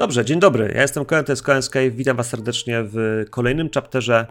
Dobrze, 0.00 0.24
dzień 0.24 0.40
dobry. 0.40 0.72
Ja 0.74 0.82
jestem 0.82 1.04
Koen, 1.04 1.24
to 1.24 1.32
jest 1.32 1.42
Koen. 1.42 1.62
Witam 1.90 2.16
Was 2.16 2.28
serdecznie 2.28 2.82
w 2.82 3.24
kolejnym 3.30 3.70
chapterze 3.74 4.26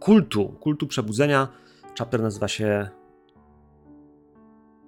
kultu, 0.00 0.48
kultu 0.60 0.86
przebudzenia. 0.86 1.48
Chapter 1.98 2.22
nazywa 2.22 2.48
się 2.48 2.88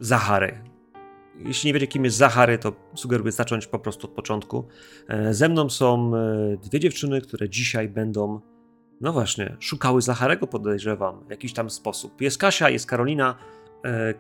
Zachary. 0.01 0.65
Jeśli 1.39 1.69
nie 1.69 1.75
wiecie, 1.75 1.87
kim 1.87 2.05
jest 2.05 2.17
Zachary, 2.17 2.59
to 2.59 2.73
sugeruję 2.95 3.33
zacząć 3.33 3.67
po 3.67 3.79
prostu 3.79 4.07
od 4.07 4.13
początku. 4.13 4.69
E, 5.09 5.35
ze 5.35 5.49
mną 5.49 5.71
są 5.71 6.17
e, 6.17 6.57
dwie 6.57 6.81
dziewczyny, 6.81 7.21
które 7.21 7.49
dzisiaj 7.49 7.89
będą, 7.89 8.41
no 9.01 9.13
właśnie, 9.13 9.57
szukały 9.61 10.03
Zacharego, 10.03 10.47
podejrzewam, 10.47 11.25
w 11.27 11.31
jakiś 11.31 11.53
tam 11.53 11.71
sposób. 11.71 12.21
Jest 12.21 12.39
Kasia, 12.39 12.71
jest 12.71 12.87
Karolina. 12.87 13.39
E, 13.85 14.15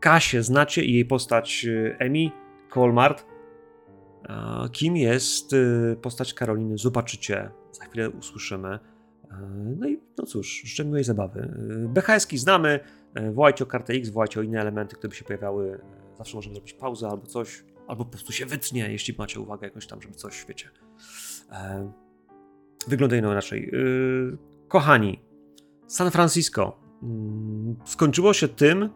Kasię 0.00 0.42
znacie 0.42 0.84
i 0.84 0.92
jej 0.92 1.04
postać 1.04 1.66
Emi 1.98 2.32
Colmart 2.74 3.35
Kim 4.72 4.96
jest 4.96 5.52
y, 5.52 5.96
postać 6.02 6.34
Karoliny? 6.34 6.78
Zobaczycie, 6.78 7.50
za 7.72 7.84
chwilę 7.84 8.10
usłyszymy. 8.10 8.78
E, 9.30 9.74
no 9.78 9.88
i 9.88 10.00
no 10.18 10.26
cóż, 10.26 10.62
życzę 10.64 10.84
miłej 10.84 11.04
zabawy. 11.04 11.40
E, 11.84 11.88
BHS 11.88 12.28
znamy, 12.28 12.80
e, 13.14 13.32
wołajcie 13.32 13.64
o 13.64 13.66
kartę 13.66 13.92
X, 13.92 14.08
wołajcie 14.08 14.40
o 14.40 14.42
inne 14.42 14.60
elementy, 14.60 14.96
które 14.96 15.08
by 15.08 15.16
się 15.16 15.24
pojawiały. 15.24 15.80
Zawsze 16.18 16.36
możemy 16.36 16.54
zrobić 16.54 16.72
pauzę 16.72 17.08
albo 17.08 17.26
coś, 17.26 17.64
albo 17.88 18.04
po 18.04 18.10
prostu 18.10 18.32
się 18.32 18.46
wytnie, 18.46 18.92
jeśli 18.92 19.14
macie 19.18 19.40
uwagę 19.40 19.66
jakąś 19.66 19.86
tam, 19.86 20.02
żeby 20.02 20.14
coś, 20.14 20.44
wiecie. 20.48 20.70
Wyglądają 22.88 23.22
inaczej. 23.32 23.72
Kochani, 24.68 25.22
San 25.86 26.10
Francisco 26.10 26.78
mm, 27.02 27.76
skończyło 27.84 28.32
się 28.32 28.48
tym, 28.48 28.90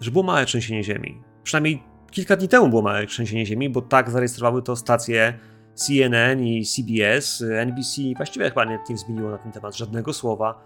że 0.00 0.10
było 0.10 0.24
małe 0.24 0.46
trzęsienie 0.46 0.84
ziemi. 0.84 1.22
Przynajmniej 1.42 1.82
kilka 2.14 2.36
dni 2.36 2.48
temu 2.48 2.68
było 2.68 2.82
małe 2.82 3.06
trzęsienie 3.06 3.46
ziemi, 3.46 3.70
bo 3.70 3.82
tak 3.82 4.10
zarejestrowały 4.10 4.62
to 4.62 4.76
stacje 4.76 5.38
CNN 5.74 6.40
i 6.40 6.64
CBS, 6.64 7.44
NBC 7.50 8.02
właściwie 8.16 8.48
chyba 8.48 8.64
nie, 8.64 8.78
nie 8.90 8.96
zmieniło 8.96 9.30
na 9.30 9.38
ten 9.38 9.52
temat 9.52 9.76
żadnego 9.76 10.12
słowa. 10.12 10.64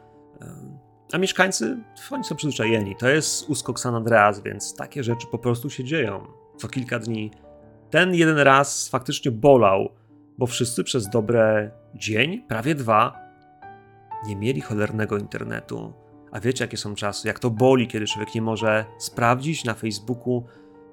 A 1.12 1.19
mieszkańcy, 1.19 1.78
oni 2.10 2.24
są 2.24 2.36
przyzwyczajeni. 2.36 2.96
To 2.96 3.08
jest 3.08 3.50
uskok 3.50 3.80
San 3.80 3.94
Andreas, 3.94 4.42
więc 4.42 4.74
takie 4.74 5.04
rzeczy 5.04 5.26
po 5.30 5.38
prostu 5.38 5.70
się 5.70 5.84
dzieją 5.84 6.26
co 6.56 6.69
kilka 6.69 6.98
dni. 6.98 7.30
Ten 7.91 8.14
jeden 8.14 8.38
raz 8.38 8.88
faktycznie 8.88 9.30
bolał, 9.30 9.88
bo 10.38 10.46
wszyscy 10.46 10.84
przez 10.84 11.08
dobre 11.08 11.70
dzień, 11.94 12.42
prawie 12.48 12.74
dwa, 12.74 13.12
nie 14.26 14.36
mieli 14.36 14.60
cholernego 14.60 15.19
internetu. 15.19 15.92
A 16.32 16.41
wiecie, 16.41 16.64
jakie 16.64 16.76
są 16.76 16.94
czasy? 16.94 17.28
Jak 17.28 17.38
to 17.38 17.50
boli, 17.50 17.88
kiedy 17.88 18.06
człowiek 18.06 18.34
nie 18.34 18.42
może 18.42 18.84
sprawdzić 18.98 19.64
na 19.64 19.74
Facebooku, 19.74 20.44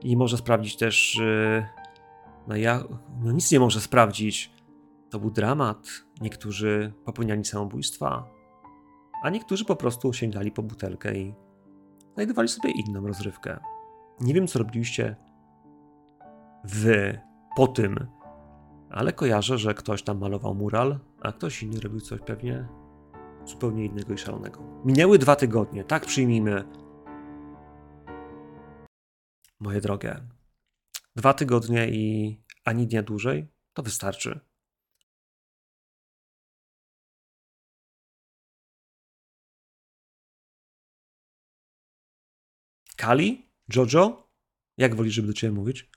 i 0.05 0.17
może 0.17 0.37
sprawdzić 0.37 0.77
też. 0.77 1.21
No, 2.47 2.55
ja, 2.55 2.83
no 3.23 3.31
nic 3.31 3.51
nie 3.51 3.59
może 3.59 3.81
sprawdzić. 3.81 4.51
To 5.09 5.19
był 5.19 5.31
dramat. 5.31 5.87
Niektórzy 6.21 6.93
popełniali 7.05 7.45
samobójstwa, 7.45 8.29
a 9.23 9.29
niektórzy 9.29 9.65
po 9.65 9.75
prostu 9.75 10.13
sięgali 10.13 10.51
po 10.51 10.63
butelkę 10.63 11.15
i 11.15 11.33
znajdowali 12.13 12.47
sobie 12.47 12.71
inną 12.71 13.07
rozrywkę. 13.07 13.59
Nie 14.21 14.33
wiem, 14.33 14.47
co 14.47 14.59
robiliście 14.59 15.15
wy 16.63 17.19
po 17.55 17.67
tym, 17.67 18.07
ale 18.89 19.13
kojarzę, 19.13 19.57
że 19.57 19.73
ktoś 19.73 20.03
tam 20.03 20.19
malował 20.19 20.55
mural, 20.55 20.99
a 21.21 21.31
ktoś 21.31 21.63
inny 21.63 21.79
robił 21.79 21.99
coś 21.99 22.21
pewnie 22.21 22.67
zupełnie 23.45 23.85
innego 23.85 24.13
i 24.13 24.17
szalonego. 24.17 24.61
Minęły 24.85 25.19
dwa 25.19 25.35
tygodnie, 25.35 25.83
tak 25.83 26.05
przyjmijmy 26.05 26.63
moje 29.59 29.81
drogie. 29.81 30.27
Dwa 31.15 31.33
tygodnie 31.33 31.89
i 31.89 32.37
ani 32.63 32.87
dnia 32.87 33.03
dłużej 33.03 33.47
to 33.73 33.83
wystarczy. 33.83 34.39
Kali? 42.97 43.49
Jojo? 43.75 44.29
Jak 44.77 44.95
wolisz, 44.95 45.13
żeby 45.13 45.27
do 45.27 45.33
ciebie 45.33 45.53
mówić? 45.53 45.89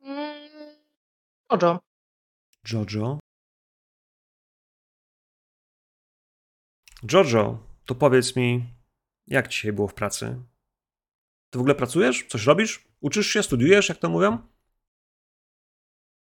Mm, 0.00 0.76
Jojo. 1.52 1.80
Jojo. 2.72 3.18
Jojo, 7.12 7.58
to 7.84 7.94
powiedz 7.94 8.36
mi, 8.36 8.74
jak 9.26 9.48
dzisiaj 9.48 9.72
było 9.72 9.88
w 9.88 9.94
pracy? 9.94 10.42
Ty 11.50 11.58
w 11.58 11.60
ogóle 11.60 11.74
pracujesz? 11.74 12.26
Coś 12.28 12.46
robisz? 12.46 12.84
Uczysz 13.00 13.26
się? 13.26 13.42
Studiujesz, 13.42 13.88
jak 13.88 13.98
to 13.98 14.08
mówią? 14.08 14.38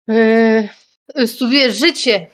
Yy, 0.07 1.27
studiuję 1.27 1.71
życie. 1.71 2.27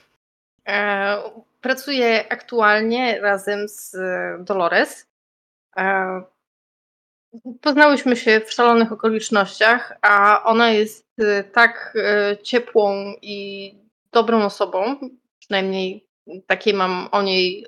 E, 0.67 1.17
pracuję 1.61 2.25
aktualnie 2.29 3.21
razem 3.21 3.67
z 3.67 3.95
Dolores. 4.43 5.07
E, 5.77 6.23
poznałyśmy 7.61 8.15
się 8.15 8.39
w 8.39 8.53
szalonych 8.53 8.91
okolicznościach, 8.91 9.97
a 10.01 10.43
ona 10.43 10.71
jest 10.71 11.05
tak 11.53 11.97
ciepłą 12.43 13.13
i 13.21 13.75
dobrą 14.11 14.43
osobą, 14.45 14.99
przynajmniej 15.39 16.07
takie 16.47 16.73
mam 16.73 17.09
o 17.11 17.21
niej 17.21 17.67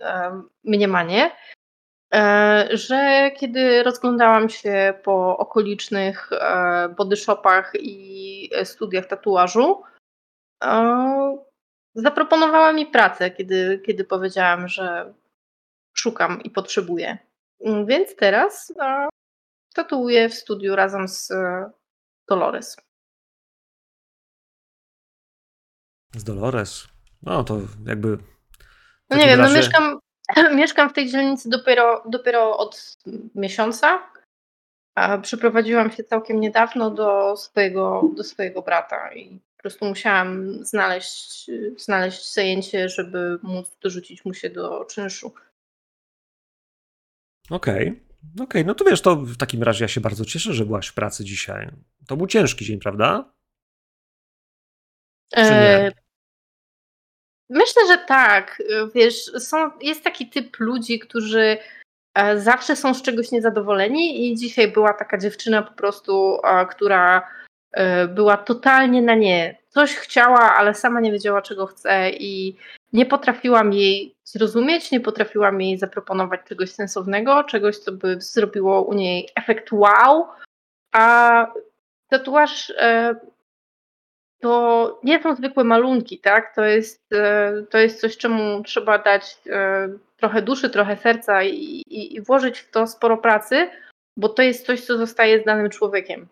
mniemanie, 0.64 1.32
że 2.72 3.32
kiedy 3.38 3.84
rozglądałam 3.84 4.50
się 4.50 4.94
po 5.04 5.38
okolicznych 5.38 6.30
e, 6.32 6.90
body 6.98 7.16
shopach 7.16 7.72
i 7.80 8.50
studiach 8.64 9.06
tatuażu, 9.06 9.84
e, 10.64 11.38
zaproponowała 11.96 12.74
mi 12.74 12.86
pracę, 12.86 13.32
kiedy, 13.32 13.82
kiedy 13.86 14.04
powiedziałam, 14.04 14.68
że 14.68 15.14
szukam 15.94 16.42
i 16.44 16.50
potrzebuję. 16.50 17.18
Więc 17.86 18.16
teraz 18.16 18.74
tatuuję 19.74 20.30
w 20.30 20.34
studiu 20.34 20.76
razem 20.76 21.08
z 21.08 21.32
Dolores. 22.30 22.78
Z 26.16 26.24
Dolores? 26.24 26.88
No 27.22 27.44
to 27.44 27.60
jakby. 27.86 28.18
No 29.10 29.18
nie 29.18 29.28
wiem, 29.28 29.40
razie... 29.40 29.54
no 29.54 29.58
mieszkam, 29.58 30.00
Mieszkam 30.56 30.90
w 30.90 30.94
tej 30.94 31.10
dzielnicy 31.10 31.50
dopiero, 31.50 32.04
dopiero 32.10 32.58
od 32.58 32.98
miesiąca. 33.36 34.12
A 34.96 35.18
przeprowadziłam 35.18 35.92
się 35.92 36.04
całkiem 36.04 36.40
niedawno 36.40 36.92
do 36.92 37.38
swojego, 37.38 38.10
do 38.16 38.24
swojego 38.24 38.62
brata 38.62 39.14
i 39.14 39.40
po 39.58 39.62
prostu 39.62 39.86
musiałam 39.86 40.54
znaleźć, 40.66 41.52
znaleźć 41.78 42.34
zajęcie, 42.34 42.90
żeby 42.90 43.40
móc 43.44 43.78
dorzucić 43.82 44.26
mu 44.26 44.34
się 44.34 44.50
do 44.50 44.86
czynszu. 44.86 45.34
Okej. 47.50 47.88
Okay. 47.90 48.12
Okej, 48.34 48.44
okay. 48.44 48.64
no 48.64 48.76
to 48.76 48.86
wiesz, 48.86 49.02
to 49.02 49.16
w 49.16 49.38
takim 49.38 49.64
razie 49.64 49.84
ja 49.84 49.88
się 49.88 50.02
bardzo 50.02 50.26
cieszę, 50.26 50.54
że 50.54 50.66
byłaś 50.66 50.88
w 50.88 50.94
pracy 50.94 51.24
dzisiaj. 51.24 51.72
To 52.08 52.18
był 52.18 52.28
ciężki 52.28 52.66
dzień, 52.66 52.80
prawda? 52.80 53.34
Czy 55.36 55.42
nie? 55.42 55.92
E, 57.52 57.58
Myślę, 57.58 57.88
że 57.88 57.98
tak. 57.98 58.62
Wiesz, 58.96 59.26
są, 59.26 59.72
jest 59.82 60.04
taki 60.04 60.30
typ 60.30 60.60
ludzi, 60.60 61.00
którzy 61.00 61.58
e, 62.14 62.40
zawsze 62.40 62.76
są 62.76 62.94
z 62.94 63.02
czegoś 63.02 63.32
niezadowoleni 63.32 64.32
i 64.32 64.36
dzisiaj 64.36 64.68
była 64.72 64.94
taka 64.94 65.18
dziewczyna 65.18 65.62
po 65.62 65.74
prostu, 65.74 66.38
która 66.70 67.30
e, 67.72 68.08
była 68.08 68.38
totalnie 68.38 69.02
na 69.02 69.16
nie. 69.16 69.58
Coś 69.70 69.96
chciała, 69.96 70.56
ale 70.56 70.74
sama 70.74 71.00
nie 71.00 71.12
wiedziała, 71.12 71.42
czego 71.42 71.66
chce 71.66 72.10
i 72.10 72.58
nie 72.94 73.06
potrafiłam 73.06 73.74
jej 73.74 74.16
zrozumieć, 74.24 74.92
nie 74.92 75.00
potrafiłam 75.00 75.62
jej 75.62 75.78
zaproponować 75.78 76.42
czegoś 76.50 76.72
sensownego, 76.72 77.44
czegoś, 77.44 77.78
co 77.78 77.92
by 77.92 78.22
zrobiło 78.22 78.82
u 78.82 78.94
niej 78.94 79.30
efekt 79.36 79.72
wow. 79.72 80.28
A 80.92 81.48
tatuaż 82.10 82.74
e, 82.78 83.16
to 84.42 85.00
nie 85.04 85.24
są 85.24 85.36
zwykłe 85.36 85.64
malunki, 85.64 86.20
tak? 86.20 86.56
To 86.56 86.66
jest, 86.66 87.14
e, 87.14 87.54
to 87.70 87.78
jest 87.78 88.02
coś, 88.02 88.18
czemu 88.18 88.64
trzeba 88.64 88.98
dać 88.98 89.38
e, 89.50 89.90
trochę 90.18 90.42
duszy, 90.42 90.70
trochę 90.70 90.98
serca 90.98 91.44
i, 91.44 91.56
i, 91.88 92.16
i 92.16 92.22
włożyć 92.22 92.60
w 92.60 92.72
to 92.72 92.88
sporo 92.88 93.18
pracy, 93.18 93.70
bo 94.18 94.30
to 94.30 94.42
jest 94.42 94.66
coś, 94.66 94.86
co 94.86 94.98
zostaje 94.98 95.42
z 95.42 95.46
danym 95.46 95.70
człowiekiem. 95.70 96.28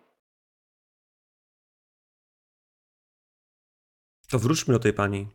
To 4.30 4.38
wróćmy 4.38 4.74
do 4.74 4.80
tej 4.80 4.92
pani. 4.92 5.28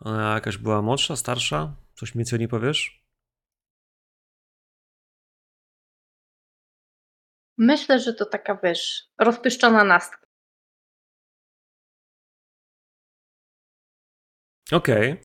Ona 0.00 0.34
jakaś 0.34 0.56
była 0.58 0.82
młodsza, 0.82 1.16
starsza? 1.16 1.74
Coś 1.94 2.14
mi 2.14 2.24
co 2.24 2.36
nie 2.36 2.48
powiesz? 2.48 3.06
Myślę, 7.58 8.00
że 8.00 8.14
to 8.14 8.26
taka, 8.26 8.58
wiesz, 8.62 9.08
rozpieszczona 9.18 9.84
nastka. 9.84 10.25
Okej. 14.72 15.12
Okay. 15.12 15.26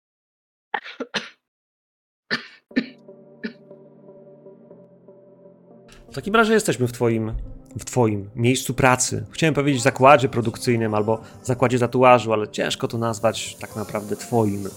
W 6.11 6.15
takim 6.15 6.35
razie 6.35 6.53
jesteśmy 6.53 6.87
w 6.87 6.91
Twoim 6.91 7.33
w 7.79 7.85
twoim 7.85 8.29
miejscu 8.35 8.73
pracy. 8.73 9.25
Chciałem 9.31 9.53
powiedzieć 9.53 9.81
zakładzie 9.81 10.29
produkcyjnym 10.29 10.93
albo 10.93 11.21
zakładzie 11.43 11.79
tatuażu, 11.79 12.33
ale 12.33 12.47
ciężko 12.47 12.87
to 12.87 12.97
nazwać 12.97 13.55
tak 13.55 13.75
naprawdę 13.75 14.15
twoim. 14.15 14.69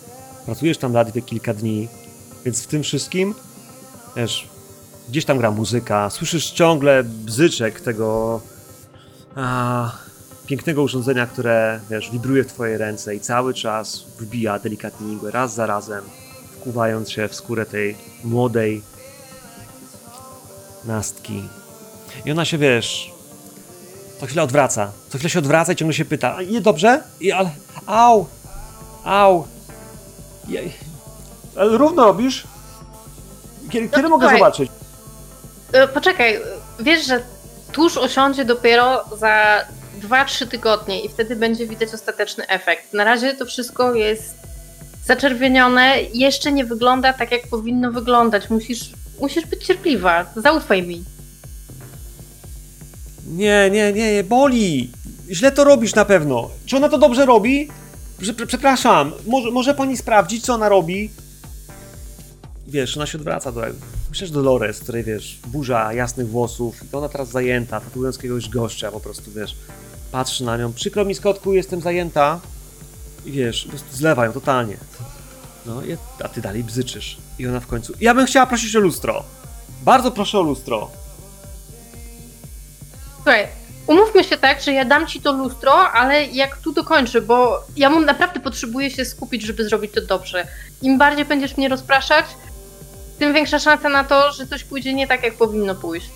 Pracujesz 0.47 0.79
tam 0.79 0.93
ledwie 0.93 1.23
kilka 1.23 1.55
dni, 1.55 1.89
więc 2.45 2.63
w 2.63 2.67
tym 2.67 2.83
wszystkim, 2.83 3.35
wiesz, 4.17 4.49
gdzieś 5.09 5.25
tam 5.25 5.39
gra 5.39 5.51
muzyka, 5.51 6.11
słyszysz 6.11 6.51
ciągle 6.51 7.05
bzyczek 7.05 7.81
tego 7.81 8.41
a, 9.37 9.93
pięknego 10.51 10.83
urządzenia, 10.83 11.27
które, 11.27 11.81
wiesz, 11.91 12.11
wibruje 12.11 12.45
w 12.45 12.47
twojej 12.47 12.79
ręce 12.79 13.15
i 13.15 13.21
cały 13.21 13.55
czas 13.55 14.05
wbija 14.19 14.59
delikatnie 14.59 15.13
igłę, 15.13 15.31
raz 15.31 15.55
za 15.55 15.67
razem, 15.67 16.05
wkuwając 16.61 17.11
się 17.11 17.29
w 17.29 17.35
skórę 17.35 17.67
tej 17.67 17.97
młodej 18.25 18.83
nastki. 20.85 21.45
I 22.25 22.31
ona 22.33 22.45
się, 22.45 22.59
wiesz, 22.59 23.13
co 24.21 24.27
chwilę 24.27 24.43
odwraca. 24.43 24.93
Co 25.09 25.19
chwilę 25.19 25.31
się 25.31 25.39
odwraca 25.39 25.73
i 25.73 25.77
ciągle 25.77 25.95
się 25.95 26.05
pyta, 26.05 26.37
"A, 26.37 26.43
nie 26.43 26.61
dobrze? 26.61 27.03
I, 27.21 27.33
ale, 27.33 27.51
au, 27.87 28.27
au. 29.05 29.45
Jej. 30.49 30.73
Ale 31.57 31.79
równo 31.79 32.05
robisz? 32.05 32.45
Kiedy, 33.71 33.89
kiedy 33.89 34.09
mogę 34.09 34.23
słuchaj. 34.23 34.39
zobaczyć? 34.39 34.71
E, 35.73 35.89
Poczekaj, 35.89 36.41
wiesz, 36.81 37.07
że 37.07 37.23
tusz 37.73 37.97
osiądzie 37.97 38.45
dopiero 38.45 39.05
za 39.19 39.65
2-3 40.01 40.47
tygodnie 40.49 41.01
i 41.05 41.09
wtedy 41.09 41.37
będzie 41.37 41.67
widać 41.67 41.95
ostateczny 41.95 42.47
efekt. 42.49 42.95
Na 42.95 43.05
razie 43.05 43.35
to 43.35 43.47
wszystko 43.47 43.95
jest 43.95 44.35
zaczerwienione, 45.07 45.97
jeszcze 46.15 46.53
nie 46.53 46.65
wygląda 46.65 47.13
tak, 47.13 47.33
jak 47.33 47.47
powinno 47.49 47.93
wyglądać. 47.93 48.51
Musisz, 48.51 48.91
musisz 49.21 49.47
być 49.47 49.67
cierpliwa, 49.67 50.27
zaufaj 50.37 50.83
mi. 50.83 51.05
Nie, 53.27 53.71
nie, 53.73 53.93
nie, 53.93 54.25
boli. 54.25 54.91
Źle 55.31 55.53
to 55.53 55.65
robisz 55.65 55.95
na 55.95 56.05
pewno. 56.05 56.51
Czy 56.67 56.77
ona 56.77 56.89
to 56.89 56.99
dobrze 56.99 57.27
robi? 57.27 57.69
Prze- 58.19 58.35
prze- 58.35 58.47
Przepraszam, 58.47 59.13
może, 59.27 59.51
może 59.51 59.75
pani 59.75 59.97
sprawdzić, 59.97 60.45
co 60.45 60.55
ona 60.55 60.69
robi? 60.69 61.11
Wiesz, 62.67 62.97
ona 62.97 63.07
się 63.07 63.19
odwraca 63.19 63.53
do. 63.53 63.61
Myślisz 64.11 64.31
do 64.31 64.43
Lores, 64.43 64.81
której 64.81 65.05
wiesz, 65.05 65.39
burza 65.47 65.93
jasnych 65.93 66.29
włosów, 66.29 66.77
i 66.93 66.97
ona 66.97 67.09
teraz 67.09 67.29
zajęta, 67.31 67.81
tatuując 67.81 68.17
jakiegoś 68.17 68.49
gościa, 68.49 68.93
po 68.93 69.01
prostu 69.01 69.31
wiesz, 69.33 69.57
patrzy 70.13 70.45
na 70.45 70.57
nią. 70.57 70.73
Przykro 70.73 71.05
mi, 71.05 71.15
Skotku, 71.15 71.53
jestem 71.53 71.81
zajęta. 71.81 72.41
I 73.25 73.33
wiesz, 73.33 73.65
po 73.65 73.69
prostu 73.71 73.97
zlewa 73.97 74.25
ją 74.25 74.33
totalnie. 74.33 74.77
No, 75.67 75.83
a 76.25 76.29
ty 76.29 76.41
dalej 76.41 76.65
bzyczysz. 76.65 77.17
I 77.39 77.47
ona 77.47 77.61
w 77.61 77.67
końcu. 77.67 77.93
Ja 78.01 78.15
bym 78.15 78.27
chciała 78.27 78.47
prosić 78.47 78.77
o 78.77 78.81
lustro. 78.81 79.25
Bardzo 79.83 80.11
proszę 80.11 80.39
o 80.39 80.43
lustro. 80.43 80.91
Słuchaj, 83.15 83.49
umówmy 83.87 84.25
się 84.25 84.37
tak, 84.37 84.63
że 84.63 84.73
ja 84.73 84.85
dam 84.85 85.07
ci 85.07 85.21
to 85.21 85.33
lustro, 85.33 85.91
ale 85.91 86.25
jak 86.25 86.59
tu 86.59 86.73
dokończę, 86.73 87.21
bo 87.21 87.65
ja 87.77 87.91
mu 87.91 88.01
naprawdę 88.01 88.41
potrzebuję 88.41 88.91
się 88.91 89.05
skupić, 89.05 89.43
żeby 89.43 89.65
zrobić 89.65 89.93
to 89.93 90.01
dobrze. 90.01 90.47
Im 90.83 90.99
bardziej 90.99 91.25
będziesz 91.25 91.57
mnie 91.57 91.69
rozpraszać, 91.69 92.25
tym 93.19 93.35
większa 93.35 93.59
szansa 93.59 93.89
na 93.89 94.05
to, 94.05 94.33
że 94.33 94.47
coś 94.47 94.65
pójdzie 94.65 94.95
nie 94.95 95.07
tak, 95.07 95.23
jak 95.23 95.35
powinno 95.35 95.75
pójść. 95.75 96.11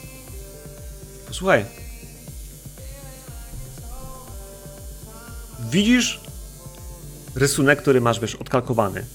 Posłuchaj. 1.29 1.84
Widzisz 5.75 6.21
rysunek, 7.35 7.83
który 7.83 8.01
masz, 8.01 8.21
wiesz, 8.21 8.35
odkalkowany. 8.35 9.07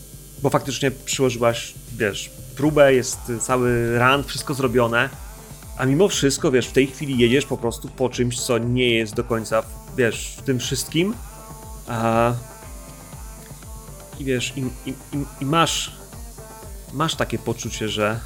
Bo 0.41 0.49
faktycznie 0.49 0.91
przyłożyłaś, 0.91 1.73
wiesz, 1.97 2.31
próbę, 2.55 2.93
jest 2.93 3.19
cały 3.41 3.99
run, 3.99 4.23
wszystko 4.23 4.53
zrobione. 4.53 5.09
A 5.77 5.85
mimo 5.85 6.07
wszystko, 6.07 6.51
wiesz, 6.51 6.67
w 6.67 6.71
tej 6.71 6.87
chwili 6.87 7.17
jedziesz 7.17 7.45
po 7.45 7.57
prostu 7.57 7.87
po 7.87 8.09
czymś, 8.09 8.41
co 8.41 8.57
nie 8.57 8.89
jest 8.89 9.15
do 9.15 9.23
końca, 9.23 9.63
wiesz, 9.97 10.35
w 10.37 10.41
tym 10.41 10.59
wszystkim. 10.59 11.13
A... 11.87 12.33
I 14.19 14.25
wiesz, 14.25 14.53
i, 14.57 14.59
i, 14.89 14.89
i, 14.89 15.25
i 15.41 15.45
masz, 15.45 15.91
masz 16.93 17.15
takie 17.15 17.39
poczucie, 17.39 17.89
że 17.89 18.19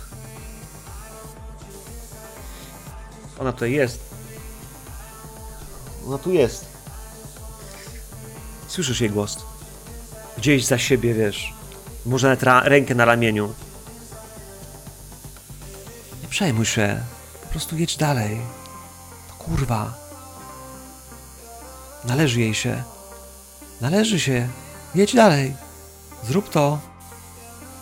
ona 3.39 3.53
tutaj 3.53 3.71
jest. 3.71 4.00
Ona 6.07 6.18
tu 6.18 6.31
jest. 6.31 6.73
Słyszysz 8.74 9.02
jej 9.02 9.10
głos. 9.10 9.38
Gdzieś 10.38 10.66
za 10.66 10.78
siebie, 10.78 11.14
wiesz. 11.14 11.54
Może 12.06 12.28
nawet 12.28 12.44
ra- 12.44 12.64
rękę 12.64 12.96
na 12.96 13.06
ramieniu. 13.06 13.54
Nie 16.24 16.28
przejmuj 16.30 16.66
się. 16.66 17.02
Po 17.44 17.48
prostu 17.50 17.78
jedź 17.78 17.98
dalej. 17.98 18.38
Kurwa. 19.40 19.94
Należy 22.06 22.40
jej 22.42 22.54
się. 22.54 22.84
Należy 23.81 24.20
się. 24.20 24.48
Jedź 24.96 25.16
dalej. 25.16 25.54
Zrób 26.24 26.50
to. 26.50 26.80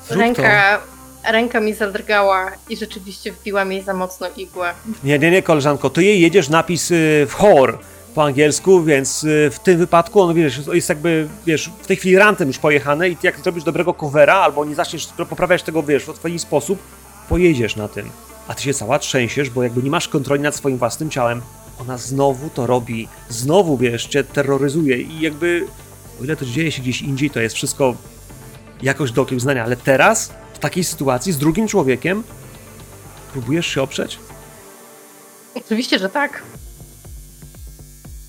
Zrób. 0.08 0.22
Ręka, 0.22 0.80
ręka 1.24 1.60
mi 1.60 1.74
zadrgała 1.74 2.52
i 2.70 2.78
rzeczywiście 2.78 3.32
wbiła 3.32 3.66
mi 3.66 3.82
za 3.82 3.94
mocno 3.94 4.28
igłę. 4.38 4.74
Nie, 5.04 5.20
nie, 5.20 5.32
nie, 5.32 5.44
koleżanko, 5.44 5.90
to 5.90 6.02
jej 6.02 6.22
jedziesz 6.22 6.50
napis 6.50 6.92
y, 6.92 7.28
w 7.30 7.34
chor 7.34 7.80
po 8.16 8.24
angielsku, 8.24 8.84
więc 8.84 9.24
y, 9.24 9.50
w 9.54 9.60
tym 9.60 9.78
wypadku 9.78 10.22
on, 10.22 10.34
wiesz, 10.36 10.62
jest 10.74 10.90
jakby, 10.90 11.28
wiesz, 11.46 11.72
w 11.82 11.88
tej 11.88 11.98
chwili 11.98 12.18
rantem 12.18 12.48
już 12.48 12.58
pojechany 12.60 13.10
i 13.10 13.18
jak 13.24 13.40
zrobisz 13.40 13.64
dobrego 13.64 13.94
covera, 13.94 14.36
albo 14.36 14.66
nie 14.66 14.76
zaczniesz 14.76 15.08
poprawiać 15.30 15.64
tego, 15.64 15.84
wiesz, 15.84 16.06
w 16.06 16.10
odpowiedni 16.10 16.40
sposób, 16.40 16.80
pojedziesz 17.30 17.76
na 17.76 17.88
tym. 17.88 18.10
A 18.48 18.54
ty 18.54 18.64
się 18.64 18.74
cała 18.74 19.00
trzęsiesz, 19.00 19.50
bo 19.50 19.64
jakby 19.64 19.84
nie 19.84 19.90
masz 19.90 20.08
kontroli 20.08 20.42
nad 20.42 20.56
swoim 20.56 20.78
własnym 20.78 21.10
ciałem. 21.10 21.42
Ona 21.80 21.98
znowu 21.98 22.50
to 22.50 22.68
robi, 22.68 23.08
znowu, 23.30 23.78
wiesz, 23.78 24.06
cię 24.06 24.24
terroryzuje 24.24 24.98
i 25.02 25.22
jakby, 25.22 25.68
o 26.22 26.24
ile 26.24 26.36
to 26.36 26.46
dzieje 26.46 26.72
się 26.72 26.82
gdzieś 26.82 27.02
indziej, 27.02 27.30
to 27.30 27.40
jest 27.40 27.56
wszystko 27.56 27.96
jakoś 28.82 29.12
do 29.12 29.22
okiełznania, 29.22 29.64
ale 29.64 29.76
teraz, 29.76 30.34
w 30.54 30.60
takiej 30.60 30.84
sytuacji, 30.84 31.34
z 31.34 31.38
drugim 31.38 31.68
człowiekiem, 31.68 32.24
próbujesz 33.32 33.68
się 33.68 33.82
oprzeć? 33.82 34.20
Oczywiście, 35.56 36.00
że 36.00 36.10
tak. 36.10 36.44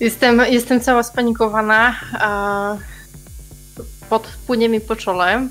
Jestem, 0.03 0.41
jestem 0.49 0.81
cała 0.81 1.03
spanikowana. 1.03 1.95
Pod 4.09 4.27
płynie 4.47 4.69
mi 4.69 4.81
po 4.81 4.95
czole. 4.95 5.47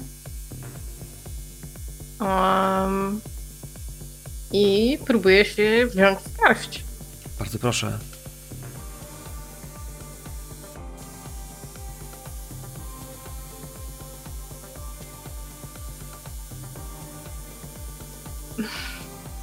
Um, 2.20 3.20
I 4.52 4.98
próbuję 5.06 5.44
się 5.44 5.86
wziąć 5.86 6.18
w 6.18 6.40
garść. 6.40 6.84
Bardzo 7.38 7.58
proszę. 7.58 7.98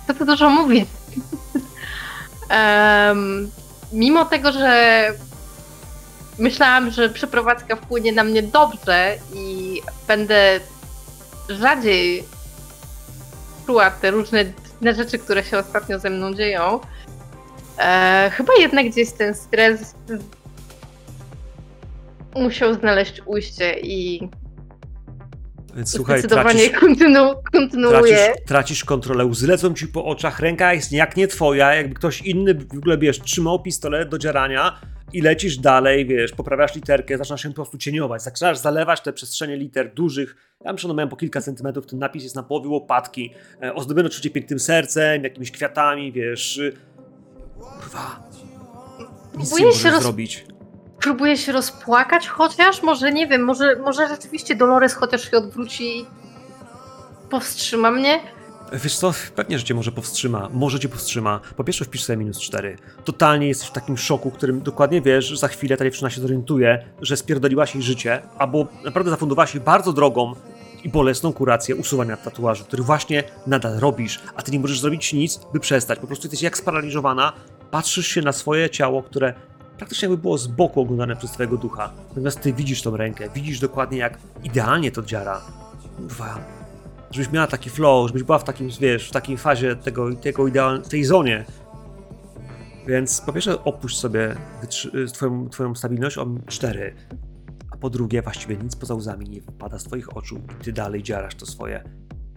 Co 0.08 0.14
tu 0.14 0.26
dużo 0.26 0.50
mówię. 0.50 0.86
Em, 2.50 3.52
mimo 3.92 4.26
tego, 4.26 4.52
że 4.52 5.08
myślałam, 6.38 6.92
że 6.92 7.10
przeprowadzka 7.10 7.76
wpłynie 7.76 8.12
na 8.12 8.24
mnie 8.24 8.44
dobrze 8.44 9.16
i 9.34 9.82
będę 10.08 10.60
rzadziej 11.50 12.24
czuła 13.66 13.92
te 13.92 14.12
różne 14.12 14.46
dziwne 14.46 14.94
rzeczy, 14.94 15.20
które 15.20 15.44
się 15.44 15.58
ostatnio 15.58 16.00
ze 16.00 16.10
mną 16.10 16.34
dzieją, 16.34 16.80
e, 17.78 18.32
chyba 18.34 18.54
jednak 18.60 18.86
gdzieś 18.90 19.12
ten 19.12 19.36
stres 19.36 19.96
musiał 22.36 22.74
znaleźć 22.74 23.22
ujście 23.26 23.80
i 23.80 24.30
Więc 25.76 25.92
słuchaj, 25.92 26.20
zdecydowanie 26.20 26.70
tracisz, 26.70 26.82
kontynu- 26.82 27.36
kontynuuję. 27.54 28.00
tracisz, 28.18 28.46
tracisz 28.46 28.86
kontrolę, 28.86 29.26
łzy 29.26 29.48
lecą 29.48 29.74
ci 29.74 29.88
po 29.88 30.06
oczach, 30.06 30.40
ręka 30.40 30.74
jest 30.74 30.92
jak 30.92 31.18
nie 31.18 31.28
twoja, 31.28 31.76
jakby 31.76 31.96
ktoś 31.96 32.22
inny 32.22 32.54
w 32.54 32.78
ogóle, 32.78 32.98
wiesz, 32.98 33.20
trzymał 33.20 33.62
pistolet 33.62 34.10
do 34.10 34.18
dzierania 34.18 34.80
i 35.14 35.22
lecisz 35.22 35.58
dalej, 35.58 36.06
wiesz, 36.06 36.32
poprawiasz 36.32 36.76
literkę, 36.76 37.18
zaczynasz 37.18 37.42
się 37.44 37.50
po 37.50 37.56
prostu 37.56 37.78
cieniować, 37.78 38.24
zaczynasz 38.24 38.58
zalewać 38.58 39.02
te 39.02 39.14
przestrzenie 39.14 39.58
liter 39.58 39.94
dużych, 39.94 40.36
ja 40.66 40.74
myślę, 40.74 40.90
one 40.92 41.08
po 41.08 41.16
kilka 41.16 41.42
centymetrów, 41.42 41.86
ten 41.86 42.00
napis 42.00 42.24
jest 42.24 42.36
na 42.36 42.44
połowie 42.44 42.70
łopatki, 42.70 43.32
e, 43.64 43.74
ozdobiony 43.76 44.08
oczywiście 44.08 44.30
pięknym 44.30 44.60
sercem, 44.60 45.24
jakimiś 45.24 45.52
kwiatami, 45.52 46.12
wiesz, 46.12 46.62
kurwa, 47.60 48.30
nic 49.38 49.40
nie 49.40 49.46
Próbuję 49.46 49.66
możesz 49.66 49.82
się 49.84 49.90
roz- 49.92 50.04
zrobić. 50.04 50.46
Próbuję 51.02 51.38
się 51.38 51.52
rozpłakać 51.52 52.28
chociaż, 52.28 52.84
może 52.84 53.12
nie 53.12 53.28
wiem, 53.28 53.44
może, 53.44 53.76
może 53.76 54.08
rzeczywiście 54.08 54.56
Dolores 54.56 54.94
chociaż 54.94 55.32
się 55.32 55.38
odwróci 55.38 55.98
i 55.98 56.06
powstrzyma 57.30 57.92
mnie. 57.92 58.20
Wiesz 58.74 58.98
co, 58.98 59.14
pewnie, 59.36 59.60
że 59.60 59.66
cię 59.66 59.74
może 59.74 59.92
powstrzyma. 59.92 60.50
Może 60.54 60.80
cię 60.80 60.90
powstrzyma. 60.90 61.40
Po 61.56 61.64
pierwsze 61.64 61.86
wpisz 61.86 62.04
sobie 62.04 62.18
minus 62.18 62.40
4. 62.40 62.78
Totalnie 63.06 63.48
jesteś 63.48 63.68
w 63.68 63.72
takim 63.72 63.98
szoku, 63.98 64.32
którym 64.32 64.62
dokładnie 64.62 65.02
wiesz, 65.02 65.26
że 65.26 65.38
za 65.38 65.48
chwilę 65.48 65.78
ta 65.78 65.86
dziewczyna 65.86 66.10
się 66.10 66.22
zorientuje, 66.22 66.86
że 67.02 67.18
spierdoliłaś 67.18 67.76
jej 67.76 67.84
życie, 67.84 68.22
albo 68.38 68.68
naprawdę 68.86 69.12
zafundowałaś 69.12 69.56
jej 69.56 69.64
bardzo 69.64 69.94
drogą 69.94 70.34
i 70.84 70.90
bolesną 70.90 71.34
kurację 71.34 71.76
usuwania 71.76 72.18
tatuażu, 72.18 72.64
który 72.64 72.84
właśnie 72.84 73.24
nadal 73.48 73.80
robisz, 73.80 74.20
a 74.36 74.42
ty 74.42 74.52
nie 74.52 74.60
możesz 74.60 74.80
zrobić 74.80 75.14
nic, 75.14 75.40
by 75.54 75.60
przestać. 75.60 76.00
Po 76.00 76.08
prostu 76.08 76.26
jesteś 76.26 76.42
jak 76.42 76.58
sparaliżowana 76.58 77.34
Patrzysz 77.72 78.08
się 78.08 78.22
na 78.22 78.32
swoje 78.32 78.70
ciało, 78.70 79.04
które 79.04 79.34
praktycznie 79.80 80.08
jakby 80.08 80.22
było 80.22 80.38
z 80.38 80.48
boku 80.48 80.82
oglądane 80.82 81.16
przez 81.16 81.32
twojego 81.32 81.58
ducha. 81.58 81.92
Natomiast 82.10 82.42
ty 82.42 82.54
widzisz 82.54 82.82
tą 82.82 82.98
rękę, 82.98 83.30
widzisz 83.36 83.60
dokładnie 83.60 83.98
jak 83.98 84.18
idealnie 84.44 84.92
to 84.92 85.04
dziara. 85.04 85.42
Kurwa, 85.98 86.40
żebyś 87.12 87.32
miała 87.32 87.48
taki 87.48 87.70
flow, 87.70 88.08
żebyś 88.08 88.24
była 88.24 88.40
w 88.40 88.44
takim, 88.44 88.70
wiesz, 88.82 89.10
w 89.10 89.12
takiej 89.12 89.38
fazie 89.38 89.76
tego, 89.76 90.16
tego 90.16 90.48
ideal, 90.48 90.82
tej 90.82 91.04
zonie. 91.04 91.46
Więc 92.88 93.22
po 93.22 93.34
pierwsze 93.34 93.64
opuść 93.64 93.98
sobie 94.00 94.36
twoją, 95.14 95.50
twoją 95.50 95.76
stabilność 95.76 96.18
o 96.18 96.28
4, 96.48 96.96
a 97.72 97.78
po 97.78 97.90
drugie 97.90 98.22
właściwie 98.22 98.58
nic 98.58 98.76
poza 98.76 98.96
łzami 98.96 99.30
nie 99.30 99.42
wypada 99.42 99.80
z 99.80 99.84
twoich 99.84 100.18
oczu 100.18 100.42
i 100.62 100.64
ty 100.64 100.74
dalej 100.74 101.04
dziarasz 101.04 101.36
to 101.36 101.46
swoje. 101.46 101.84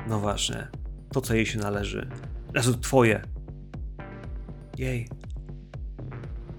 No 0.09 0.21
właśnie, 0.21 0.69
to 1.13 1.21
co 1.21 1.35
jej 1.35 1.47
się 1.47 1.59
należy. 1.59 2.09
Znaczy 2.51 2.79
twoje. 2.79 3.23
Jej. 4.79 5.09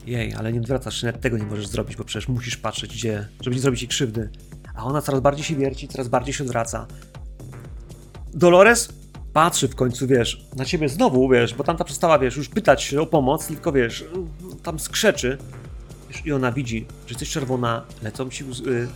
Jej, 0.06 0.34
ale 0.34 0.54
nie 0.54 0.60
odwracasz 0.60 1.02
się, 1.02 1.06
nawet 1.06 1.22
tego 1.22 1.38
nie 1.38 1.46
możesz 1.46 1.68
zrobić, 1.68 1.96
bo 1.96 2.04
przecież 2.04 2.28
musisz 2.28 2.58
patrzeć 2.58 2.94
gdzie, 2.94 3.28
żeby 3.42 3.56
nie 3.56 3.62
zrobić 3.62 3.82
jej 3.82 3.90
krzywdy. 3.90 4.30
A 4.76 4.84
ona 4.84 5.02
coraz 5.02 5.22
bardziej 5.22 5.46
się 5.46 5.56
wierci, 5.56 5.88
coraz 5.88 6.08
bardziej 6.08 6.34
się 6.34 6.44
odwraca. 6.44 6.88
Dolores 8.34 8.90
patrzy 9.34 9.68
w 9.68 9.76
końcu, 9.76 10.08
wiesz, 10.08 10.46
na 10.56 10.66
ciebie 10.66 10.90
znowu, 10.90 11.30
wiesz, 11.30 11.54
bo 11.54 11.64
tamta 11.64 11.84
przestała, 11.84 12.20
wiesz, 12.20 12.38
już 12.38 12.50
pytać 12.50 12.84
się 12.84 13.02
o 13.02 13.06
pomoc, 13.06 13.48
tylko 13.48 13.72
wiesz, 13.72 14.06
tam 14.64 14.80
skrzeczy. 14.80 15.38
Wiesz, 16.10 16.26
I 16.26 16.32
ona 16.32 16.52
widzi, 16.52 16.86
że 16.90 17.10
jesteś 17.10 17.30
czerwona, 17.30 17.86
lecą 18.04 18.30
ci 18.30 18.44
łzy. 18.44 18.88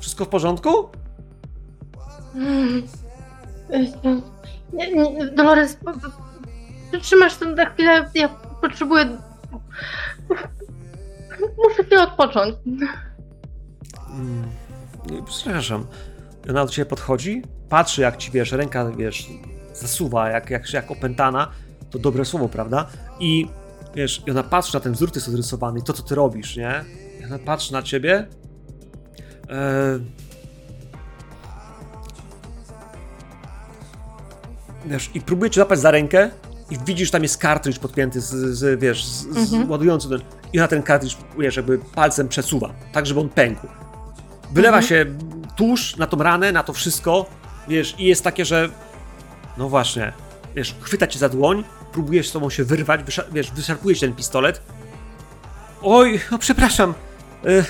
Wszystko 0.00 0.24
w 0.24 0.28
porządku? 0.28 0.88
Mm. 2.34 2.82
Nie, 4.72 4.92
nie, 4.92 5.26
Dolores, 5.26 5.76
trzymasz 7.02 7.36
to 7.36 7.54
na 7.54 7.70
chwilę, 7.70 8.10
ja 8.14 8.28
potrzebuję... 8.62 9.18
Muszę 11.58 11.84
chwilę 11.84 12.02
odpocząć. 12.02 12.54
Mm, 14.10 14.44
przepraszam. 15.26 15.86
Ona 16.50 16.64
do 16.64 16.70
ciebie 16.70 16.86
podchodzi, 16.86 17.42
patrzy 17.68 18.02
jak 18.02 18.16
ci, 18.16 18.30
wiesz, 18.30 18.52
ręka, 18.52 18.90
wiesz, 18.90 19.26
zasuwa, 19.74 20.28
jak, 20.28 20.50
jak, 20.50 20.72
jak 20.72 20.90
opętana, 20.90 21.50
to 21.90 21.98
dobre 21.98 22.24
słowo, 22.24 22.48
prawda? 22.48 22.86
I 23.20 23.48
wiesz, 23.94 24.22
i 24.26 24.30
ona 24.30 24.42
patrzy 24.42 24.74
na 24.74 24.80
ten 24.80 24.92
wzór, 24.92 25.08
który 25.08 25.20
jest 25.20 25.28
odrysowany 25.28 25.80
i 25.80 25.82
to, 25.82 25.92
co 25.92 26.02
ty 26.02 26.14
robisz, 26.14 26.56
nie? 26.56 26.84
I 27.20 27.24
ona 27.24 27.38
patrzy 27.38 27.72
na 27.72 27.82
ciebie. 27.82 28.26
E... 29.50 29.98
Wiesz, 34.86 35.10
i 35.14 35.20
próbuje 35.20 35.50
cię 35.50 35.60
złapać 35.60 35.78
za 35.78 35.90
rękę 35.90 36.30
i 36.72 36.78
widzisz, 36.86 37.10
tam 37.10 37.22
jest 37.22 37.38
kartridż 37.38 37.78
podpięty 37.78 38.20
z, 38.20 38.28
z 38.30 38.80
wiesz, 38.80 39.04
z, 39.04 39.26
mhm. 39.26 39.46
z 39.46 39.70
ładujący 39.70 40.08
ten, 40.08 40.20
i 40.52 40.58
na 40.58 40.68
ten 40.68 40.82
kartridż, 40.82 41.16
wiesz, 41.38 41.56
jakby 41.56 41.78
palcem 41.78 42.28
przesuwa, 42.28 42.72
tak, 42.92 43.06
żeby 43.06 43.20
on 43.20 43.28
pękł. 43.28 43.66
Wylewa 44.52 44.78
mhm. 44.78 44.88
się 44.88 45.06
tuż 45.56 45.96
na 45.96 46.06
tą 46.06 46.16
ranę, 46.16 46.52
na 46.52 46.62
to 46.62 46.72
wszystko, 46.72 47.26
wiesz, 47.68 47.94
i 47.98 48.04
jest 48.04 48.24
takie, 48.24 48.44
że 48.44 48.68
no 49.56 49.68
właśnie, 49.68 50.12
wiesz, 50.54 50.74
chwyta 50.80 51.06
cię 51.06 51.18
za 51.18 51.28
dłoń, 51.28 51.64
próbujesz 51.92 52.28
z 52.28 52.32
tobą 52.32 52.50
się 52.50 52.64
wyrwać, 52.64 53.02
wysza, 53.02 53.24
wiesz, 53.32 53.50
wyszarpujesz 53.50 54.00
ten 54.00 54.14
pistolet. 54.14 54.62
Oj, 55.82 56.20
no 56.30 56.38
przepraszam, 56.38 56.94
yy, 57.44 57.64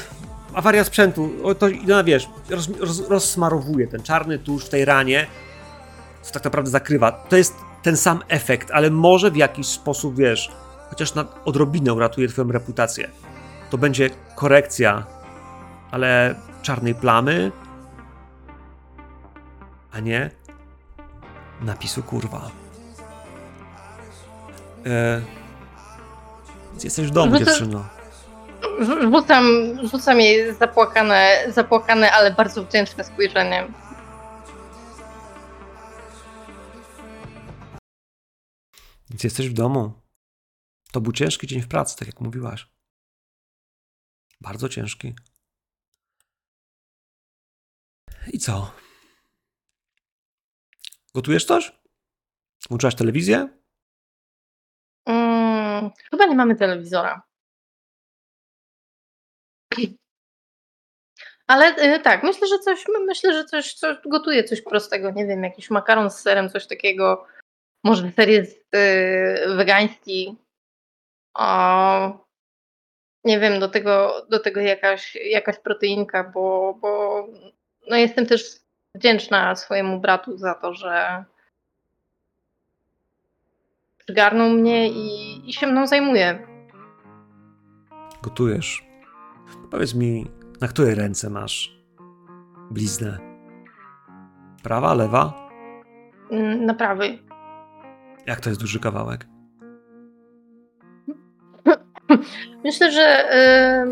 awaria 0.55 0.85
sprzętu, 0.85 1.31
o, 1.43 1.55
to, 1.55 1.67
no 1.87 2.05
wiesz, 2.05 2.29
roz, 2.51 2.69
roz, 2.81 3.09
rozsmarowuje 3.09 3.87
ten 3.87 4.03
czarny 4.03 4.39
tusz 4.39 4.65
w 4.65 4.69
tej 4.69 4.85
ranie, 4.85 5.27
co 6.23 6.33
tak 6.33 6.45
naprawdę 6.45 6.71
zakrywa. 6.71 7.13
To 7.13 7.37
jest 7.37 7.55
ten 7.83 7.97
sam 7.97 8.23
efekt, 8.29 8.71
ale 8.71 8.91
może 8.91 9.31
w 9.31 9.37
jakiś 9.37 9.67
sposób, 9.67 10.17
wiesz, 10.17 10.53
chociaż 10.91 11.15
na 11.15 11.25
odrobinę 11.45 11.95
uratuje 11.95 12.29
twoją 12.29 12.53
reputację. 12.53 13.11
To 13.71 13.79
będzie 13.79 14.11
korekcja, 14.35 15.07
ale 15.91 16.35
czarnej 16.63 16.95
plamy, 16.95 17.53
a 19.93 20.01
nie 20.01 20.31
napisu 21.61 22.03
kurwa. 22.03 22.51
E, 24.87 25.21
jesteś 26.85 27.07
w 27.07 27.11
domu, 27.11 27.33
Rzucę, 27.33 27.45
dziewczyno. 27.45 27.85
Rzucam, 29.13 29.45
rzucam 29.93 30.21
jej 30.21 30.55
zapłakane, 30.55 31.45
zapłakane, 31.49 32.13
ale 32.13 32.31
bardzo 32.31 32.65
wdzięczne 32.65 33.05
spojrzenie. 33.05 33.67
Więc 39.13 39.25
jesteś 39.25 39.49
w 39.49 39.53
domu. 39.53 39.93
To 40.93 41.01
był 41.01 41.13
ciężki 41.13 41.47
dzień 41.47 41.61
w 41.61 41.69
pracy, 41.69 41.97
tak 41.97 42.09
jak 42.09 42.21
mówiłaś. 42.21 42.69
Bardzo 44.41 44.69
ciężki. 44.69 45.15
I 48.33 48.39
co? 48.39 48.75
Gotujesz 51.15 51.45
coś? 51.45 51.73
Włączyłaś 52.69 52.95
telewizję? 52.95 53.49
Mm, 55.07 55.91
chyba 56.11 56.27
nie 56.27 56.35
mamy 56.35 56.57
telewizora. 56.57 57.23
Ale 61.47 61.97
y, 61.97 62.01
tak, 62.01 62.23
myślę, 62.23 62.49
że 62.49 62.59
coś, 62.59 62.85
myślę, 63.07 63.33
że 63.33 63.45
coś, 63.45 63.75
coś 63.75 63.97
gotuję 64.07 64.45
coś 64.45 64.63
prostego, 64.63 65.11
nie 65.11 65.27
wiem, 65.27 65.45
jakiś 65.45 65.71
makaron 65.71 66.11
z 66.11 66.21
serem, 66.21 66.51
coś 66.51 66.67
takiego. 66.67 67.27
Może 67.85 68.13
ser 68.13 68.29
jest 68.29 68.75
y, 68.75 69.57
wegański. 69.57 70.37
O, 71.35 72.27
nie 73.25 73.41
wiem, 73.41 73.61
do 73.61 73.69
tego, 73.69 74.27
do 74.31 74.39
tego 74.39 74.61
jakaś, 74.61 75.15
jakaś 75.15 75.59
proteinka, 75.59 76.25
bo, 76.25 76.79
bo 76.81 77.25
no 77.91 77.97
jestem 77.97 78.27
też 78.27 78.43
wdzięczna 78.95 79.57
swojemu 79.57 80.01
bratu 80.01 80.39
za 80.39 80.55
to, 80.55 80.75
że 80.75 81.25
przygarnął 83.99 84.51
mnie 84.51 84.89
i, 84.89 85.51
i 85.51 85.53
się 85.53 85.67
mną 85.67 85.87
zajmuje. 85.87 86.47
Gotujesz. 88.23 88.85
Powiedz 89.71 89.95
mi, 89.95 90.27
na 90.61 90.69
której 90.69 90.95
ręce 90.95 91.31
masz 91.31 91.77
bliznę? 92.71 93.19
Prawa, 94.63 94.95
lewa? 94.95 95.49
Mm, 96.31 96.67
na 96.67 96.75
prawej. 96.75 97.32
Jak 98.27 98.41
to 98.41 98.49
jest 98.49 98.61
duży 98.61 98.81
kawałek? 98.81 99.27
Myślę, 102.65 102.93
że 102.93 103.35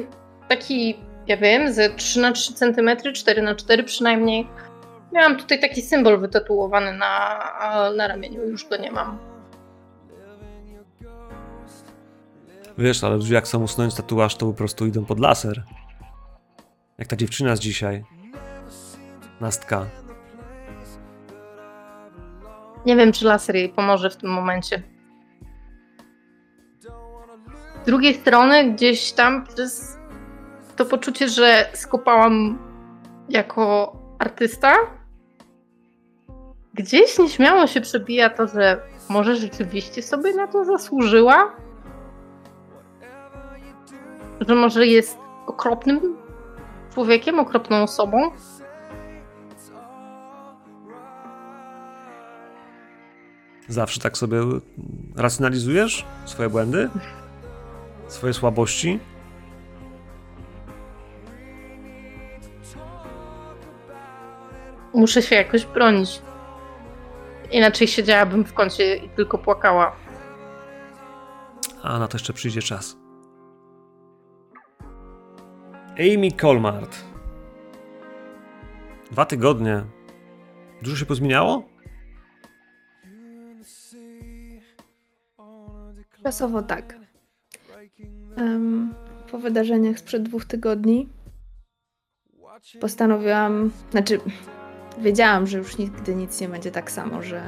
y, 0.00 0.48
taki, 0.48 0.98
ja 1.26 1.36
wiem, 1.36 1.72
ze 1.72 1.90
3 1.90 2.20
na 2.20 2.32
3 2.32 2.54
cm, 2.54 2.90
4 3.14 3.42
na 3.42 3.54
4 3.54 3.84
przynajmniej. 3.84 4.48
Miałam 5.12 5.36
tutaj 5.36 5.60
taki 5.60 5.82
symbol 5.82 6.20
wytatuowany 6.20 6.92
na, 6.92 7.38
na 7.96 8.08
ramieniu, 8.08 8.48
już 8.48 8.68
go 8.68 8.76
nie 8.76 8.92
mam. 8.92 9.18
Wiesz, 12.78 13.04
ale 13.04 13.18
jak 13.30 13.48
są 13.48 13.62
usunąć 13.62 13.94
tatuaż, 13.94 14.36
to 14.36 14.46
po 14.46 14.52
prostu 14.52 14.86
idą 14.86 15.04
pod 15.04 15.20
laser. 15.20 15.62
Jak 16.98 17.08
ta 17.08 17.16
dziewczyna 17.16 17.56
z 17.56 17.60
dzisiaj. 17.60 18.04
Nastka. 19.40 19.86
Nie 22.86 22.96
wiem, 22.96 23.12
czy 23.12 23.24
laser 23.24 23.56
jej 23.56 23.68
pomoże 23.68 24.10
w 24.10 24.16
tym 24.16 24.30
momencie. 24.30 24.82
Z 27.82 27.86
drugiej 27.86 28.14
strony, 28.14 28.72
gdzieś 28.72 29.12
tam 29.12 29.46
przez 29.46 29.98
to 30.76 30.84
poczucie, 30.84 31.28
że 31.28 31.70
skopałam 31.74 32.58
jako 33.28 33.96
artysta, 34.18 34.74
gdzieś 36.74 37.18
nieśmiało 37.18 37.66
się 37.66 37.80
przebija 37.80 38.30
to, 38.30 38.46
że 38.46 38.82
może 39.08 39.36
rzeczywiście 39.36 40.02
sobie 40.02 40.34
na 40.34 40.46
to 40.46 40.64
zasłużyła? 40.64 41.56
Że 44.40 44.54
może 44.54 44.86
jest 44.86 45.18
okropnym 45.46 46.16
człowiekiem, 46.94 47.40
okropną 47.40 47.82
osobą? 47.82 48.30
Zawsze 53.70 54.00
tak 54.00 54.18
sobie 54.18 54.40
racjonalizujesz 55.16 56.04
swoje 56.24 56.48
błędy, 56.48 56.90
swoje 58.08 58.32
słabości? 58.34 58.98
Muszę 64.94 65.22
się 65.22 65.36
jakoś 65.36 65.66
bronić. 65.66 66.22
Inaczej 67.50 67.88
siedziałabym 67.88 68.44
w 68.44 68.52
kącie 68.52 68.96
i 68.96 69.08
tylko 69.08 69.38
płakała. 69.38 69.96
A 71.82 71.98
na 71.98 72.08
to 72.08 72.14
jeszcze 72.18 72.32
przyjdzie 72.32 72.62
czas. 72.62 72.96
Amy 75.92 76.32
Colmart. 76.40 76.96
Dwa 79.10 79.24
tygodnie. 79.24 79.84
Dużo 80.82 80.96
się 80.96 81.06
pozmieniało? 81.06 81.69
Czasowo 86.22 86.62
tak. 86.62 86.94
Um, 88.36 88.94
po 89.30 89.38
wydarzeniach 89.38 89.98
sprzed 89.98 90.22
dwóch 90.22 90.44
tygodni 90.44 91.08
postanowiłam, 92.80 93.70
znaczy 93.90 94.20
wiedziałam, 94.98 95.46
że 95.46 95.58
już 95.58 95.78
nigdy 95.78 96.14
nic 96.14 96.40
nie 96.40 96.48
będzie 96.48 96.70
tak 96.70 96.90
samo, 96.90 97.22
że 97.22 97.42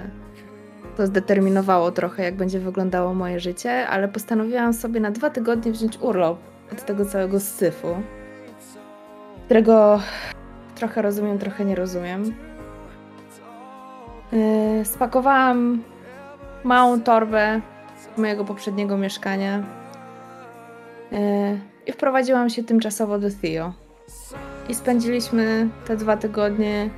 to 0.97 1.07
zdeterminowało 1.07 1.91
trochę, 1.91 2.23
jak 2.23 2.37
będzie 2.37 2.59
wyglądało 2.59 3.15
moje 3.15 3.41
życie, 3.41 3.89
ale 3.89 4.09
postanowiłam 4.09 4.75
sobie 4.75 5.01
na 5.01 5.11
dwa 5.11 5.31
tygodnie 5.31 5.73
wziąć 5.73 5.99
urlop 6.01 6.39
od 6.73 6.85
tego 6.85 7.05
całego 7.05 7.41
syfu, 7.41 7.97
którego 9.45 10.01
trochę 10.75 11.03
rozumiem, 11.03 11.39
trochę 11.39 11.65
nie 11.65 11.75
rozumiem. 11.75 12.35
Yy, 14.33 14.85
spakowałam 14.85 15.83
małą 16.65 17.01
torbę 17.01 17.61
mojego 18.19 18.45
poprzedniego 18.45 18.99
mieszkania 18.99 19.65
yy, 21.13 21.19
i 21.87 21.93
wprowadziłam 21.93 22.51
się 22.51 22.65
tymczasowo 22.65 23.19
do 23.19 23.29
Theo. 23.43 23.73
I 24.69 24.75
spędziliśmy 24.75 25.69
te 25.87 25.97
dwa 25.97 26.17
tygodnie 26.17 26.91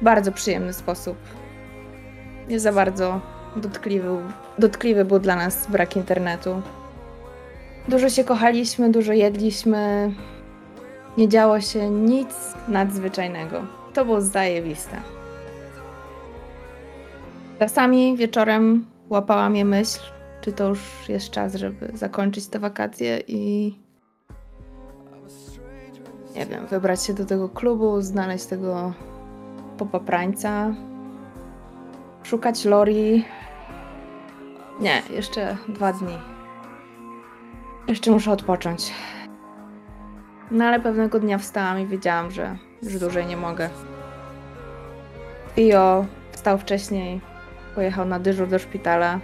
w 0.00 0.04
bardzo 0.04 0.32
przyjemny 0.32 0.72
sposób. 0.72 1.16
Nie 2.48 2.60
za 2.60 2.72
bardzo 2.72 3.20
dotkliwy, 3.56 4.08
dotkliwy 4.58 5.04
był 5.04 5.18
dla 5.18 5.36
nas 5.36 5.66
brak 5.70 5.96
internetu. 5.96 6.62
Dużo 7.88 8.08
się 8.10 8.24
kochaliśmy, 8.24 8.90
dużo 8.90 9.12
jedliśmy. 9.12 10.12
Nie 11.18 11.28
działo 11.28 11.60
się 11.60 11.90
nic 11.90 12.28
nadzwyczajnego. 12.68 13.62
To 13.94 14.04
było 14.04 14.20
zajebiste. 14.20 14.96
Czasami 17.58 18.16
wieczorem 18.16 18.84
łapała 19.10 19.50
mnie 19.50 19.64
myśl, 19.64 20.00
czy 20.40 20.52
to 20.52 20.68
już 20.68 21.08
jest 21.08 21.30
czas, 21.30 21.54
żeby 21.54 21.90
zakończyć 21.94 22.48
te 22.48 22.58
wakacje 22.58 23.20
i 23.28 23.74
nie 26.36 26.46
wiem, 26.46 26.66
wybrać 26.66 27.04
się 27.04 27.14
do 27.14 27.24
tego 27.24 27.48
klubu, 27.48 28.00
znaleźć 28.00 28.46
tego 28.46 28.92
popaprańca, 29.78 30.74
szukać 32.22 32.64
Lori. 32.64 33.24
Nie, 34.80 35.02
jeszcze 35.10 35.56
dwa 35.68 35.92
dni. 35.92 36.18
Jeszcze 37.88 38.10
muszę 38.10 38.32
odpocząć. 38.32 38.92
No 40.50 40.64
ale 40.64 40.80
pewnego 40.80 41.20
dnia 41.20 41.38
wstałam 41.38 41.80
i 41.80 41.86
wiedziałam, 41.86 42.30
że 42.30 42.58
już 42.82 42.98
dłużej 42.98 43.26
nie 43.26 43.36
mogę. 43.36 43.70
Io 45.56 46.06
wstał 46.32 46.58
wcześniej, 46.58 47.20
pojechał 47.74 48.06
na 48.06 48.18
dyżur 48.18 48.48
do 48.48 48.58
szpitala. 48.58 49.20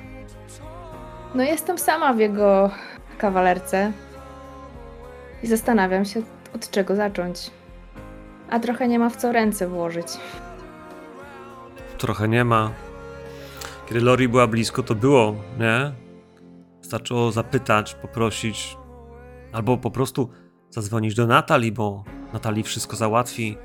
No 1.35 1.42
jestem 1.42 1.78
sama 1.78 2.12
w 2.12 2.19
jego 2.19 2.71
kawalerce 3.19 3.92
i 5.42 5.47
zastanawiam 5.47 6.04
się, 6.04 6.23
od 6.54 6.71
czego 6.71 6.97
zacząć. 6.97 7.50
A 8.50 8.61
trochę 8.61 8.88
nie 8.88 8.99
ma 8.99 9.11
w 9.11 9.16
co 9.16 9.33
ręce 9.33 9.69
włożyć. 9.69 10.07
Trochę 11.99 12.28
nie 12.28 12.45
ma. 12.45 12.71
Kiedy 13.88 14.00
Lori 14.00 14.28
była 14.28 14.47
blisko, 14.47 14.83
to 14.83 14.95
było, 14.95 15.35
nie? 15.59 15.92
Wystarczyło 16.80 17.33
zapytać, 17.33 17.95
poprosić, 17.95 18.76
albo 19.52 19.76
po 19.78 19.90
prostu 19.90 20.30
zadzwonić 20.71 21.14
do 21.14 21.26
Natalii, 21.26 21.73
bo 21.73 22.04
Natalii 22.33 22.62
wszystko 22.62 22.97
załatwi. 22.97 23.57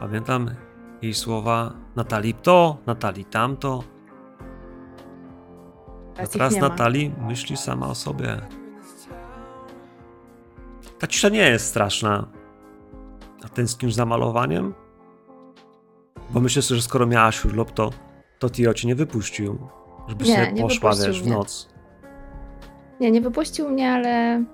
Pamiętam 0.00 0.50
jej 1.02 1.14
słowa: 1.14 1.72
Natalii 1.96 2.34
to, 2.34 2.78
Natalii 2.86 3.24
tamto. 3.24 3.84
A 6.22 6.26
teraz 6.26 6.56
Natalii 6.56 7.12
myśli 7.28 7.56
sama 7.56 7.86
o 7.86 7.94
sobie. 7.94 8.40
Ta 10.98 11.06
cisza 11.06 11.28
nie 11.28 11.50
jest 11.50 11.66
straszna. 11.66 12.28
A 13.44 13.48
tęsknisz 13.48 13.94
za 13.94 14.06
malowaniem? 14.06 14.74
Bo 16.30 16.40
myślę 16.40 16.62
sobie, 16.62 16.76
że 16.76 16.82
skoro 16.82 17.06
miałaś 17.06 17.44
urlop, 17.44 17.72
to, 17.72 17.90
to 18.38 18.50
Tio 18.50 18.74
cię 18.74 18.88
nie 18.88 18.94
wypuścił. 18.94 19.58
Żeby 20.08 20.24
nie, 20.24 20.46
sobie 20.46 20.62
poszła, 20.62 20.94
wiesz, 21.06 21.22
w 21.22 21.26
noc. 21.26 21.68
Nie, 23.00 23.10
nie 23.10 23.20
wypuścił 23.20 23.68
mnie, 23.68 23.92
ale 23.92 24.44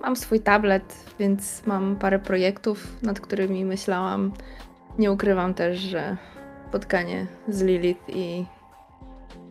mam 0.00 0.16
swój 0.16 0.40
tablet, 0.40 1.04
więc 1.18 1.66
mam 1.66 1.96
parę 1.96 2.18
projektów, 2.18 3.02
nad 3.02 3.20
którymi 3.20 3.64
myślałam. 3.64 4.32
Nie 4.98 5.12
ukrywam 5.12 5.54
też, 5.54 5.78
że 5.78 6.16
spotkanie 6.68 7.26
z 7.48 7.62
Lilith 7.62 8.08
i 8.08 8.44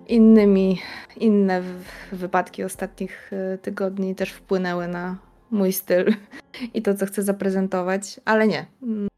innymi, 0.08 0.82
inne 1.18 1.64
wypadki 2.12 2.64
ostatnich 2.64 3.32
e, 3.34 3.58
tygodni 3.58 4.16
też 4.16 4.32
wpłynęły 4.32 4.88
na 4.88 5.18
mój 5.52 5.74
styl 5.74 6.16
i 6.74 6.82
to, 6.82 6.94
co 6.94 7.06
chcę 7.06 7.24
zaprezentować, 7.24 8.20
ale 8.26 8.48
nie, 8.48 8.66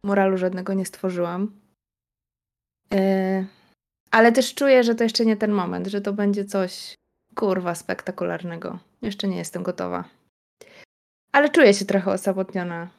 moralu 0.04 0.38
żadnego 0.38 0.74
nie 0.74 0.86
stworzyłam. 0.86 1.52
Yy, 2.92 3.46
ale 4.12 4.32
też 4.32 4.56
czuję, 4.56 4.84
że 4.84 4.96
to 4.96 5.04
jeszcze 5.04 5.26
nie 5.26 5.38
ten 5.38 5.52
moment, 5.52 5.88
że 5.88 6.02
to 6.02 6.14
będzie 6.14 6.46
coś 6.46 6.96
kurwa 7.36 7.76
spektakularnego. 7.76 8.80
Jeszcze 9.02 9.28
nie 9.28 9.38
jestem 9.38 9.64
gotowa. 9.64 10.04
Ale 11.32 11.50
czuję 11.50 11.74
się 11.74 11.86
trochę 11.86 12.12
osamotniona 12.12 12.90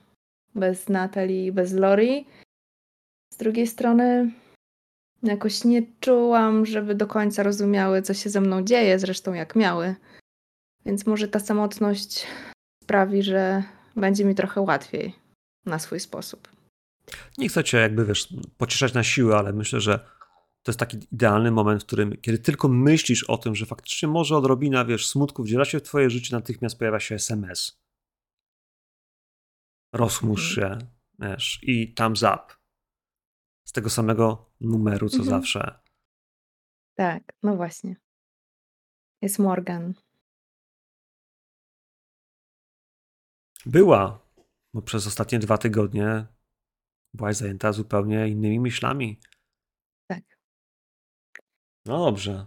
bez 0.55 0.89
Natalii 0.89 1.53
bez 1.53 1.73
Lori. 1.73 2.27
Z 3.33 3.37
drugiej 3.37 3.67
strony 3.67 4.33
jakoś 5.23 5.65
nie 5.65 5.83
czułam, 6.01 6.67
żeby 6.67 6.95
do 6.95 7.07
końca 7.07 7.43
rozumiały, 7.43 8.03
co 8.03 8.15
się 8.15 8.31
ze 8.31 8.41
mną 8.41 8.63
dzieje, 8.63 8.99
zresztą 8.99 9.33
jak 9.33 9.57
miały. 9.57 9.95
Więc 10.87 11.07
może 11.07 11.29
ta 11.29 11.41
samotność 11.41 12.27
sprawi, 12.83 13.23
że 13.23 13.63
będzie 13.97 14.25
mi 14.25 14.35
trochę 14.35 14.61
łatwiej 14.61 15.15
na 15.67 15.79
swój 15.79 16.01
sposób. 16.01 16.49
Nie 17.39 17.49
chcę 17.49 17.65
cię 17.65 17.79
jakby, 17.79 18.05
wiesz, 18.05 18.29
pocieszać 18.59 18.95
na 18.95 19.03
siłę, 19.03 19.37
ale 19.37 19.53
myślę, 19.53 19.81
że 19.81 19.99
to 20.63 20.71
jest 20.71 20.81
taki 20.81 20.99
idealny 21.13 21.51
moment, 21.51 21.83
w 21.83 21.87
którym, 21.87 22.17
kiedy 22.17 22.39
tylko 22.39 22.69
myślisz 22.69 23.25
o 23.25 23.39
tym, 23.39 23.55
że 23.55 23.67
faktycznie 23.67 24.09
może 24.09 24.37
odrobina, 24.37 24.85
wiesz, 24.85 25.09
smutku 25.09 25.43
wdziela 25.43 25.65
się 25.65 25.79
w 25.79 25.83
twoje 25.83 26.11
życie, 26.11 26.37
natychmiast 26.37 26.79
pojawia 26.79 27.01
się 27.01 27.15
SMS. 27.15 27.83
Rozchmurz 29.93 30.59
mhm. 30.59 30.81
się, 30.81 30.87
wiesz, 31.19 31.61
i 31.63 31.95
thumbs 31.95 32.23
up. 32.23 32.62
Z 33.65 33.73
tego 33.73 33.91
samego 33.91 34.51
numeru, 34.61 35.09
co 35.09 35.19
mhm. 35.19 35.31
zawsze. 35.31 35.79
Tak, 36.95 37.23
no 37.43 37.57
właśnie. 37.57 37.97
Jest 39.23 39.39
Morgan. 39.39 39.95
Była, 43.67 44.27
bo 44.75 44.83
przez 44.83 45.07
ostatnie 45.07 45.39
dwa 45.39 45.59
tygodnie 45.59 46.27
byłaś 47.15 47.37
zajęta 47.37 47.73
zupełnie 47.73 48.29
innymi 48.29 48.61
myślami. 48.61 49.21
Tak. 50.07 50.25
No 51.87 52.05
dobrze. 52.05 52.47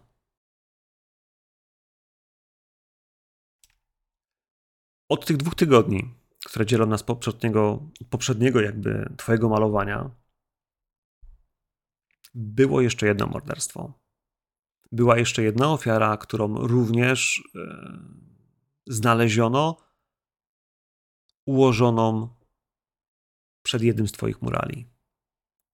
Od 5.09 5.25
tych 5.25 5.37
dwóch 5.37 5.55
tygodni, 5.55 6.13
które 6.45 6.65
dzielą 6.65 6.85
nas 6.85 7.03
poprzedniego, 7.03 7.89
poprzedniego 8.09 8.61
jakby 8.61 9.13
twojego 9.17 9.49
malowania, 9.49 10.09
było 12.35 12.81
jeszcze 12.81 13.07
jedno 13.07 13.27
morderstwo. 13.27 13.93
Była 14.91 15.17
jeszcze 15.17 15.43
jedna 15.43 15.71
ofiara, 15.71 16.17
którą 16.17 16.67
również 16.67 17.43
e, 17.55 17.99
znaleziono 18.87 19.77
ułożoną 21.45 22.35
przed 23.63 23.81
jednym 23.81 24.07
z 24.07 24.11
Twoich 24.11 24.41
murali. 24.41 24.87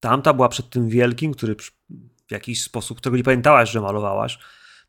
Tamta 0.00 0.34
była 0.34 0.48
przed 0.48 0.70
tym 0.70 0.88
wielkim, 0.88 1.32
który 1.32 1.56
w 2.26 2.32
jakiś 2.32 2.62
sposób, 2.62 2.98
którego 2.98 3.16
nie 3.16 3.24
pamiętałaś, 3.24 3.70
że 3.70 3.80
malowałaś. 3.80 4.38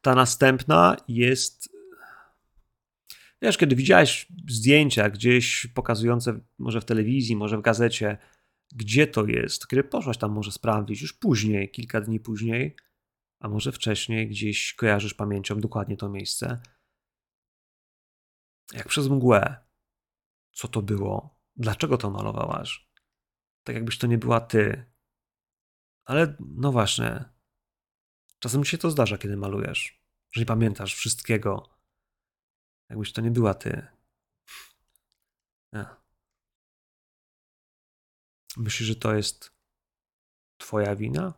Ta 0.02 0.16
następna 0.16 0.98
jest. 1.08 1.70
Wiesz, 3.42 3.58
kiedy 3.58 3.76
widziałeś 3.76 4.28
zdjęcia 4.50 5.10
gdzieś 5.10 5.68
pokazujące, 5.74 6.40
może 6.58 6.82
w 6.82 6.86
telewizji, 6.86 7.36
może 7.36 7.58
w 7.58 7.62
gazecie, 7.62 8.18
gdzie 8.76 9.08
to 9.08 9.26
jest, 9.26 9.68
kiedy 9.68 9.84
poszłaś 9.84 10.18
tam 10.18 10.32
może 10.32 10.52
sprawdzić, 10.52 11.02
już 11.02 11.14
później, 11.14 11.72
kilka 11.72 12.02
dni 12.02 12.20
później, 12.20 12.76
a 13.40 13.50
może 13.50 13.72
wcześniej, 13.72 14.28
gdzieś 14.28 14.74
kojarzysz 14.74 15.14
pamięcią 15.14 15.60
dokładnie 15.60 15.98
to 15.98 16.10
miejsce. 16.10 16.62
Jak 18.74 18.88
przez 18.88 19.08
mgłę. 19.08 19.66
Co 20.52 20.68
to 20.68 20.82
było? 20.82 21.40
Dlaczego 21.56 21.98
to 21.98 22.10
malowałaś? 22.10 22.92
tak 23.64 23.76
jakbyś 23.76 23.98
to 23.98 24.08
nie 24.08 24.18
była 24.18 24.42
ty. 24.42 24.92
Ale 26.06 26.36
no 26.40 26.72
właśnie, 26.72 27.26
czasem 28.40 28.66
się 28.66 28.78
to 28.78 28.92
zdarza, 28.92 29.18
kiedy 29.18 29.38
malujesz, 29.38 30.04
że 30.32 30.42
nie 30.42 30.46
pamiętasz 30.46 30.96
wszystkiego, 30.96 31.70
jakbyś 32.90 33.14
to 33.14 33.22
nie 33.22 33.32
była 33.32 33.54
ty. 33.54 33.88
Nie. 35.74 36.01
Myślisz, 38.58 38.90
że 38.90 38.96
to 38.96 39.16
jest 39.16 39.52
twoja 40.58 40.96
wina? 40.96 41.34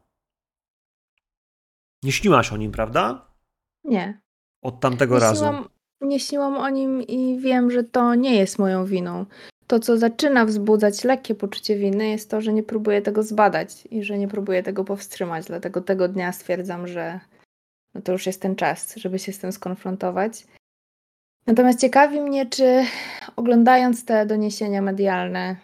Nie 2.03 2.11
śniłaś 2.11 2.51
o 2.51 2.57
nim, 2.57 2.71
prawda? 2.71 3.33
Nie. 3.83 4.21
od 4.61 4.79
tamtego 4.79 5.15
nie 5.15 5.21
razu. 5.21 5.35
Śniłam, 5.35 5.69
nie 6.01 6.19
śniłam 6.19 6.57
o 6.57 6.69
nim 6.69 7.01
i 7.01 7.39
wiem, 7.39 7.71
że 7.71 7.83
to 7.83 8.15
nie 8.15 8.35
jest 8.35 8.59
moją 8.59 8.85
winą. 8.85 9.25
To, 9.67 9.79
co 9.79 9.97
zaczyna 9.97 10.45
wzbudzać 10.45 11.03
lekkie 11.03 11.35
poczucie 11.35 11.75
winy, 11.75 12.07
jest 12.07 12.29
to, 12.29 12.41
że 12.41 12.53
nie 12.53 12.63
próbuję 12.63 13.01
tego 13.01 13.23
zbadać 13.23 13.87
i 13.91 14.03
że 14.03 14.17
nie 14.17 14.27
próbuję 14.27 14.63
tego 14.63 14.83
powstrzymać. 14.83 15.45
Dlatego 15.45 15.81
tego 15.81 16.07
dnia 16.07 16.31
stwierdzam, 16.31 16.87
że 16.87 17.19
no 17.93 18.01
to 18.01 18.11
już 18.11 18.25
jest 18.25 18.41
ten 18.41 18.55
czas, 18.55 18.95
żeby 18.95 19.19
się 19.19 19.33
z 19.33 19.39
tym 19.39 19.51
skonfrontować. 19.51 20.45
Natomiast 21.47 21.79
ciekawi 21.79 22.21
mnie, 22.21 22.45
czy 22.45 22.85
oglądając 23.35 24.05
te 24.05 24.25
doniesienia 24.25 24.81
medialne 24.81 25.55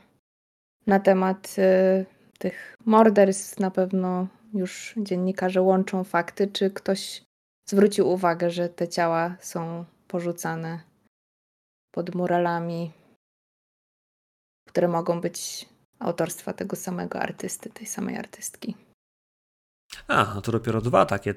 na 0.89 0.99
temat 0.99 1.55
y, 1.57 2.05
tych 2.39 2.75
morderstw, 2.85 3.59
na 3.59 3.71
pewno 3.71 4.27
już 4.53 4.93
dziennikarze 4.97 5.61
łączą 5.61 6.03
fakty, 6.03 6.47
czy 6.47 6.71
ktoś 6.71 7.23
zwrócił 7.69 8.09
uwagę, 8.09 8.49
że 8.49 8.69
te 8.69 8.87
ciała 8.87 9.35
są 9.39 9.85
porzucane 10.07 10.79
pod 11.91 12.15
muralami, 12.15 12.91
które 14.67 14.87
mogą 14.87 15.21
być 15.21 15.69
autorstwa 15.99 16.53
tego 16.53 16.75
samego 16.75 17.19
artysty, 17.19 17.69
tej 17.69 17.87
samej 17.87 18.17
artystki. 18.17 18.75
A, 20.07 20.31
no 20.35 20.41
to 20.41 20.51
dopiero 20.51 20.81
dwa 20.81 21.05
takie 21.05 21.35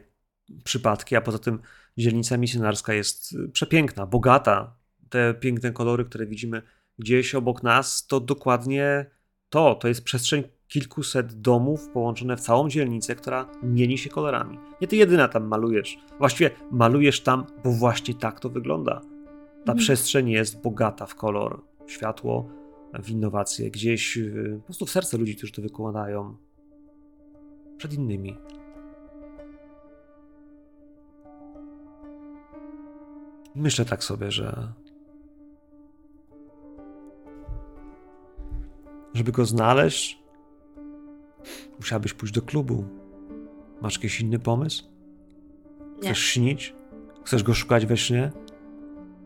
przypadki, 0.64 1.16
a 1.16 1.20
poza 1.20 1.38
tym 1.38 1.62
dzielnica 1.98 2.36
misjonarska 2.36 2.94
jest 2.94 3.34
przepiękna, 3.52 4.06
bogata. 4.06 4.76
Te 5.10 5.34
piękne 5.34 5.72
kolory, 5.72 6.04
które 6.04 6.26
widzimy 6.26 6.62
gdzieś 6.98 7.34
obok 7.34 7.62
nas, 7.62 8.06
to 8.06 8.20
dokładnie 8.20 9.10
to. 9.52 9.74
To 9.74 9.88
jest 9.88 10.04
przestrzeń 10.04 10.42
kilkuset 10.68 11.40
domów 11.40 11.88
połączone 11.88 12.36
w 12.36 12.40
całą 12.40 12.68
dzielnicę, 12.68 13.14
która 13.14 13.48
mieni 13.62 13.98
się 13.98 14.10
kolorami. 14.10 14.58
Nie 14.80 14.88
ty 14.88 14.96
jedyna 14.96 15.28
tam 15.28 15.44
malujesz. 15.46 15.98
Właściwie 16.18 16.50
malujesz 16.70 17.20
tam, 17.20 17.46
bo 17.64 17.72
właśnie 17.72 18.14
tak 18.14 18.40
to 18.40 18.48
wygląda. 18.48 19.00
Ta 19.64 19.72
mhm. 19.72 19.78
przestrzeń 19.78 20.30
jest 20.30 20.62
bogata 20.62 21.06
w 21.06 21.14
kolor, 21.14 21.62
w 21.86 21.92
światło, 21.92 22.48
w 23.02 23.10
innowacje, 23.10 23.70
gdzieś 23.70 24.18
po 24.58 24.64
prostu 24.64 24.86
w 24.86 24.90
serce 24.90 25.18
ludzi, 25.18 25.36
którzy 25.36 25.52
to 25.52 25.62
wykładają 25.62 26.36
przed 27.76 27.92
innymi. 27.92 28.36
Myślę 33.54 33.84
tak 33.84 34.04
sobie, 34.04 34.30
że 34.30 34.72
żeby 39.14 39.32
go 39.32 39.44
znaleźć, 39.44 40.22
musiałabyś 41.78 42.14
pójść 42.14 42.34
do 42.34 42.42
klubu. 42.42 42.84
Masz 43.82 43.94
jakiś 43.94 44.20
inny 44.20 44.38
pomysł? 44.38 44.84
Chcesz 45.96 46.08
Nie. 46.08 46.14
śnić? 46.14 46.74
Chcesz 47.24 47.42
go 47.42 47.54
szukać 47.54 47.86
we 47.86 47.96
śnie? 47.96 48.32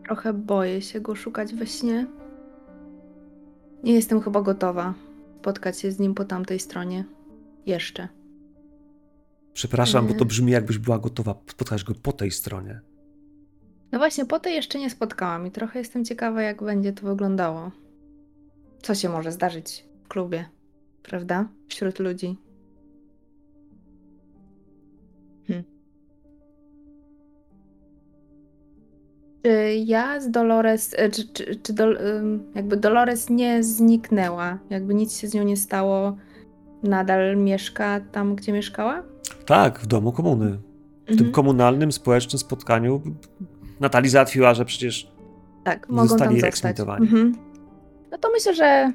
Trochę 0.05 0.33
boję 0.33 0.81
się 0.81 1.01
go 1.01 1.15
szukać 1.15 1.53
we 1.53 1.67
śnie. 1.67 2.07
Nie 3.83 3.93
jestem 3.93 4.21
chyba 4.21 4.41
gotowa 4.41 4.93
spotkać 5.41 5.79
się 5.79 5.91
z 5.91 5.99
nim 5.99 6.13
po 6.13 6.25
tamtej 6.25 6.59
stronie. 6.59 7.05
Jeszcze. 7.65 8.07
Przepraszam, 9.53 10.07
Nie. 10.07 10.13
bo 10.13 10.19
to 10.19 10.25
brzmi 10.25 10.51
jakbyś 10.51 10.77
była 10.77 10.99
gotowa 10.99 11.35
spotkać 11.47 11.83
go 11.83 11.93
po 12.03 12.11
tej 12.11 12.31
stronie. 12.31 12.81
No 13.91 13.97
właśnie, 13.99 14.25
po 14.25 14.39
tej 14.39 14.55
jeszcze 14.55 14.79
nie 14.79 14.89
spotkałam 14.89 15.47
i 15.47 15.51
trochę 15.51 15.79
jestem 15.79 16.05
ciekawa, 16.05 16.41
jak 16.41 16.63
będzie 16.63 16.93
to 16.93 17.07
wyglądało. 17.07 17.71
Co 18.81 18.95
się 18.95 19.09
może 19.09 19.31
zdarzyć 19.31 19.85
w 20.03 20.07
klubie, 20.07 20.45
prawda? 21.03 21.47
Wśród 21.67 21.99
ludzi. 21.99 22.37
Hm. 25.47 25.63
Czy 29.43 29.75
ja 29.85 30.19
z 30.19 30.31
Dolores, 30.31 30.93
e, 30.97 31.09
czy, 31.09 31.27
czy, 31.27 31.55
czy 31.55 31.73
do, 31.73 31.87
jakby 32.55 32.77
Dolores 32.77 33.29
nie 33.29 33.63
zniknęła, 33.63 34.59
jakby 34.69 34.93
nic 34.93 35.17
się 35.17 35.27
z 35.27 35.33
nią 35.33 35.43
nie 35.43 35.57
stało, 35.57 36.17
nadal 36.83 37.37
mieszka 37.37 37.99
tam, 38.11 38.35
gdzie 38.35 38.51
mieszkała? 38.53 39.03
Tak, 39.45 39.79
w 39.79 39.87
domu 39.87 40.11
komuny. 40.11 40.57
W 41.05 41.09
mhm. 41.09 41.17
tym 41.17 41.31
komunalnym, 41.31 41.91
społecznym 41.91 42.39
spotkaniu 42.39 43.01
Natalii 43.79 44.09
załatwiła, 44.09 44.53
że 44.53 44.65
przecież 44.65 45.11
tak, 45.63 45.89
mogą 45.89 46.07
zostali 46.07 46.41
tam 46.41 46.47
eksmitowani. 46.47 47.05
Mhm. 47.05 47.46
No 48.11 48.17
to 48.17 48.29
myślę, 48.31 48.55
że 48.55 48.91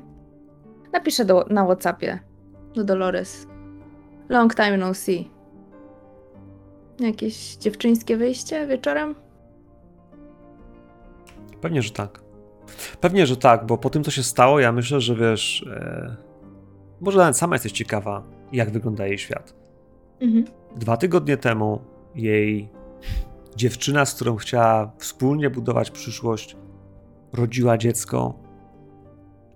napiszę 0.92 1.25
do, 1.25 1.44
na 1.51 1.64
Whatsappie 1.64 2.18
do 2.75 2.85
Dolores. 2.85 3.46
Long 4.29 4.55
time 4.55 4.77
no 4.77 4.94
see. 4.94 5.31
Jakieś 7.01 7.57
dziewczyńskie 7.57 8.16
wyjście 8.16 8.66
wieczorem? 8.66 9.14
Pewnie, 11.61 11.83
że 11.83 11.90
tak. 11.90 12.22
Pewnie, 13.01 13.27
że 13.27 13.37
tak, 13.37 13.66
bo 13.66 13.79
po 13.79 13.90
tym, 13.90 14.05
co 14.05 14.11
się 14.11 14.22
stało, 14.22 14.61
ja 14.61 14.72
myślę, 14.72 15.01
że 15.01 15.14
wiesz. 15.14 15.66
E, 15.70 16.16
może 17.01 17.18
nawet 17.18 17.37
sama 17.37 17.55
jesteś 17.55 17.72
ciekawa, 17.72 18.22
jak 18.53 18.70
wygląda 18.70 19.07
jej 19.07 19.18
świat. 19.18 19.55
Mhm. 20.20 20.44
Dwa 20.77 20.96
tygodnie 20.96 21.37
temu 21.37 21.81
jej 22.14 22.68
dziewczyna, 23.57 24.05
z 24.05 24.14
którą 24.14 24.37
chciała 24.37 24.92
wspólnie 24.98 25.51
budować 25.51 25.90
przyszłość, 25.90 26.57
rodziła 27.33 27.79
dziecko. 27.79 28.35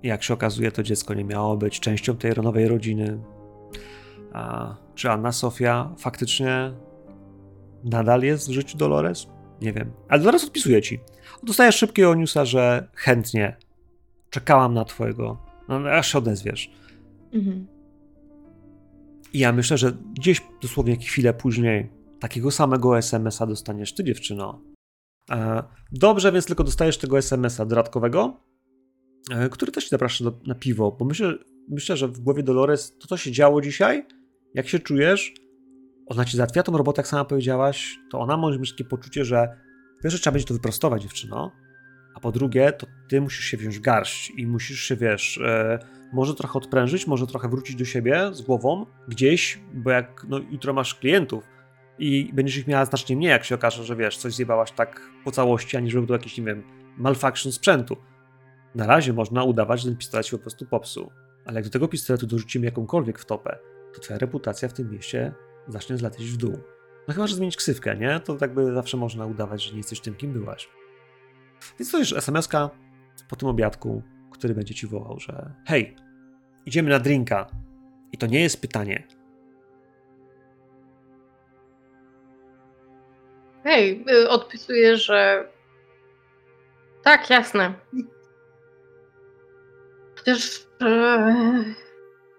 Jak 0.07 0.23
się 0.23 0.35
okazuje, 0.35 0.73
to 0.73 0.83
dziecko 0.83 1.15
nie 1.15 1.25
miało 1.25 1.57
być 1.57 1.81
częścią 1.81 2.17
tej 2.17 2.33
nowej 2.43 2.69
rodziny. 2.69 3.19
A 4.33 4.75
czy 4.95 5.11
Anna 5.11 5.33
Sofia 5.33 5.95
faktycznie 5.99 6.73
nadal 7.85 8.23
jest 8.23 8.49
w 8.49 8.53
życiu 8.53 8.79
Dolores? 8.79 9.27
Nie 9.61 9.73
wiem. 9.73 9.93
Ale 10.09 10.21
Dolores 10.21 10.45
odpisuje 10.45 10.83
ci. 10.83 11.01
Dostajesz 11.43 11.77
szybkiego 11.77 12.15
newsa, 12.15 12.45
że 12.45 12.89
chętnie. 12.95 13.57
Czekałam 14.31 14.75
na 14.75 14.85
twojego. 14.85 15.39
No, 15.69 15.77
aż 15.91 16.13
się 16.13 16.19
odezwiesz. 16.19 16.71
Mhm. 17.33 17.67
I 19.33 19.39
ja 19.39 19.53
myślę, 19.53 19.79
że 19.79 19.93
gdzieś 19.93 20.43
dosłownie 20.63 20.97
chwilę 20.97 21.35
później 21.35 21.91
takiego 22.21 22.51
samego 22.51 22.99
SMS-a 22.99 23.47
dostaniesz 23.47 23.95
ty, 23.95 24.05
dziewczyno. 24.05 24.61
E, 25.31 25.63
dobrze, 25.93 26.33
więc 26.33 26.47
tylko 26.47 26.65
dostajesz 26.65 26.99
tego 26.99 27.19
SMS-a 27.19 27.65
dodatkowego, 27.65 28.41
który 29.51 29.73
też 29.73 29.89
zaprasza 29.89 30.25
do, 30.25 30.41
na 30.47 30.55
piwo, 30.55 30.97
bo 30.99 31.05
myślę, 31.05 31.35
myślę, 31.69 31.97
że 31.97 32.09
w 32.09 32.21
głowie 32.21 32.43
Dolores 32.43 32.99
to, 32.99 33.07
co 33.07 33.17
się 33.17 33.33
działo 33.33 33.61
dzisiaj, 33.61 34.07
jak 34.55 34.69
się 34.69 34.79
czujesz, 34.79 35.35
ona 36.07 36.25
ci 36.25 36.37
załatwia 36.37 36.63
tą 36.63 36.77
robotę, 36.77 37.01
jak 37.01 37.09
sama 37.09 37.25
powiedziałaś, 37.25 37.99
to 38.11 38.21
ona 38.21 38.37
może 38.37 38.59
mieć 38.59 38.71
takie 38.71 38.85
poczucie, 38.85 39.25
że 39.25 39.49
wiesz, 40.05 40.21
trzeba 40.21 40.33
będzie 40.33 40.47
to 40.47 40.55
wyprostować, 40.55 41.03
dziewczyno, 41.03 41.53
a 42.15 42.21
po 42.21 42.33
drugie, 42.33 42.73
to 42.73 42.87
ty 43.09 43.21
musisz 43.21 43.45
się 43.45 43.57
wziąć 43.57 43.79
w 43.79 43.81
garść 43.81 44.33
i 44.37 44.47
musisz 44.47 44.81
się, 44.81 44.97
wiesz, 44.97 45.39
e, 45.39 45.79
może 46.13 46.35
trochę 46.35 46.59
odprężyć, 46.59 47.07
może 47.07 47.27
trochę 47.27 47.49
wrócić 47.49 47.77
do 47.77 47.85
siebie 47.85 48.31
z 48.33 48.43
głową 48.43 48.87
gdzieś, 49.09 49.61
bo 49.75 49.91
jak 49.91 50.27
no, 50.29 50.39
jutro 50.39 50.73
masz 50.73 50.95
klientów, 50.95 51.45
i 51.99 52.31
będziesz 52.33 52.57
ich 52.57 52.67
miała 52.67 52.85
znacznie 52.85 53.17
mniej, 53.17 53.31
jak 53.31 53.45
się 53.45 53.55
okaże, 53.55 53.85
że 53.85 53.97
wiesz, 53.97 54.17
coś 54.17 54.35
zjebałaś 54.35 54.73
tak 54.73 55.01
po 55.25 55.31
całości, 55.31 55.77
aniżeli 55.77 56.07
to 56.07 56.13
jakiś, 56.13 56.39
nie 56.39 56.45
wiem, 56.45 56.63
malfunction 56.97 57.53
sprzętu. 57.53 57.97
Na 58.77 58.87
razie 58.87 59.13
można 59.13 59.45
udawać, 59.45 59.81
że 59.81 59.89
ten 59.89 59.97
pistolet 59.97 60.27
się 60.27 60.37
po 60.37 60.43
prostu 60.43 60.67
popsuł. 60.67 61.11
Ale 61.45 61.55
jak 61.55 61.65
do 61.65 61.71
tego 61.71 61.89
pistoletu 61.89 62.27
dorzucimy 62.27 62.65
jakąkolwiek 62.65 63.19
wtopę, 63.19 63.59
to 63.95 64.01
twoja 64.01 64.19
reputacja 64.19 64.69
w 64.69 64.73
tym 64.73 64.91
mieście 64.91 65.35
zacznie 65.69 65.97
zlecieć 65.97 66.31
w 66.31 66.37
dół. 66.37 66.59
No 67.09 67.15
chyba, 67.15 67.27
że 67.27 67.35
zmienić 67.35 67.57
ksywkę, 67.57 67.97
nie? 67.97 68.21
To 68.21 68.35
tak 68.35 68.55
by 68.55 68.75
zawsze 68.75 68.97
można 68.97 69.27
udawać, 69.27 69.65
że 69.65 69.71
nie 69.71 69.77
jesteś 69.77 70.01
tym, 70.01 70.15
kim 70.15 70.33
byłaś. 70.33 70.69
Więc 71.79 71.93
to 71.93 71.99
już 71.99 72.13
SMS-ka 72.13 72.71
po 73.29 73.37
tym 73.37 73.49
obiadku, 73.49 74.03
który 74.33 74.55
będzie 74.55 74.75
ci 74.75 74.87
wołał, 74.87 75.21
że 75.21 75.55
hej, 75.67 75.97
idziemy 76.67 76.91
na 76.91 76.99
drinka. 76.99 77.47
I 78.13 78.19
to 78.19 78.27
nie 78.27 78.41
jest 78.41 78.61
pytanie, 78.61 79.07
Hej, 83.67 84.05
y, 84.11 84.29
odpisuję, 84.29 84.97
że 84.97 85.49
tak, 87.03 87.31
jasne. 87.31 87.75
Chociaż 90.27 90.67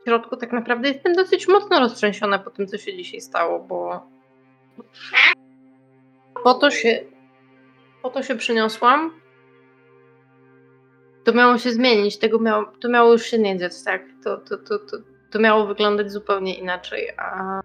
w 0.01 0.03
środku 0.07 0.37
tak 0.37 0.51
naprawdę 0.51 0.89
jestem 0.89 1.13
dosyć 1.13 1.47
mocno 1.47 1.79
roztrzęsiona 1.79 2.39
po 2.39 2.49
tym, 2.49 2.67
co 2.67 2.77
się 2.77 2.97
dzisiaj 2.97 3.21
stało, 3.21 3.59
bo 3.59 4.07
po 6.43 6.53
to 6.53 6.71
się, 6.71 7.03
po 8.01 8.09
to 8.09 8.23
się 8.23 8.35
przyniosłam. 8.35 9.21
To 11.23 11.33
miało 11.33 11.57
się 11.57 11.71
zmienić, 11.71 12.17
tego 12.17 12.39
miało, 12.39 12.65
to 12.81 12.89
miało 12.89 13.11
już 13.11 13.23
się 13.23 13.39
nie 13.39 13.57
dziać, 13.57 13.83
tak? 13.83 14.01
To, 14.23 14.37
to, 14.37 14.57
to, 14.57 14.79
to, 14.79 14.97
to 15.31 15.39
miało 15.39 15.67
wyglądać 15.67 16.11
zupełnie 16.11 16.55
inaczej, 16.55 17.09
a 17.17 17.61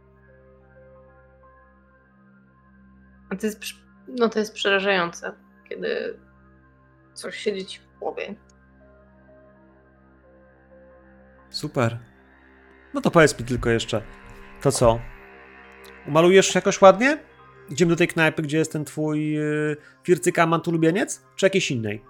A 3.31 3.37
to 3.37 3.47
jest, 3.47 3.61
no 4.09 4.29
to 4.29 4.39
jest 4.39 4.55
przerażające, 4.55 5.33
kiedy 5.69 6.19
coś 7.15 7.37
siedzi 7.37 7.67
ci 7.67 7.81
w 7.81 7.99
głowie. 7.99 8.35
Super. 11.53 11.99
No 12.95 13.01
to 13.01 13.11
powiedz 13.11 13.38
mi 13.38 13.47
tylko 13.47 13.71
jeszcze, 13.71 14.03
to 14.62 14.73
co? 14.73 15.01
Umalujesz 16.09 16.55
jakoś 16.55 16.81
ładnie? 16.81 17.19
Idziemy 17.71 17.91
do 17.91 17.97
tej 17.97 18.09
knajpy, 18.09 18.43
gdzie 18.43 18.59
jest 18.59 18.73
ten 18.73 18.85
twój 18.85 19.33
yy, 19.33 19.77
fircykamant 20.05 20.69
ulubieniec? 20.69 21.23
Czy 21.37 21.47
jakiejś 21.47 21.71
innej? 21.71 22.05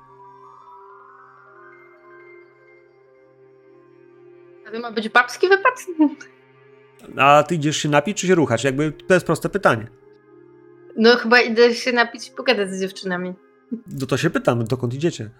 A 4.68 4.70
to 4.70 4.80
ma 4.80 4.92
być 4.92 5.08
babski 5.08 5.48
wypad? 5.48 5.86
A 7.16 7.42
ty 7.42 7.54
idziesz 7.54 7.76
się 7.76 7.88
napić, 7.88 8.20
czy 8.20 8.26
się 8.26 8.34
ruchać? 8.34 8.64
Jakby 8.64 8.92
to 8.92 9.14
jest 9.14 9.26
proste 9.26 9.48
pytanie. 9.48 9.86
No 10.96 11.16
chyba 11.16 11.40
idę 11.40 11.74
się 11.74 11.92
napić 11.92 12.28
i 12.28 12.30
pogadać 12.30 12.70
z 12.70 12.80
dziewczynami. 12.80 13.34
No 14.00 14.06
to 14.06 14.16
się 14.16 14.30
pytam, 14.30 14.64
dokąd 14.64 14.94
idziecie? 14.94 15.30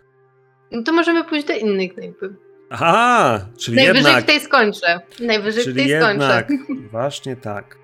No 0.71 0.83
to 0.83 0.93
możemy 0.93 1.25
pójść 1.25 1.47
do 1.47 1.55
innej 1.55 1.91
knajpy. 1.91 2.35
Aha, 2.75 3.49
czyli 3.59 3.77
Najwyżej 3.77 4.05
jednak... 4.05 4.25
w 4.25 4.27
tej 4.27 4.41
skończę. 4.41 5.01
Najwyżej 5.21 5.63
w 5.63 5.65
Czyli 5.65 5.77
tej 5.77 5.89
jednak, 5.89 6.47
skończę. 6.47 6.65
właśnie 6.91 7.37
tak. 7.37 7.79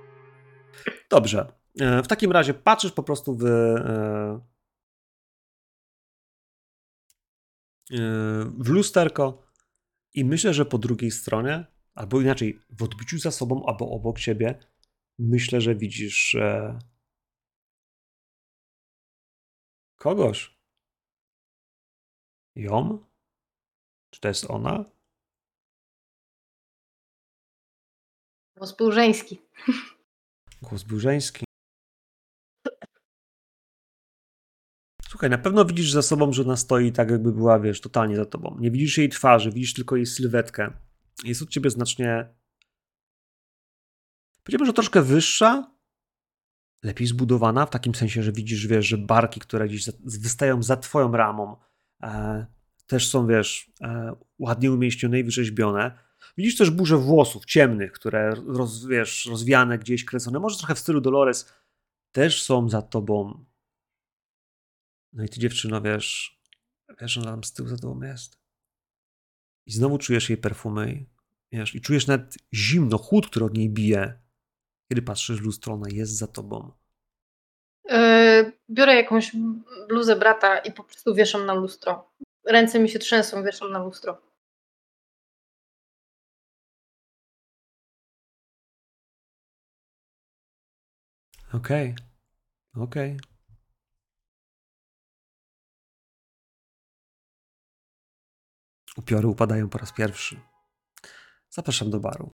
Dobrze. 1.11 1.53
E, 1.81 2.03
W 2.03 2.07
takim 2.09 2.33
razie 2.33 2.55
patrzysz 2.55 2.92
po 2.92 3.03
prostu 3.03 3.37
w, 3.37 3.44
e, 3.44 4.40
e, 7.90 7.98
w 8.59 8.68
lusterko 8.68 9.42
i 10.14 10.24
myślę, 10.24 10.55
że 10.55 10.64
po 10.64 10.79
drugiej 10.79 11.11
stronie, 11.11 11.66
albo 11.94 12.20
inaczej, 12.20 12.61
w 12.70 12.83
odbiciu 12.83 13.18
za 13.18 13.31
sobą 13.31 13.66
albo 13.66 13.90
obok 13.90 14.18
siebie, 14.18 14.59
myślę, 15.18 15.61
że 15.61 15.74
widzisz 15.74 16.37
kogoś. 19.96 20.59
Ją? 22.57 23.07
Czy 24.10 24.20
to 24.20 24.28
jest 24.28 24.50
ona? 24.50 24.84
Głos 28.56 28.76
był 28.76 28.92
żeński. 28.92 29.38
Głos 30.62 30.82
był 30.82 31.00
żeński. 31.00 31.44
Słuchaj, 35.08 35.30
na 35.30 35.38
pewno 35.38 35.64
widzisz 35.64 35.92
za 35.92 36.02
sobą, 36.02 36.32
że 36.32 36.42
ona 36.42 36.56
stoi 36.56 36.92
tak, 36.92 37.10
jakby 37.10 37.32
była, 37.32 37.60
wiesz, 37.60 37.80
totalnie 37.80 38.16
za 38.16 38.26
tobą. 38.26 38.56
Nie 38.60 38.70
widzisz 38.70 38.98
jej 38.98 39.08
twarzy, 39.08 39.52
widzisz 39.52 39.74
tylko 39.74 39.96
jej 39.96 40.06
sylwetkę. 40.06 40.72
Jest 41.24 41.42
od 41.42 41.48
ciebie 41.48 41.70
znacznie. 41.70 42.34
Powiedziałbym, 44.42 44.66
że 44.66 44.72
troszkę 44.72 45.02
wyższa, 45.02 45.78
lepiej 46.82 47.06
zbudowana, 47.06 47.66
w 47.66 47.70
takim 47.70 47.94
sensie, 47.94 48.22
że 48.22 48.32
widzisz, 48.32 48.66
wiesz, 48.66 48.86
że 48.86 48.98
barki, 48.98 49.40
które 49.40 49.68
gdzieś 49.68 49.90
wystają 50.04 50.62
za 50.62 50.76
twoją 50.76 51.12
ramą, 51.12 51.56
e, 52.02 52.46
też 52.88 53.09
są, 53.09 53.27
wiesz, 53.27 53.70
e, 53.81 54.16
ładnie 54.38 54.72
umieśnione 54.72 55.18
i 55.18 55.24
wyrzeźbione. 55.24 55.98
Widzisz 56.37 56.57
też 56.57 56.70
burzę 56.70 56.96
włosów 56.96 57.44
ciemnych, 57.44 57.92
które 57.92 58.35
roz, 58.46 58.87
wiesz, 58.87 59.27
rozwiane 59.27 59.79
gdzieś, 59.79 60.05
kręcone, 60.05 60.38
może 60.38 60.59
trochę 60.59 60.74
w 60.74 60.79
stylu 60.79 61.01
Dolores, 61.01 61.53
też 62.12 62.42
są 62.42 62.68
za 62.68 62.83
tobą. 62.83 63.44
No 65.12 65.24
i 65.24 65.29
ty 65.29 65.40
dziewczyno, 65.40 65.81
wiesz, 65.83 66.40
wiesz, 67.01 67.18
ona 67.18 67.31
tam 67.31 67.44
z 67.44 67.53
tyłu 67.53 67.68
za 67.68 67.77
tobą 67.77 68.03
jest. 68.03 68.38
I 69.66 69.72
znowu 69.72 69.98
czujesz 69.98 70.31
jej 70.31 70.38
perfumy, 70.38 71.07
wiesz, 71.53 71.74
i 71.74 71.81
czujesz 71.81 72.07
nawet 72.07 72.38
zimno, 72.55 72.98
chłód, 72.98 73.27
który 73.27 73.44
od 73.44 73.55
niej 73.55 73.70
bije. 73.70 74.20
Kiedy 74.88 75.03
patrzysz 75.03 75.40
w 75.40 75.44
lustro, 75.44 75.74
ona 75.74 75.88
jest 75.90 76.16
za 76.16 76.27
tobą. 76.27 76.72
Yy, 77.85 78.53
biorę 78.70 78.94
jakąś 78.94 79.37
bluzę 79.88 80.16
brata 80.16 80.59
i 80.59 80.72
po 80.72 80.85
prostu 80.85 81.14
wieszam 81.14 81.46
na 81.46 81.55
lustro. 81.55 82.11
Ręce 82.48 82.78
mi 82.78 82.88
się 82.88 82.98
trzęsą, 82.98 83.44
wieszam 83.44 83.72
na 83.72 83.78
lustro. 83.78 84.22
Okej, 91.52 91.94
okej. 92.76 93.16
Upiory 98.96 99.26
upadają 99.28 99.68
po 99.68 99.78
raz 99.78 99.92
pierwszy. 99.92 100.40
Zapraszam 101.50 101.90
do 101.90 102.00
baru. 102.00 102.38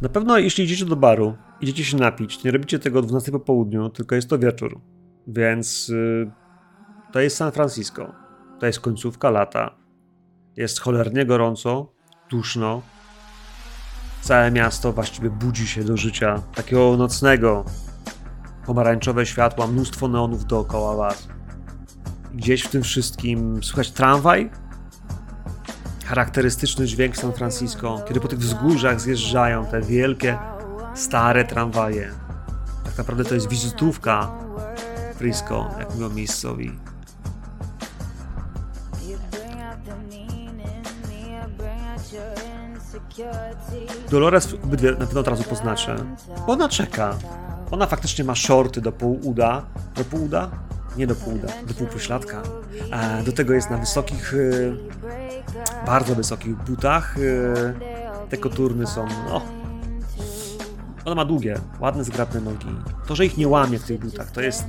Na 0.00 0.08
pewno 0.08 0.38
jeśli 0.38 0.64
idziecie 0.64 0.84
do 0.84 0.96
baru, 0.96 1.36
idziecie 1.60 1.84
się 1.84 1.96
napić, 1.96 2.44
nie 2.44 2.50
robicie 2.50 2.78
tego 2.78 2.98
o 2.98 3.02
12 3.02 3.32
po 3.32 3.40
południu, 3.40 3.88
tylko 3.88 4.14
jest 4.14 4.30
to 4.30 4.38
wieczór. 4.38 4.80
Więc 5.26 5.88
y, 5.88 6.30
to 7.12 7.20
jest 7.20 7.36
San 7.36 7.52
Francisco. 7.52 8.12
To 8.60 8.66
jest 8.66 8.80
końcówka 8.80 9.30
lata. 9.30 9.76
Jest 10.56 10.80
cholernie 10.80 11.26
gorąco, 11.26 11.92
duszno. 12.30 12.82
Całe 14.20 14.50
miasto 14.50 14.92
właściwie 14.92 15.30
budzi 15.30 15.66
się 15.66 15.84
do 15.84 15.96
życia 15.96 16.42
takiego 16.54 16.96
nocnego. 16.96 17.64
Pomarańczowe 18.66 19.26
światła, 19.26 19.66
mnóstwo 19.66 20.08
neonów 20.08 20.44
dookoła 20.44 20.96
was. 20.96 21.28
Gdzieś 22.34 22.62
w 22.62 22.68
tym 22.68 22.82
wszystkim 22.82 23.62
słychać 23.62 23.90
tramwaj, 23.90 24.50
charakterystyczny 26.08 26.86
dźwięk 26.86 27.16
San 27.16 27.32
Francisco, 27.32 28.02
kiedy 28.08 28.20
po 28.20 28.28
tych 28.28 28.38
wzgórzach 28.38 29.00
zjeżdżają 29.00 29.66
te 29.66 29.82
wielkie, 29.82 30.38
stare 30.94 31.44
tramwaje. 31.44 32.10
Tak 32.84 32.98
naprawdę 32.98 33.24
to 33.24 33.34
jest 33.34 33.48
wizytówka 33.48 34.30
Frisco, 35.16 35.70
jak 35.78 35.94
mówią 35.94 36.10
miejscowi. 36.10 36.72
Dolores 44.10 44.54
obydwie 44.64 44.90
na 44.90 44.96
pewno 44.96 45.20
od 45.20 45.28
razu 45.28 45.44
poznaczę, 45.44 45.96
bo 46.46 46.52
ona 46.52 46.68
czeka. 46.68 47.14
Ona 47.70 47.86
faktycznie 47.86 48.24
ma 48.24 48.34
shorty 48.34 48.80
do 48.80 48.92
pół 48.92 49.20
uda. 49.22 49.62
Do 49.96 50.04
pół 50.04 50.24
uda? 50.24 50.50
Nie 50.96 51.06
do 51.06 51.14
pół 51.14 51.34
uda, 51.34 51.48
do 51.66 51.74
pół 51.74 51.86
pośladka. 51.86 52.42
Do 53.24 53.32
tego 53.32 53.54
jest 53.54 53.70
na 53.70 53.78
wysokich, 53.78 54.34
y, 54.34 54.76
bardzo 55.86 56.14
wysokich 56.14 56.54
butach. 56.56 57.18
y, 57.18 57.74
Te 58.30 58.36
koturny 58.36 58.86
są, 58.86 59.06
no... 59.28 59.42
Ona 61.04 61.14
ma 61.14 61.24
długie, 61.24 61.58
ładne, 61.80 62.04
zgrabne 62.04 62.40
nogi. 62.40 62.66
To, 63.06 63.16
że 63.16 63.26
ich 63.26 63.36
nie 63.36 63.48
łamie 63.48 63.78
w 63.78 63.84
tych 63.84 64.00
butach, 64.00 64.30
to 64.30 64.40
jest... 64.40 64.64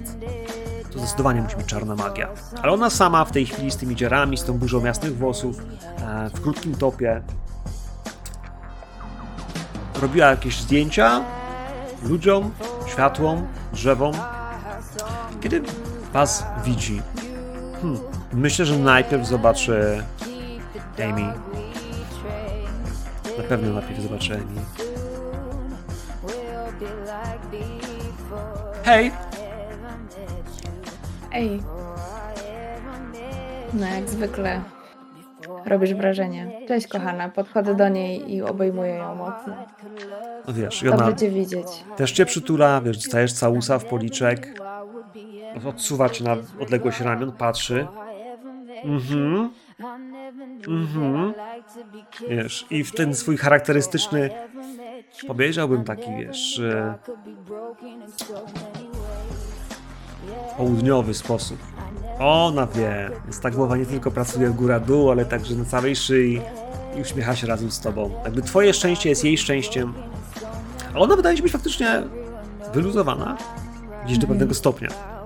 To 0.93 0.99
zdecydowanie 0.99 1.41
musi 1.41 1.55
być 1.55 1.65
czarna 1.65 1.95
magia. 1.95 2.29
Ale 2.62 2.71
ona 2.71 2.89
sama 2.89 3.25
w 3.25 3.31
tej 3.31 3.45
chwili 3.45 3.71
z 3.71 3.77
tymi 3.77 3.95
dzierami, 3.95 4.38
z 4.38 4.43
tą 4.43 4.53
burzą 4.57 4.85
jasnych 4.85 5.17
włosów, 5.17 5.57
e, 5.57 6.29
w 6.29 6.41
krótkim 6.41 6.75
topie, 6.75 7.21
robiła 10.01 10.27
jakieś 10.27 10.62
zdjęcia 10.62 11.21
ludziom, 12.03 12.51
światłom, 12.88 13.47
drzewom. 13.73 14.13
Kiedy 15.41 15.62
was 16.13 16.45
widzi, 16.65 17.01
hmm, 17.82 18.00
myślę, 18.34 18.65
że 18.65 18.78
najpierw 18.78 19.26
zobaczy 19.28 20.04
Amy. 21.04 21.34
Na 23.38 23.44
pewno 23.50 23.74
najpierw 23.74 24.02
zobaczy 24.02 24.34
Amy. 24.34 24.62
Hej! 28.84 29.12
Ej. 31.34 31.63
No 33.74 33.88
jak 33.88 34.10
zwykle. 34.10 34.62
Robisz 35.65 35.94
wrażenie. 35.94 36.52
Cześć 36.68 36.88
kochana. 36.88 37.30
Podchodzę 37.30 37.76
do 37.76 37.89
niej 37.89 38.34
i 38.34 38.42
obejmuję 38.42 38.94
ją 38.96 39.15
mocno. 39.15 39.54
No 40.48 40.54
wiesz, 40.54 40.84
i 40.84 40.89
ona 40.89 40.98
Dobrze 40.98 41.15
cię 41.15 41.32
widzieć. 41.32 41.68
też 41.98 42.12
cię 42.12 42.26
przytula, 42.26 42.82
wiesz, 42.82 42.98
dostajesz 42.98 43.34
całusa 43.34 43.80
w 43.80 43.86
policzek, 43.86 44.62
odsuwa 45.65 46.10
cię 46.10 46.24
na 46.24 46.38
odległość 46.60 47.00
ramion, 47.00 47.32
patrzy. 47.32 47.88
Mhm. 48.84 49.50
Mhm. 50.67 51.34
Wiesz, 52.30 52.65
i 52.69 52.84
w 52.84 52.91
ten 52.91 53.15
swój 53.15 53.38
charakterystyczny, 53.38 54.30
powiedziałbym 55.28 55.84
taki, 55.84 56.12
wiesz, 56.17 56.62
południowy 60.58 61.13
sposób. 61.13 61.58
Ona 62.19 62.67
wie, 62.67 63.10
więc 63.24 63.39
ta 63.39 63.52
głowa 63.52 63.78
nie 63.78 63.86
tylko 63.86 64.12
pracuje 64.12 64.50
w 64.50 64.56
góra-dół, 64.56 65.12
ale 65.12 65.26
także 65.26 65.56
na 65.56 65.65
całej 65.65 65.95
szyi 65.95 66.41
i 66.98 67.02
uśmiecha 67.02 67.36
się 67.36 67.48
razem 67.48 67.72
z 67.72 67.80
tobą. 67.80 68.12
Jakby 68.24 68.41
twoje 68.41 68.74
szczęście 68.74 69.10
jest 69.10 69.24
jej 69.24 69.38
szczęściem, 69.38 69.93
a 70.95 71.00
ona 71.00 71.15
wydaje 71.15 71.38
się 71.38 71.43
być 71.43 71.52
faktycznie 71.52 72.04
wyluzowana 72.74 73.38
gdzieś 74.06 74.17
do 74.17 74.28
pewnego 74.28 74.54
stopnia. 74.54 75.18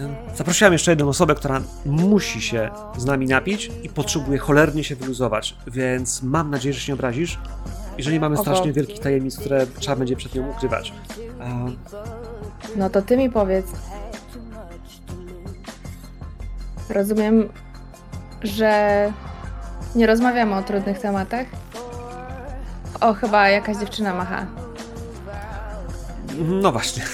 Em, 0.00 0.14
Zaprosiłem 0.36 0.72
jeszcze 0.72 0.90
jedną 0.92 1.08
osobę, 1.08 1.34
która 1.34 1.60
musi 1.86 2.42
się 2.42 2.70
z 2.98 3.04
nami 3.04 3.26
napić 3.26 3.70
i 3.82 3.88
potrzebuje 3.88 4.38
cholernie 4.38 4.84
się 4.84 4.96
wyluzować, 4.96 5.56
więc 5.66 6.22
mam 6.22 6.50
nadzieję, 6.50 6.72
że 6.72 6.80
się 6.80 6.92
nie 6.92 6.94
obrazisz. 6.94 7.38
jeżeli 7.98 8.20
mamy 8.20 8.34
Oho. 8.34 8.42
strasznie 8.42 8.72
wielkich 8.72 9.00
tajemnic, 9.00 9.38
które 9.38 9.66
trzeba 9.66 9.96
będzie 9.96 10.16
przed 10.16 10.34
nią 10.34 10.48
ukrywać. 10.50 10.92
E, 11.40 11.66
No 12.76 12.90
to 12.90 13.02
ty 13.02 13.16
mi 13.16 13.30
powiedz. 13.30 13.66
Rozumiem, 16.90 17.48
że 18.42 19.12
nie 19.94 20.06
rozmawiamy 20.06 20.54
o 20.54 20.62
trudnych 20.62 20.98
tematach? 20.98 21.46
O, 23.00 23.14
chyba 23.14 23.48
jakaś 23.48 23.76
dziewczyna 23.76 24.14
macha. 24.14 24.46
No 26.38 26.72
właśnie. 26.72 27.02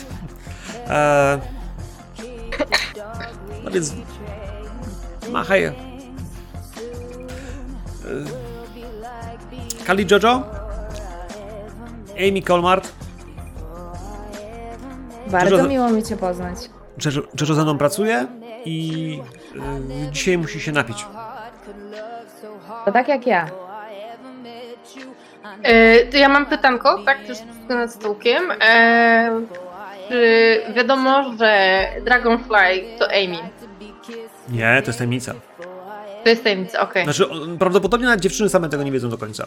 E, 0.89 1.39
no 3.71 3.75
więc. 3.75 3.95
Machaj. 5.31 5.65
E, 5.65 5.75
Kali 9.87 10.07
Jojo? 10.11 10.43
Amy 12.29 12.43
Colmart? 12.43 12.93
Bardzo 15.27 15.57
Dużo- 15.57 15.69
miło 15.69 15.89
mi 15.91 16.03
cię 16.03 16.17
poznać. 16.17 16.59
Jojo, 17.05 17.23
Jojo 17.41 17.55
ze 17.55 17.63
mną 17.63 17.79
pracuje 17.79 18.27
i 18.65 19.19
e, 20.07 20.11
dzisiaj 20.13 20.39
musi 20.39 20.61
się 20.61 20.73
napić. 20.73 21.07
To 22.85 22.93
tak 22.93 23.09
jak 23.09 23.27
ja. 23.27 23.47
E, 25.63 26.07
to 26.07 26.17
ja 26.17 26.29
mam 26.29 26.47
pytanko, 26.47 27.03
tak, 27.05 27.19
też 27.27 27.39
nad 27.69 27.93
stołkiem. 27.93 28.43
E, 28.61 29.41
czy 30.09 30.61
wiadomo, 30.75 31.25
że 31.39 31.83
Dragonfly 32.05 32.85
to 32.99 33.07
Amy? 33.07 33.39
Nie, 34.51 34.83
to 34.83 34.89
jest 34.89 34.99
tajemnica. 34.99 35.35
To 36.25 36.29
jest 36.29 36.43
tajemnica, 36.45 36.81
okej. 36.81 37.05
Znaczy, 37.05 37.31
on- 37.31 37.59
prawdopodobnie 37.59 38.07
nawet 38.07 38.21
dziewczyny 38.21 38.49
same 38.49 38.69
tego 38.69 38.83
nie 38.83 38.93
wiedzą 38.93 39.09
do 39.11 39.19
końca. 39.19 39.47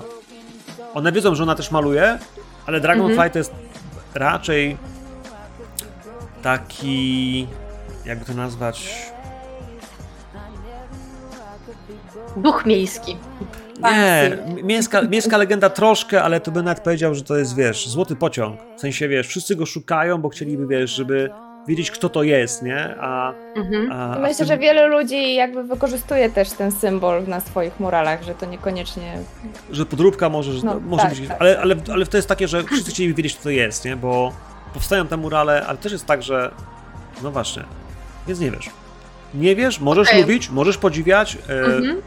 One 0.94 1.12
wiedzą, 1.12 1.36
że 1.36 1.44
ona 1.44 1.56
też 1.56 1.72
maluje, 1.72 2.20
ale 2.66 2.82
Dragonfly 2.82 3.12
Mhm. 3.14 3.32
to 3.32 3.38
jest 3.38 3.52
raczej 4.16 4.78
taki. 6.44 7.48
jakby 8.06 8.26
to 8.26 8.34
nazwać. 8.34 8.96
Duch 12.38 12.66
miejski. 12.66 13.18
Nie, 13.84 14.38
miejska, 14.64 15.02
miejska 15.02 15.38
legenda 15.38 15.70
troszkę, 15.70 16.24
ale 16.24 16.40
to 16.42 16.52
bym 16.52 16.66
nawet 16.66 16.84
powiedział, 16.84 17.16
że 17.16 17.24
to 17.24 17.36
jest, 17.38 17.56
wiesz, 17.56 17.88
złoty 17.88 18.16
pociąg. 18.16 18.60
W 18.78 18.80
sensie, 18.82 19.08
wiesz, 19.08 19.28
wszyscy 19.28 19.56
go 19.56 19.66
szukają, 19.66 20.18
bo 20.18 20.30
chcieliby, 20.30 20.68
wiesz, 20.68 20.92
żeby 20.92 21.30
wiedzieć, 21.68 21.92
kto 21.92 22.10
to 22.10 22.24
jest, 22.24 22.64
nie? 22.64 22.96
A, 23.00 23.34
Mhm. 23.56 23.92
a, 23.92 24.16
a 24.16 24.20
Myślę, 24.20 24.36
tym- 24.36 24.48
że 24.48 24.58
wiele 24.58 24.88
ludzi 24.88 25.36
jakby 25.36 25.64
wykorzystuje 25.64 26.30
też 26.30 26.52
ten 26.52 26.72
symbol 26.72 27.24
na 27.28 27.40
swoich 27.40 27.80
muralach, 27.80 28.24
że 28.24 28.36
to 28.36 28.46
niekoniecznie. 28.46 29.18
że 29.72 29.86
podróbka 29.86 30.30
może, 30.30 30.54
że 30.54 30.66
No, 30.66 30.80
może 30.80 31.04
tak, 31.04 31.14
być, 31.16 31.28
tak. 31.28 31.38
ale, 31.42 31.60
ale, 31.62 31.76
ale 31.94 32.06
to 32.06 32.18
jest 32.18 32.30
takie, 32.30 32.48
że 32.48 32.64
wszyscy 32.64 32.92
chcieliby 32.92 33.14
wiedzieć, 33.16 33.36
co 33.36 33.44
to 33.44 33.50
jest, 33.50 33.86
nie? 33.86 33.96
Bo 33.96 34.32
powstają 34.74 35.08
te 35.08 35.18
murale, 35.18 35.66
ale 35.68 35.78
też 35.78 35.92
jest 35.92 36.06
tak, 36.06 36.24
że 36.24 36.52
no 37.24 37.32
właśnie, 37.32 37.64
więc 38.28 38.40
nie 38.40 38.52
wiesz. 38.52 38.70
Nie 39.34 39.56
wiesz, 39.56 39.80
możesz 39.80 40.08
Okej. 40.08 40.22
lubić, 40.22 40.50
możesz 40.50 40.78
podziwiać, 40.78 41.38
e, 41.50 41.66
Mhm. 41.66 42.02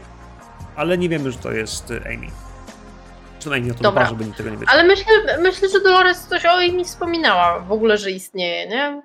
ale 0.75 0.97
nie 0.97 1.09
wiemy, 1.09 1.31
że 1.31 1.37
to 1.37 1.51
jest 1.51 1.93
Amy. 2.05 2.27
Amy 3.55 3.71
o 3.71 3.73
to 3.73 3.83
Dobra. 3.83 4.01
dba, 4.03 4.09
żeby 4.09 4.25
nikt 4.25 4.37
tego 4.37 4.49
nie 4.49 4.57
wiedział. 4.57 4.73
Ale 4.75 4.83
myślę, 4.87 5.05
myślę, 5.41 5.69
że 5.69 5.81
Dolores 5.81 6.27
coś 6.27 6.45
o 6.45 6.49
Amy 6.51 6.85
wspominała 6.85 7.59
w 7.59 7.71
ogóle, 7.71 7.97
że 7.97 8.11
istnieje, 8.11 8.69
nie? 8.69 9.01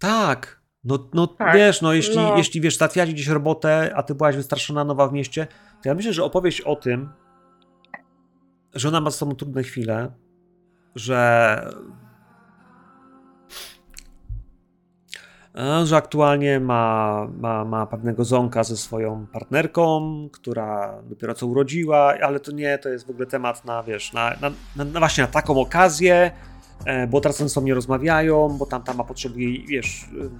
Tak. 0.00 0.60
No, 0.84 1.08
no 1.14 1.26
Tak, 1.26 1.54
wiesz, 1.54 1.82
no 1.82 1.92
jeśli, 1.92 2.16
no. 2.16 2.36
jeśli 2.36 2.60
wiesz, 2.60 2.76
załatwiacie 2.76 3.12
gdzieś 3.12 3.28
robotę, 3.28 3.92
a 3.96 4.02
ty 4.02 4.14
byłaś 4.14 4.36
wystraszona 4.36 4.84
nowa 4.84 5.08
w 5.08 5.12
mieście, 5.12 5.46
to 5.82 5.88
ja 5.88 5.94
myślę, 5.94 6.12
że 6.12 6.24
opowieść 6.24 6.60
o 6.60 6.76
tym, 6.76 7.08
że 8.74 8.88
ona 8.88 9.00
ma 9.00 9.10
z 9.10 9.16
sobą 9.16 9.34
trudne 9.34 9.62
chwile, 9.62 10.12
że 10.94 11.70
e, 15.58 15.86
że 15.86 15.96
aktualnie 15.96 16.60
ma, 16.60 17.26
ma, 17.38 17.64
ma 17.64 17.86
pewnego 17.86 18.24
zonka 18.24 18.64
ze 18.64 18.76
swoją 18.76 19.26
partnerką, 19.26 20.28
która 20.32 21.02
dopiero 21.02 21.34
co 21.34 21.46
urodziła, 21.46 22.14
ale 22.22 22.40
to 22.40 22.52
nie, 22.52 22.78
to 22.78 22.88
jest 22.88 23.06
w 23.06 23.10
ogóle 23.10 23.26
temat 23.26 23.64
na, 23.64 23.82
wiesz, 23.82 24.12
na, 24.12 24.36
na, 24.76 24.84
na, 24.84 24.98
właśnie 24.98 25.24
na 25.24 25.30
taką 25.30 25.60
okazję, 25.60 26.30
bo 27.08 27.20
teraz 27.20 27.38
ze 27.38 27.48
sobą 27.48 27.66
nie 27.66 27.74
rozmawiają, 27.74 28.48
bo 28.58 28.66
tamta 28.66 28.94
ma 28.94 29.04
potrzebuje, 29.04 29.66
wiesz, 29.66 30.02
y, 30.02 30.30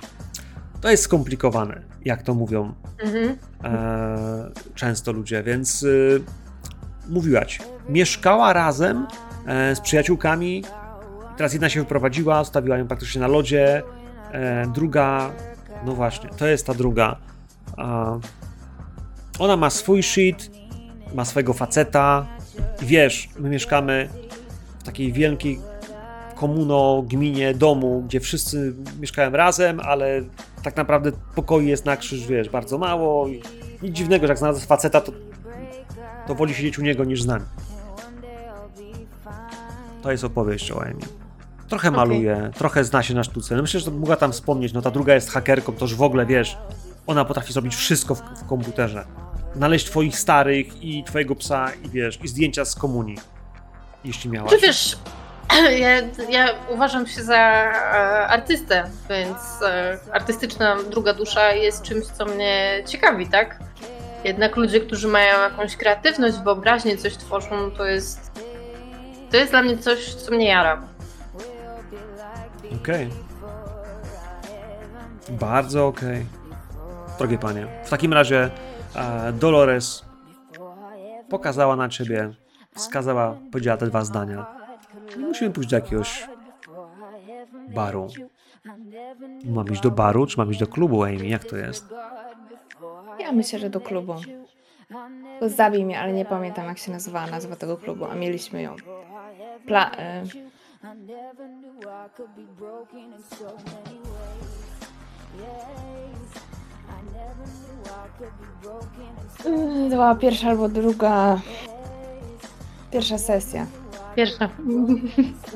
to 0.81 0.91
jest 0.91 1.03
skomplikowane, 1.03 1.83
jak 2.05 2.23
to 2.23 2.35
mówią 2.35 2.75
Mhm. 3.03 3.37
e, 3.65 4.51
często 4.75 5.13
ludzie, 5.13 5.43
więc 5.43 5.83
y, 5.83 6.23
mówiła 7.09 7.45
ci, 7.45 7.61
mieszkała 7.89 8.53
razem 8.53 9.07
e, 9.47 9.77
z 9.77 9.81
przyjaciółkami, 9.81 10.65
teraz 11.37 11.53
jedna 11.53 11.69
się 11.69 11.81
wyprowadziła, 11.81 12.45
stawiła 12.45 12.79
ją 12.79 12.87
praktycznie 12.87 13.21
na 13.21 13.27
lodzie, 13.29 13.83
e, 14.33 14.67
druga, 14.75 15.31
no 15.85 15.93
właśnie, 15.95 16.31
to 16.37 16.47
jest 16.47 16.67
ta 16.67 16.75
druga. 16.75 17.17
E, 17.79 18.21
ona 19.39 19.57
ma 19.57 19.71
swój 19.71 20.03
shit, 20.03 20.51
ma 21.15 21.25
swojego 21.25 21.53
faceta 21.53 22.27
i 22.83 22.87
wiesz, 22.87 23.29
my 23.39 23.49
mieszkamy 23.51 24.09
w 24.79 24.83
takiej 24.83 25.13
wielkiej 25.13 25.61
komuno, 26.41 27.03
gminie, 27.07 27.55
domu, 27.55 28.03
gdzie 28.07 28.21
wszyscy 28.21 28.75
mieszkają 29.01 29.31
razem, 29.31 29.81
ale 29.81 30.23
tak 30.63 30.77
naprawdę 30.77 31.13
pokoi 31.35 31.67
jest 31.67 31.85
na 31.85 31.97
krzyż, 31.97 32.27
wiesz, 32.27 32.49
bardzo 32.49 32.79
mało 32.79 33.29
i 33.29 33.43
nic 33.83 33.97
dziwnego, 33.97 34.27
że 34.27 34.31
jak 34.31 34.39
znalazł 34.39 34.67
faceta, 34.67 35.01
to, 35.01 35.13
to 36.27 36.35
woli 36.35 36.55
siedzieć 36.55 36.79
u 36.79 36.83
niego 36.83 37.05
niż 37.05 37.23
z 37.23 37.27
nami. 37.27 37.45
To 40.03 40.11
jest 40.11 40.25
opowieść 40.25 40.73
o 40.73 40.83
Amy. 40.83 41.01
Trochę 41.69 41.91
maluje, 41.91 42.51
trochę 42.55 42.85
zna 42.85 43.03
się 43.03 43.15
na 43.15 43.25
sztuce. 43.25 43.57
No 43.57 43.63
myślę, 43.63 43.81
że 43.81 43.91
mogła 43.91 44.17
tam 44.17 44.33
wspomnieć, 44.33 44.73
no 44.73 44.83
ta 44.83 44.91
druga 44.91 45.15
jest 45.15 45.31
hakerką, 45.31 45.73
to 45.73 45.85
już 45.85 45.95
w 45.95 46.03
ogóle, 46.03 46.27
wiesz, 46.27 46.59
ona 47.07 47.25
potrafi 47.25 47.53
zrobić 47.53 47.75
wszystko 47.75 48.15
w, 48.15 48.21
w 48.21 48.47
komputerze. 48.47 49.05
Znaleźć 49.57 49.87
twoich 49.87 50.19
starych 50.19 50.85
i 50.85 51.05
twojego 51.05 51.35
psa 51.35 51.69
i 51.85 51.89
wiesz, 51.89 52.19
i 52.25 52.29
zdjęcia 52.29 52.65
z 52.65 52.75
komunii. 52.75 53.17
Jeśli 54.05 54.31
miałaś. 54.31 54.51
Czy 54.51 54.59
wiesz, 54.59 54.99
ja, 55.79 56.01
ja 56.29 56.49
uważam 56.69 57.07
się 57.07 57.23
za 57.23 57.37
e, 57.37 57.73
artystę, 58.27 58.85
więc 59.09 59.63
e, 59.63 59.99
artystyczna 60.13 60.77
druga 60.91 61.15
dusza 61.15 61.53
jest 61.53 61.83
czymś, 61.83 62.07
co 62.07 62.25
mnie 62.25 62.83
ciekawi, 62.87 63.27
tak? 63.27 63.59
Jednak 64.25 64.57
ludzie, 64.57 64.81
którzy 64.81 65.09
mają 65.09 65.41
jakąś 65.41 65.77
kreatywność, 65.77 66.39
wyobraźnię, 66.39 66.97
coś 66.97 67.17
tworzą, 67.17 67.71
to 67.71 67.85
jest. 67.85 68.31
To 69.31 69.37
jest 69.37 69.51
dla 69.53 69.63
mnie 69.63 69.79
coś, 69.79 70.15
co 70.15 70.33
mnie 70.33 70.49
jara. 70.49 70.83
Okej. 72.83 73.11
Bardzo 75.29 75.87
okej. 75.87 76.27
Drogie 77.19 77.39
panie, 77.39 77.67
w 77.85 77.91
takim 77.91 78.13
razie 78.13 78.51
e, 78.95 79.33
Dolores 79.33 80.05
pokazała 81.29 81.77
na 81.77 81.89
ciebie, 81.89 82.31
wskazała, 82.75 83.37
powiedziała 83.53 83.77
te 83.77 83.87
dwa 83.87 84.05
zdania. 84.05 84.60
I 85.17 85.19
musimy 85.19 85.51
pójść 85.51 85.71
do 85.71 85.77
jakiegoś 85.77 86.29
baru. 87.75 88.07
Mam 89.45 89.69
iść 89.73 89.81
do 89.83 89.91
baru, 89.91 90.27
czy 90.27 90.39
mam 90.39 90.51
iść 90.51 90.61
do 90.61 90.67
klubu, 90.67 91.03
Amy? 91.05 91.27
Jak 91.29 91.45
to 91.45 91.57
jest? 91.57 91.95
Ja 93.19 93.33
myślę, 93.33 93.59
że 93.59 93.71
do 93.71 93.81
klubu. 93.81 94.15
Zabij 95.43 95.85
mnie, 95.85 96.01
ale 96.01 96.13
nie 96.13 96.25
pamiętam 96.25 96.67
jak 96.67 96.79
się 96.79 96.93
nazywała 96.93 97.27
nazwa 97.27 97.57
tego 97.57 97.77
klubu, 97.77 98.05
a 98.05 98.15
mieliśmy 98.15 98.63
ją. 98.63 98.77
Pla- 99.67 99.91
y- 99.99 100.51
to 109.91 109.97
była 109.97 110.15
pierwsza 110.15 110.49
albo 110.49 110.69
druga. 110.69 111.41
Pierwsza 112.91 113.19
sesja. 113.19 113.67
Pierwsza. 114.17 114.49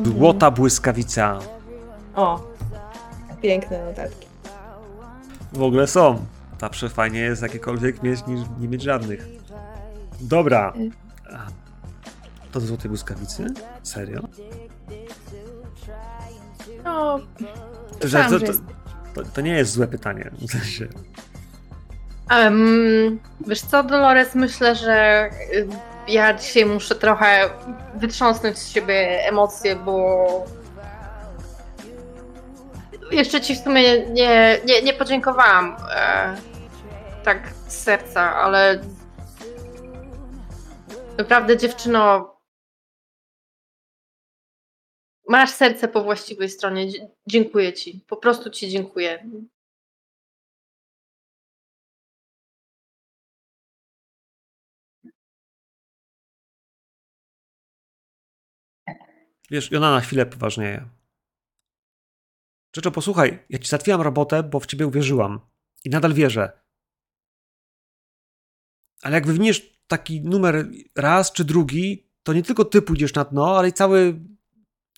Złota 0.05 0.51
błyskawica. 0.51 1.39
O, 2.15 2.41
piękne 3.43 3.85
notatki. 3.85 4.27
W 5.53 5.63
ogóle 5.63 5.87
są. 5.87 6.25
Zawsze 6.61 6.89
fajnie 6.89 7.21
jest 7.21 7.43
jakiekolwiek 7.43 8.03
mieć 8.03 8.27
niż 8.27 8.41
nie 8.61 8.69
mieć 8.69 8.83
żadnych. 8.83 9.27
Dobra. 10.21 10.73
To 12.53 12.61
do 12.61 12.67
złotej 12.67 12.89
błyskawicy? 12.89 13.47
Serio? 13.83 14.21
No, 16.85 17.19
To, 17.19 17.99
to, 18.01 18.09
że 18.09 18.25
to, 18.25 18.39
jest- 18.39 18.63
to, 19.15 19.23
to 19.25 19.41
nie 19.41 19.53
jest 19.53 19.73
złe 19.73 19.87
pytanie. 19.87 20.31
W 20.41 20.51
sensie. 20.51 20.87
Em, 22.31 23.19
wiesz 23.47 23.61
co, 23.63 23.83
Dolores, 23.83 24.35
myślę, 24.35 24.75
że 24.77 25.29
y, 25.55 25.69
ja 26.09 26.35
dzisiaj 26.35 26.67
muszę 26.67 26.95
trochę 26.95 27.51
wytrząsnąć 27.95 28.59
z 28.59 28.69
siebie 28.69 29.29
emocje, 29.29 29.77
bo 29.77 30.27
jeszcze 33.11 33.41
ci 33.41 33.55
w 33.55 33.59
sumie 33.59 34.07
nie, 34.07 34.61
nie, 34.65 34.83
nie 34.83 34.93
podziękowałam 34.93 35.77
e, 35.91 36.37
tak 37.25 37.49
z 37.69 37.83
serca, 37.83 38.35
ale 38.35 38.81
Naprawdę, 41.19 41.57
dziewczyno, 41.57 42.35
masz 45.29 45.51
serce 45.51 45.89
po 45.89 46.05
właściwej 46.05 46.49
stronie. 46.49 46.87
Dziękuję 47.27 47.73
ci. 47.73 48.05
Po 48.09 48.17
prostu 48.17 48.51
ci 48.51 48.69
dziękuję. 48.69 49.31
Wiesz, 59.55 59.73
i 59.73 59.77
ona 59.77 59.91
na 59.91 60.01
chwilę 60.01 60.27
poważnieje. 60.27 60.89
Rzeczo, 62.77 62.91
posłuchaj, 62.91 63.47
ja 63.49 63.59
ci 63.59 63.69
załatwiłam 63.69 64.01
robotę, 64.01 64.43
bo 64.43 64.61
w 64.61 64.67
ciebie 64.67 64.87
uwierzyłam. 64.87 65.41
I 65.85 65.91
nadal 65.91 66.15
wierzę. 66.15 66.63
Ale 69.03 69.15
jak 69.15 69.27
wywiniesz 69.27 69.81
taki 69.87 70.21
numer 70.21 70.67
raz 70.97 71.33
czy 71.33 71.45
drugi, 71.45 72.11
to 72.23 72.33
nie 72.33 72.43
tylko 72.43 72.65
ty 72.65 72.83
pójdziesz 72.83 73.15
na 73.15 73.25
dno, 73.25 73.59
ale 73.59 73.69
i 73.69 73.73
cały 73.73 74.21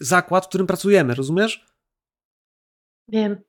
zakład, 0.00 0.44
w 0.44 0.48
którym 0.48 0.66
pracujemy, 0.66 1.14
rozumiesz? 1.14 1.66
Wiem. 3.08 3.42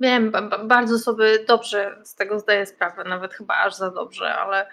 Wiem, 0.00 0.32
bardzo 0.66 0.98
sobie 0.98 1.44
dobrze 1.44 2.00
z 2.04 2.14
tego 2.14 2.38
zdaję 2.38 2.66
sprawę, 2.66 3.04
nawet 3.04 3.34
chyba 3.34 3.54
aż 3.54 3.74
za 3.74 3.90
dobrze, 3.90 4.34
ale. 4.34 4.70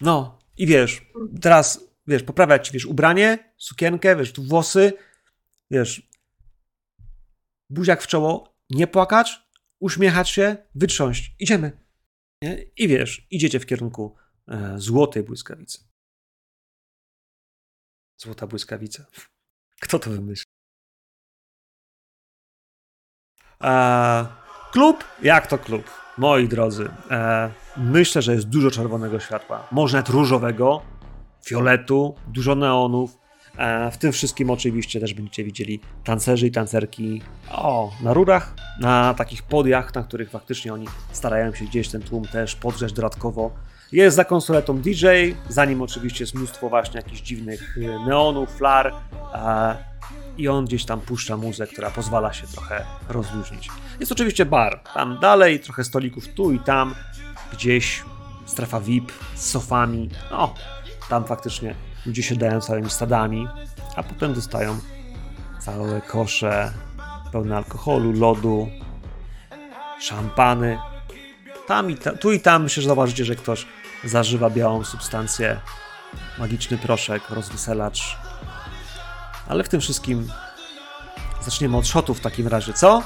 No, 0.00 0.38
i 0.56 0.66
wiesz, 0.66 1.06
teraz, 1.42 1.84
wiesz, 2.06 2.22
poprawiać 2.22 2.66
ci, 2.66 2.72
wiesz, 2.72 2.86
ubranie, 2.86 3.54
sukienkę, 3.56 4.16
wiesz, 4.16 4.32
tu 4.32 4.42
włosy, 4.42 4.92
wiesz, 5.70 6.10
buziak 7.70 8.02
w 8.02 8.06
czoło, 8.06 8.56
nie 8.70 8.86
płakać, 8.86 9.42
uśmiechać 9.78 10.30
się, 10.30 10.56
wytrząść. 10.74 11.34
Idziemy. 11.38 11.86
Nie? 12.42 12.62
I 12.62 12.88
wiesz, 12.88 13.26
idziecie 13.30 13.60
w 13.60 13.66
kierunku 13.66 14.16
e, 14.48 14.74
złotej 14.78 15.22
błyskawicy. 15.22 15.78
Złota 18.16 18.46
błyskawica. 18.46 19.06
Kto 19.82 19.98
to 19.98 20.10
wymyślił? 20.10 20.52
E, 23.62 24.26
klub? 24.72 25.04
Jak 25.22 25.46
to 25.46 25.58
klub? 25.58 26.05
Moi 26.18 26.48
drodzy, 26.48 26.88
e, 27.10 27.50
myślę, 27.76 28.22
że 28.22 28.34
jest 28.34 28.48
dużo 28.48 28.70
czerwonego 28.70 29.20
światła. 29.20 29.66
Może 29.72 29.96
nawet 29.96 30.08
różowego, 30.08 30.82
fioletu, 31.44 32.14
dużo 32.28 32.54
neonów, 32.54 33.18
E, 33.58 33.90
w 33.90 33.98
tym 33.98 34.12
wszystkim 34.12 34.50
oczywiście 34.50 35.00
też 35.00 35.14
będziecie 35.14 35.44
widzieli 35.44 35.80
tancerzy 36.04 36.46
i 36.46 36.50
tancerki 36.50 37.22
o, 37.50 37.92
na 38.02 38.12
rurach, 38.12 38.54
na 38.80 39.14
takich 39.14 39.42
podiach, 39.42 39.94
na 39.94 40.02
których 40.02 40.30
faktycznie 40.30 40.72
oni 40.74 40.86
starają 41.12 41.54
się 41.54 41.64
gdzieś 41.64 41.88
ten 41.88 42.02
tłum 42.02 42.24
też 42.24 42.56
podgrzeć 42.56 42.92
dodatkowo. 42.92 43.50
Jest 43.92 44.16
za 44.16 44.24
konsoletą 44.24 44.78
DJ, 44.78 45.06
za 45.48 45.64
nim 45.64 45.82
oczywiście 45.82 46.24
jest 46.24 46.34
mnóstwo 46.34 46.68
właśnie 46.68 47.00
jakichś 47.00 47.20
dziwnych 47.20 47.78
e, 47.78 48.06
neonów, 48.06 48.56
flar 48.56 48.92
e, 49.34 49.76
i 50.38 50.48
on 50.48 50.64
gdzieś 50.64 50.84
tam 50.84 51.00
puszcza 51.00 51.36
muzykę, 51.36 51.72
która 51.72 51.90
pozwala 51.90 52.32
się 52.32 52.46
trochę 52.46 52.84
rozluźnić. 53.08 53.68
Jest 54.00 54.12
oczywiście 54.12 54.46
bar, 54.46 54.80
tam 54.94 55.18
dalej, 55.20 55.60
trochę 55.60 55.84
stolików 55.84 56.28
tu 56.28 56.52
i 56.52 56.58
tam, 56.58 56.94
gdzieś 57.52 58.04
strefa 58.46 58.80
VIP 58.80 59.12
z 59.34 59.50
sofami, 59.50 60.10
no, 60.30 60.54
tam 61.08 61.24
faktycznie 61.24 61.74
ludzie 62.06 62.22
się 62.22 62.36
dają 62.36 62.60
całymi 62.60 62.90
stadami, 62.90 63.48
a 63.96 64.02
potem 64.02 64.34
dostają 64.34 64.78
całe 65.58 66.00
kosze 66.00 66.72
pełne 67.32 67.56
alkoholu, 67.56 68.12
lodu, 68.12 68.68
szampany. 70.00 70.78
Tam 71.66 71.90
i 71.90 71.96
ta, 71.96 72.12
tu 72.12 72.32
i 72.32 72.40
tam 72.40 72.62
myślę, 72.62 72.82
że 72.82 72.86
zauważycie, 72.86 73.24
że 73.24 73.34
ktoś 73.34 73.66
zażywa 74.04 74.50
białą 74.50 74.84
substancję, 74.84 75.60
magiczny 76.38 76.78
proszek, 76.78 77.30
rozweselacz. 77.30 78.18
Ale 79.48 79.64
w 79.64 79.68
tym 79.68 79.80
wszystkim 79.80 80.28
zaczniemy 81.42 81.76
od 81.76 81.86
shotów 81.86 82.18
w 82.18 82.20
takim 82.20 82.48
razie, 82.48 82.72
co? 82.72 83.02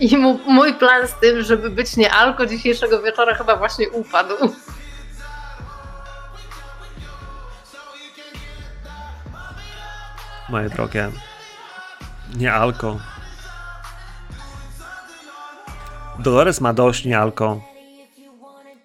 I 0.00 0.16
mój 0.46 0.74
plan 0.74 1.08
z 1.08 1.14
tym, 1.20 1.42
żeby 1.42 1.70
być 1.70 1.96
nie 1.96 2.12
alko 2.12 2.46
dzisiejszego 2.46 3.02
wieczora 3.02 3.34
chyba 3.34 3.56
właśnie 3.56 3.90
upadł. 3.90 4.34
Moje 10.48 10.68
drogie, 10.68 11.10
nie 12.36 12.52
alko. 12.52 12.98
Dolores 16.18 16.60
ma 16.60 16.72
dość 16.72 17.04
nie 17.04 17.18
alko. 17.18 17.60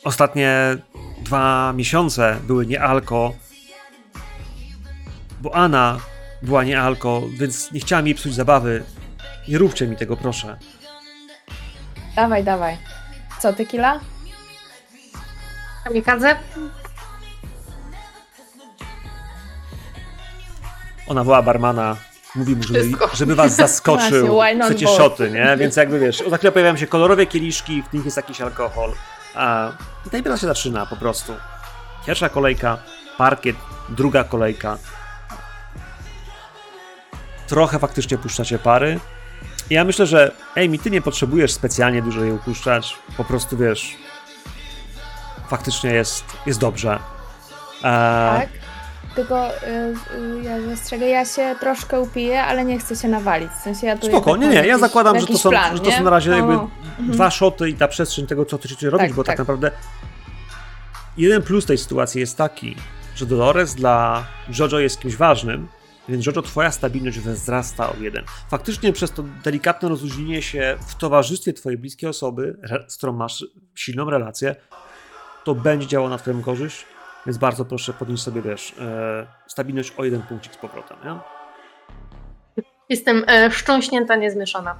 Ostatnie 0.03 0.77
dwa 1.23 1.73
miesiące 1.75 2.37
były 2.47 2.65
nie 2.65 2.81
alko, 2.81 3.33
bo 5.41 5.55
Anna 5.55 5.99
była 6.41 6.63
nie 6.63 6.81
alko, 6.81 7.21
więc 7.39 7.71
nie 7.71 7.79
chciałam 7.79 8.05
jej 8.05 8.15
psuć 8.15 8.33
zabawy. 8.33 8.83
Nie 9.47 9.57
róbcie 9.57 9.87
mi 9.87 9.97
tego, 9.97 10.17
proszę. 10.17 10.57
Dawaj, 12.15 12.43
dawaj. 12.43 12.77
Co, 13.39 13.53
tequila? 13.53 13.99
Kamikadze? 15.83 16.35
Ona 21.07 21.23
była 21.23 21.41
barmana. 21.41 21.95
Mówi 22.35 22.55
mu, 22.55 22.63
żeby, 22.63 22.83
żeby 23.13 23.35
was 23.35 23.55
zaskoczył. 23.55 24.27
Właśnie, 24.27 24.63
Chcecie 24.65 24.87
szoty, 24.87 25.31
nie? 25.31 25.57
Więc 25.57 25.75
jakby 25.75 25.99
wiesz, 25.99 26.23
za 26.29 26.37
chwilę 26.37 26.51
pojawiają 26.51 26.77
się 26.77 26.87
kolorowe 26.87 27.25
kieliszki, 27.25 27.83
w 27.89 27.93
nich 27.93 28.05
jest 28.05 28.17
jakiś 28.17 28.41
alkohol. 28.41 28.93
I 30.05 30.09
ta 30.09 30.17
impreza 30.17 30.37
się 30.37 30.47
zaczyna 30.47 30.85
po 30.85 30.95
prostu. 30.95 31.33
Pierwsza 32.05 32.29
kolejka, 32.29 32.77
parkiet, 33.17 33.55
druga 33.89 34.23
kolejka. 34.23 34.77
Trochę 37.47 37.79
faktycznie 37.79 38.17
puszczacie 38.17 38.59
pary, 38.59 38.99
ja 39.69 39.83
myślę, 39.83 40.05
że 40.05 40.31
Amy, 40.55 40.77
ty 40.77 40.91
nie 40.91 41.01
potrzebujesz 41.01 41.51
specjalnie 41.51 42.01
dużo 42.01 42.23
jej 42.23 42.33
upuszczać. 42.33 42.97
Po 43.17 43.23
prostu 43.23 43.57
wiesz, 43.57 43.95
faktycznie 45.47 45.93
jest, 45.93 46.25
jest 46.45 46.59
dobrze. 46.59 46.99
E... 47.79 47.81
Tak. 47.81 48.62
Tylko 49.15 49.47
y, 49.47 49.51
y, 50.39 50.43
ja 50.43 50.61
zastrzegę, 50.61 51.05
ja 51.05 51.25
się 51.25 51.55
troszkę 51.59 52.01
upiję, 52.01 52.43
ale 52.43 52.65
nie 52.65 52.79
chcę 52.79 52.95
się 52.95 53.07
nawalić. 53.07 53.51
W 53.51 53.63
sensie 53.63 53.87
ja 53.87 53.97
tu 53.97 54.07
Spoko, 54.07 54.37
nie, 54.37 54.47
nie, 54.47 54.67
ja 54.67 54.77
zakładam, 54.77 55.19
że 55.19 55.27
to, 55.27 55.37
są, 55.37 55.49
plan, 55.49 55.77
że 55.77 55.83
to 55.83 55.91
są 55.91 56.03
na 56.03 56.09
razie 56.09 56.29
no, 56.29 56.37
jakby 56.37 56.53
no. 56.53 56.69
dwa 56.99 57.31
szoty 57.31 57.69
i 57.69 57.73
ta 57.73 57.87
przestrzeń 57.87 58.27
tego, 58.27 58.45
co 58.45 58.57
chcecie 58.57 58.89
robić, 58.89 59.07
tak, 59.07 59.15
bo 59.15 59.23
tak. 59.23 59.37
tak 59.37 59.39
naprawdę 59.39 59.71
jeden 61.17 61.41
plus 61.41 61.65
tej 61.65 61.77
sytuacji 61.77 62.19
jest 62.19 62.37
taki, 62.37 62.75
że 63.15 63.25
Dolores 63.25 63.75
dla 63.75 64.25
Jojo 64.59 64.79
jest 64.79 64.99
kimś 64.99 65.15
ważnym, 65.15 65.67
więc 66.09 66.25
Jojo, 66.25 66.41
twoja 66.41 66.71
stabilność 66.71 67.19
wzrasta 67.19 67.89
o 67.89 67.95
jeden. 67.99 68.23
Faktycznie 68.49 68.93
przez 68.93 69.11
to 69.11 69.23
delikatne 69.43 69.89
rozluźnienie 69.89 70.41
się 70.41 70.77
w 70.87 70.95
towarzystwie 70.95 71.53
twojej 71.53 71.77
bliskiej 71.77 72.09
osoby, 72.09 72.57
z 72.87 72.97
którą 72.97 73.13
masz 73.13 73.45
silną 73.75 74.09
relację, 74.09 74.55
to 75.43 75.55
będzie 75.55 75.87
działało 75.87 76.09
na 76.09 76.17
twoją 76.17 76.41
korzyść, 76.41 76.85
więc 77.25 77.37
bardzo 77.37 77.65
proszę 77.65 77.93
podnieść 77.93 78.23
sobie, 78.23 78.41
wiesz, 78.41 78.75
e, 78.79 79.27
stabilność 79.47 79.93
o 79.97 80.03
jeden 80.03 80.21
punkcik 80.21 80.53
z 80.53 80.57
powrotem, 80.57 80.97
nie? 81.05 81.19
Jestem 82.89 83.25
e, 83.27 83.51
szczęśnięta, 83.51 84.15
niezmieszana. 84.15 84.75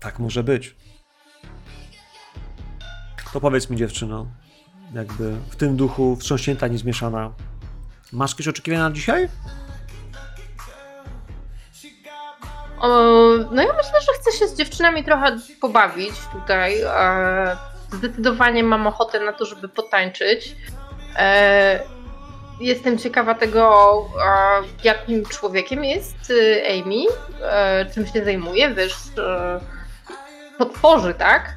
Tak 0.00 0.18
może 0.18 0.42
być. 0.42 0.76
To 3.32 3.40
powiedz 3.40 3.70
mi, 3.70 3.76
dziewczyno, 3.76 4.26
jakby 4.94 5.36
w 5.50 5.56
tym 5.56 5.76
duchu 5.76 6.16
wstrząśnięta, 6.16 6.68
niezmieszana, 6.68 7.32
Masz 8.12 8.30
jakieś 8.30 8.48
oczekiwania 8.48 8.88
na 8.88 8.94
dzisiaj? 8.94 9.28
O, 12.80 12.88
no 13.50 13.62
ja 13.62 13.72
myślę, 13.72 14.00
że 14.00 14.12
chcę 14.20 14.38
się 14.38 14.48
z 14.48 14.58
dziewczynami 14.58 15.04
trochę 15.04 15.38
pobawić 15.60 16.14
tutaj. 16.32 16.80
E, 16.82 17.56
zdecydowanie 17.92 18.64
mam 18.64 18.86
ochotę 18.86 19.20
na 19.20 19.32
to, 19.32 19.44
żeby 19.44 19.68
potańczyć. 19.68 20.56
E, 21.16 21.80
jestem 22.60 22.98
ciekawa 22.98 23.34
tego, 23.34 24.04
jakim 24.84 25.24
człowiekiem 25.26 25.84
jest 25.84 26.30
y, 26.30 26.62
Amy, 26.70 27.04
e, 27.42 27.86
czym 27.94 28.06
się 28.06 28.24
zajmuje, 28.24 28.74
wiesz, 28.74 28.96
potworzy, 30.58 31.14
tak? 31.14 31.54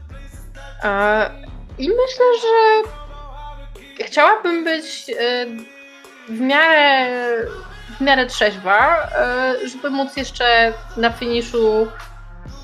I 1.78 1.90
myślę, 1.90 2.26
że 2.42 2.84
chciałabym 4.06 4.64
być 4.64 5.12
w 6.30 6.40
miarę, 6.40 7.08
w 7.98 8.02
miarę 8.02 8.26
trzeźwa, 8.26 9.10
e, 9.16 9.56
żeby 9.68 9.90
móc 9.90 10.18
jeszcze 10.18 10.74
na 10.98 11.10
finiszu 11.10 11.88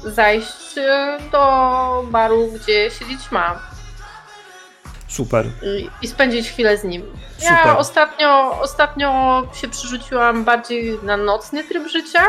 zajść 0.05 0.77
e, 0.77 1.17
do 1.31 2.05
baru, 2.11 2.51
gdzie 2.51 2.91
siedzieć 2.91 3.31
ma. 3.31 3.59
Super. 5.07 5.45
I, 5.45 5.89
I, 6.01 6.07
spędzić 6.07 6.49
chwilę 6.49 6.77
z 6.77 6.83
nim. 6.83 7.03
Ja 7.41 7.57
Super. 7.57 7.75
ostatnio, 7.77 8.59
ostatnio 8.61 9.41
się 9.53 9.67
przerzuciłam 9.67 10.43
bardziej 10.43 10.99
na 11.03 11.17
nocny 11.17 11.63
tryb 11.63 11.87
życia. 11.87 12.23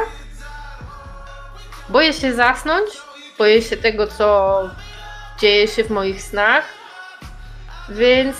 boję 1.88 2.12
się 2.12 2.34
zasnąć, 2.34 2.90
boję 3.38 3.62
się 3.62 3.76
tego, 3.76 4.06
co 4.06 4.60
dzieje 5.40 5.68
się 5.68 5.84
w 5.84 5.90
moich 5.90 6.22
snach, 6.22 6.64
więc 7.88 8.36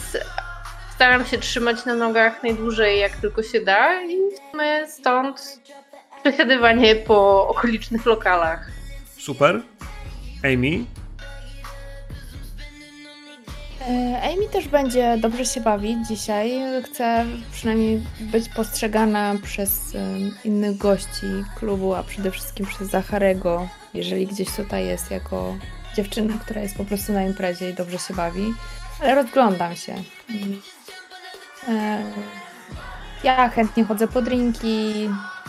staram 0.95 1.27
się 1.27 1.39
trzymać 1.39 1.85
na 1.85 1.95
nogach 1.95 2.43
najdłużej 2.43 3.01
jak 3.01 3.17
tylko 3.17 3.43
się 3.43 3.61
da 3.61 4.03
i 4.03 4.19
stąd 4.89 5.61
przesiadywanie 6.23 6.97
po 6.97 7.49
okolicznych 7.49 8.07
lokalach. 8.07 8.76
Super. 9.27 9.63
Amy? 10.45 10.85
E, 13.81 14.23
Amy 14.23 14.49
też 14.53 14.69
będzie 14.69 15.19
dobrze 15.19 15.45
się 15.45 15.61
bawić 15.61 16.09
dzisiaj. 16.09 16.53
Chce 16.85 17.25
przynajmniej 17.53 18.03
być 18.21 18.49
postrzegana 18.49 19.35
przez 19.43 19.97
innych 20.45 20.77
gości 20.77 21.27
klubu, 21.59 21.95
a 21.95 22.03
przede 22.03 22.31
wszystkim 22.31 22.67
przez 22.67 22.91
Zacharego, 22.91 23.69
jeżeli 23.95 24.27
gdzieś 24.27 24.49
tutaj 24.57 24.87
jest, 24.87 25.11
jako 25.11 25.57
dziewczyna, 25.97 26.35
która 26.39 26.61
jest 26.61 26.77
po 26.77 26.85
prostu 26.85 27.13
na 27.13 27.23
imprezie 27.23 27.71
i 27.71 27.75
dobrze 27.75 27.99
się 27.99 28.15
bawi. 28.15 28.55
Ale 29.01 29.15
rozglądam 29.15 29.77
się. 29.77 29.95
E, 31.69 32.03
Ja 33.25 33.49
chętnie 33.49 33.85
chodzę 33.85 34.09
po 34.09 34.23
drinki, 34.23 35.09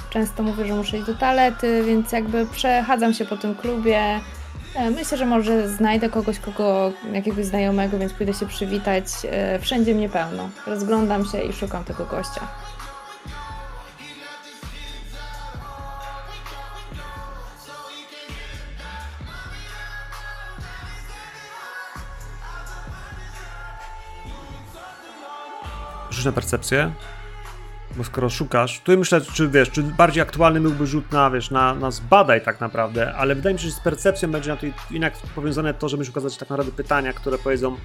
często 0.10 0.44
mówię, 0.44 0.66
że 0.66 0.74
muszę 0.76 0.98
iść 0.98 1.08
do 1.08 1.16
toalety, 1.16 1.84
więc 1.84 2.12
jakby 2.12 2.46
przechadzam 2.46 3.14
się 3.14 3.26
po 3.26 3.38
tym 3.38 3.56
klubie. 3.56 4.20
E, 4.76 4.92
Myślę, 4.92 5.18
że 5.18 5.26
może 5.26 5.70
znajdę 5.70 6.10
kogoś, 6.10 6.40
kogo, 6.40 6.92
jakiegoś 7.14 7.46
znajomego, 7.46 7.98
więc 8.00 8.14
pójdę 8.14 8.34
się 8.34 8.46
przywitać. 8.46 9.06
E, 9.32 9.60
Wszędzie 9.60 9.96
mnie 9.96 10.10
pełno. 10.10 10.50
Rozglądam 10.68 11.26
się 11.26 11.42
i 11.42 11.54
szukam 11.54 11.84
tego 11.84 12.06
gościa. 12.06 12.42
Rzuć 26.10 26.26
na 26.26 26.32
percepcję. 26.32 26.92
Bo 27.98 28.04
skoro 28.04 28.30
szukasz, 28.30 28.80
tu 28.80 28.98
myślę, 28.98 29.22
czy 29.22 29.48
wiesz, 29.50 29.70
czy 29.72 29.84
bardziej 29.84 30.22
aktualny 30.24 30.62
byłby 30.62 30.88
rzut 30.88 31.12
na, 31.12 31.32
wiesz, 31.32 31.52
na, 31.52 31.76
na 31.76 31.92
zbadaj 31.92 32.42
tak 32.42 32.62
naprawdę, 32.62 33.14
ale 33.16 33.36
wydaje 33.36 33.54
mi 33.54 33.60
się, 33.60 33.68
że 33.68 33.74
z 33.74 33.80
percepcją 33.80 34.32
będzie 34.32 34.50
na 34.52 34.58
to 34.58 34.66
jednak 34.92 35.14
powiązane 35.36 35.74
to, 35.74 35.90
że 35.90 35.98
musisz 35.98 36.10
ukazać 36.12 36.38
tak 36.38 36.50
naprawdę 36.50 36.72
pytania, 36.72 37.14
które 37.14 37.38
powiedzą, 37.38 37.78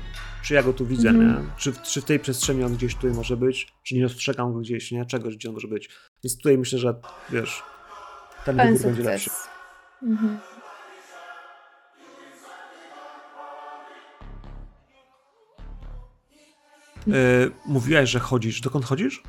czy 0.42 0.54
ja 0.54 0.62
go 0.62 0.72
tu 0.72 0.86
widzę, 0.86 1.08
Mhm. 1.08 1.28
nie? 1.28 1.50
Czy, 1.56 1.72
w- 1.72 1.82
czy 1.82 2.00
w 2.00 2.04
tej 2.04 2.18
przestrzeni 2.20 2.64
on 2.64 2.74
gdzieś 2.74 2.94
tutaj 2.94 3.10
może 3.10 3.36
być, 3.36 3.72
czy 3.82 3.94
nie 3.94 4.02
dostrzegam 4.02 4.52
go 4.52 4.58
gdzieś, 4.58 4.90
nie? 4.92 5.06
Czegoś, 5.06 5.36
gdzie 5.36 5.48
on 5.48 5.54
może 5.54 5.68
być. 5.68 5.88
Więc 6.24 6.36
tutaj 6.36 6.58
myślę, 6.58 6.78
że 6.78 6.94
wiesz, 7.30 7.62
ten 8.44 8.56
Pełen 8.56 8.74
wybór 8.76 8.86
będzie 8.92 9.10
lepszy. 9.10 9.30
Mhm. 10.02 10.38
Yy, 17.06 17.14
mówiłaś, 17.66 18.10
że 18.10 18.20
chodzisz. 18.20 18.60
Dokąd 18.60 18.84
chodzisz? 18.84 19.22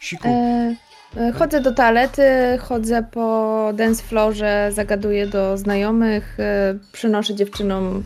Siku. 0.00 0.28
E, 0.28 0.76
e, 1.16 1.32
chodzę 1.32 1.60
do 1.60 1.74
toalety, 1.74 2.22
chodzę 2.60 3.02
po 3.02 3.72
dance 3.74 4.02
floorze, 4.02 4.70
zagaduję 4.74 5.26
do 5.26 5.58
znajomych, 5.58 6.40
e, 6.40 6.74
przynoszę 6.92 7.34
dziewczynom 7.34 8.04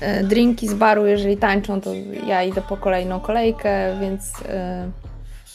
e, 0.00 0.24
drinki 0.24 0.68
z 0.68 0.74
baru, 0.74 1.06
jeżeli 1.06 1.36
tańczą, 1.36 1.80
to 1.80 1.90
ja 2.26 2.42
idę 2.42 2.62
po 2.68 2.76
kolejną 2.76 3.20
kolejkę, 3.20 4.00
więc 4.00 4.32
e, 4.48 4.90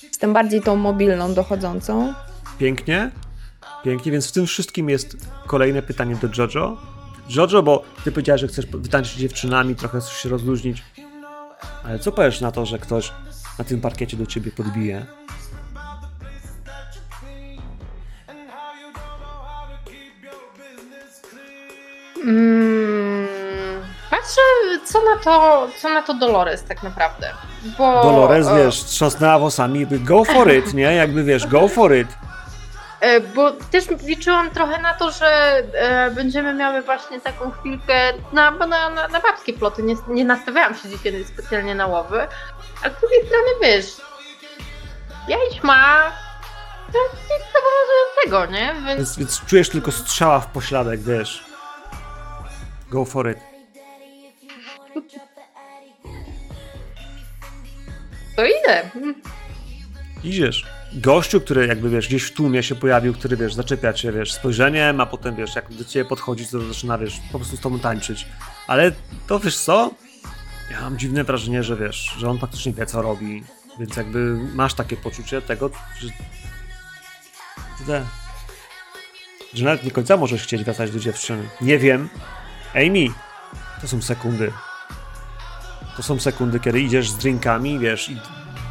jestem 0.03 0.33
bardziej 0.33 0.61
tą 0.61 0.75
mobilną, 0.75 1.33
dochodzącą. 1.33 2.13
Pięknie. 2.59 3.11
Pięknie, 3.83 4.11
więc 4.11 4.27
w 4.27 4.31
tym 4.31 4.45
wszystkim 4.45 4.89
jest 4.89 5.17
kolejne 5.47 5.81
pytanie 5.81 6.15
do 6.15 6.27
Jojo. 6.37 6.77
Jojo, 7.29 7.63
bo 7.63 7.83
ty 8.03 8.11
powiedziałeś, 8.11 8.41
że 8.41 8.47
chcesz 8.47 8.65
wytańczyć 8.65 9.13
z 9.13 9.19
dziewczynami, 9.19 9.75
trochę 9.75 10.01
się 10.01 10.29
rozluźnić. 10.29 10.83
Ale 11.83 11.99
co 11.99 12.11
powiesz 12.11 12.41
na 12.41 12.51
to, 12.51 12.65
że 12.65 12.79
ktoś 12.79 13.11
na 13.59 13.65
tym 13.65 13.81
parkiecie 13.81 14.17
do 14.17 14.25
ciebie 14.25 14.51
podbije? 14.51 15.05
Mm, 22.23 23.27
patrzę, 24.09 24.41
co 24.85 24.99
na 25.03 25.17
to, 25.23 25.67
co 25.81 25.89
na 25.89 26.01
to 26.01 26.13
Dolores 26.13 26.63
tak 26.63 26.83
naprawdę. 26.83 27.29
Bo, 27.77 28.03
Dolores, 28.03 28.47
e, 28.47 28.57
wiesz, 28.65 28.83
trząsnęła 28.83 29.39
włosami, 29.39 29.87
go 29.87 30.25
for 30.25 30.53
it, 30.53 30.73
nie? 30.73 30.95
Jakby, 30.95 31.23
wiesz, 31.23 31.47
go 31.47 31.67
for 31.67 31.95
it. 31.95 32.07
E, 33.01 33.19
Bo 33.19 33.51
też 33.51 33.83
liczyłam 34.07 34.49
trochę 34.51 34.81
na 34.81 34.93
to, 34.93 35.11
że 35.11 35.27
e, 35.73 36.11
będziemy 36.11 36.53
miały 36.53 36.81
właśnie 36.81 37.21
taką 37.21 37.51
chwilkę 37.51 38.13
na, 38.33 38.51
na, 38.51 38.67
na, 38.89 39.07
na 39.07 39.19
babskie 39.19 39.53
ploty. 39.53 39.83
Nie, 39.83 39.95
nie 40.07 40.25
nastawiałam 40.25 40.75
się 40.75 40.89
dzisiaj 40.89 41.25
specjalnie 41.33 41.75
na 41.75 41.87
łowy. 41.87 42.27
A 42.83 42.89
z 42.89 42.99
drugiej 42.99 43.19
strony 43.27 43.47
wiesz, 43.63 43.85
ja 45.27 45.37
i 45.37 45.65
ma 45.65 46.11
to 46.93 46.99
nic 47.13 47.43
zobowiązującego, 47.53 48.45
nie? 48.59 48.73
Więc 48.85 48.97
Więc, 48.97 49.17
więc 49.17 49.45
czujesz 49.45 49.69
tylko 49.69 49.91
strzała 49.91 50.39
w 50.39 50.47
pośladek, 50.47 51.01
wiesz. 51.01 51.46
Go 52.89 53.05
for 53.05 53.31
it. 53.31 53.37
to 58.37 58.45
idę. 58.45 58.91
Idziesz. 60.23 60.65
Gościu, 60.93 61.41
który 61.41 61.67
jakby, 61.67 61.89
wiesz, 61.89 62.07
gdzieś 62.07 62.23
w 62.23 62.33
tłumie 62.33 62.63
się 62.63 62.75
pojawił, 62.75 63.13
który, 63.13 63.37
wiesz, 63.37 63.53
zaczepia 63.53 63.93
cię, 63.93 64.11
wiesz, 64.11 64.33
spojrzeniem, 64.33 65.01
a 65.01 65.05
potem, 65.05 65.35
wiesz, 65.35 65.55
jak 65.55 65.73
do 65.73 65.85
ciebie 65.85 66.09
podchodzi, 66.09 66.47
to 66.47 66.59
zaczyna, 66.59 66.97
wiesz, 66.97 67.19
po 67.31 67.39
prostu 67.39 67.57
z 67.57 67.59
tobą 67.59 67.79
tańczyć. 67.79 68.27
Ale 68.67 68.91
to, 69.27 69.39
wiesz 69.39 69.57
co? 69.57 69.91
Ja 70.71 70.81
mam 70.81 70.97
dziwne 70.97 71.23
wrażenie, 71.23 71.63
że, 71.63 71.75
wiesz, 71.75 72.15
że 72.17 72.29
on 72.29 72.39
faktycznie 72.39 72.73
wie, 72.73 72.85
co 72.85 73.01
robi, 73.01 73.43
więc 73.79 73.95
jakby 73.95 74.37
masz 74.53 74.73
takie 74.73 74.97
poczucie 74.97 75.41
tego, 75.41 75.69
że... 75.99 76.07
Że, 77.87 78.05
że 79.53 79.65
nawet 79.65 79.83
nie 79.83 79.91
końca 79.91 80.17
możesz 80.17 80.43
chcieć 80.43 80.63
wracać 80.63 80.91
do 80.91 80.99
dziewczyny. 80.99 81.49
Nie 81.61 81.77
wiem. 81.79 82.09
Amy, 82.77 83.07
to 83.81 83.87
są 83.87 84.01
sekundy. 84.01 84.51
To 85.97 86.03
są 86.03 86.19
sekundy, 86.19 86.59
kiedy 86.59 86.79
idziesz 86.81 87.09
z 87.09 87.17
drinkami, 87.17 87.79
wiesz, 87.79 88.09
i 88.09 88.17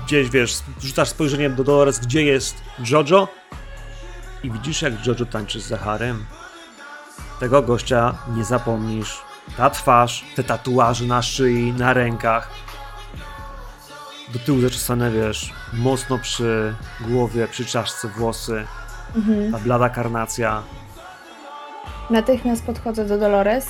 gdzieś, 0.07 0.31
wiesz, 0.31 0.59
rzucasz 0.83 1.09
spojrzeniem 1.09 1.55
do 1.55 1.65
Dolores, 1.65 1.99
gdzie 1.99 2.23
jest 2.25 2.57
Jojo 2.91 3.29
i 4.43 4.51
widzisz, 4.51 4.83
jak 4.83 5.07
Jojo 5.07 5.27
tańczy 5.27 5.61
z 5.61 5.67
Zacharem. 5.67 6.25
Tego 7.41 7.63
gościa 7.63 8.15
nie 8.37 8.45
zapomnisz. 8.45 9.19
Ta 9.57 9.71
twarz, 9.71 10.25
te 10.37 10.45
tatuaże 10.45 11.05
na 11.05 11.23
szyi, 11.23 11.73
na 11.73 11.93
rękach. 11.93 12.51
Do 14.33 14.39
tyłu 14.39 14.61
zaczesane, 14.61 15.11
wiesz, 15.11 15.53
mocno 15.73 16.19
przy 16.19 16.75
głowie, 17.01 17.49
przy 17.49 17.65
czaszce 17.65 18.09
włosy, 18.09 18.67
Mhm. 19.17 19.53
ta 19.53 19.59
blada 19.59 19.89
karnacja. 19.89 20.63
Natychmiast 22.11 22.65
podchodzę 22.67 23.07
do 23.07 23.19
Dolores 23.19 23.67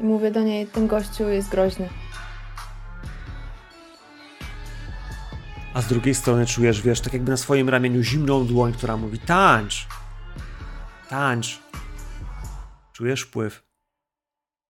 i 0.00 0.04
mówię 0.04 0.30
do 0.30 0.42
niej, 0.42 0.66
ten 0.66 0.86
gościu 0.86 1.28
jest 1.28 1.48
groźny. 1.48 1.88
A 5.74 5.82
z 5.82 5.86
drugiej 5.86 6.14
strony 6.14 6.46
czujesz, 6.46 6.82
wiesz, 6.82 7.00
tak 7.00 7.12
jakby 7.12 7.30
na 7.30 7.36
swoim 7.36 7.68
ramieniu 7.68 8.02
zimną 8.02 8.46
dłoń, 8.46 8.72
która 8.72 8.96
mówi 8.96 9.18
tańcz, 9.18 9.86
tańcz. 11.08 11.60
Czujesz 12.92 13.22
wpływ. 13.22 13.62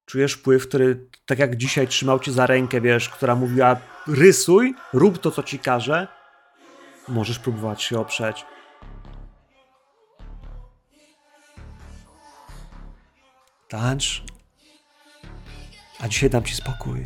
Czujesz 0.06 0.32
wpływ, 0.32 0.68
który 0.68 1.08
tak 1.26 1.38
jak 1.38 1.56
dzisiaj 1.56 1.88
trzymał 1.88 2.18
cię 2.18 2.32
za 2.32 2.46
rękę, 2.46 2.80
wiesz, 2.80 3.08
która 3.08 3.34
mówiła 3.34 3.76
rysuj, 4.06 4.74
rób 4.92 5.18
to, 5.18 5.30
co 5.30 5.42
ci 5.42 5.58
każe. 5.58 6.08
Możesz 7.08 7.38
próbować 7.38 7.82
się 7.82 8.00
oprzeć. 8.00 8.46
Tańcz. 13.68 14.24
A 16.02 16.08
dzisiaj 16.08 16.30
dam 16.30 16.44
ci 16.44 16.54
spokój. 16.54 17.04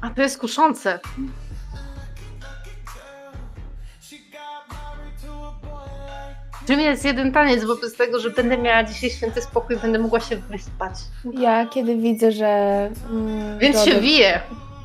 A 0.00 0.10
to 0.10 0.22
jest 0.22 0.38
kuszące. 0.38 1.00
Czym 6.66 6.80
jest 6.80 7.04
jeden 7.04 7.32
taniec 7.32 7.64
wobec 7.64 7.96
tego, 7.96 8.20
że 8.20 8.30
będę 8.30 8.58
miała 8.58 8.84
dzisiaj 8.84 9.10
święty 9.10 9.42
spokój, 9.42 9.76
będę 9.76 9.98
mogła 9.98 10.20
się 10.20 10.36
wyspać. 10.36 10.94
Ja 11.38 11.66
kiedy 11.66 11.96
widzę, 11.96 12.32
że 12.32 12.46
mm, 13.10 13.58
Więc 13.58 13.84
się 13.84 14.00
wije. 14.00 14.40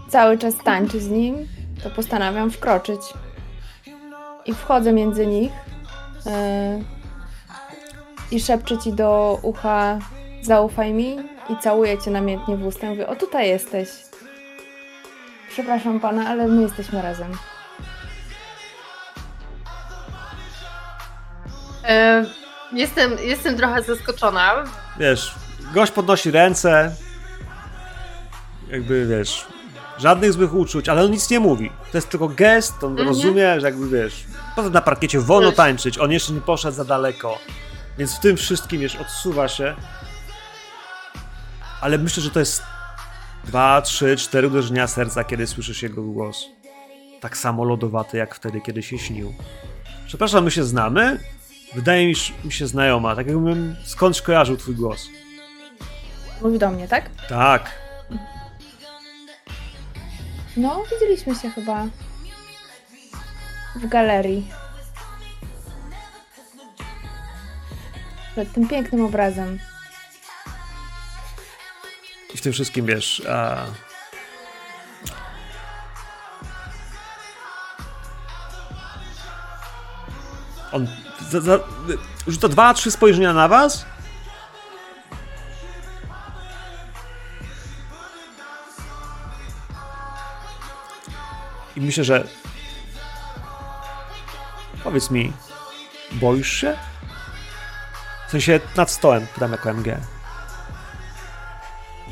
cały 0.10 0.38
czas 0.38 0.54
tańczy 0.64 1.00
z 1.00 1.10
nim, 1.10 1.48
to 1.84 1.90
postanawiam 1.90 2.52
wkroczyć. 2.52 3.02
I 4.46 4.54
wchodzę 4.54 4.94
między 4.94 5.28
nich 5.28 5.52
yy, 6.26 6.32
i 8.34 8.40
szepczę 8.40 8.78
ci 8.78 8.94
do 8.94 9.40
ucha 9.42 10.00
zaufaj 10.42 10.94
mi 10.94 11.16
i 11.50 11.58
całuję 11.62 11.98
cię 11.98 12.12
namiętnie 12.12 12.58
w 12.58 12.66
usta. 12.66 12.88
Mówię, 12.88 13.08
o 13.08 13.16
tutaj 13.16 13.48
jesteś. 13.48 13.90
Przepraszam 15.50 16.00
pana, 16.00 16.28
ale 16.30 16.48
my 16.48 16.62
jesteśmy 16.62 17.02
razem. 17.02 17.32
E, 21.84 22.26
jestem, 22.74 23.12
jestem 23.24 23.58
trochę 23.58 23.82
zaskoczona. 23.84 24.64
Wiesz, 25.00 25.36
gość 25.74 25.92
podnosi 25.92 26.32
ręce, 26.32 26.96
jakby, 28.70 29.06
wiesz, 29.06 29.46
żadnych 29.98 30.34
złych 30.34 30.54
uczuć, 30.54 30.90
ale 30.90 31.04
on 31.04 31.12
nic 31.12 31.30
nie 31.30 31.40
mówi. 31.40 31.72
To 31.92 31.98
jest 31.98 32.10
tylko 32.10 32.28
gest, 32.28 32.84
on 32.84 32.92
Mhm. 32.92 33.08
rozumie, 33.08 33.60
że 33.62 33.68
jakby, 33.68 33.90
wiesz, 33.90 34.24
poza 34.56 34.70
na 34.70 34.82
parkiecie 34.82 35.20
wolno 35.20 35.52
tańczyć, 35.52 35.98
on 36.00 36.12
jeszcze 36.12 36.34
nie 36.34 36.42
poszedł 36.42 36.76
za 36.78 36.86
daleko, 36.86 37.38
więc 37.98 38.16
w 38.16 38.20
tym 38.20 38.38
wszystkim, 38.38 38.82
wiesz, 38.82 38.96
odsuwa 38.96 39.48
się. 39.48 39.76
Ale 41.82 41.98
myślę, 41.98 42.24
że 42.24 42.32
to 42.32 42.40
jest 42.40 42.64
dwa, 43.44 43.82
trzy, 43.82 44.18
cztery 44.18 44.48
uderzenia 44.48 44.88
serca, 44.88 45.24
kiedy 45.24 45.48
słyszysz 45.48 45.84
jego 45.84 46.02
głos. 46.04 46.46
Tak 47.22 47.38
samo 47.38 47.64
lodowaty, 47.64 48.18
jak 48.18 48.36
wtedy, 48.36 48.62
kiedy 48.62 48.84
się 48.84 48.98
śnił. 49.00 49.34
Przepraszam, 50.08 50.44
my 50.44 50.52
się 50.52 50.64
znamy? 50.64 51.20
Wydaje 51.76 52.08
mi 52.08 52.16
się- 52.16 52.34
mi 52.44 52.52
się 52.52 52.68
znajoma, 52.68 53.16
tak 53.16 53.28
jakbym 53.28 53.76
skądś 53.86 54.22
kojarzył 54.22 54.58
twój 54.58 54.76
głos. 54.76 55.08
Mówi 56.42 56.60
do 56.60 56.70
mnie, 56.72 56.88
tak? 56.88 57.10
Tak, 57.30 57.72
No, 60.58 60.84
widzieliśmy 60.94 61.36
się 61.36 61.50
chyba 61.50 61.86
w 63.76 63.88
galerii. 63.88 64.48
Przed 68.34 68.54
tym 68.54 68.68
pięknym 68.68 69.06
obrazem. 69.06 69.60
I 72.34 72.38
w 72.38 72.42
tym 72.42 72.54
wszystkim 72.54 72.86
wiesz. 72.86 73.22
A... 73.30 73.66
On 80.72 80.88
za, 81.30 81.42
za, 81.42 81.60
rzuca 82.28 82.48
dwa, 82.48 82.74
trzy 82.74 82.92
spojrzenia 82.92 83.34
na 83.34 83.48
was. 83.48 83.86
I 91.76 91.82
myślę, 91.82 92.04
że. 92.04 92.28
Powiedz 94.84 95.12
mi, 95.12 95.34
boisz 96.12 96.52
się? 96.52 96.93
Sensie 98.34 98.60
nad 98.78 98.92
stołem, 98.92 99.28
pytam 99.34 99.52
jako 99.52 99.70
MG. 99.70 99.98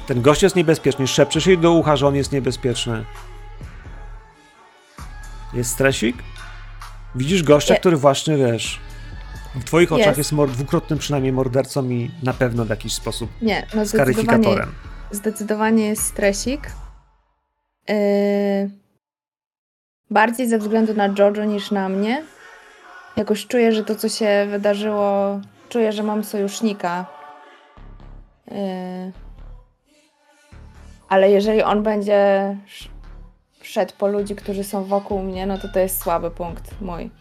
Ten 0.08 0.22
gość 0.22 0.44
jest 0.44 0.56
niebezpieczny. 0.56 1.08
Szepczesz 1.08 1.48
jej 1.48 1.58
do 1.58 1.72
ucha, 1.72 1.96
że 1.96 2.08
on 2.08 2.16
jest 2.16 2.32
niebezpieczny. 2.32 3.06
Jest 5.54 5.72
stresik? 5.72 6.16
Widzisz 7.16 7.44
gościa, 7.44 7.74
Nie. 7.74 7.80
który 7.80 7.98
właśnie 7.98 8.38
wiesz. 8.38 8.80
W 9.56 9.64
twoich 9.64 9.92
oczach 9.92 10.18
Jest. 10.18 10.32
jest 10.32 10.52
dwukrotnym 10.52 11.00
przynajmniej 11.00 11.34
mordercą 11.34 11.90
i 11.90 12.12
na 12.24 12.34
pewno 12.34 12.66
w 12.66 12.70
jakiś 12.70 12.94
sposób 12.94 13.30
Nie, 13.42 13.68
no 13.76 13.86
zdecydowanie, 13.86 14.68
zdecydowanie 15.12 15.88
jest 15.88 16.04
stresik. 16.04 16.72
Yy, 17.88 17.96
bardziej 20.10 20.50
ze 20.50 20.58
względu 20.58 20.94
na 20.94 21.10
Jojo 21.20 21.46
niż 21.46 21.72
na 21.72 21.90
mnie. 21.90 22.24
Jakoś 23.18 23.48
czuję, 23.48 23.72
że 23.72 23.84
to, 23.84 23.96
co 23.96 24.10
się 24.10 24.48
wydarzyło, 24.52 25.40
czuję, 25.72 25.92
że 25.92 26.04
mam 26.04 26.24
sojusznika. 26.24 27.06
Yy, 28.48 28.56
ale 31.10 31.32
jeżeli 31.32 31.64
on 31.64 31.84
będzie 31.84 32.16
sz- 32.68 32.92
szedł 33.62 33.94
po 33.98 34.08
ludzi, 34.08 34.36
którzy 34.36 34.64
są 34.64 34.84
wokół 34.84 35.20
mnie, 35.24 35.46
no 35.46 35.58
to 35.58 35.68
to 35.68 35.80
jest 35.80 36.02
słaby 36.02 36.32
punkt 36.32 36.82
mój. 36.82 37.12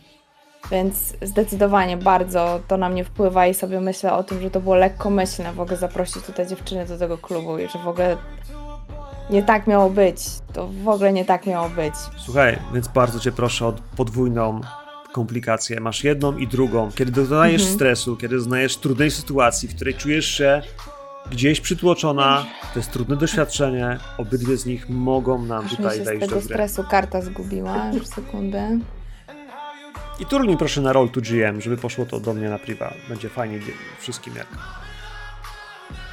Więc 0.70 1.14
zdecydowanie 1.22 1.96
bardzo 1.96 2.60
to 2.68 2.76
na 2.76 2.88
mnie 2.88 3.04
wpływa 3.04 3.46
i 3.46 3.54
sobie 3.54 3.80
myślę 3.80 4.12
o 4.12 4.22
tym, 4.24 4.40
że 4.40 4.50
to 4.50 4.60
było 4.60 4.74
lekkomyślne 4.74 5.52
w 5.52 5.60
ogóle 5.60 5.76
zaprosić 5.76 6.22
tutaj 6.22 6.46
dziewczyny 6.46 6.86
do 6.86 6.98
tego 6.98 7.18
klubu 7.18 7.58
i 7.58 7.68
że 7.68 7.78
w 7.78 7.88
ogóle 7.88 8.16
nie 9.30 9.42
tak 9.42 9.66
miało 9.66 9.90
być. 9.90 10.16
To 10.52 10.68
w 10.84 10.88
ogóle 10.88 11.12
nie 11.12 11.24
tak 11.24 11.46
miało 11.46 11.68
być. 11.68 11.94
Słuchaj, 12.16 12.58
więc 12.74 12.88
bardzo 12.88 13.20
cię 13.20 13.32
proszę 13.32 13.66
o 13.66 13.72
podwójną 13.96 14.60
komplikację. 15.12 15.80
Masz 15.80 16.04
jedną 16.04 16.36
i 16.36 16.48
drugą. 16.48 16.90
Kiedy 16.94 17.12
doznajesz 17.12 17.60
Mhm. 17.62 17.74
stresu, 17.78 18.16
kiedy 18.16 18.36
doznajesz 18.36 18.76
trudnej 18.76 19.10
sytuacji, 19.10 19.68
w 19.68 19.74
której 19.74 19.94
czujesz 19.94 20.26
się 20.26 20.62
gdzieś 21.30 21.60
przytłoczona, 21.60 22.46
to 22.74 22.78
jest 22.78 22.92
trudne 22.92 23.16
doświadczenie. 23.16 23.98
Obydwie 24.18 24.56
z 24.56 24.66
nich 24.66 24.88
mogą 24.88 25.42
nam 25.46 25.64
Aż 25.66 25.76
tutaj 25.76 26.00
z 26.00 26.04
wejść 26.04 26.20
do 26.20 26.26
tego 26.26 26.40
gry. 26.40 26.54
stresu 26.54 26.84
karta 26.90 27.20
zgubiła. 27.22 27.90
Już 27.94 28.06
sekundę. 28.06 28.78
I 30.20 30.26
turniej 30.26 30.56
proszę 30.56 30.80
na 30.80 30.92
roll 30.92 31.10
to 31.10 31.20
GM, 31.20 31.60
żeby 31.60 31.76
poszło 31.76 32.06
to 32.06 32.20
do 32.20 32.34
mnie 32.34 32.48
na 32.50 32.58
priwa. 32.58 32.94
Będzie 33.08 33.28
fajnie 33.28 33.58
wszystkim 34.00 34.34
jak. 34.36 34.46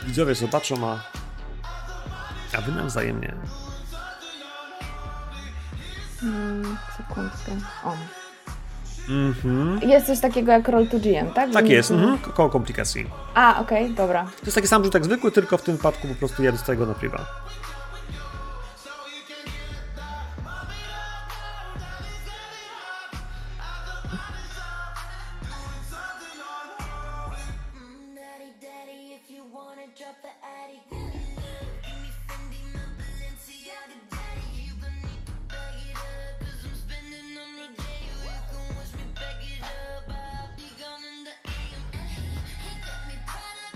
Widzowie 0.06 0.36
zobaczą, 0.36 0.88
a. 0.88 1.00
A 2.58 2.62
wy 2.62 2.72
nawzajemnie. 2.72 3.34
Mm, 6.24 6.78
sekundkę. 6.98 7.52
O. 7.86 7.94
Mhm. 9.10 9.90
Jest 9.90 10.08
coś 10.08 10.20
takiego 10.20 10.52
jak 10.52 10.68
Roll 10.68 10.88
to 10.88 11.00
GM, 11.00 11.30
tak? 11.36 11.52
Tak 11.54 11.70
jest, 11.70 11.92
mhm. 11.92 12.18
ko- 12.18 12.32
koło 12.32 12.50
komplikacji. 12.50 13.06
A, 13.36 13.60
okej, 13.62 13.94
dobra. 13.94 14.24
To 14.24 14.46
jest 14.46 14.56
taki 14.56 14.68
sam 14.68 14.84
rzut 14.84 14.94
jak 14.94 15.06
zwykły, 15.06 15.32
tylko 15.32 15.58
w 15.58 15.62
tym 15.62 15.78
wypadku 15.78 16.08
po 16.08 16.16
prostu 16.16 16.44
ja 16.44 16.52
dostaję 16.52 16.78
go 16.78 16.86
na 16.86 16.94
priwa. 16.94 17.26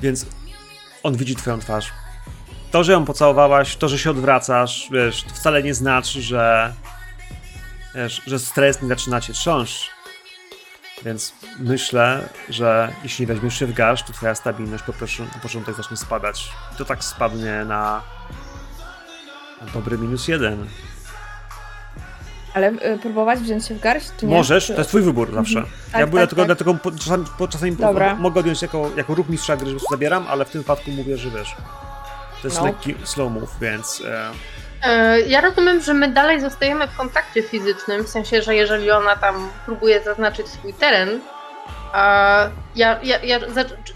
Więc 0.01 0.25
on 1.03 1.15
widzi 1.15 1.35
twoją 1.35 1.59
twarz. 1.59 1.91
To, 2.71 2.83
że 2.83 2.91
ją 2.91 3.05
pocałowałaś, 3.05 3.75
to, 3.75 3.89
że 3.89 3.99
się 3.99 4.11
odwracasz, 4.11 4.87
wiesz, 4.91 5.25
wcale 5.33 5.63
nie 5.63 5.73
znaczy, 5.73 6.21
że 6.21 6.73
wiesz, 7.95 8.21
że 8.27 8.39
stres 8.39 8.81
nie 8.81 8.87
zaczyna 8.87 9.21
cię 9.21 9.33
trząść. 9.33 9.89
Więc 11.05 11.33
myślę, 11.59 12.29
że 12.49 12.93
jeśli 13.03 13.25
weźmiesz 13.25 13.59
się 13.59 13.67
w 13.67 13.73
garść, 13.73 14.03
to 14.03 14.13
twoja 14.13 14.35
stabilność 14.35 14.83
po, 14.83 14.93
po 14.93 15.39
początek 15.41 15.75
zacznie 15.75 15.97
spadać. 15.97 16.49
I 16.73 16.77
to 16.77 16.85
tak 16.85 17.03
spadnie 17.03 17.65
na, 17.65 18.01
na 19.61 19.67
dobry 19.73 19.97
minus 19.97 20.27
jeden. 20.27 20.67
Ale 22.53 22.71
y, 22.71 22.99
próbować 23.01 23.39
wziąć 23.39 23.65
się 23.67 23.75
w 23.75 23.79
garść, 23.79 24.11
czy 24.19 24.25
nie? 24.25 24.35
Możesz, 24.35 24.67
to 24.67 24.73
jest 24.73 24.89
twój 24.89 25.01
wybór 25.01 25.33
zawsze. 25.33 25.63
Tak, 25.91 25.99
ja 26.01 26.07
byłem 26.07 26.23
tak, 26.23 26.29
tylko, 26.29 26.41
tak. 26.41 26.47
dlatego 26.47 26.73
po, 26.73 26.91
czasami, 26.91 27.25
po, 27.37 27.47
czasami 27.47 27.75
Dobra. 27.75 28.15
mogę 28.15 28.39
odjąć 28.39 28.61
jako, 28.61 28.89
jako 28.97 29.15
ruch 29.15 29.29
mistrza 29.29 29.57
gry, 29.57 29.69
że 29.71 29.77
zabieram, 29.91 30.25
ale 30.29 30.45
w 30.45 30.49
tym 30.49 30.61
wypadku 30.61 30.91
mówię, 30.91 31.17
że 31.17 31.29
wiesz, 31.29 31.55
to 32.41 32.47
jest 32.47 32.57
No. 32.59 32.65
lekki 32.65 32.95
slow 33.03 33.31
move, 33.31 33.55
więc 33.61 34.01
e, 34.05 34.31
E, 34.83 35.21
Ja 35.21 35.41
rozumiem, 35.41 35.81
że 35.81 35.93
my 35.93 36.07
dalej 36.11 36.41
zostajemy 36.41 36.87
w 36.87 36.95
kontakcie 36.97 37.43
fizycznym, 37.43 38.03
w 38.03 38.09
sensie, 38.09 38.41
że 38.41 38.55
jeżeli 38.55 38.91
ona 38.91 39.15
tam 39.15 39.49
próbuje 39.65 40.03
zaznaczyć 40.03 40.47
swój 40.47 40.73
teren, 40.73 41.19
a 41.93 42.49
ja, 42.75 42.99
ja, 43.03 43.23
ja 43.23 43.39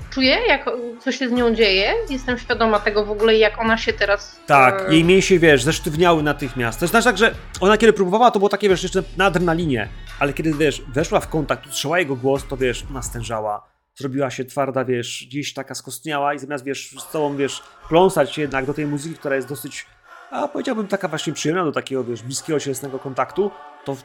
czuję, 0.10 0.38
jak 0.48 0.66
co 1.00 1.12
się 1.12 1.30
z 1.30 1.32
nią 1.32 1.56
dzieje, 1.56 1.94
jestem 2.10 2.38
świadoma 2.38 2.80
tego 2.80 3.06
w 3.06 3.12
ogóle, 3.12 3.36
jak 3.38 3.62
ona 3.62 3.78
się 3.78 3.94
teraz... 3.94 4.40
tak, 4.46 4.90
e, 4.90 4.94
jej 4.94 5.04
mięsie, 5.04 5.40
wiesz, 5.40 5.64
zesztywniały 5.64 6.24
natychmiast. 6.24 6.80
To 6.80 6.88
znaczy 6.88 7.06
tak, 7.06 7.18
że 7.18 7.36
ona 7.62 7.78
kiedy 7.78 7.94
próbowała, 7.94 8.32
to 8.32 8.40
było 8.40 8.50
takie, 8.50 8.70
wiesz, 8.70 8.84
jeszcze 8.84 9.04
na 9.18 9.26
adrenalinie, 9.26 9.90
ale 10.20 10.34
kiedy, 10.34 10.54
wiesz, 10.54 10.82
weszła 10.82 11.20
w 11.20 11.28
kontakt, 11.28 11.66
usłyszała 11.66 12.00
jego 12.00 12.16
głos, 12.16 12.48
to, 12.48 12.58
wiesz, 12.58 12.86
ona 12.90 13.02
stężała. 13.02 13.68
Zrobiła 13.96 14.32
się 14.32 14.46
twarda, 14.46 14.86
wiesz, 14.86 15.26
gdzieś 15.28 15.54
taka 15.54 15.76
skostniała 15.76 16.34
i 16.34 16.40
zamiast, 16.40 16.64
wiesz, 16.64 16.96
z 17.00 17.12
tobą, 17.12 17.38
wiesz, 17.38 17.64
pląsać 17.90 18.34
się 18.34 18.42
jednak 18.42 18.66
do 18.66 18.74
tej 18.74 18.86
muzyki, 18.86 19.16
która 19.16 19.36
jest 19.36 19.48
dosyć, 19.48 19.86
a 20.32 20.48
powiedziałbym, 20.48 20.88
taka 20.88 21.08
właśnie 21.08 21.34
przyjemna 21.34 21.66
do 21.66 21.72
takiego, 21.72 22.04
wiesz, 22.04 22.24
bliskiego, 22.24 22.60
cielesnego 22.60 23.00
kontaktu, 23.00 23.52
to, 23.86 23.98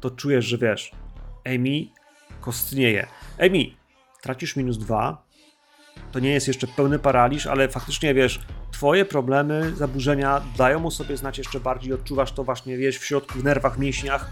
to 0.00 0.10
czujesz, 0.10 0.44
że, 0.44 0.58
wiesz, 0.58 0.92
Amy 1.46 1.86
kostnieje. 2.40 3.06
Amy, 3.38 3.70
tracisz 4.22 4.56
minus 4.56 4.78
dwa, 4.78 5.26
to 6.12 6.18
nie 6.18 6.30
jest 6.30 6.48
jeszcze 6.48 6.66
pełny 6.66 6.98
paraliż, 6.98 7.46
ale 7.46 7.68
faktycznie, 7.68 8.14
wiesz, 8.14 8.40
twoje 8.72 9.04
problemy, 9.04 9.76
zaburzenia 9.76 10.42
dają 10.58 10.86
o 10.86 10.90
sobie 10.90 11.16
znać 11.16 11.38
jeszcze 11.38 11.60
bardziej, 11.60 11.92
odczuwasz 11.92 12.32
to 12.32 12.44
właśnie, 12.44 12.76
wiesz, 12.76 12.98
w 12.98 13.04
środku, 13.04 13.38
w 13.38 13.44
nerwach, 13.44 13.78
mięśniach. 13.78 14.30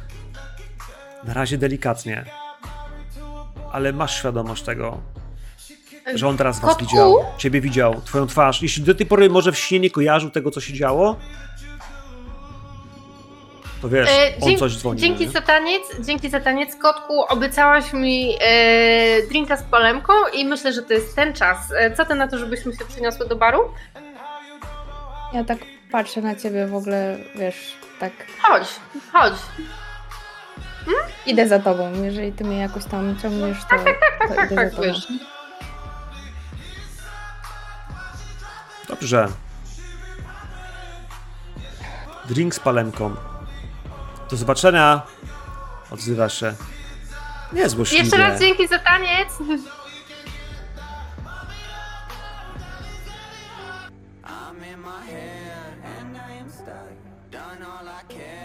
Na 1.25 1.35
razie 1.35 1.59
delikatnie. 1.59 2.25
Ale 3.73 3.93
masz 3.93 4.19
świadomość 4.19 4.63
tego, 4.63 5.01
że 6.15 6.29
on 6.29 6.37
teraz 6.37 6.61
was 6.61 6.71
Kotku? 6.71 6.87
widział, 6.87 7.17
ciebie 7.39 7.61
widział, 7.61 8.01
twoją 8.05 8.27
twarz. 8.27 8.63
Jeśli 8.63 8.83
do 8.83 8.95
tej 8.95 9.07
pory 9.07 9.31
może 9.31 9.53
w 9.53 9.59
śnie 9.59 9.81
nie 9.81 9.91
kojarzył 9.91 10.31
tego, 10.31 10.51
co 10.51 10.61
się 10.61 10.75
działo, 10.75 11.17
to 13.85 13.89
wiesz, 13.89 14.09
E, 14.11 14.35
on 14.37 14.41
dzięki- 14.49 14.59
coś 14.61 14.77
dzwoni. 14.79 15.01
Dzięki 15.01 15.25
nie? 15.27 15.31
za 15.31 15.41
taniec, 15.41 15.83
dzięki 16.01 16.31
za 16.31 16.41
taniec, 16.41 16.77
kotku. 16.77 17.23
Obiecałaś 17.29 17.93
mi 17.93 18.37
e, 18.41 19.23
drinka 19.29 19.57
z 19.57 19.63
palemką 19.63 20.13
i 20.33 20.45
myślę, 20.45 20.73
że 20.73 20.83
to 20.83 20.93
jest 20.93 21.17
ten 21.17 21.33
czas. 21.33 21.59
E, 21.77 21.97
co 21.97 22.05
ty 22.05 22.15
na 22.15 22.29
to, 22.29 22.39
żebyśmy 22.39 22.73
się 22.77 22.85
przeniosły 22.85 23.29
do 23.29 23.37
baru? 23.37 23.75
Ja 25.33 25.45
tak 25.45 25.59
patrzę 25.91 26.23
na 26.23 26.35
ciebie 26.37 26.67
w 26.67 26.75
ogóle, 26.75 27.17
wiesz, 27.37 27.77
tak 28.01 28.13
Chodź, 28.43 28.69
chodź. 29.13 29.33
idę 31.27 31.49
za 31.49 31.59
tobą. 31.59 32.03
Jeżeli 32.05 32.33
ty 32.33 32.45
mnie 32.45 32.59
jakoś 32.61 32.85
tam 32.85 33.17
ciągniesz, 33.23 33.59
to, 33.71 33.77
to 34.29 34.35
Tak, 34.35 34.47
idę 34.47 34.57
tak, 34.57 34.71
za 34.71 34.77
tobą. 34.77 34.83
wiesz. 34.89 35.09
Dobrze. 38.89 39.29
Drink 42.29 42.55
z 42.55 42.61
palemką. 42.61 43.15
Do 44.31 44.37
zobaczenia. 44.37 45.03
Odzywa 45.91 46.29
się. 46.29 46.55
Niezłośliwie. 47.53 48.03
Jeszcze 48.03 48.19
raz 48.19 48.41
dzięki 48.41 48.69
za 48.69 48.79
taniec. 48.79 49.29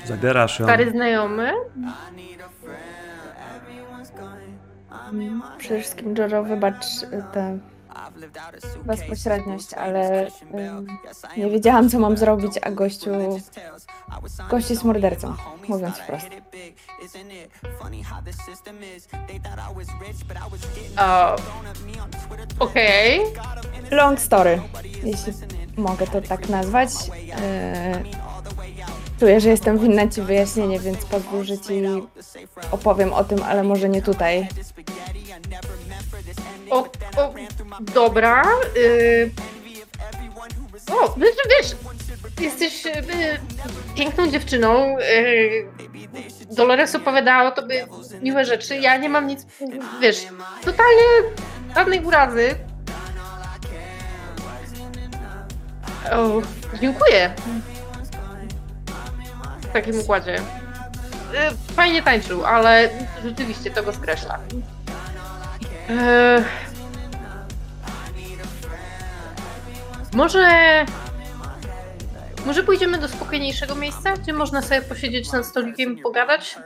Zabierasz 0.06 0.60
ją. 0.60 0.66
Stary 0.66 0.92
znajomy. 0.92 1.54
Przede 5.58 5.80
wszystkim, 5.80 6.16
Jojo, 6.18 6.44
wybacz 6.44 6.86
y, 7.04 7.24
tę 7.34 7.60
bezpośredniość, 8.86 9.74
ale 9.74 10.28
y, 10.28 10.32
nie 11.38 11.50
wiedziałam, 11.50 11.90
co 11.90 12.00
mam 12.00 12.18
zrobić, 12.18 12.54
a 12.62 12.72
gościu... 12.72 13.12
Gość 14.50 14.70
jest 14.70 14.84
mordercą, 14.84 15.34
mówiąc 15.68 15.98
wprost. 15.98 16.28
O, 20.98 21.36
Okej. 22.60 23.22
Long 23.92 24.20
story, 24.20 24.62
jeśli 25.04 25.34
mogę 25.78 26.08
to 26.08 26.22
tak 26.22 26.50
nazwać. 26.50 26.90
Yy, 27.08 28.04
czuję, 29.20 29.40
że 29.40 29.50
jestem 29.50 29.78
winna 29.78 30.08
ci 30.08 30.22
wyjaśnienie, 30.22 30.80
więc 30.80 31.06
pozwól, 31.06 31.44
że 31.44 31.58
ci 31.58 31.84
opowiem 32.72 33.14
o 33.14 33.24
tym, 33.24 33.44
ale 33.44 33.64
może 33.64 33.90
nie 33.90 34.02
tutaj. 34.02 34.48
O, 36.70 36.80
o, 37.18 37.34
dobra. 37.94 38.44
Y... 38.78 39.32
O, 40.92 41.16
wiesz, 41.18 41.36
wiesz, 41.50 41.76
jesteś 42.42 42.86
y, 42.86 42.92
piękną 43.96 44.28
dziewczyną. 44.28 44.98
Y... 45.00 45.68
Dolores 46.52 46.96
opowiadała 46.96 47.50
o 47.50 47.52
tobie 47.52 47.88
miłe 48.22 48.46
rzeczy. 48.46 48.76
Ja 48.76 48.98
nie 48.98 49.10
mam 49.10 49.28
nic, 49.28 49.46
wiesz, 50.02 50.28
totalnie 50.66 51.04
żadnej 51.76 52.06
urazy. 52.06 52.56
O, 56.12 56.42
dziękuję. 56.82 57.34
W 59.70 59.74
takim 59.74 60.00
układzie. 60.00 60.36
Y, 60.38 61.74
Fajnie 61.74 62.04
tańczył, 62.04 62.46
ale 62.46 62.90
rzeczywiście 63.24 63.72
to 63.72 63.84
go 63.84 63.94
skreśla. 63.94 64.40
Eee, 65.90 66.44
może. 70.14 70.86
Może 72.46 72.64
pójdziemy 72.64 72.98
do 72.98 73.08
spokojniejszego 73.08 73.76
miejsca, 73.76 74.14
gdzie 74.14 74.34
można 74.34 74.62
sobie 74.62 74.82
posiedzieć 74.82 75.32
nad 75.32 75.46
stolikiem 75.46 75.98
i 75.98 76.02
pogadać? 76.02 76.58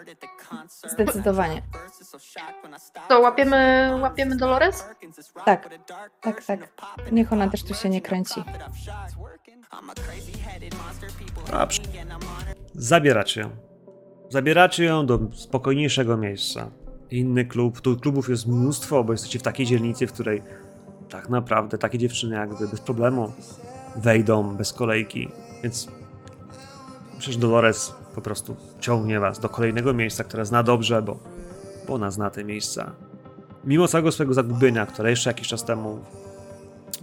Zdecydowanie. 0.88 1.62
To 3.10 3.20
łapiemy, 3.20 3.91
łapiemy 4.01 4.36
Dolores? 4.38 4.86
Tak, 5.45 5.70
tak, 6.22 6.43
tak. 6.43 6.60
Niech 7.12 7.34
ona 7.34 7.49
też 7.49 7.64
tu 7.64 7.74
się 7.74 7.89
nie 7.89 8.01
kręci. 8.01 8.43
Dobrze. 11.51 11.82
Zabieracie 12.76 13.41
ją. 13.41 13.49
Zabieracie 14.30 14.84
ją 14.84 15.05
do 15.05 15.19
spokojniejszego 15.34 16.17
miejsca. 16.17 16.71
Inny 17.11 17.45
klub. 17.45 17.82
Tu 17.82 17.97
klubów 17.97 18.30
jest 18.30 18.47
mnóstwo, 18.47 19.03
bo 19.03 19.11
jesteście 19.13 19.39
w 19.39 19.43
takiej 19.43 19.65
dzielnicy, 19.65 20.07
w 20.07 20.13
której 20.13 20.41
tak 21.09 21.30
naprawdę 21.30 21.78
takie 21.78 21.97
dziewczyny 21.97 22.36
jak 22.36 22.55
wy 22.55 22.67
bez 22.67 22.82
problemu 22.82 23.32
wejdą 23.95 24.55
bez 24.55 24.74
kolejki. 24.74 25.30
Więc 25.63 25.88
przecież 27.17 27.38
Dolores 27.38 27.93
po 28.15 28.21
prostu 28.21 28.55
ciągnie 28.80 29.19
was 29.19 29.39
do 29.39 29.49
kolejnego 29.49 29.93
miejsca, 29.93 30.24
które 30.24 30.45
zna 30.45 30.63
dobrze, 30.63 31.01
bo, 31.01 31.19
bo 31.88 31.93
ona 31.93 32.11
zna 32.11 32.30
te 32.30 32.43
miejsca. 32.43 32.91
Mimo 33.63 33.88
całego 33.88 34.11
swojego 34.11 34.34
zagubienia, 34.34 34.86
które 34.86 35.09
jeszcze 35.09 35.30
jakiś 35.30 35.47
czas 35.47 35.65
temu 35.65 35.99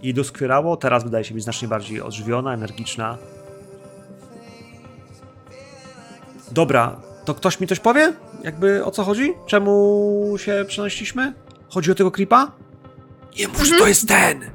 jej 0.03 0.15
doskwierało, 0.15 0.77
teraz 0.77 1.05
wydaje 1.05 1.25
się 1.25 1.35
być 1.35 1.43
znacznie 1.43 1.69
bardziej 1.69 2.03
odżywiona, 2.03 2.55
energiczna. 2.55 3.19
Dobra, 6.51 6.97
to 7.25 7.35
ktoś 7.35 7.61
mi 7.61 7.67
coś 7.67 7.81
powie? 7.81 8.13
Jakby 8.45 8.85
o 8.85 8.91
co 8.91 9.05
chodzi? 9.05 9.33
Czemu 9.47 10.35
się 10.39 10.65
przenosiliśmy? 10.69 11.35
Chodzi 11.69 11.93
o 11.93 11.95
tego 11.95 12.11
creepa? 12.11 12.53
Nie 13.39 13.49
mów, 13.49 13.63
że 13.63 13.79
to 13.79 13.87
jest 13.87 14.09
ten! 14.09 14.51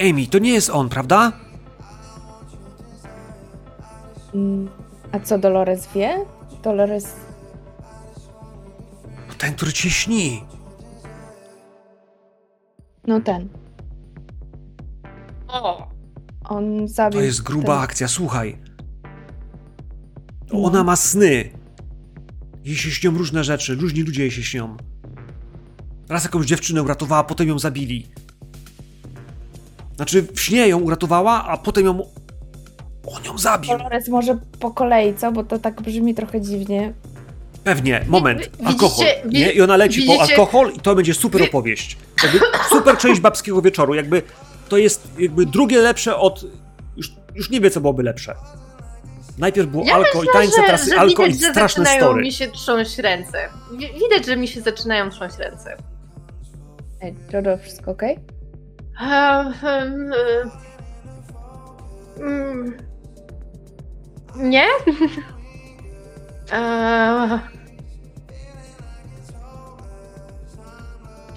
Amy, 0.00 0.26
to 0.26 0.38
nie 0.38 0.52
jest 0.52 0.70
on, 0.70 0.88
prawda? 0.88 1.32
A 5.12 5.20
co 5.20 5.38
Dolores 5.38 5.88
wie? 5.94 6.24
Dolores. 6.62 7.16
No 9.28 9.34
ten, 9.38 9.54
który 9.54 9.72
ci 9.72 9.90
śni. 9.90 10.44
No 13.06 13.20
ten. 13.20 13.48
O! 15.48 15.88
On 16.48 16.88
zabił. 16.88 17.20
To 17.20 17.24
jest 17.24 17.42
gruba 17.42 17.74
ten- 17.74 17.84
akcja, 17.84 18.08
słuchaj. 18.08 18.58
No. 20.52 20.64
Ona 20.64 20.84
ma 20.84 20.96
sny. 20.96 21.50
Jej 22.64 22.76
się 22.76 22.90
śnią 22.90 23.10
różne 23.10 23.44
rzeczy, 23.44 23.74
różni 23.74 24.02
ludzie 24.02 24.22
jej 24.22 24.30
się 24.30 24.42
śnią. 24.42 24.76
Raz 26.08 26.24
jakąś 26.24 26.46
dziewczynę 26.46 26.82
uratowała, 26.82 27.24
potem 27.24 27.48
ją 27.48 27.58
zabili. 27.58 28.06
Znaczy, 29.96 30.22
w 30.22 30.40
śnie 30.40 30.68
ją 30.68 30.80
uratowała, 30.80 31.44
a 31.44 31.56
potem 31.56 31.84
ją... 31.84 31.98
On 33.06 33.24
ją 33.24 33.38
zabił. 33.38 33.70
Dolores 33.78 34.08
może 34.08 34.38
po 34.60 34.70
kolei, 34.70 35.14
co? 35.14 35.32
Bo 35.32 35.44
to 35.44 35.58
tak 35.58 35.82
brzmi 35.82 36.14
trochę 36.14 36.40
dziwnie. 36.40 36.92
Pewnie, 37.64 38.04
moment, 38.08 38.40
widzicie- 38.40 38.66
alkohol, 38.66 39.06
nie? 39.28 39.52
I 39.52 39.60
ona 39.60 39.76
leci 39.76 40.02
po 40.02 40.12
widzicie- 40.12 40.32
alkohol 40.32 40.72
i 40.76 40.80
to 40.80 40.94
będzie 40.94 41.14
super 41.14 41.40
Wi- 41.40 41.48
opowieść. 41.48 41.96
Jakby 42.22 42.40
super 42.70 42.96
część 42.98 43.20
babskiego 43.20 43.62
wieczoru, 43.62 43.94
jakby 43.94 44.22
to 44.68 44.76
jest 44.76 45.08
jakby 45.18 45.46
drugie 45.46 45.80
lepsze 45.80 46.16
od... 46.16 46.44
Już, 46.96 47.12
już 47.34 47.50
nie 47.50 47.60
wie, 47.60 47.70
co 47.70 47.80
byłoby 47.80 48.02
lepsze. 48.02 48.34
Najpierw 49.38 49.68
było 49.68 49.84
Ja 49.84 49.94
alko 49.94 50.22
i 50.22 50.26
tańce, 50.32 50.56
że, 50.60 50.66
teraz 50.66 50.88
że 50.88 50.98
alko 51.00 51.26
i 51.26 51.32
widać, 51.32 51.42
że 51.46 51.50
straszne 51.50 51.84
zaczynają 51.84 52.06
story. 52.10 52.22
mi 52.22 52.32
się 52.32 52.48
trząść 52.48 52.98
ręce. 52.98 53.48
Wi- 53.78 53.92
Widać, 53.94 54.26
że 54.26 54.36
mi 54.36 54.48
się 54.48 54.60
zaczynają 54.60 55.10
trząść 55.10 55.38
ręce. 55.38 55.76
Ej, 57.00 57.14
Jojo, 57.32 57.58
wszystko 57.58 57.90
okej? 57.90 58.18
Ehm, 59.00 59.66
em, 59.66 60.12
e, 60.12 60.50
mm, 62.20 62.76
Nie? 64.36 64.64
Eee, 66.52 67.40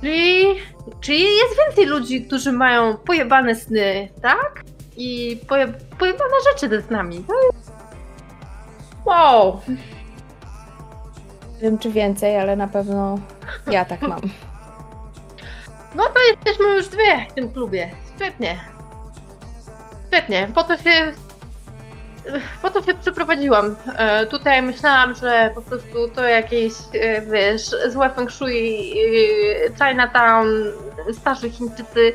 Czyli, 0.01 0.45
czyli 1.01 1.23
jest 1.23 1.57
więcej 1.65 1.85
ludzi, 1.85 2.25
którzy 2.25 2.51
mają 2.51 2.97
pojebane 2.97 3.55
sny, 3.55 4.09
tak? 4.21 4.63
I 4.97 5.39
poje, 5.47 5.67
pojebane 5.99 6.33
rzeczy 6.51 6.69
ze 6.69 6.81
snami. 6.81 7.23
To 7.23 7.33
jest... 7.47 7.71
Wow! 9.05 9.61
Nie 11.53 11.61
wiem, 11.61 11.77
czy 11.77 11.91
więcej, 11.91 12.39
ale 12.39 12.55
na 12.55 12.67
pewno 12.67 13.19
ja 13.71 13.85
tak 13.85 14.01
mam. 14.01 14.21
No 15.95 16.03
to 16.03 16.19
jesteśmy 16.31 16.75
już 16.75 16.87
dwie 16.87 17.25
w 17.29 17.33
tym 17.33 17.51
klubie. 17.51 17.91
Świetnie. 18.15 18.59
Świetnie. 20.07 20.47
Po 20.55 20.63
to 20.63 20.77
się. 20.77 21.13
Po 22.61 22.69
to 22.69 22.81
się 22.81 22.93
przeprowadziłam. 22.93 23.75
E, 23.97 24.25
tutaj 24.25 24.61
myślałam, 24.61 25.15
że 25.15 25.51
po 25.55 25.61
prostu 25.61 26.09
to 26.15 26.23
jakieś, 26.23 26.73
e, 26.93 27.21
wiesz, 27.21 27.61
złe 27.89 28.09
feng 28.09 28.31
shui, 28.31 28.93
e, 29.65 29.85
Chinatown, 29.89 30.47
starzy 31.13 31.49
Chińczycy. 31.49 32.13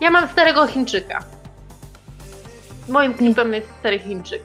Ja 0.00 0.10
mam 0.10 0.28
starego 0.28 0.66
Chińczyka. 0.66 1.24
Moim 2.88 3.14
klipem 3.14 3.54
jest 3.54 3.68
stary 3.80 3.98
Chińczyk. 3.98 4.42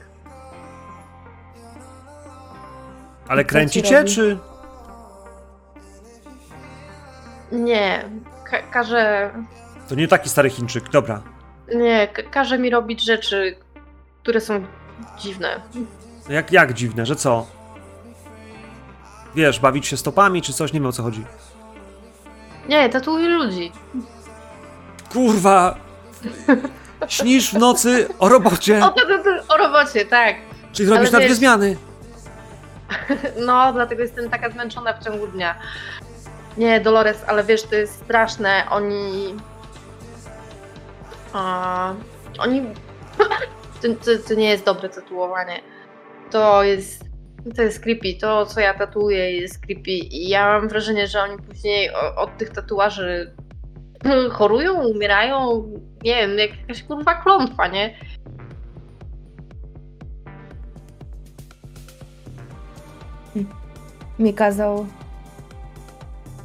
Ale 3.28 3.44
kręcicie, 3.44 4.04
czy... 4.04 4.38
Nie, 7.52 8.04
ka- 8.50 8.62
każe 8.62 9.30
To 9.88 9.94
nie 9.94 10.08
taki 10.08 10.28
stary 10.28 10.50
Chińczyk, 10.50 10.88
dobra. 10.90 11.22
Nie, 11.74 12.08
ka- 12.08 12.22
każe 12.22 12.58
mi 12.58 12.70
robić 12.70 13.04
rzeczy, 13.04 13.56
które 14.22 14.40
są 14.40 14.64
dziwne. 15.18 15.60
Jak, 16.28 16.52
jak 16.52 16.72
dziwne, 16.72 17.06
że 17.06 17.16
co? 17.16 17.46
Wiesz, 19.34 19.60
bawić 19.60 19.86
się 19.86 19.96
stopami 19.96 20.42
czy 20.42 20.52
coś, 20.52 20.72
nie 20.72 20.80
wiem 20.80 20.86
o 20.88 20.92
co 20.92 21.02
chodzi. 21.02 21.24
Nie, 22.68 22.88
tatuuję 22.88 23.28
ludzi. 23.28 23.72
Kurwa! 25.12 25.74
Śnisz 27.08 27.50
w 27.54 27.58
nocy 27.58 28.08
o 28.18 28.28
robocie, 28.28 28.84
O, 28.84 28.88
to, 28.88 29.00
to, 29.06 29.18
to, 29.24 29.54
o 29.54 29.56
robocie, 29.56 30.04
tak. 30.04 30.36
czyli 30.72 30.88
robisz 30.90 31.10
na 31.10 31.18
dwie 31.18 31.28
wiesz- 31.28 31.38
zmiany. 31.38 31.76
No, 33.46 33.72
dlatego 33.72 34.02
jestem 34.02 34.30
taka 34.30 34.50
zmęczona 34.50 34.92
w 34.92 35.04
ciągu 35.04 35.26
dnia. 35.26 35.54
Nie, 36.56 36.80
Dolores, 36.80 37.24
ale 37.26 37.44
wiesz, 37.44 37.62
to 37.62 37.74
jest 37.74 37.94
straszne. 38.04 38.62
Oni. 38.70 39.34
A, 41.34 41.94
oni. 42.38 42.62
To, 43.82 43.88
to, 43.88 44.28
to 44.28 44.34
nie 44.34 44.48
jest 44.48 44.64
dobre 44.64 44.88
tatuowanie. 44.88 45.60
To 46.30 46.62
jest. 46.62 47.04
To 47.56 47.62
jest 47.62 47.80
creepy. 47.80 48.14
To, 48.20 48.46
co 48.46 48.60
ja 48.60 48.74
tatuuję, 48.74 49.40
jest 49.40 49.66
creepy. 49.66 49.90
I 49.90 50.28
ja 50.28 50.46
mam 50.46 50.68
wrażenie, 50.68 51.06
że 51.06 51.22
oni 51.22 51.42
później 51.42 51.90
od 52.16 52.38
tych 52.38 52.50
tatuaży 52.50 53.34
chorują, 54.38 54.88
umierają. 54.88 55.62
Nie 56.02 56.14
wiem, 56.14 56.38
jak 56.38 56.58
jakaś 56.60 56.82
kurwa 56.82 57.14
klątwa, 57.14 57.66
nie? 57.66 57.98
Mi 64.18 64.34
kazał 64.34 64.86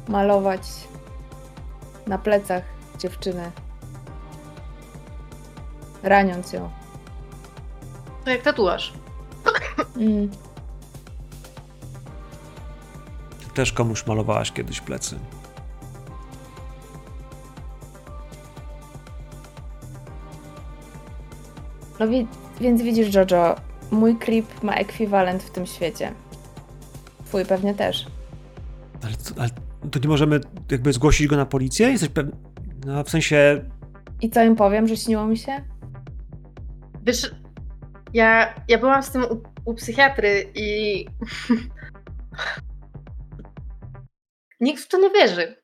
malować 0.08 0.60
na 2.06 2.18
plecach 2.18 2.62
dziewczynę, 2.98 3.50
raniąc 6.02 6.52
ją. 6.52 6.70
To 8.24 8.30
jak 8.30 8.42
tatuaż. 8.42 8.92
Mm. 9.96 10.30
Też 13.54 13.72
komuś 13.72 14.06
malowałaś 14.06 14.52
kiedyś 14.52 14.80
plecy. 14.80 15.18
No 22.00 22.08
wi- 22.08 22.26
więc 22.60 22.82
widzisz, 22.82 23.14
Jojo, 23.14 23.56
mój 23.90 24.16
creep 24.18 24.62
ma 24.62 24.74
ekwiwalent 24.74 25.42
w 25.42 25.50
tym 25.50 25.66
świecie. 25.66 26.12
Twój 27.24 27.44
pewnie 27.44 27.74
też. 27.74 28.06
Ale, 29.04 29.12
to- 29.16 29.40
ale 29.40 29.50
to 29.90 29.98
nie 29.98 30.08
możemy 30.08 30.40
jakby 30.70 30.92
zgłosić 30.92 31.26
go 31.26 31.36
na 31.36 31.46
policję? 31.46 31.90
Jesteś 31.90 32.08
pewny? 32.08 32.32
No 32.86 33.04
w 33.04 33.10
sensie, 33.10 33.64
I 34.20 34.30
co 34.30 34.42
im 34.44 34.56
powiem, 34.56 34.88
że 34.88 34.96
śniło 34.96 35.26
mi 35.26 35.38
się? 35.38 35.64
Wiesz, 37.02 37.30
ja, 38.14 38.54
ja 38.68 38.78
byłam 38.78 39.02
z 39.02 39.10
tym 39.10 39.24
u, 39.24 39.42
u 39.64 39.74
psychiatry 39.74 40.50
i 40.54 41.06
nikt 44.60 44.82
w 44.82 44.88
to 44.88 44.98
nie 44.98 45.10
wierzy. 45.10 45.62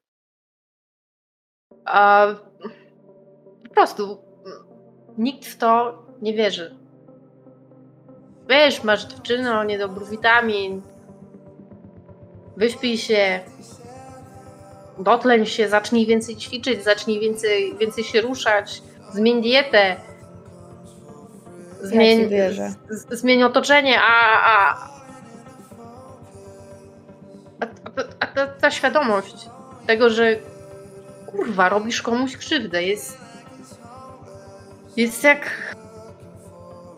A 1.85 2.27
po 3.69 3.75
prostu 3.75 4.19
nikt 5.19 5.45
w 5.45 5.57
to 5.57 6.03
nie 6.23 6.35
wierzy. 6.35 6.77
Wiesz, 8.49 8.83
masz 8.83 9.07
dziewczynę, 9.07 9.67
niedobry 9.67 10.07
witamin, 10.07 10.83
wyśpij 12.57 12.99
się, 12.99 13.41
dotleń 14.99 15.47
się, 15.47 15.69
zacznij 15.69 16.07
więcej 16.07 16.37
ćwiczyć, 16.37 16.85
zacznij 16.85 17.21
więcej, 17.21 17.77
więcej 17.79 18.05
się 18.05 18.21
ruszać, 18.21 18.83
zmień 19.13 19.43
dietę. 19.43 19.97
Zmień, 21.83 22.31
z- 22.91 23.19
zmień 23.21 23.43
otoczenie, 23.43 24.01
a, 24.01 24.41
a, 24.43 24.77
a, 27.61 27.67
a, 27.97 28.03
a 28.21 28.27
ta, 28.27 28.47
ta 28.47 28.71
świadomość 28.71 29.49
tego, 29.87 30.11
że 30.11 30.37
kurwa, 31.27 31.69
robisz 31.69 32.03
komuś 32.03 32.37
krzywdę, 32.37 32.83
jest 32.83 33.19
jest 34.97 35.25
jak 35.25 35.51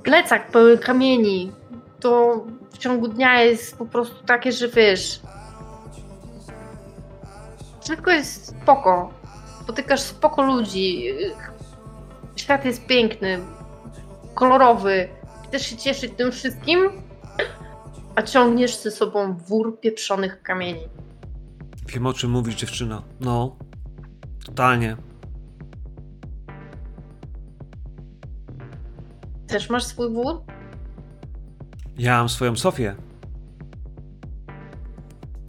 plecak 0.03 0.51
pełen 0.51 0.79
kamieni. 0.79 1.53
To 2.01 2.45
w 2.71 2.79
ciągu 2.79 3.09
dnia 3.09 3.43
jest 3.43 3.79
po 3.79 3.87
prostu 3.87 4.25
takie, 4.27 4.53
że 4.53 4.69
wiesz, 4.69 5.21
wszystko 7.81 8.11
jest 8.11 8.47
spoko. 8.63 9.11
Spotykasz 9.63 10.01
spoko 10.01 10.43
ludzi. 10.43 11.05
Świat 12.37 12.65
jest 12.65 12.87
piękny, 12.87 13.39
kolorowy. 14.39 15.09
Chcesz 15.49 15.63
się 15.67 15.77
cieszyć 15.77 16.13
tym 16.17 16.33
wszystkim, 16.33 16.79
a 18.15 18.23
ciągniesz 18.23 18.77
ze 18.83 18.91
sobą 18.91 19.35
wór 19.37 19.81
pieprzonych 19.81 20.43
kamieni. 20.43 20.81
wiem 21.87 22.07
o 22.07 22.13
czym 22.13 22.31
mówisz 22.31 22.55
dziewczyna. 22.55 23.03
No, 23.21 23.57
totalnie. 24.47 24.97
Też 29.47 29.71
masz 29.71 29.85
swój 29.85 30.13
wór? 30.13 30.43
Ja 31.99 32.19
mam 32.19 32.29
swoją 32.29 32.57
Sofię. 32.57 32.95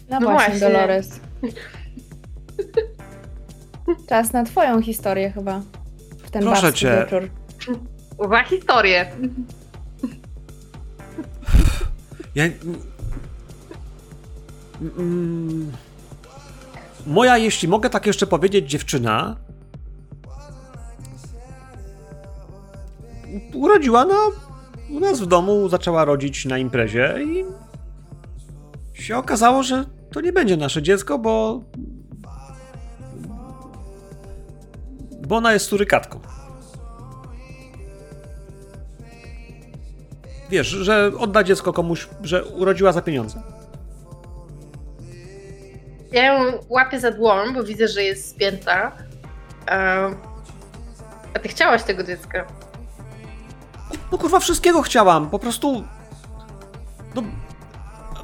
No, 0.09 0.19
No 0.19 0.27
właśnie, 0.29 0.59
właśnie. 0.59 0.67
Dolores. 0.67 1.19
Czas 4.09 4.33
na 4.33 4.43
twoją 4.43 4.81
historię 4.81 5.31
chyba. 5.31 5.61
W 6.17 6.31
ten 6.31 6.41
Proszę 6.41 6.73
cię. 6.73 7.05
wieczór. 7.11 7.29
Za 8.27 8.43
historię. 8.43 9.11
Ja. 12.35 12.43
Moja, 17.07 17.37
jeśli 17.37 17.67
mogę 17.67 17.89
tak 17.89 18.05
jeszcze 18.05 18.27
powiedzieć, 18.27 18.69
dziewczyna. 18.69 19.35
Urodziła 23.53 24.05
na. 24.05 24.15
U 24.89 24.99
nas 24.99 25.21
w 25.21 25.25
domu, 25.25 25.69
zaczęła 25.69 26.05
rodzić 26.05 26.45
na 26.45 26.57
imprezie 26.57 27.15
i. 27.23 27.45
się 28.93 29.17
okazało, 29.17 29.63
że 29.63 29.85
to 30.11 30.21
nie 30.21 30.33
będzie 30.33 30.57
nasze 30.57 30.81
dziecko, 30.81 31.19
bo. 31.19 31.63
bo 35.27 35.35
ona 35.35 35.53
jest 35.53 35.65
surykatką. 35.65 36.38
Wiesz, 40.49 40.67
że 40.67 41.11
odda 41.19 41.43
dziecko 41.43 41.73
komuś, 41.73 42.07
że 42.23 42.45
urodziła 42.45 42.91
za 42.91 43.01
pieniądze. 43.01 43.41
Ja 46.11 46.23
ją 46.33 46.51
łapię 46.69 46.99
za 46.99 47.11
dłoń, 47.11 47.53
bo 47.53 47.63
widzę, 47.63 47.87
że 47.87 48.03
jest 48.03 48.29
spięta. 48.29 48.91
E, 49.67 50.09
A 51.33 51.39
ty 51.39 51.49
chciałaś 51.49 51.83
tego 51.83 52.03
dziecka. 52.03 52.45
No 54.11 54.17
kurwa, 54.17 54.39
wszystkiego 54.39 54.81
chciałam. 54.81 55.29
Po 55.29 55.39
prostu. 55.39 55.83
No. 57.15 57.23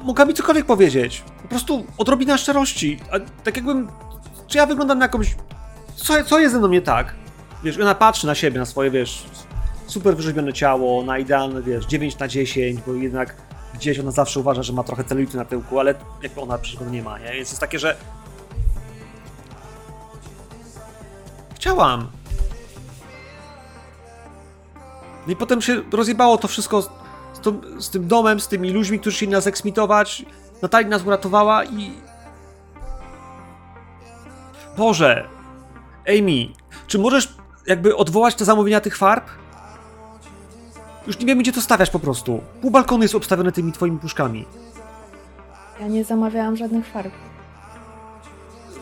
Mogła 0.02 0.24
mi 0.24 0.34
cokolwiek 0.34 0.66
powiedzieć. 0.66 1.24
Po 1.42 1.48
prostu 1.48 1.86
odrobina 1.98 2.38
szczerości. 2.38 3.00
A 3.12 3.42
tak 3.44 3.56
jakbym. 3.56 3.88
Czy 4.46 4.58
ja 4.58 4.66
wyglądam 4.66 4.98
na 4.98 5.04
jakąś. 5.04 5.36
Co, 5.96 6.24
co 6.24 6.38
jest 6.38 6.52
ze 6.52 6.58
mną 6.58 6.68
nie 6.68 6.82
tak? 6.82 7.14
Wiesz, 7.64 7.78
ona 7.78 7.94
patrzy 7.94 8.26
na 8.26 8.34
siebie, 8.34 8.58
na 8.58 8.64
swoje, 8.66 8.90
wiesz, 8.90 9.24
super 9.86 10.16
wyrzeźbione 10.16 10.52
ciało, 10.52 11.04
na 11.04 11.18
idealne, 11.18 11.62
wiesz, 11.62 11.86
9 11.86 12.18
na 12.18 12.28
10, 12.28 12.80
bo 12.86 12.94
jednak 12.94 13.36
gdzieś 13.74 13.98
ona 13.98 14.10
zawsze 14.10 14.40
uważa, 14.40 14.62
że 14.62 14.72
ma 14.72 14.82
trochę 14.82 15.04
celulitu 15.04 15.36
na 15.36 15.44
tyłku, 15.44 15.80
ale 15.80 15.94
jakby 16.22 16.40
ona 16.40 16.58
przecież 16.58 16.88
nie 16.90 17.02
ma, 17.02 17.18
nie? 17.18 17.32
Więc 17.32 17.48
jest 17.48 17.60
takie, 17.60 17.78
że. 17.78 17.96
Chciałam. 21.54 22.06
No 25.26 25.32
i 25.32 25.36
potem 25.36 25.62
się 25.62 25.82
rozjebało 25.92 26.38
to 26.38 26.48
wszystko 26.48 26.82
z, 26.82 26.90
z, 27.32 27.84
z 27.84 27.90
tym 27.90 28.08
domem, 28.08 28.40
z 28.40 28.48
tymi 28.48 28.70
ludźmi, 28.70 29.00
którzy 29.00 29.16
chcieli 29.16 29.32
nas 29.32 29.46
eksmitować. 29.46 30.24
Natalia 30.62 30.88
nas 30.88 31.02
uratowała 31.02 31.64
i... 31.64 31.92
Boże! 34.76 35.28
Amy, 36.08 36.48
czy 36.86 36.98
możesz 36.98 37.34
jakby 37.66 37.96
odwołać 37.96 38.34
te 38.34 38.44
zamówienia 38.44 38.80
tych 38.80 38.96
farb? 38.96 39.30
Już 41.06 41.18
nie 41.18 41.26
wiem, 41.26 41.38
gdzie 41.38 41.52
to 41.52 41.60
stawiać 41.60 41.90
po 41.90 41.98
prostu. 41.98 42.40
Pół 42.60 42.70
balkonu 42.70 43.02
jest 43.02 43.14
obstawione 43.14 43.52
tymi 43.52 43.72
twoimi 43.72 43.98
puszkami. 43.98 44.44
Ja 45.80 45.88
nie 45.88 46.04
zamawiałam 46.04 46.56
żadnych 46.56 46.86
farb. 46.86 47.12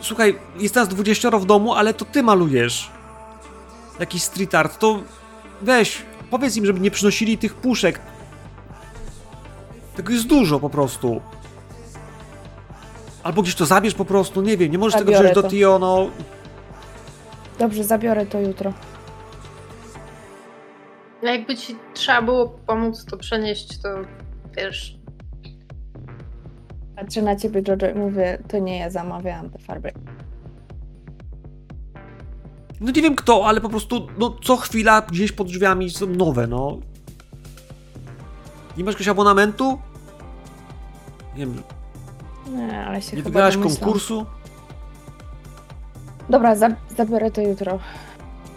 Słuchaj, 0.01 0.35
jest 0.59 0.75
nas 0.75 0.87
20 0.87 1.31
w 1.31 1.45
domu, 1.45 1.73
ale 1.73 1.93
to 1.93 2.05
ty 2.05 2.23
malujesz. 2.23 2.91
Jakiś 3.99 4.23
street 4.23 4.55
art, 4.55 4.79
to 4.79 4.99
weź, 5.61 6.01
powiedz 6.29 6.57
im, 6.57 6.65
żeby 6.65 6.79
nie 6.79 6.91
przynosili 6.91 7.37
tych 7.37 7.53
puszek. 7.53 7.99
Tego 9.95 10.13
jest 10.13 10.27
dużo 10.27 10.59
po 10.59 10.69
prostu. 10.69 11.21
Albo 13.23 13.41
gdzieś 13.41 13.55
to 13.55 13.65
zabierz 13.65 13.93
po 13.93 14.05
prostu, 14.05 14.41
nie 14.41 14.57
wiem, 14.57 14.71
nie 14.71 14.77
możesz 14.77 14.93
tego 14.93 15.05
Zabiorę 15.11 15.23
wziąć 15.23 15.35
do 15.35 15.43
to. 15.43 15.49
Tio, 15.49 15.79
no. 15.79 16.09
Dobrze, 17.59 17.83
zabiorę 17.83 18.25
to 18.25 18.39
jutro. 18.39 18.73
No 21.25 21.31
jakby 21.31 21.55
ci 21.57 21.75
trzeba 21.93 22.21
było 22.21 22.49
pomóc 22.49 23.05
to 23.05 23.17
przenieść, 23.17 23.77
to 23.81 23.89
wiesz. 24.57 24.97
Patrzę 26.95 27.21
na 27.21 27.35
ciebie, 27.35 27.61
Jojo, 27.67 27.93
i 27.95 27.99
mówię, 27.99 28.37
to 28.47 28.59
nie 28.59 28.77
ja 28.79 28.89
zamawiałam 28.89 29.49
te 29.49 29.59
farby. 29.59 29.91
No 32.81 32.91
nie 32.91 33.01
wiem 33.01 33.15
kto, 33.15 33.47
ale 33.47 33.61
po 33.61 33.69
prostu 33.69 34.07
no, 34.17 34.35
co 34.43 34.57
chwila 34.57 35.01
gdzieś 35.01 35.31
pod 35.31 35.47
drzwiami 35.47 35.89
są 35.89 36.05
nowe, 36.05 36.47
no. 36.47 36.77
Nie 38.77 38.83
masz 38.83 38.93
jakiegoś 38.93 39.07
abonamentu? 39.07 39.79
Nie 41.35 41.45
wiem, 41.45 41.61
Nie, 42.49 42.85
ale 42.85 43.01
się 43.01 43.11
nie 43.11 43.23
chyba 43.23 43.29
wygrałaś 43.29 43.57
domyślam. 43.57 43.79
konkursu? 43.83 44.25
Dobra, 46.29 46.55
za, 46.55 46.69
zabiorę 46.97 47.31
to 47.31 47.41
jutro. 47.41 47.79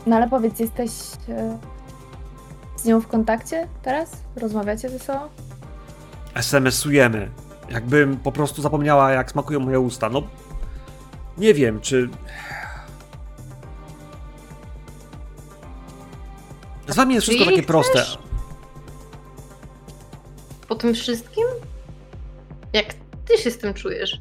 No 0.06 0.16
ale 0.16 0.28
powiedz, 0.28 0.60
jesteś 0.60 0.90
e, 1.28 1.58
z 2.78 2.84
nią 2.84 3.00
w 3.00 3.06
kontakcie 3.06 3.68
teraz? 3.82 4.10
Rozmawiacie 4.36 4.88
ze 4.90 4.98
sobą? 4.98 5.20
SMS-ujemy. 6.34 7.30
Jakbym 7.70 8.16
po 8.16 8.32
prostu 8.32 8.62
zapomniała, 8.62 9.10
jak 9.10 9.30
smakują 9.30 9.60
moje 9.60 9.80
usta. 9.80 10.08
No, 10.08 10.22
nie 11.38 11.54
wiem, 11.54 11.80
czy... 11.80 12.08
Z 16.88 16.96
wami 16.96 17.14
jest 17.14 17.26
wszystko 17.26 17.44
takie 17.50 17.62
proste. 17.62 18.04
Po 20.68 20.74
tym 20.74 20.94
wszystkim? 20.94 21.44
Jak 22.72 22.94
ty 23.24 23.38
się 23.38 23.50
z 23.50 23.58
tym 23.58 23.74
czujesz? 23.74 24.20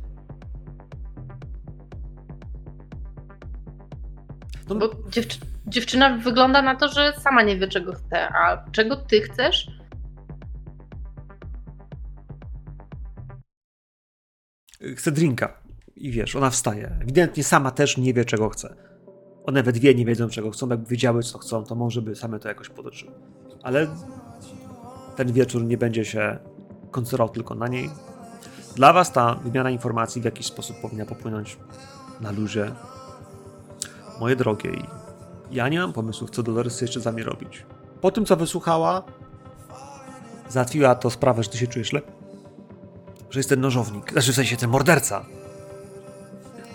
No, 4.69 4.75
Bo 4.75 4.89
dziewczy- 5.09 5.39
dziewczyna 5.67 6.17
wygląda 6.17 6.61
na 6.61 6.75
to, 6.75 6.87
że 6.87 7.13
sama 7.13 7.43
nie 7.43 7.57
wie, 7.57 7.67
czego 7.67 7.93
chce. 7.93 8.29
A 8.29 8.65
czego 8.71 8.95
ty 8.95 9.21
chcesz? 9.21 9.67
chce 14.95 15.11
drinka. 15.11 15.61
I 15.95 16.11
wiesz, 16.11 16.35
ona 16.35 16.49
wstaje. 16.49 16.97
Ewidentnie 17.01 17.43
sama 17.43 17.71
też 17.71 17.97
nie 17.97 18.13
wie, 18.13 18.25
czego 18.25 18.49
chce. 18.49 18.75
One 19.45 19.63
we 19.63 19.71
dwie 19.71 19.95
nie 19.95 20.05
wiedzą, 20.05 20.29
czego 20.29 20.51
chcą. 20.51 20.69
Jakby 20.69 20.85
wiedziały, 20.85 21.23
co 21.23 21.37
chcą, 21.37 21.63
to 21.63 21.75
może 21.75 22.01
by 22.01 22.15
same 22.15 22.39
to 22.39 22.47
jakoś 22.47 22.69
potoczyły. 22.69 23.11
Ale 23.63 23.87
ten 25.15 25.33
wieczór 25.33 25.63
nie 25.63 25.77
będzie 25.77 26.05
się 26.05 26.39
koncentrował 26.91 27.29
tylko 27.29 27.55
na 27.55 27.67
niej. 27.67 27.89
Dla 28.75 28.93
was 28.93 29.11
ta 29.11 29.35
wymiana 29.35 29.69
informacji 29.69 30.21
w 30.21 30.25
jakiś 30.25 30.45
sposób 30.45 30.81
powinna 30.81 31.05
popłynąć 31.05 31.57
na 32.21 32.31
luzie. 32.31 32.71
Moje 34.19 34.35
drogie, 34.35 34.69
i 34.69 34.83
ja 35.51 35.69
nie 35.69 35.79
mam 35.79 35.93
pomysłów, 35.93 36.29
co 36.29 36.43
Dolores 36.43 36.81
jeszcze 36.81 36.99
z 36.99 37.03
wami 37.03 37.23
robić. 37.23 37.65
Po 38.01 38.11
tym, 38.11 38.25
co 38.25 38.35
wysłuchała, 38.35 39.03
załatwiła 40.49 40.95
to 40.95 41.09
sprawę, 41.09 41.43
że 41.43 41.49
ty 41.49 41.57
się 41.57 41.67
czujesz 41.67 41.93
lepiej 41.93 42.17
że 43.29 43.39
jest 43.39 43.49
ten 43.49 43.61
nożownik, 43.61 44.11
znaczy 44.11 44.31
w 44.31 44.35
sensie 44.35 44.57
ten 44.57 44.69
morderca. 44.69 45.25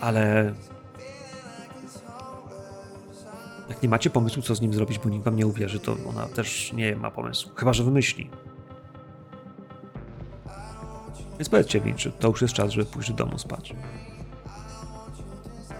Ale 0.00 0.54
jak 3.68 3.82
nie 3.82 3.88
macie 3.88 4.10
pomysłu, 4.10 4.42
co 4.42 4.54
z 4.54 4.60
nim 4.60 4.74
zrobić, 4.74 4.98
bo 4.98 5.08
nikt 5.08 5.24
wam 5.24 5.36
nie 5.36 5.46
uwierzy, 5.46 5.80
to 5.80 5.96
ona 6.08 6.26
też 6.26 6.72
nie 6.72 6.96
ma 6.96 7.10
pomysłu. 7.10 7.52
Chyba, 7.56 7.72
że 7.72 7.84
wymyśli. 7.84 8.30
Więc 11.38 11.48
powiedzcie 11.48 11.80
mi, 11.80 11.94
czy 11.94 12.12
to 12.12 12.28
już 12.28 12.42
jest 12.42 12.54
czas, 12.54 12.70
żeby 12.70 12.84
pójść 12.84 13.10
do 13.10 13.24
domu 13.24 13.38
spać. 13.38 13.74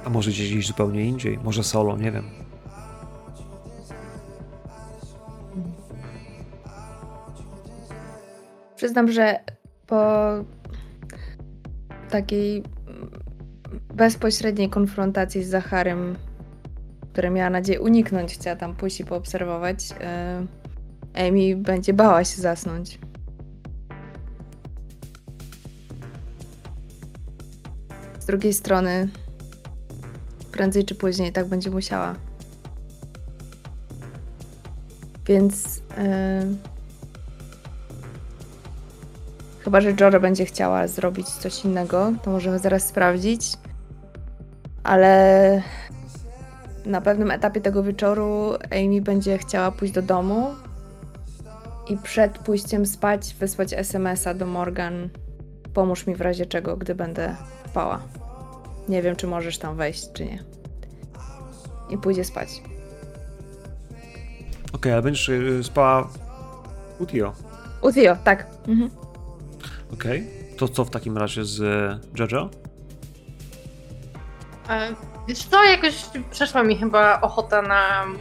A 0.04 0.10
może 0.10 0.30
gdzieś 0.30 0.66
zupełnie 0.66 1.04
indziej? 1.04 1.38
Może 1.38 1.64
solo, 1.64 1.96
nie 1.96 2.12
wiem. 2.12 2.30
Przyznam, 8.82 9.12
że 9.12 9.40
po 9.86 10.30
takiej 12.10 12.62
bezpośredniej 13.94 14.70
konfrontacji 14.70 15.44
z 15.44 15.48
Zacharem, 15.48 16.16
które 17.12 17.30
miała 17.30 17.50
nadzieję 17.50 17.80
uniknąć, 17.80 18.34
chciała 18.34 18.56
tam 18.56 18.76
pójść 18.76 19.00
i 19.00 19.04
poobserwować, 19.04 19.88
e, 20.00 20.46
Amy 21.14 21.56
będzie 21.56 21.92
bała 21.92 22.24
się 22.24 22.42
zasnąć. 22.42 22.98
Z 28.18 28.26
drugiej 28.26 28.52
strony, 28.52 29.08
prędzej 30.52 30.84
czy 30.84 30.94
później 30.94 31.32
tak 31.32 31.46
będzie 31.46 31.70
musiała. 31.70 32.14
Więc 35.26 35.82
e, 35.98 36.71
Chyba, 39.64 39.80
że 39.80 39.92
Jory 40.00 40.20
będzie 40.20 40.44
chciała 40.44 40.86
zrobić 40.86 41.28
coś 41.28 41.64
innego, 41.64 42.12
to 42.22 42.30
możemy 42.30 42.58
zaraz 42.58 42.86
sprawdzić. 42.86 43.52
Ale 44.84 45.62
na 46.86 47.00
pewnym 47.00 47.30
etapie 47.30 47.60
tego 47.60 47.82
wieczoru 47.82 48.54
Amy 48.70 49.00
będzie 49.00 49.38
chciała 49.38 49.72
pójść 49.72 49.94
do 49.94 50.02
domu 50.02 50.46
i 51.88 51.96
przed 51.96 52.38
pójściem 52.38 52.86
spać 52.86 53.34
wysłać 53.40 53.72
SMS-a 53.72 54.34
do 54.34 54.46
Morgan. 54.46 55.08
Pomóż 55.74 56.06
mi 56.06 56.14
w 56.14 56.20
razie 56.20 56.46
czego, 56.46 56.76
gdy 56.76 56.94
będę 56.94 57.36
spała. 57.70 58.00
Nie 58.88 59.02
wiem, 59.02 59.16
czy 59.16 59.26
możesz 59.26 59.58
tam 59.58 59.76
wejść, 59.76 60.12
czy 60.12 60.24
nie. 60.24 60.38
I 61.90 61.98
pójdzie 61.98 62.24
spać. 62.24 62.48
Okej, 64.72 64.92
ale 64.92 65.02
będziesz 65.02 65.28
y, 65.28 65.64
spała 65.64 66.08
u 66.98 67.06
Tio. 67.06 67.32
U 67.82 67.92
Theo, 67.92 68.16
tak. 68.24 68.46
Mhm. 68.68 69.01
Okej. 69.92 70.26
To 70.58 70.68
co 70.68 70.84
w 70.84 70.90
takim 70.90 71.18
razie 71.18 71.44
z 71.44 71.60
y, 71.60 72.08
Jojo? 72.18 72.50
E, 74.68 74.94
Wiesz 75.28 75.44
co, 75.44 75.64
jakoś 75.64 75.94
przeszła 76.30 76.62
mi 76.62 76.76
chyba 76.78 77.20
ochota 77.20 77.62
na 77.62 78.02
mm, 78.02 78.12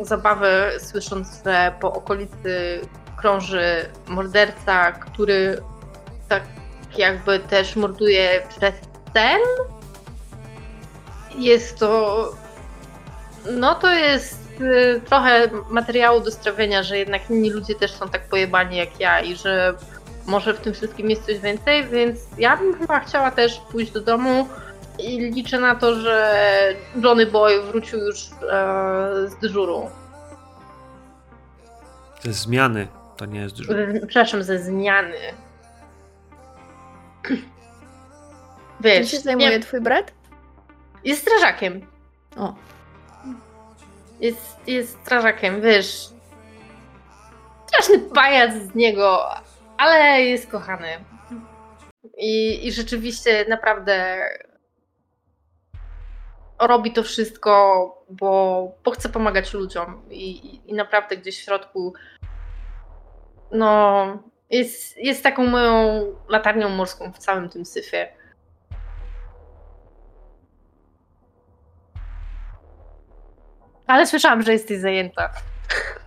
zabawę, 0.00 0.72
słysząc, 0.78 1.42
że 1.44 1.74
po 1.80 1.92
okolicy 1.92 2.80
krąży 3.16 3.88
morderca, 4.06 4.92
który 4.92 5.62
tak 6.28 6.42
jakby 6.98 7.38
też 7.38 7.76
morduje 7.76 8.42
przez 8.48 8.74
sen. 9.14 9.40
Jest 11.38 11.78
to. 11.78 12.30
No 13.52 13.74
to 13.74 13.92
jest 13.92 14.60
y, 14.60 15.00
trochę 15.00 15.50
materiału 15.70 16.20
do 16.20 16.30
strawienia, 16.30 16.82
że 16.82 16.98
jednak 16.98 17.30
inni 17.30 17.50
ludzie 17.50 17.74
też 17.74 17.92
są 17.92 18.08
tak 18.08 18.28
pojebani 18.28 18.76
jak 18.76 19.00
ja 19.00 19.20
i 19.20 19.36
że 19.36 19.74
może 20.26 20.54
w 20.54 20.60
tym 20.60 20.74
wszystkim 20.74 21.10
jest 21.10 21.26
coś 21.26 21.38
więcej, 21.38 21.84
więc 21.84 22.18
ja 22.38 22.56
bym 22.56 22.78
chyba 22.78 23.00
chciała 23.00 23.30
też 23.30 23.60
pójść 23.72 23.92
do 23.92 24.00
domu 24.00 24.48
i 24.98 25.18
liczę 25.18 25.60
na 25.60 25.74
to, 25.74 25.94
że 25.94 26.44
Johnny 27.02 27.26
Boy 27.26 27.62
wrócił 27.62 27.98
już 27.98 28.16
e, 28.50 29.28
z 29.28 29.36
dyżuru. 29.40 29.90
Ze 32.22 32.32
zmiany. 32.32 32.88
To 33.16 33.26
nie 33.26 33.40
jest 33.40 33.56
dyżur. 33.56 33.76
Przepraszam, 34.08 34.42
ze 34.42 34.58
zmiany. 34.58 35.16
Czym 37.26 37.42
Wiesz, 38.80 39.10
się 39.10 39.18
zajmuje 39.20 39.50
nie, 39.50 39.60
twój 39.60 39.80
brat? 39.80 40.12
jest 41.04 41.22
strażakiem. 41.22 41.86
O, 42.36 42.54
Jest, 44.20 44.56
jest 44.66 44.98
strażakiem, 45.02 45.60
wiesz. 45.60 46.08
Straszny 47.66 47.98
pajac 47.98 48.54
z 48.54 48.74
niego, 48.74 49.20
ale 49.78 50.22
jest 50.22 50.50
kochany. 50.50 50.88
I, 52.18 52.66
I 52.66 52.72
rzeczywiście 52.72 53.44
naprawdę 53.48 54.24
robi 56.58 56.92
to 56.92 57.02
wszystko, 57.02 57.54
bo, 58.10 58.72
bo 58.84 58.90
chce 58.90 59.08
pomagać 59.08 59.54
ludziom. 59.54 60.02
I, 60.10 60.60
i, 60.70 60.74
naprawdę 60.74 61.16
gdzieś 61.16 61.40
w 61.40 61.44
środku 61.44 61.94
no, 63.50 64.06
jest, 64.50 64.96
jest 64.96 65.22
taką 65.22 65.46
moją 65.46 66.04
latarnią 66.28 66.68
morską 66.68 67.12
w 67.12 67.18
całym 67.18 67.48
tym 67.48 67.64
syfie. 67.64 68.08
Ale 73.86 74.06
słyszałam, 74.06 74.42
że 74.42 74.52
jesteś 74.52 74.78
zajęta. 74.78 75.30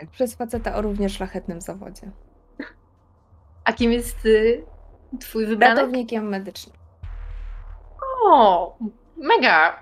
tak, 0.00 0.10
przez 0.10 0.34
faceta 0.34 0.74
o 0.74 0.82
równie 0.82 1.08
szlachetnym 1.08 1.60
zawodzie. 1.60 2.10
A 3.64 3.72
kim 3.72 3.92
jest 3.92 4.26
y, 4.26 4.64
twój 5.20 5.46
wybranek? 5.46 5.76
Ratownikiem 5.78 6.28
medycznym. 6.28 6.76
O, 8.26 8.76
mega. 9.16 9.80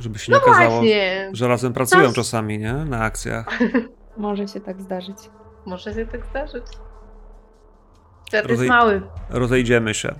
Żeby 0.00 0.18
się 0.18 0.32
nie 0.32 0.38
No 0.38 0.44
okazało, 0.44 0.70
właśnie. 0.70 1.30
że 1.32 1.48
razem 1.48 1.72
pracują 1.72 2.06
Coś- 2.06 2.14
czasami, 2.14 2.58
nie? 2.58 2.72
Na 2.72 3.00
akcjach. 3.04 3.58
Może 4.16 4.48
się 4.48 4.60
tak 4.60 4.82
zdarzyć. 4.82 5.16
Może 5.66 5.94
się 5.94 6.06
tak 6.06 6.26
zdarzyć. 6.26 6.64
Świat 8.28 8.44
Rozej- 8.44 8.50
jest 8.50 8.68
mały. 8.68 9.02
Rozejdziemy 9.30 9.94
się 9.94 10.14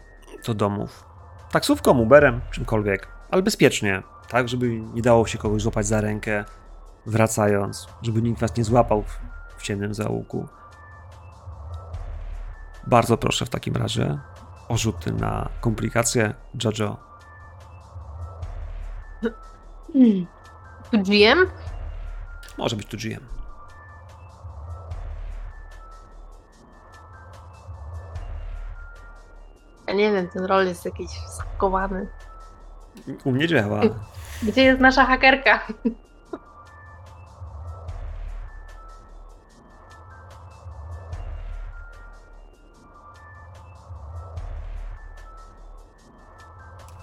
do 0.46 0.54
domów. 0.54 1.04
Taksówką, 1.52 1.98
Uberem, 1.98 2.40
czymkolwiek. 2.50 3.08
ale 3.30 3.42
bezpiecznie, 3.42 4.02
tak, 4.28 4.48
żeby 4.48 4.68
nie 4.68 5.02
dało 5.02 5.26
się 5.26 5.38
kogoś 5.38 5.62
złapać 5.62 5.86
za 5.86 6.00
rękę, 6.00 6.44
wracając, 7.06 7.86
żeby 8.02 8.22
nikt 8.22 8.40
was 8.40 8.56
nie 8.56 8.64
złapał 8.64 9.02
w, 9.02 9.20
w 9.56 9.62
ciemnym 9.62 9.94
zaułku. 9.94 10.48
Bardzo 12.86 13.16
proszę 13.16 13.46
w 13.46 13.50
takim 13.50 13.76
razie 13.76 14.18
o 14.68 14.76
rzuty 14.76 15.12
na 15.12 15.48
komplikacje, 15.60 16.34
Jojo. 16.64 16.96
Tu 20.90 20.98
GM? 21.02 21.38
Może 22.58 22.76
być 22.76 22.86
tu 22.86 22.96
GM. 22.96 23.26
Ja 29.86 29.94
nie 29.94 30.12
wiem, 30.12 30.28
ten 30.28 30.44
rol 30.44 30.66
jest 30.66 30.84
jakiś 30.84 31.10
skowany. 31.28 32.08
U 33.24 33.32
mnie 33.32 33.48
działa. 33.48 33.80
Gdzie 34.42 34.62
jest 34.62 34.80
nasza 34.80 35.04
hakerka? 35.04 35.60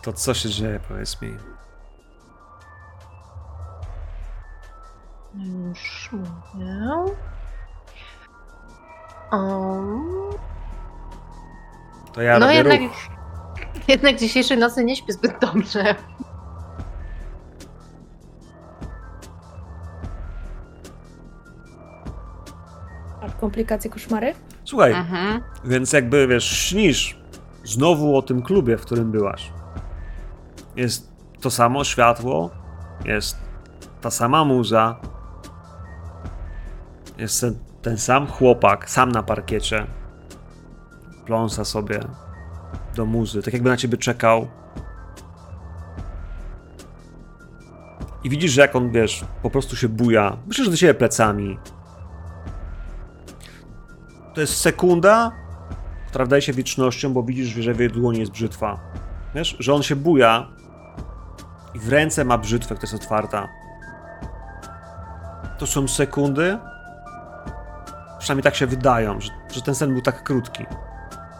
To 0.03 0.13
co 0.13 0.33
się 0.33 0.49
dzieje, 0.49 0.79
powiedz 0.87 1.21
mi. 1.21 1.37
Już 5.35 6.09
mówię. 6.11 6.75
Um, 9.31 10.29
To 12.13 12.21
ja 12.21 12.39
no 12.39 12.51
jednak, 12.51 12.81
ruch. 12.81 12.91
jednak 13.87 14.15
dzisiejszej 14.15 14.57
nocy 14.57 14.83
nie 14.83 14.95
śpię 14.95 15.13
zbyt 15.13 15.39
dobrze. 15.39 15.95
Masz 23.21 23.35
komplikacje, 23.35 23.89
koszmary? 23.89 24.33
Słuchaj, 24.65 24.91
Mhm. 24.93 25.41
więc 25.65 25.93
jakby 25.93 26.27
wiesz, 26.27 26.45
śnisz 26.49 27.17
znowu 27.63 28.17
o 28.17 28.21
tym 28.21 28.41
klubie, 28.41 28.77
w 28.77 28.81
którym 28.81 29.11
byłaś. 29.11 29.51
Jest 30.75 31.13
to 31.41 31.51
samo 31.51 31.83
światło, 31.83 32.49
jest 33.05 33.37
ta 34.01 34.11
sama 34.11 34.45
muza, 34.45 34.95
jest 37.17 37.45
ten, 37.81 37.97
sam 37.97 38.27
chłopak, 38.27 38.89
sam 38.89 39.11
na 39.11 39.23
parkiecie. 39.23 39.87
Pląsa 41.25 41.65
sobie 41.65 41.99
do 42.95 43.05
muzy, 43.05 43.43
tak 43.43 43.53
jakby 43.53 43.69
na 43.69 43.77
ciebie 43.77 43.97
czekał. 43.97 44.47
I 48.23 48.29
widzisz, 48.29 48.51
że 48.51 48.61
jak 48.61 48.75
on, 48.75 48.91
wiesz, 48.91 49.25
po 49.41 49.49
prostu 49.49 49.75
się 49.75 49.89
buja. 49.89 50.37
Myślę, 50.47 50.65
że 50.65 50.71
do 50.71 50.77
siebie 50.77 50.93
plecami. 50.93 51.57
To 54.33 54.41
jest 54.41 54.57
sekunda, 54.57 55.31
która 56.07 56.25
wydaje 56.25 56.41
się 56.41 56.53
wiecznością, 56.53 57.13
bo 57.13 57.23
widzisz, 57.23 57.47
że 57.47 57.73
w 57.73 57.79
jej 57.79 57.89
dłoni 57.89 58.19
jest 58.19 58.31
brzytwa. 58.31 58.79
Wiesz, 59.35 59.55
że 59.59 59.73
on 59.73 59.83
się 59.83 59.95
buja 59.95 60.47
i 61.73 61.79
w 61.79 61.89
ręce 61.89 62.25
ma 62.25 62.37
brzytwę, 62.37 62.75
która 62.75 62.91
jest 62.91 63.03
otwarta. 63.03 63.49
To 65.57 65.67
są 65.67 65.87
sekundy, 65.87 66.57
przynajmniej 68.19 68.43
tak 68.43 68.55
się 68.55 68.67
wydają, 68.67 69.21
że, 69.21 69.31
że 69.51 69.61
ten 69.61 69.75
sen 69.75 69.93
był 69.93 70.01
tak 70.01 70.23
krótki. 70.23 70.65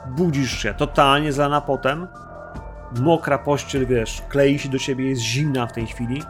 Budzisz 0.08 0.52
się, 0.52 0.74
totalnie 0.74 1.34
zlana 1.34 1.62
potem, 1.62 2.08
mokra 3.00 3.38
pościel, 3.38 3.86
wiesz, 3.86 4.22
klei 4.30 4.60
się 4.60 4.70
do 4.70 4.80
ciebie, 4.80 5.10
jest 5.10 5.22
zimna 5.22 5.68
w 5.68 5.72
tej 5.72 5.88
chwili. 5.88 6.24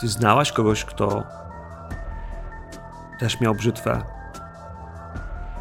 Ty 0.00 0.08
znałaś 0.08 0.52
kogoś, 0.52 0.84
kto 0.84 1.22
też 3.18 3.40
miał 3.40 3.54
brzytwę? 3.54 4.19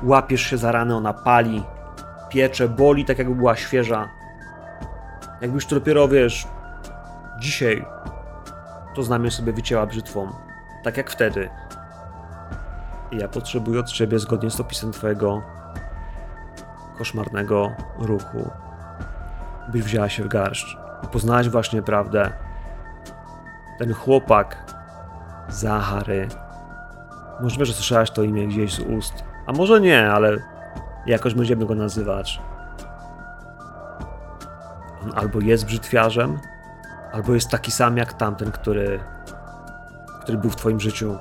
Łapiesz 0.04 0.41
się 0.41 0.58
za 0.58 0.72
ranę, 0.72 0.95
ona 0.95 1.14
pali, 1.14 1.64
piecze, 2.30 2.70
boli 2.70 3.06
tak 3.06 3.18
jakby 3.18 3.36
była 3.36 3.56
świeża. 3.56 4.10
Jakbyś 5.41 5.66
to 5.66 5.76
dopiero, 5.76 6.08
wiesz, 6.08 6.47
dzisiaj 7.39 7.86
to 8.95 9.04
znamię 9.04 9.32
sobie 9.32 9.54
wycięła 9.54 9.86
brzytwą. 9.86 10.32
Tak 10.84 10.97
jak 10.97 11.10
wtedy. 11.10 11.50
I 13.12 13.18
ja 13.18 13.28
potrzebuję 13.28 13.80
od 13.80 13.91
ciebie, 13.91 14.20
zgodnie 14.20 14.50
z 14.50 14.60
opisem 14.60 14.91
twojego 14.91 15.41
koszmarnego 16.97 17.72
ruchu, 18.00 18.52
byś 19.68 19.82
wzięła 19.82 20.10
się 20.10 20.24
w 20.24 20.28
garść. 20.28 20.78
Poznałaś 21.12 21.50
właśnie 21.50 21.82
prawdę. 21.82 22.32
Ten 23.80 23.93
chłopak, 23.93 24.74
Zachary. 25.50 26.28
Możliwe, 27.41 27.66
że 27.66 27.74
słyszałaś 27.74 28.12
to 28.12 28.24
imię 28.24 28.47
gdzieś 28.47 28.74
z 28.74 28.80
ust. 28.80 29.29
A 29.50 29.52
może 29.52 29.82
nie, 29.82 30.12
ale 30.12 30.38
jakoś 31.06 31.34
będziemy 31.34 31.66
go 31.66 31.76
nazywać. 31.76 32.41
On 35.04 35.12
albo 35.16 35.39
jest 35.39 35.66
brzytwiarzem, 35.66 36.39
albo 37.14 37.34
jest 37.34 37.50
taki 37.50 37.72
sam 37.72 37.97
jak 37.97 38.14
tamten, 38.14 38.52
który, 38.52 39.00
który 40.22 40.38
był 40.38 40.50
w 40.50 40.56
twoim 40.56 40.80
życiu. 40.80 41.18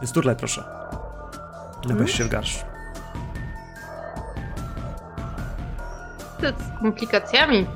Więc 0.00 0.12
turlaj 0.12 0.36
proszę. 0.36 0.64
Weź 1.86 2.12
się 2.12 2.24
w 2.24 2.30
z 6.40 6.80
komplikacjami. 6.80 7.66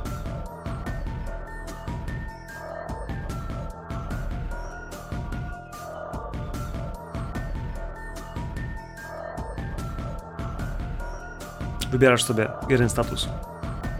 Wybierasz 11.91 12.24
sobie 12.24 12.49
jeden 12.68 12.89
status. 12.89 13.28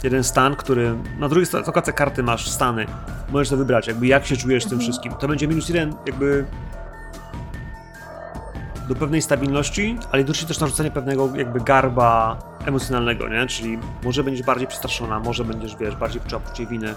Jeden 0.03 0.25
stan, 0.25 0.57
który. 0.57 0.95
Na 1.19 1.29
drugiej 1.29 1.47
stronie 1.47 1.67
okładce 1.67 1.93
karty 1.93 2.23
masz 2.23 2.51
stany. 2.51 2.87
Możesz 3.33 3.49
to 3.49 3.57
wybrać, 3.57 3.87
jakby 3.87 4.07
jak 4.07 4.27
się 4.27 4.37
czujesz 4.37 4.65
z 4.65 4.69
tym 4.69 4.79
wszystkim. 4.79 5.13
To 5.13 5.29
będzie 5.29 5.49
minus 5.49 5.69
jeden, 5.69 5.95
jakby. 6.07 6.45
Do 8.89 8.95
pewnej 8.95 9.23
stabilności, 9.23 9.99
ale 10.11 10.19
jednocześnie 10.19 10.49
też 10.49 10.61
narzucenie 10.61 10.91
pewnego 10.91 11.37
jakby 11.37 11.61
garba 11.61 12.39
emocjonalnego, 12.67 13.29
nie? 13.29 13.47
Czyli 13.47 13.79
może 14.05 14.25
będziesz 14.25 14.47
bardziej 14.47 14.67
przestraszona, 14.67 15.21
może 15.21 15.45
będziesz, 15.45 15.77
wiesz, 15.77 15.97
bardziej 15.97 16.21
poczuła 16.21 16.41
poczucie 16.41 16.67
winy. 16.67 16.95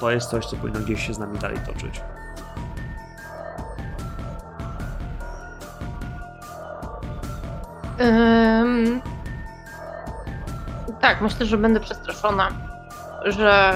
To 0.00 0.10
jest 0.10 0.30
coś, 0.30 0.46
co 0.46 0.56
powinno 0.56 0.80
gdzieś 0.80 1.06
się 1.06 1.14
z 1.14 1.18
nami 1.18 1.38
dalej 1.38 1.58
toczyć. 1.66 2.00
Ym, 8.00 9.00
tak, 11.00 11.20
myślę, 11.20 11.46
że 11.46 11.58
będę 11.58 11.80
przestraszona, 11.80 12.48
że 13.24 13.74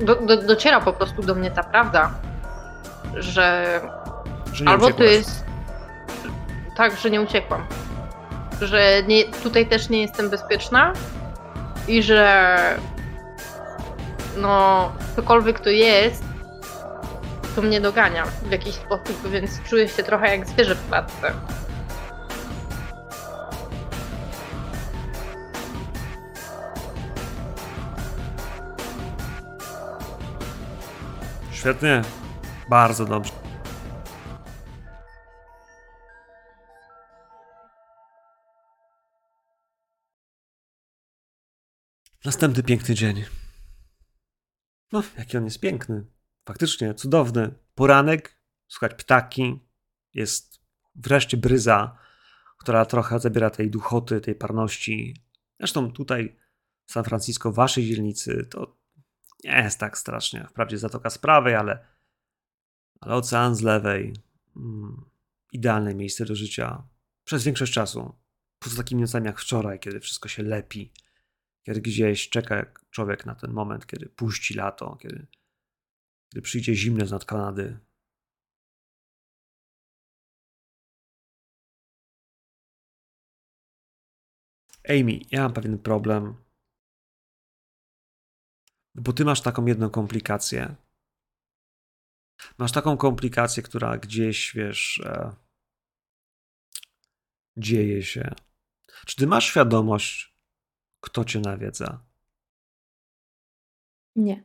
do, 0.00 0.14
do, 0.16 0.36
dociera 0.42 0.80
po 0.80 0.92
prostu 0.92 1.22
do 1.22 1.34
mnie 1.34 1.50
ta 1.50 1.62
prawda, 1.62 2.10
że 3.14 3.80
Że 4.52 4.64
albo 4.68 4.86
to 4.86 4.94
uciekłaś. 4.94 5.10
jest 5.10 5.44
tak, 6.76 6.96
że 6.96 7.10
nie 7.10 7.20
uciekłam, 7.20 7.66
że 8.60 9.02
nie, 9.08 9.24
tutaj 9.24 9.66
też 9.66 9.88
nie 9.88 10.02
jestem 10.02 10.30
bezpieczna 10.30 10.92
i 11.88 12.02
że 12.02 12.56
no 14.36 14.92
cokolwiek 15.16 15.60
to 15.60 15.70
jest, 15.70 16.24
to 17.56 17.62
mnie 17.62 17.80
dogania 17.80 18.24
w 18.26 18.50
jakiś 18.50 18.74
sposób, 18.74 19.30
więc 19.30 19.62
czuję 19.62 19.88
się 19.88 20.02
trochę 20.02 20.36
jak 20.36 20.46
zwierzę 20.46 20.74
w 20.74 20.88
klatce. 20.88 21.32
Świetnie. 31.60 32.02
Bardzo 32.70 33.04
dobrze. 33.04 33.32
Następny 42.24 42.62
piękny 42.62 42.94
dzień. 42.94 43.24
No, 44.92 45.02
jaki 45.18 45.36
on 45.36 45.44
jest 45.44 45.60
piękny. 45.60 46.06
Faktycznie, 46.44 46.94
cudowny. 46.94 47.54
Poranek, 47.74 48.40
słuchać 48.68 48.94
ptaki. 48.94 49.60
Jest 50.14 50.60
wreszcie 50.94 51.36
bryza, 51.36 51.98
która 52.58 52.86
trochę 52.86 53.18
zabiera 53.18 53.50
tej 53.50 53.70
duchoty, 53.70 54.20
tej 54.20 54.34
parności. 54.34 55.16
Zresztą 55.58 55.92
tutaj 55.92 56.36
w 56.86 56.92
San 56.92 57.04
Francisco, 57.04 57.52
w 57.52 57.54
waszej 57.54 57.86
dzielnicy, 57.86 58.46
to 58.50 58.79
nie 59.44 59.62
jest 59.62 59.78
tak 59.80 59.98
strasznie. 59.98 60.46
Wprawdzie 60.50 60.78
Zatoka 60.78 61.10
Sprawy, 61.10 61.58
ale 61.58 61.86
Ale 63.00 63.14
ocean 63.14 63.54
z 63.54 63.62
lewej. 63.62 64.12
Mm, 64.56 65.04
idealne 65.52 65.94
miejsce 65.94 66.24
do 66.24 66.34
życia. 66.34 66.82
Przez 67.24 67.44
większość 67.44 67.72
czasu. 67.72 68.14
Poza 68.58 68.76
takimi 68.76 69.00
nocami 69.00 69.26
jak 69.26 69.40
wczoraj, 69.40 69.80
kiedy 69.80 70.00
wszystko 70.00 70.28
się 70.28 70.42
lepi. 70.42 70.92
Kiedy 71.62 71.80
gdzieś 71.80 72.28
czeka 72.28 72.66
człowiek 72.90 73.26
na 73.26 73.34
ten 73.34 73.52
moment, 73.52 73.86
kiedy 73.86 74.08
puści 74.08 74.54
lato, 74.54 74.96
kiedy, 74.96 75.26
kiedy 76.28 76.42
przyjdzie 76.42 76.74
zimne 76.74 77.06
z 77.06 77.10
nad 77.10 77.24
Kanady. 77.24 77.78
Amy, 84.88 85.20
ja 85.30 85.42
mam 85.42 85.52
pewien 85.52 85.78
problem. 85.78 86.34
Bo 88.94 89.12
ty 89.12 89.24
masz 89.24 89.40
taką 89.40 89.66
jedną 89.66 89.90
komplikację. 89.90 90.74
Masz 92.58 92.72
taką 92.72 92.96
komplikację, 92.96 93.62
która 93.62 93.98
gdzieś, 93.98 94.52
wiesz, 94.54 95.00
e, 95.04 95.36
dzieje 97.56 98.02
się. 98.02 98.34
Czy 99.06 99.16
ty 99.16 99.26
masz 99.26 99.44
świadomość, 99.46 100.34
kto 101.00 101.24
cię 101.24 101.40
nawiedza? 101.40 102.04
Nie. 104.16 104.44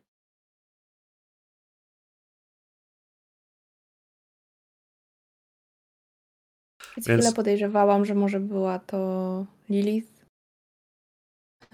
Przez 6.77 7.07
Więc- 7.07 7.21
chwilę 7.21 7.35
podejrzewałam, 7.35 8.05
że 8.05 8.15
może 8.15 8.39
była 8.39 8.79
to 8.79 9.45
Lilith. 9.69 10.25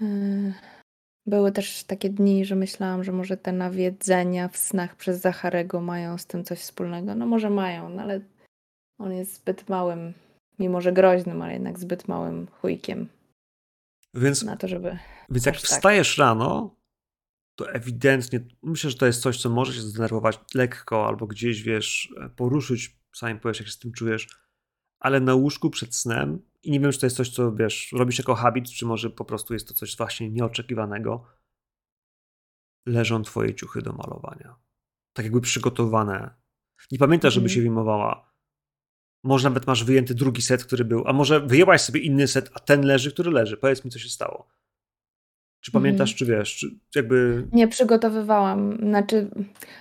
Yy, 0.00 0.52
Były 1.26 1.52
też 1.52 1.84
takie 1.84 2.10
dni, 2.10 2.44
że 2.44 2.56
myślałam, 2.56 3.04
że 3.04 3.12
może 3.12 3.36
te 3.36 3.52
nawiedzenia 3.52 4.48
w 4.48 4.56
snach 4.56 4.96
przez 4.96 5.20
Zacharego 5.20 5.80
mają 5.80 6.18
z 6.18 6.26
tym 6.26 6.44
coś 6.44 6.58
wspólnego. 6.58 7.14
No 7.14 7.26
może 7.26 7.50
mają, 7.50 7.88
no 7.88 8.02
ale 8.02 8.20
on 8.98 9.12
jest 9.12 9.34
zbyt 9.34 9.68
małym, 9.68 10.12
mimo 10.58 10.80
że 10.80 10.92
groźnym, 10.92 11.42
ale 11.42 11.52
jednak 11.52 11.78
zbyt 11.78 12.08
małym 12.08 12.46
chujkiem 12.46 13.08
Więc, 14.14 14.42
na 14.42 14.56
to, 14.56 14.68
żeby... 14.68 14.98
więc 15.30 15.46
jak 15.46 15.54
tak. 15.54 15.64
wstajesz 15.64 16.18
rano, 16.18 16.76
to 17.54 17.72
ewidentnie 17.72 18.40
myślę, 18.62 18.90
że 18.90 18.96
to 18.96 19.06
jest 19.06 19.22
coś, 19.22 19.40
co 19.40 19.50
może 19.50 19.72
się 19.72 19.80
zdenerwować 19.80 20.38
lekko 20.54 21.06
albo 21.06 21.26
gdzieś, 21.26 21.62
wiesz, 21.62 22.14
poruszyć, 22.36 22.96
sami 23.14 23.40
powiesz, 23.40 23.58
jak 23.58 23.68
się 23.68 23.74
z 23.74 23.78
tym 23.78 23.92
czujesz, 23.92 24.28
ale 24.98 25.20
na 25.20 25.34
łóżku 25.34 25.70
przed 25.70 25.94
snem 25.94 26.42
i 26.62 26.70
nie 26.70 26.80
wiem, 26.80 26.92
czy 26.92 27.00
to 27.00 27.06
jest 27.06 27.16
coś, 27.16 27.30
co, 27.30 27.52
wiesz, 27.52 27.92
robisz 27.92 28.18
jako 28.18 28.34
habit, 28.34 28.70
czy 28.70 28.86
może 28.86 29.10
po 29.10 29.24
prostu 29.24 29.54
jest 29.54 29.68
to 29.68 29.74
coś 29.74 29.96
właśnie 29.96 30.30
nieoczekiwanego, 30.30 31.26
leżą 32.86 33.22
twoje 33.22 33.54
ciuchy 33.54 33.82
do 33.82 33.92
malowania. 33.92 34.56
Tak 35.12 35.24
jakby 35.24 35.40
przygotowane. 35.40 36.34
Nie 36.90 36.98
pamiętasz, 36.98 37.34
żeby 37.34 37.44
Mhm. 37.44 37.54
się 37.54 37.60
wyjmowała. 37.60 38.32
Może 39.24 39.48
nawet 39.48 39.66
masz 39.66 39.84
wyjęty 39.84 40.14
drugi 40.14 40.42
set, 40.42 40.64
który 40.64 40.84
był, 40.84 41.08
a 41.08 41.12
może 41.12 41.40
wyjęłaś 41.40 41.80
sobie 41.80 42.00
inny 42.00 42.28
set, 42.28 42.50
a 42.54 42.60
ten 42.60 42.86
leży, 42.86 43.12
który 43.12 43.30
leży. 43.30 43.56
Powiedz 43.56 43.84
mi, 43.84 43.90
co 43.90 43.98
się 43.98 44.08
stało. 44.08 44.48
Czy 45.62 45.72
pamiętasz, 45.72 46.10
Mhm. 46.12 46.18
czy 46.18 46.26
wiesz, 46.26 46.56
czy 46.56 46.66
jakby... 46.94 47.46
Nie 47.52 47.68
przygotowywałam. 47.68 48.76
Znaczy, 48.82 49.30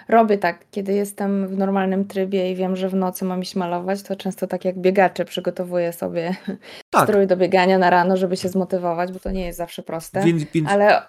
robię 0.10 0.38
tak, 0.38 0.66
kiedy 0.72 0.94
jestem 0.94 1.48
w 1.48 1.58
normalnym 1.58 2.06
trybie 2.06 2.52
i 2.52 2.56
wiem, 2.56 2.76
że 2.76 2.90
w 2.90 2.94
nocy 2.95 3.26
mam 3.26 3.41
iść 3.41 3.56
malować, 3.56 4.02
to 4.03 4.16
często 4.16 4.48
tak 4.48 4.66
jak 4.66 4.80
biegacze 4.80 5.26
przygotowuję 5.26 5.94
sobie 5.94 6.36
Tak, 6.90 7.10
strój 7.10 7.28
do 7.28 7.38
biegania 7.38 7.78
na 7.78 7.90
rano, 7.90 8.18
żeby 8.18 8.38
się 8.38 8.49
zmotywować, 8.49 9.12
bo 9.12 9.20
to 9.20 9.32
nie 9.32 9.45
jest 9.45 9.58
zawsze 9.58 9.84
proste. 9.84 10.24
więc, 10.26 10.44
więc, 10.53 10.70
Ale 10.70 11.02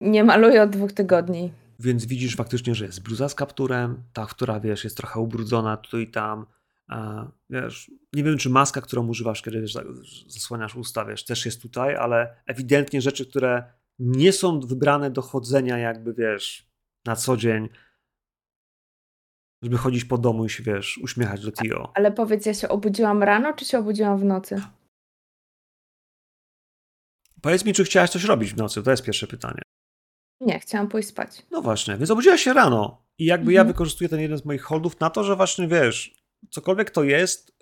nie 0.00 0.24
maluję 0.24 0.62
od 0.62 0.70
dwóch 0.70 0.92
tygodni. 0.92 1.52
więc 1.78 2.06
widzisz 2.06 2.36
faktycznie, 2.36 2.74
że 2.74 2.84
jest 2.86 3.02
bluza 3.02 3.28
z 3.28 3.34
kapturem, 3.34 4.02
ta, 4.12 4.26
która, 4.26 4.60
wiesz, 4.60 4.84
jest 4.84 4.96
trochę 4.96 5.20
ubrudzona 5.20 5.76
tu 5.76 6.00
i 6.00 6.10
tam. 6.10 6.46
A, 6.88 7.26
wiesz, 7.50 7.90
nie 8.12 8.24
wiem, 8.24 8.38
czy 8.38 8.50
maska, 8.50 8.80
którą 8.80 9.06
używasz, 9.06 9.42
kiedy 9.42 9.60
wiesz, 9.60 9.72
za- 9.72 9.84
zasłaniasz 10.28 10.76
usta, 10.76 11.04
wiesz, 11.04 11.24
też 11.24 11.44
jest 11.46 11.62
tutaj, 11.62 11.96
ale 11.96 12.36
ewidentnie 12.46 13.00
rzeczy, 13.00 13.26
które 13.26 13.62
nie 14.00 14.32
są 14.32 14.60
wybrane 14.60 15.10
do 15.10 15.22
chodzenia 15.22 15.78
jakby, 15.78 16.14
wiesz, 16.14 16.66
na 17.04 17.16
co 17.16 17.36
dzień, 17.36 17.68
żeby 19.62 19.76
chodzić 19.78 20.04
po 20.04 20.18
domu 20.18 20.44
i 20.44 20.50
się, 20.50 20.62
wiesz, 20.62 20.98
uśmiechać 20.98 21.44
do 21.44 21.52
Tio. 21.52 21.92
Ale 21.94 22.12
powiedz, 22.12 22.46
ja 22.46 22.54
się 22.54 22.68
obudziłam 22.68 23.22
rano, 23.22 23.52
czy 23.52 23.64
się 23.64 23.78
obudziłam 23.78 24.18
w 24.18 24.24
nocy? 24.24 24.62
Powiedz 27.42 27.64
mi, 27.64 27.72
czy 27.74 27.84
chciałaś 27.84 28.10
coś 28.10 28.24
robić 28.24 28.52
w 28.52 28.56
nocy? 28.56 28.82
To 28.82 28.90
jest 28.90 29.04
pierwsze 29.04 29.26
pytanie. 29.26 29.62
Nie, 30.40 30.58
chciałam 30.60 30.88
pójść 30.88 31.08
spać. 31.08 31.46
No 31.50 31.62
właśnie, 31.62 31.96
więc 31.96 32.10
obudziłaś 32.10 32.42
się 32.42 32.52
rano. 32.52 33.06
I 33.18 33.24
jakby 33.24 33.52
ja 33.52 33.60
Mhm. 33.60 33.74
wykorzystuję 33.74 34.08
ten 34.08 34.20
jeden 34.20 34.38
z 34.38 34.44
moich 34.44 34.62
holdów 34.62 35.00
na 35.00 35.10
to, 35.10 35.24
że 35.24 35.36
właśnie 35.36 35.68
wiesz, 35.68 36.14
cokolwiek 36.50 36.90
to 36.90 37.04
jest, 37.04 37.52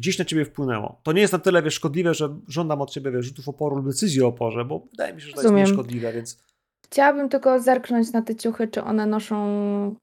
gdzieś 0.00 0.18
na 0.18 0.24
ciebie 0.24 0.44
wpłynęło. 0.44 1.00
To 1.02 1.12
nie 1.12 1.20
jest 1.20 1.32
na 1.32 1.38
tyle 1.38 1.62
wiesz, 1.62 1.74
szkodliwe, 1.74 2.14
że 2.14 2.36
żądam 2.48 2.80
od 2.80 2.90
ciebie 2.90 3.10
wiesz, 3.10 3.26
rzutów 3.26 3.48
oporu 3.48 3.76
lub 3.76 3.86
decyzji 3.86 4.22
o 4.22 4.26
oporze, 4.26 4.64
bo 4.64 4.86
wydaje 4.90 5.14
mi 5.14 5.20
się, 5.20 5.26
że 5.26 5.32
to 5.32 5.42
jest 5.42 5.54
nieszkodliwe, 5.54 6.12
więc 6.12 6.48
Chciałabym 6.90 7.28
tylko 7.28 7.60
zerknąć 7.60 8.12
na 8.12 8.22
te 8.22 8.36
ciuchy, 8.36 8.68
czy 8.68 8.82
one 8.82 9.06
noszą 9.06 9.36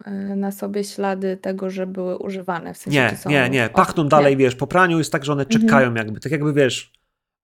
e, 0.05 0.11
na 0.35 0.51
sobie 0.51 0.83
ślady 0.83 1.37
tego, 1.37 1.69
że 1.69 1.87
były 1.87 2.17
używane. 2.17 2.73
W 2.73 2.77
sensie, 2.77 2.99
nie, 2.99 3.09
czy 3.09 3.17
są... 3.17 3.29
nie, 3.29 3.49
nie. 3.49 3.65
o, 3.65 3.69
Pachną 3.69 4.03
nie. 4.03 4.09
dalej, 4.09 4.37
wiesz, 4.37 4.55
po 4.55 4.67
praniu 4.67 4.97
jest 4.97 5.11
tak, 5.11 5.25
że 5.25 5.33
one 5.33 5.43
Mhm. 5.43 5.61
czekają 5.61 5.93
jakby, 5.93 6.19
tak 6.19 6.31
jakby 6.31 6.53
wiesz, 6.53 6.93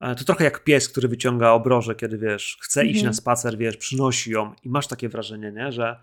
e, 0.02 0.16
to 0.16 0.24
trochę 0.24 0.44
jak 0.44 0.64
pies, 0.64 0.90
który 0.90 1.08
wyciąga 1.08 1.50
obroże, 1.52 1.96
kiedy 1.96 2.18
wiesz, 2.18 2.58
chce 2.62 2.86
iść 2.86 2.96
Mhm. 3.00 3.06
na 3.06 3.14
spacer, 3.14 3.58
wiesz, 3.58 3.78
przynosi 3.78 4.32
ją 4.32 4.54
i 4.64 4.70
masz 4.70 4.88
takie 4.88 5.10
wrażenie, 5.10 5.52
nie, 5.52 5.72
że 5.72 6.00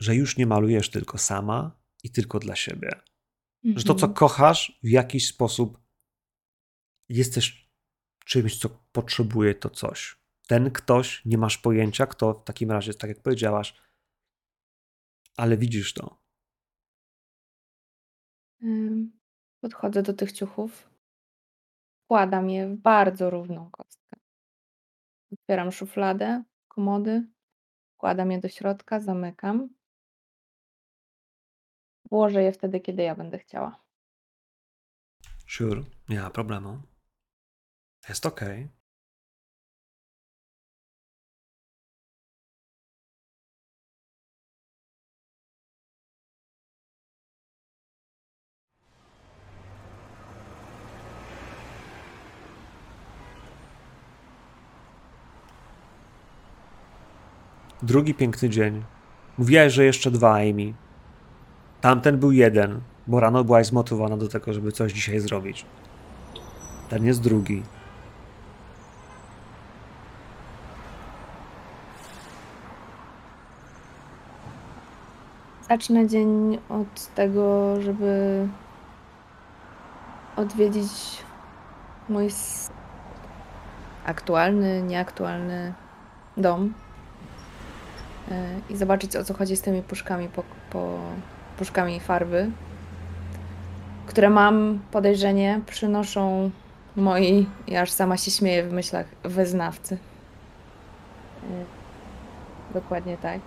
że 0.00 0.14
już 0.14 0.36
nie 0.36 0.46
malujesz 0.46 0.90
tylko 0.90 1.18
sama 1.18 1.70
i 2.02 2.10
tylko 2.10 2.38
dla 2.38 2.56
siebie. 2.56 2.90
Że 3.64 3.84
to, 3.84 3.94
co 3.94 4.06
Mhm. 4.06 4.14
kochasz, 4.14 4.78
w 4.82 4.88
jakiś 4.88 5.28
sposób 5.28 5.78
jest 7.08 7.34
też 7.34 7.72
czymś, 8.24 8.58
co 8.58 8.68
potrzebuje 8.92 9.54
to 9.54 9.70
coś. 9.70 10.22
Ten 10.48 10.70
ktoś, 10.70 11.24
nie 11.24 11.38
masz 11.38 11.58
pojęcia, 11.58 12.06
kto 12.06 12.34
w 12.34 12.44
takim 12.44 12.70
razie, 12.70 12.94
tak 12.94 13.08
jak 13.10 13.22
powiedziałaś, 13.22 13.82
ale 15.36 15.56
widzisz 15.56 15.94
to. 15.94 16.22
Podchodzę 19.60 20.02
do 20.02 20.12
tych 20.12 20.32
ciuchów. 20.32 20.90
Wkładam 22.04 22.50
je 22.50 22.68
w 22.68 22.76
bardzo 22.76 23.30
równą 23.30 23.70
kostkę. 23.70 24.16
Otwieram 25.32 25.72
szufladę, 25.72 26.44
komody, 26.68 27.26
wkładam 27.94 28.30
je 28.32 28.38
do 28.40 28.48
środka, 28.48 29.00
zamykam. 29.00 29.68
Włożę 32.12 32.42
je 32.42 32.52
wtedy, 32.52 32.80
kiedy 32.80 33.02
ja 33.02 33.14
będę 33.14 33.38
chciała. 33.38 33.80
Sure, 35.48 35.82
nie 36.08 36.20
ma 36.20 36.30
problemu. 36.30 36.82
Jest 38.08 38.26
ok. 38.26 38.40
Drugi 57.82 58.14
piękny 58.14 58.48
dzień. 58.48 58.84
Mówiłaś, 59.38 59.72
że 59.72 59.84
jeszcze 59.84 60.10
dwa, 60.10 60.34
Amy. 60.34 60.74
Tamten 61.82 62.18
był 62.18 62.32
jeden, 62.32 62.80
bo 63.06 63.20
rano 63.20 63.44
byłaś 63.44 63.66
zmotywowana 63.66 64.16
do 64.16 64.28
tego, 64.28 64.52
żeby 64.52 64.72
coś 64.72 64.92
dzisiaj 64.92 65.20
zrobić. 65.20 65.66
Ten 66.88 67.04
jest 67.04 67.20
drugi. 67.20 67.62
Zacznę 75.68 76.08
dzień 76.08 76.58
od 76.68 77.14
tego, 77.14 77.76
żeby 77.82 78.46
odwiedzić 80.36 81.24
mój 82.08 82.28
aktualny, 84.06 84.82
nieaktualny 84.82 85.72
dom 86.36 86.74
e, 88.30 88.60
i 88.70 88.76
zobaczyć 88.76 89.16
o 89.16 89.24
co 89.24 89.34
chodzi 89.34 89.56
z 89.56 89.62
tymi 89.62 89.82
puszkami, 89.82 90.28
po, 90.28 90.42
po, 90.70 90.98
puszkami 91.62 92.00
farby, 92.00 92.50
które 94.06 94.30
mam 94.30 94.80
podejrzenie 94.90 95.60
przynoszą 95.66 96.50
moi, 96.96 97.46
ja 97.66 97.82
aż 97.82 97.90
sama 97.90 98.16
się 98.16 98.30
śmieję 98.30 98.62
w 98.62 98.72
myślach, 98.72 99.06
wyznawcy. 99.24 99.98
E, 101.44 101.64
Dokładnie 102.74 103.16
tak. 103.16 103.40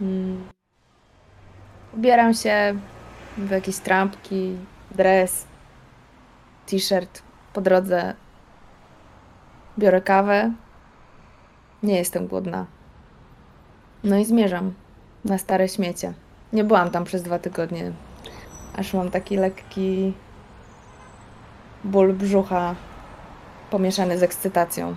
Mm. 0.00 0.44
Ubieram 1.96 2.34
się 2.34 2.74
w 3.38 3.50
jakieś 3.50 3.76
trampki, 3.76 4.56
dres, 4.90 5.46
t-shirt. 6.66 7.22
Po 7.52 7.60
drodze 7.60 8.14
biorę 9.78 10.00
kawę. 10.00 10.52
Nie 11.82 11.96
jestem 11.96 12.26
głodna. 12.26 12.66
No 14.04 14.16
i 14.16 14.24
zmierzam 14.24 14.74
na 15.24 15.38
stare 15.38 15.68
śmiecie. 15.68 16.23
Nie 16.54 16.64
byłam 16.64 16.90
tam 16.90 17.04
przez 17.04 17.22
dwa 17.22 17.38
tygodnie. 17.38 17.92
Aż 18.76 18.94
mam 18.94 19.10
taki 19.10 19.36
lekki 19.36 20.12
ból 21.84 22.12
brzucha 22.12 22.74
pomieszany 23.70 24.18
z 24.18 24.22
ekscytacją. 24.22 24.96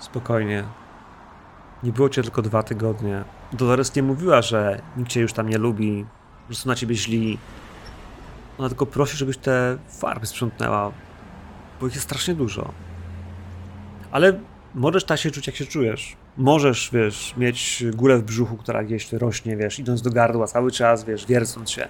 Spokojnie. 0.00 0.64
Nie 1.82 1.92
było 1.92 2.08
cię 2.08 2.22
tylko 2.22 2.42
dwa 2.42 2.62
tygodnie. 2.62 3.24
Dolores 3.52 3.96
nie 3.96 4.02
mówiła, 4.02 4.42
że 4.42 4.82
nikt 4.96 5.10
cię 5.10 5.20
już 5.20 5.32
tam 5.32 5.48
nie 5.48 5.58
lubi, 5.58 6.06
że 6.50 6.56
są 6.56 6.68
na 6.68 6.74
ciebie 6.74 6.94
źli. 6.94 7.38
Ona 8.58 8.68
tylko 8.68 8.86
prosi, 8.86 9.16
żebyś 9.16 9.36
te 9.36 9.78
farby 9.88 10.26
sprzątnęła, 10.26 10.92
bo 11.80 11.86
ich 11.86 11.94
jest 11.94 12.04
strasznie 12.04 12.34
dużo. 12.34 12.72
Ale 14.12 14.40
możesz 14.74 15.04
tak 15.04 15.18
się 15.18 15.30
czuć, 15.30 15.46
jak 15.46 15.56
się 15.56 15.66
czujesz. 15.66 16.16
Możesz, 16.36 16.90
wiesz, 16.92 17.34
mieć 17.36 17.84
gulę 17.94 18.18
w 18.18 18.22
brzuchu, 18.22 18.56
która 18.56 18.84
gdzieś 18.84 19.12
rośnie, 19.12 19.56
wiesz, 19.56 19.78
idąc 19.78 20.02
do 20.02 20.10
gardła 20.10 20.46
cały 20.46 20.70
czas, 20.70 21.04
wiesz, 21.04 21.26
wiercąc 21.26 21.70
się. 21.70 21.88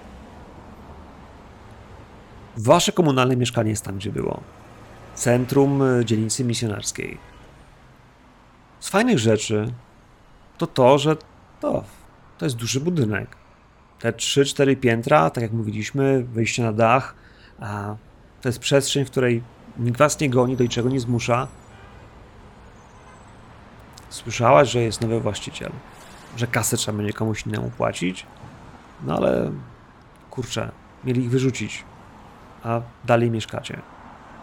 Wasze 2.57 2.91
komunalne 2.91 3.35
mieszkanie 3.35 3.69
jest 3.69 3.85
tam, 3.85 3.97
gdzie 3.97 4.11
było. 4.11 4.41
Centrum 5.15 5.81
y, 5.81 6.05
dzielnicy 6.05 6.43
misjonarskiej. 6.43 7.17
Z 8.79 8.89
fajnych 8.89 9.19
rzeczy 9.19 9.73
to 10.57 10.67
to, 10.67 10.97
że 10.97 11.15
to, 11.59 11.83
to 12.37 12.45
jest 12.45 12.55
duży 12.55 12.79
budynek. 12.79 13.37
Te 13.99 14.11
3-4 14.11 14.75
piętra, 14.75 15.29
tak 15.29 15.41
jak 15.41 15.51
mówiliśmy, 15.51 16.23
wyjście 16.23 16.63
na 16.63 16.73
dach, 16.73 17.15
to 18.41 18.49
jest 18.49 18.59
przestrzeń, 18.59 19.05
w 19.05 19.11
której 19.11 19.43
nikt 19.77 19.97
was 19.97 20.19
nie 20.19 20.29
goni, 20.29 20.57
do 20.57 20.63
niczego 20.63 20.89
nie 20.89 20.99
zmusza. 20.99 21.47
Słyszałaś, 24.13 24.71
że 24.71 24.81
jest 24.81 25.01
nowy 25.01 25.19
właściciel, 25.19 25.71
że 26.37 26.47
kasę 26.47 26.77
trzeba 26.77 26.97
będzie 26.97 27.13
komuś 27.13 27.45
innemu 27.45 27.69
płacić, 27.69 28.25
no 29.03 29.17
ale 29.17 29.51
kurczę, 30.29 30.71
mieli 31.03 31.21
ich 31.23 31.29
wyrzucić, 31.29 31.85
a 32.63 32.81
dalej 33.05 33.31
mieszkacie. 33.31 33.81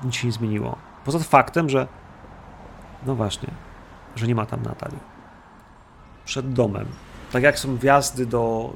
Nic 0.05 0.15
się 0.15 0.27
nie 0.27 0.33
zmieniło. 0.33 0.77
Poza 1.05 1.19
faktem, 1.19 1.69
że 1.69 1.87
no 3.07 3.15
właśnie, 3.15 3.49
że 4.17 4.27
nie 4.27 4.35
ma 4.35 4.47
tam 4.47 4.63
Natalii. 4.63 4.99
Przed 6.25 6.53
domem. 6.53 6.87
Tak 7.33 7.43
jak 7.43 7.59
są 7.59 7.77
wjazdy 7.77 8.27
do, 8.27 8.73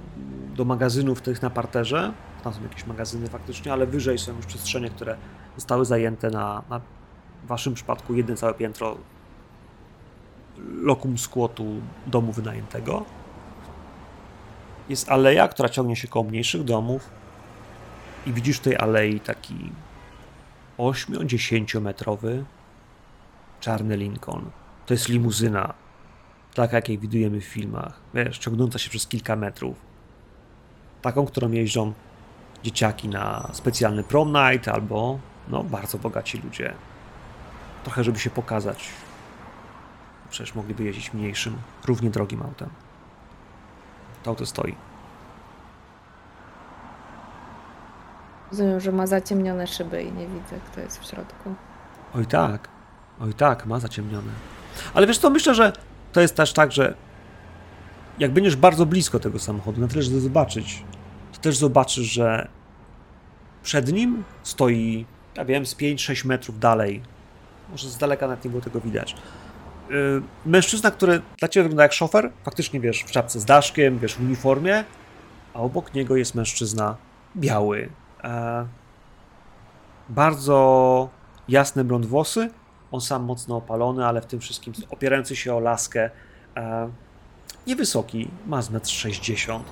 do 0.55 0.65
magazynów 0.65 1.21
tych 1.21 1.43
na 1.43 1.51
parterze, 1.51 2.13
tam 2.45 2.55
są 2.55 2.63
jakieś 2.63 2.87
magazyny 2.87 3.29
faktycznie, 3.29 3.73
ale 3.73 3.87
wyżej 3.87 4.19
są 4.19 4.37
już 4.37 4.47
przestrzenie, 4.47 4.91
które 4.91 5.17
zostały 5.57 5.85
zajęte 5.85 6.31
na, 6.31 6.63
na 6.71 6.81
waszym 7.45 7.75
przypadku 7.75 8.15
jedno 8.15 8.37
całe 8.37 8.55
piętro 8.55 8.97
lokum 10.59 11.19
skłotu 11.19 11.65
domu 12.07 12.33
wynajętego. 12.33 13.05
Jest 14.89 15.09
aleja, 15.09 15.49
która 15.49 15.69
ciągnie 15.69 15.97
się 15.97 16.09
koło 16.09 16.25
mniejszych 16.25 16.65
domów 16.65 17.11
i 18.27 18.33
widzisz 18.33 18.59
w 18.59 18.61
tej 18.61 18.77
alei 18.77 19.21
taki 19.21 19.73
8-10 20.79 21.81
metrowy 21.81 22.45
czarny 23.61 23.97
Lincoln. 23.97 24.51
To 24.87 24.95
jest 24.95 25.09
limuzyna, 25.09 25.75
taka 26.55 26.77
jakiej 26.77 26.99
widujemy 26.99 27.41
w 27.41 27.45
filmach, 27.45 28.01
wiesz, 28.15 28.39
ciągnąca 28.39 28.79
się 28.79 28.91
przez 28.91 29.07
kilka 29.07 29.37
metrów. 29.37 29.77
Taką, 31.03 31.27
którą 31.27 31.51
jeżdżą 31.51 31.93
dzieciaki 32.63 33.09
na 33.09 33.51
specjalny 33.53 34.03
prom 34.03 34.33
night 34.33 34.69
albo, 34.69 35.19
no, 35.49 35.65
bardzo 35.65 35.99
bogaci 35.99 36.39
ludzie. 36.39 36.75
Trochę, 37.85 38.05
żeby 38.05 38.19
się 38.19 38.31
pokazać. 38.31 38.89
Przecież 40.35 40.55
mogliby 40.55 40.85
jeździć 40.85 41.13
mniejszym, 41.13 41.57
równie 41.85 42.11
drogim 42.11 42.43
autem. 42.43 42.69
To 44.23 44.31
auto 44.31 44.47
stoi. 44.47 44.75
Rozumiem, 48.51 48.81
że 48.81 48.93
ma 48.93 49.07
zaciemnione 49.07 49.67
szyby 49.67 50.03
i 50.03 50.13
nie 50.13 50.27
widzę, 50.27 50.57
kto 50.73 50.81
jest 50.81 51.01
w 51.01 51.07
środku. 51.07 51.55
Oj 52.15 52.27
tak, 52.27 52.69
oj 53.21 53.35
tak, 53.35 53.67
ma 53.67 53.81
zaciemnione. 53.81 54.33
Ale 54.95 55.07
wiesz 55.07 55.19
co, 55.19 55.31
myślę, 55.31 55.55
że 55.55 55.73
to 56.13 56.21
jest 56.21 56.37
też 56.37 56.53
tak, 56.53 56.73
że 56.73 56.95
jak 58.19 58.33
będziesz 58.33 58.57
bardzo 58.57 58.87
blisko 58.87 59.19
tego 59.19 59.39
samochodu, 59.39 59.81
na 59.81 59.89
tyle, 59.89 60.03
żeby 60.03 60.21
zobaczyć, 60.21 60.85
to 61.33 61.41
też 61.41 61.57
zobaczysz, 61.57 62.07
że 62.07 62.49
przed 63.63 63.93
nim 63.93 64.25
stoi, 64.43 65.07
ja 65.37 65.45
wiem, 65.45 65.67
z 65.67 65.77
5-6 65.77 66.27
metrów 66.27 66.59
dalej, 66.59 67.03
może 67.71 67.91
z 67.91 67.99
daleka 67.99 68.29
nawet 68.29 68.45
nie 68.45 68.51
było 68.51 68.63
tego 68.63 68.81
widać, 68.81 69.17
mężczyzna, 70.47 70.91
który 70.91 71.23
dla 71.39 71.49
ciebie 71.49 71.63
wygląda 71.63 71.83
jak 71.83 71.93
szofer, 71.93 72.31
faktycznie 72.45 72.81
wiesz, 72.81 73.01
w 73.01 73.11
czapce 73.11 73.41
z 73.41 73.45
daszkiem, 73.45 73.99
wiesz, 73.99 74.15
w 74.15 74.21
uniformie, 74.21 74.85
a 75.55 75.59
obok 75.59 75.95
niego 75.95 76.17
jest 76.17 76.35
mężczyzna 76.35 76.97
biały. 77.37 77.89
E, 78.25 78.67
bardzo 80.09 81.09
jasne 81.49 81.85
blond 81.85 82.07
włosy, 82.07 82.51
on 82.93 83.01
sam 83.01 83.23
mocno 83.25 83.57
opalony, 83.57 84.07
ale 84.07 84.21
w 84.21 84.27
tym 84.27 84.41
wszystkim 84.41 84.75
opierający 84.91 85.37
się 85.37 85.55
o 85.55 85.61
laskę. 85.61 86.11
E, 86.57 86.91
niewysoki, 87.67 88.31
ma 88.47 88.63
z 88.63 88.71
1,60 88.71 89.55
m. 89.55 89.63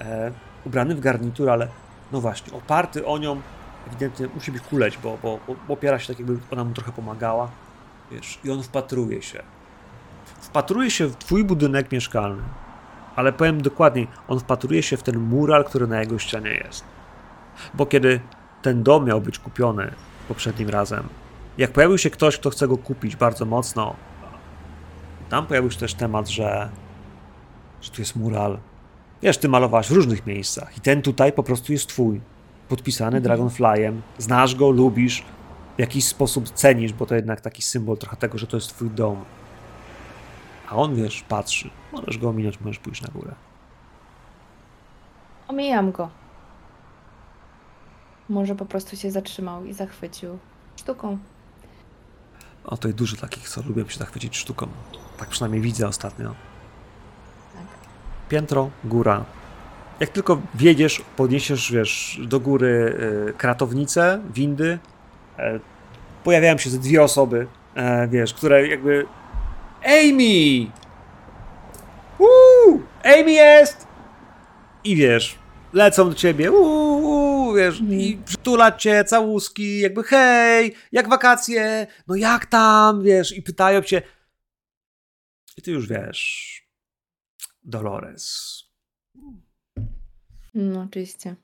E, 0.00 0.32
ubrany 0.66 0.94
w 0.94 1.00
garnitur, 1.00 1.50
ale 1.50 1.68
no 2.12 2.20
właśnie, 2.20 2.52
oparty 2.52 3.06
o 3.06 3.18
nią, 3.18 3.40
ewidentnie 3.86 4.28
musi 4.34 4.52
być 4.52 4.62
kuleć, 4.62 4.98
bo, 4.98 5.18
bo, 5.22 5.38
bo 5.68 5.74
opiera 5.74 5.98
się 5.98 6.06
tak, 6.06 6.18
jakby 6.18 6.38
ona 6.50 6.64
mu 6.64 6.74
trochę 6.74 6.92
pomagała. 6.92 7.50
Wiesz, 8.10 8.38
i 8.44 8.50
on 8.50 8.62
wpatruje 8.62 9.22
się. 9.22 9.42
Wpatruje 10.50 10.90
się 10.90 11.06
w 11.06 11.16
twój 11.16 11.44
budynek 11.44 11.92
mieszkalny. 11.92 12.42
Ale 13.16 13.32
powiem 13.32 13.62
dokładniej, 13.62 14.08
on 14.28 14.40
wpatruje 14.40 14.82
się 14.82 14.96
w 14.96 15.02
ten 15.02 15.18
mural, 15.18 15.64
który 15.64 15.86
na 15.86 16.00
jego 16.00 16.18
ścianie 16.18 16.50
jest. 16.50 16.84
Bo 17.74 17.86
kiedy 17.86 18.20
ten 18.62 18.82
dom 18.82 19.04
miał 19.04 19.20
być 19.20 19.38
kupiony 19.38 19.90
poprzednim 20.28 20.68
razem, 20.68 21.08
jak 21.58 21.72
pojawił 21.72 21.98
się 21.98 22.10
ktoś, 22.10 22.38
kto 22.38 22.50
chce 22.50 22.68
go 22.68 22.78
kupić 22.78 23.16
bardzo 23.16 23.44
mocno, 23.44 23.96
tam 25.28 25.46
pojawił 25.46 25.70
się 25.70 25.78
też 25.78 25.94
temat, 25.94 26.28
że, 26.28 26.68
że 27.82 27.90
tu 27.90 28.02
jest 28.02 28.16
mural. 28.16 28.58
Wiesz, 29.22 29.38
ty 29.38 29.48
malowałaś 29.48 29.88
w 29.88 29.92
różnych 29.92 30.26
miejscach 30.26 30.76
i 30.76 30.80
ten 30.80 31.02
tutaj 31.02 31.32
po 31.32 31.42
prostu 31.42 31.72
jest 31.72 31.88
twój. 31.88 32.20
Podpisany 32.68 33.20
Dragonflyem. 33.20 34.02
Znasz 34.18 34.54
go, 34.54 34.70
lubisz, 34.70 35.24
w 35.76 35.80
jakiś 35.80 36.04
sposób 36.04 36.50
cenisz, 36.50 36.92
bo 36.92 37.06
to 37.06 37.14
jednak 37.14 37.40
taki 37.40 37.62
symbol 37.62 37.96
trochę 37.96 38.16
tego, 38.16 38.38
że 38.38 38.46
to 38.46 38.56
jest 38.56 38.68
twój 38.68 38.90
dom. 38.90 39.24
A 40.70 40.76
on, 40.76 40.94
wiesz, 40.94 41.22
patrzy. 41.28 41.70
Możesz 41.92 42.18
go 42.18 42.28
ominąć, 42.28 42.60
możesz 42.60 42.78
pójść 42.78 43.02
na 43.02 43.08
górę. 43.08 43.34
Omijam 45.48 45.92
go. 45.92 46.08
Może 48.28 48.54
po 48.54 48.66
prostu 48.66 48.96
się 48.96 49.10
zatrzymał 49.10 49.64
i 49.64 49.72
zachwycił 49.72 50.38
sztuką. 50.76 51.18
O, 52.64 52.76
to 52.76 52.88
jest 52.88 52.98
dużo 52.98 53.16
takich, 53.16 53.48
co 53.48 53.62
lubią 53.62 53.88
się 53.88 53.98
zachwycić 53.98 54.36
sztuką. 54.36 54.68
Tak 55.18 55.28
przynajmniej 55.28 55.62
widzę 55.62 55.88
ostatnio. 55.88 56.34
Tak. 57.54 57.64
Piętro, 58.28 58.70
góra. 58.84 59.24
Jak 60.00 60.10
tylko 60.10 60.40
wjedziesz, 60.54 61.02
podniesiesz, 61.16 61.72
wiesz, 61.72 62.20
do 62.26 62.40
góry 62.40 62.96
y, 63.28 63.32
kratownicę, 63.32 64.20
windy, 64.34 64.78
e, 65.38 65.60
pojawiają 66.24 66.58
się 66.58 66.70
ze 66.70 66.78
dwie 66.78 67.02
osoby, 67.02 67.46
e, 67.74 68.08
wiesz, 68.08 68.34
które 68.34 68.68
jakby... 68.68 69.06
Amy! 69.84 70.72
Uuu! 72.18 72.82
Amy 73.04 73.32
jest! 73.32 73.86
I 74.84 74.96
wiesz, 74.96 75.38
lecą 75.72 76.08
do 76.08 76.14
ciebie, 76.14 76.52
uuu, 76.52 77.54
wiesz, 77.54 77.80
i 77.80 78.22
przytulać 78.24 78.82
cię, 78.82 79.04
całuski, 79.04 79.80
jakby 79.80 80.02
hej, 80.02 80.74
jak 80.92 81.08
wakacje, 81.08 81.86
no 82.06 82.14
jak 82.14 82.46
tam, 82.46 83.02
wiesz, 83.02 83.36
i 83.36 83.42
pytają 83.42 83.82
cię. 83.82 84.02
I 85.56 85.62
ty 85.62 85.70
już 85.70 85.88
wiesz, 85.88 86.62
Dolores. 87.62 88.56
No, 90.54 90.80
oczywiście. 90.80 91.36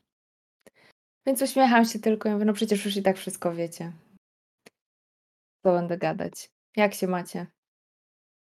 Więc 1.27 1.43
uśmiecham 1.43 1.85
się 1.85 1.99
tylko 1.99 2.29
i 2.29 2.33
mówię, 2.33 2.45
no 2.45 2.53
przecież 2.53 2.85
już 2.85 2.97
i 2.97 3.03
tak 3.03 3.17
wszystko 3.17 3.55
wiecie. 3.55 3.93
Co 5.63 5.73
będę 5.73 5.99
gadać? 5.99 6.51
Jak 6.77 6.95
się 6.95 7.07
macie? 7.07 7.47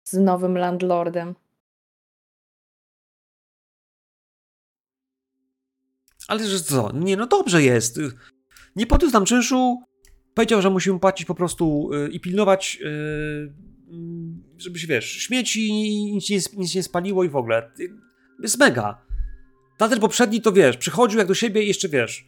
Z 0.04 0.12
nowym 0.12 0.58
landlordem. 0.58 1.34
Ale 6.28 6.46
że 6.46 6.60
co? 6.60 6.92
Nie, 6.94 7.16
no 7.16 7.26
dobrze 7.26 7.62
jest. 7.62 8.00
Nie 8.76 8.86
podniósł 8.86 9.12
nam 9.14 9.24
czynszu. 9.24 9.82
Powiedział, 10.34 10.62
że 10.62 10.70
musimy 10.70 10.98
płacić 11.00 11.26
po 11.26 11.34
prostu 11.34 11.90
y, 11.94 12.08
i 12.08 12.20
pilnować, 12.20 12.78
y, 12.80 12.86
mm, 13.88 14.42
żeby 14.58 14.78
się, 14.78 14.86
wiesz, 14.86 15.04
śmieci, 15.10 15.72
nic 16.14 16.30
nie, 16.30 16.38
nic 16.56 16.74
nie 16.74 16.82
spaliło 16.82 17.24
i 17.24 17.28
w 17.28 17.36
ogóle. 17.36 17.70
Y, 17.80 17.88
Jest 18.42 18.58
mega. 18.58 19.02
Tamten 19.78 20.00
poprzedni 20.00 20.42
to, 20.42 20.52
wiesz, 20.52 20.76
przychodził 20.76 21.18
jak 21.18 21.28
do 21.28 21.34
siebie 21.34 21.62
i 21.62 21.68
jeszcze, 21.68 21.88
wiesz, 21.88 22.26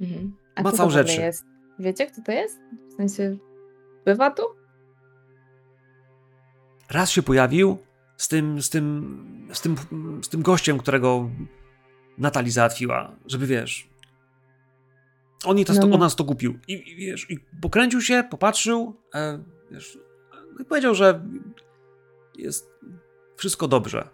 Mhm. 0.00 0.36
A 0.54 0.62
Ma 0.62 0.68
kto 0.68 0.76
całe 0.76 0.88
to 0.88 0.92
w 0.96 0.98
ogóle 1.00 1.08
rzeczy. 1.12 1.20
jest? 1.22 1.44
Wiecie, 1.78 2.06
kto 2.06 2.22
to 2.22 2.32
jest? 2.32 2.58
W 2.92 2.96
sensie, 2.96 3.36
bywa 4.04 4.30
tu? 4.30 4.42
Raz 6.90 7.10
się 7.10 7.22
pojawił 7.22 7.78
z 8.16 8.28
tym, 8.28 8.62
z 8.62 8.70
tym, 8.70 9.48
z 9.52 9.60
tym, 9.60 9.76
z 10.22 10.28
tym 10.28 10.42
gościem, 10.42 10.78
którego 10.78 11.30
Natali 12.18 12.50
załatwiła, 12.50 13.16
żeby 13.26 13.46
wiesz. 13.46 13.88
On, 15.44 15.56
jej 15.56 15.66
to, 15.66 15.72
No, 15.72 15.86
no. 15.86 15.94
on 15.94 16.00
nas 16.00 16.16
to 16.16 16.24
kupił. 16.24 16.58
I, 16.68 16.72
I 16.92 16.96
wiesz, 16.96 17.30
i 17.30 17.38
pokręcił 17.62 18.00
się, 18.00 18.24
popatrzył, 18.30 18.96
e, 19.14 19.38
wiesz, 19.70 19.98
i 20.60 20.64
powiedział, 20.64 20.94
że 20.94 21.22
jest 22.38 22.70
wszystko 23.36 23.68
dobrze. 23.68 24.08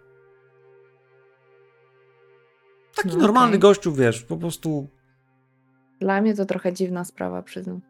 Taki 2.97 3.09
No, 3.09 3.17
normalny 3.17 3.49
okej. 3.49 3.61
gościu, 3.61 3.93
wiesz, 3.93 4.23
po 4.23 4.37
prostu. 4.37 4.89
Dla 6.01 6.21
mnie 6.21 6.35
to 6.35 6.45
trochę 6.47 6.73
dziwna 6.73 7.05
sprawa, 7.05 7.43
przyznam. 7.43 7.81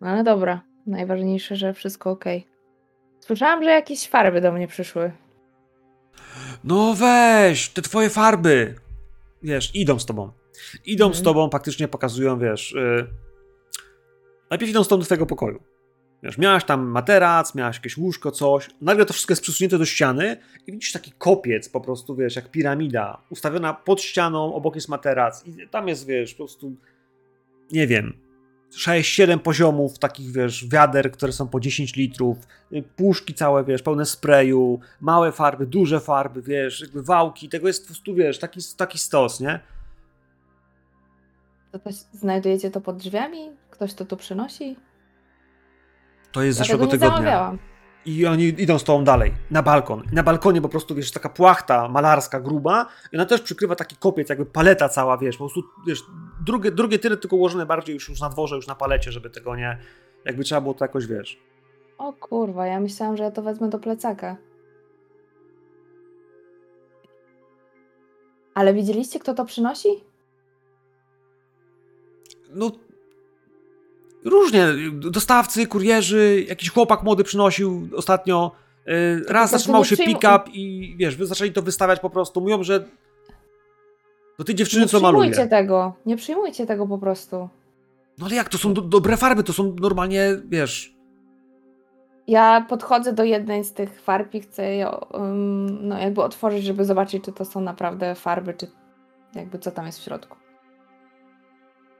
No 0.00 0.08
ale 0.08 0.24
dobra. 0.24 0.60
Najważniejsze, 0.86 1.56
że 1.56 1.74
wszystko 1.74 2.10
ok. 2.10 2.24
Słyszałam, 3.26 3.62
że 3.64 3.70
jakieś 3.70 4.08
farby 4.08 4.40
do 4.40 4.52
mnie 4.52 4.68
przyszły. 4.68 5.12
No 6.64 6.94
weź, 6.94 7.68
te 7.68 7.82
twoje 7.82 8.10
farby. 8.10 8.74
Wiesz, 9.42 9.76
idą 9.76 9.98
z 9.98 10.06
tobą. 10.06 10.30
Idą 10.84 11.04
z 11.06 11.08
Mhm. 11.18 11.24
tobą, 11.24 11.50
faktycznie 11.50 11.88
pokazują, 11.88 12.38
wiesz. 12.38 12.72
Yy... 12.72 13.06
Najpierw 14.50 14.70
idą 14.70 14.84
z 14.84 14.88
tobą 14.88 15.00
do 15.00 15.04
twojego 15.04 15.26
pokoju. 15.26 15.62
Wiesz, 16.22 16.38
miałaś 16.38 16.64
tam 16.64 16.86
materac, 16.86 17.54
miałaś 17.54 17.76
jakieś 17.76 17.96
łóżko, 17.96 18.30
coś. 18.30 18.70
Nagle 18.80 19.06
to 19.06 19.12
wszystko 19.12 19.32
jest 19.32 19.42
przesunięte 19.42 19.78
do 19.78 19.84
ściany 19.84 20.36
i 20.66 20.72
widzisz 20.72 20.92
taki 20.92 21.12
kopiec 21.18 21.68
po 21.68 21.80
prostu, 21.80 22.16
wiesz, 22.16 22.36
jak 22.36 22.50
piramida, 22.50 23.22
ustawiona 23.30 23.74
pod 23.74 24.02
ścianą, 24.02 24.54
obok 24.54 24.74
jest 24.74 24.88
materac 24.88 25.46
i 25.46 25.68
tam 25.68 25.88
jest, 25.88 26.06
wiesz, 26.06 26.32
po 26.34 26.36
prostu, 26.38 26.76
nie 27.72 27.86
wiem, 27.86 28.12
6-7 28.76 29.38
poziomów 29.38 29.98
takich, 29.98 30.32
wiesz, 30.32 30.66
wiader, 30.68 31.12
które 31.12 31.32
są 31.32 31.48
po 31.48 31.60
10 31.60 31.96
litrów, 31.96 32.38
y, 32.72 32.82
puszki 32.96 33.34
całe, 33.34 33.64
wiesz, 33.64 33.82
pełne 33.82 34.06
sprayu, 34.06 34.80
małe 35.00 35.32
farby, 35.32 35.66
duże 35.66 36.00
farby, 36.00 36.42
wiesz, 36.42 36.80
jakby 36.80 37.02
wałki, 37.02 37.48
tego 37.48 37.66
jest 37.66 37.82
po 37.82 37.86
prostu, 37.86 38.14
wiesz, 38.14 38.38
taki, 38.38 38.60
taki 38.76 38.98
stos, 38.98 39.40
nie? 39.40 39.60
To 41.72 41.78
też 41.78 41.94
znajdujecie 42.12 42.70
to 42.70 42.80
pod 42.80 42.96
drzwiami? 42.96 43.50
Ktoś 43.70 43.94
to 43.94 44.04
tu 44.04 44.16
przynosi? 44.16 44.76
To 46.32 46.42
jest 46.42 46.56
z 46.56 46.60
Ja 46.60 46.64
zeszłego 46.64 46.86
tego 46.86 46.96
nie 46.96 47.00
tygodnia. 47.00 47.16
zamawiałam. 47.30 47.58
I 48.06 48.26
oni 48.26 48.44
idą 48.44 48.78
z 48.78 48.84
tobą 48.84 49.04
dalej, 49.04 49.34
na 49.50 49.62
balkon. 49.62 50.02
I 50.12 50.14
na 50.14 50.22
balkonie 50.22 50.62
po 50.62 50.68
prostu, 50.68 50.94
wiesz, 50.94 51.10
taka 51.10 51.28
płachta 51.28 51.88
malarska, 51.88 52.40
gruba 52.40 52.86
i 53.12 53.16
ona 53.16 53.26
też 53.26 53.40
przykrywa 53.40 53.76
taki 53.76 53.96
kopiec, 53.96 54.28
jakby 54.28 54.46
paleta 54.46 54.88
cała, 54.88 55.18
wiesz, 55.18 55.36
po 55.36 55.44
prostu, 55.44 55.62
wiesz, 55.86 56.04
drugie, 56.46 56.70
drugie 56.70 56.98
tyle 56.98 57.16
tylko 57.16 57.36
ułożone 57.36 57.66
bardziej 57.66 57.94
już, 57.94 58.08
już 58.08 58.20
na 58.20 58.28
dworze, 58.28 58.56
już 58.56 58.66
na 58.66 58.74
palecie, 58.74 59.12
żeby 59.12 59.30
tego 59.30 59.56
nie, 59.56 59.78
jakby 60.24 60.44
trzeba 60.44 60.60
było 60.60 60.74
to 60.74 60.84
jakoś, 60.84 61.06
wiesz. 61.06 61.38
O 61.98 62.12
kurwa, 62.12 62.66
ja 62.66 62.80
myślałam, 62.80 63.16
że 63.16 63.24
ja 63.24 63.30
to 63.30 63.42
wezmę 63.42 63.68
do 63.68 63.78
plecaka. 63.78 64.36
Ale 68.54 68.74
widzieliście, 68.74 69.18
kto 69.18 69.34
to 69.34 69.44
przynosi? 69.44 69.88
No, 72.50 72.70
różnie, 74.24 74.66
dostawcy, 74.92 75.66
kurierzy, 75.66 76.44
jakiś 76.48 76.70
chłopak 76.70 77.02
młody 77.02 77.24
przynosił 77.24 77.88
ostatnio, 77.96 78.52
yy, 78.86 79.24
raz 79.28 79.50
zatrzymał 79.50 79.80
nie 79.80 79.88
się 79.88 79.96
pick-up 79.96 80.44
i, 80.52 80.94
wiesz, 80.98 81.16
wy 81.16 81.26
zaczęli 81.26 81.52
to 81.52 81.62
wystawiać 81.62 82.00
po 82.00 82.10
prostu, 82.10 82.40
mówią, 82.40 82.62
że 82.62 82.84
do 84.38 84.44
tej 84.44 84.54
dziewczyny, 84.54 84.82
Nie 84.82 84.88
co 84.88 85.00
maluje. 85.00 85.30
przyjmujcie 85.30 85.50
tego. 85.50 85.94
Nie 86.06 86.16
przyjmujcie 86.16 86.66
tego 86.66 86.86
po 86.86 86.98
prostu. 86.98 87.48
No 88.18 88.26
ale 88.26 88.34
jak, 88.34 88.48
to 88.48 88.58
są 88.58 88.74
do, 88.74 88.82
dobre 88.82 89.16
farby, 89.16 89.44
to 89.44 89.52
są 89.52 89.76
normalnie, 89.80 90.40
wiesz... 90.44 90.92
Ja 92.26 92.66
podchodzę 92.68 93.12
do 93.12 93.24
jednej 93.24 93.64
z 93.64 93.72
tych 93.72 94.00
farb 94.00 94.34
i 94.34 94.40
chcę 94.40 94.74
je 94.74 94.90
um, 94.90 95.88
no, 95.88 95.98
jakby 95.98 96.22
otworzyć, 96.22 96.64
żeby 96.64 96.84
zobaczyć, 96.84 97.24
czy 97.24 97.32
to 97.32 97.44
są 97.44 97.60
naprawdę 97.60 98.14
farby, 98.14 98.54
czy 98.54 98.66
jakby 99.34 99.58
co 99.58 99.70
tam 99.70 99.86
jest 99.86 99.98
w 99.98 100.02
środku. 100.02 100.36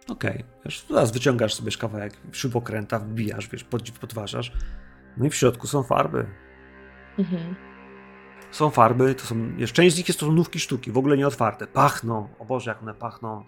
Okej, 0.08 0.44
wiesz, 0.64 0.82
teraz 0.82 1.12
wyciągasz 1.12 1.54
sobie 1.54 1.70
kawałek 1.72 2.16
śrubokręta, 2.32 2.98
wbijasz, 2.98 3.48
wiesz, 3.48 3.64
pod, 3.64 3.90
podważasz. 3.90 4.52
No 5.16 5.26
i 5.26 5.30
w 5.30 5.34
środku 5.34 5.66
są 5.66 5.82
farby. 5.82 6.26
Mhm. 7.18 7.54
Są 8.50 8.70
farby, 8.70 9.14
to 9.14 9.24
są, 9.26 9.56
wiesz, 9.56 9.72
część 9.72 9.94
z 9.94 9.98
nich 9.98 10.08
jest 10.08 10.20
to 10.20 10.26
są 10.26 10.32
nówki 10.32 10.60
sztuki, 10.60 10.92
w 10.92 10.98
ogóle 10.98 11.16
nie 11.16 11.26
otwarte. 11.26 11.66
Pachną, 11.66 12.28
o 12.38 12.44
Boże, 12.44 12.70
jak 12.70 12.82
one 12.82 12.94
pachną. 12.94 13.44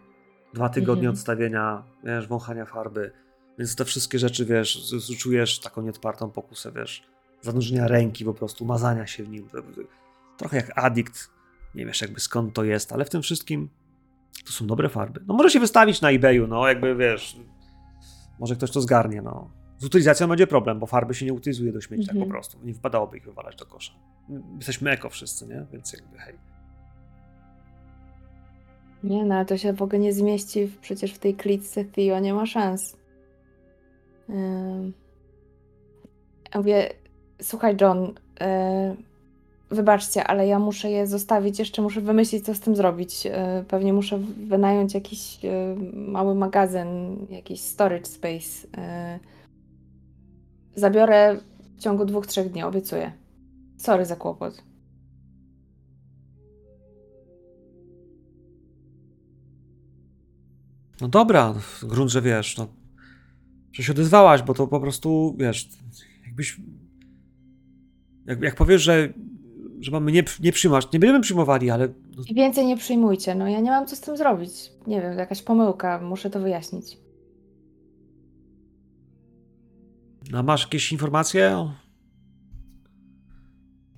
Dwa 0.55 0.69
tygodnie 0.69 1.03
Mhm. 1.09 1.15
odstawienia, 1.15 1.83
wiesz, 2.05 2.29
wąchania 2.29 2.65
farby. 2.65 3.13
Więc 3.59 3.77
te 3.77 3.85
wszystkie 3.85 4.19
rzeczy, 4.19 4.45
wiesz, 4.45 4.95
czujesz 5.19 5.61
taką 5.61 5.83
nieodpartą 5.83 6.31
pokusę, 6.31 6.73
wiesz, 6.73 7.07
zanurzenia 7.41 7.89
ręki 7.89 8.25
po 8.25 8.35
prostu, 8.35 8.65
mazania 8.65 9.07
się 9.07 9.25
w 9.25 9.29
nim. 9.29 9.49
Trochę 10.37 10.57
jak 10.57 10.73
adikt, 10.75 11.31
nie 11.75 11.87
wiesz 11.87 12.01
jakby 12.03 12.21
skąd 12.21 12.55
to 12.55 12.65
jest, 12.65 12.93
ale 12.93 13.05
w 13.05 13.11
tym 13.11 13.23
wszystkim 13.23 13.69
to 14.47 14.53
są 14.53 14.67
dobre 14.67 14.89
farby. 14.89 15.21
No 15.27 15.35
może 15.35 15.51
się 15.51 15.61
wystawić 15.61 16.01
na 16.01 16.11
eBayu, 16.11 16.47
no 16.47 16.69
jakby, 16.69 16.97
wiesz, 16.97 17.37
może 18.41 18.57
ktoś 18.57 18.71
to 18.71 18.81
zgarnie, 18.81 19.23
no. 19.23 19.51
Z 19.79 19.85
utylizacją 19.85 20.29
będzie 20.29 20.47
problem, 20.47 20.79
bo 20.79 20.87
farby 20.87 21.15
się 21.15 21.27
nie 21.27 21.33
utylizuje 21.33 21.73
do 21.73 21.81
śmieci 21.81 22.07
tak 22.07 22.15
Mhm. 22.15 22.29
po 22.31 22.35
prostu. 22.35 22.59
Nie 22.65 22.73
wypadałoby 22.75 23.17
ich 23.17 23.25
wywalać 23.25 23.57
do 23.57 23.67
kosza. 23.67 23.93
Jesteśmy 24.57 24.91
eko 24.91 25.09
wszyscy, 25.11 25.47
nie? 25.47 25.67
Więc 25.73 25.93
jakby 25.93 26.19
hej. 26.19 26.35
Nie, 29.05 29.25
no 29.25 29.35
ale 29.35 29.45
to 29.45 29.59
się 29.59 29.73
w 29.73 29.83
ogóle 29.83 29.99
nie 29.99 30.13
zmieści 30.13 30.67
w, 30.67 30.79
przecież 30.79 31.13
w 31.13 31.19
tej 31.19 31.35
klitce 31.35 31.85
Theo 31.85 32.19
nie 32.21 32.35
ma 32.35 32.47
szans. 32.47 32.97
Ym. 34.31 34.93
Ja 36.55 36.61
mówię, 36.61 36.89
słuchaj 37.43 37.77
John, 37.81 38.01
yy, 38.41 38.97
wybaczcie, 39.75 40.25
ale 40.25 40.47
ja 40.47 40.59
muszę 40.59 40.91
je 40.91 41.07
zostawić, 41.07 41.59
jeszcze 41.59 41.83
muszę 41.83 42.01
wymyślić, 42.01 42.45
co 42.45 42.55
z 42.55 42.61
tym 42.61 42.77
zrobić. 42.77 43.25
Yy, 43.25 43.33
pewnie 43.69 43.93
muszę 43.93 44.19
wynająć 44.47 44.95
jakiś 44.95 45.45
yy, 45.45 45.77
mały 45.93 46.35
magazyn, 46.35 47.17
jakiś 47.31 47.61
storage 47.61 48.07
space. 48.07 48.67
Yy. 48.67 49.21
Zabiorę 50.77 51.41
w 51.77 51.81
ciągu 51.81 52.05
dwóch, 52.05 52.27
trzech 52.27 52.53
dni, 52.53 52.63
obiecuję. 52.63 53.13
Sorry 53.77 54.07
za 54.07 54.17
kłopot. 54.17 54.63
No 61.01 61.09
dobra, 61.09 61.53
w 61.53 61.85
grunt, 61.85 62.11
że 62.11 62.23
wiesz, 62.23 62.57
no. 62.59 62.67
Że 63.73 63.83
się 63.83 63.93
odezwałaś, 63.93 64.43
bo 64.43 64.55
to 64.55 64.67
po 64.67 64.81
prostu, 64.81 65.35
wiesz, 65.39 65.69
jakbyś. 66.27 66.61
Jak, 68.27 68.43
jak 68.43 68.55
powiesz, 68.55 68.83
że, 68.83 69.13
że 69.85 69.91
mamy 69.91 70.13
nie, 70.13 70.25
nie 70.41 70.53
przyjmować, 70.53 70.93
nie 70.93 70.99
będziemy 70.99 71.21
przyjmowali, 71.21 71.71
ale 71.71 71.89
no, 72.17 72.23
I 72.29 72.35
więcej 72.35 72.67
nie 72.67 72.77
przyjmujcie, 72.77 73.35
no 73.35 73.49
ja 73.49 73.61
nie 73.61 73.71
mam 73.71 73.87
co 73.87 73.97
z 73.97 74.01
tym 74.01 74.17
zrobić. 74.17 74.71
Nie 74.87 75.01
wiem, 75.01 75.19
jakaś 75.19 75.43
pomyłka, 75.43 76.01
muszę 76.01 76.31
to 76.31 76.41
wyjaśnić. 76.41 76.99
a 80.33 80.43
masz 80.43 80.63
jakieś 80.63 80.93
informacje? 80.93 81.71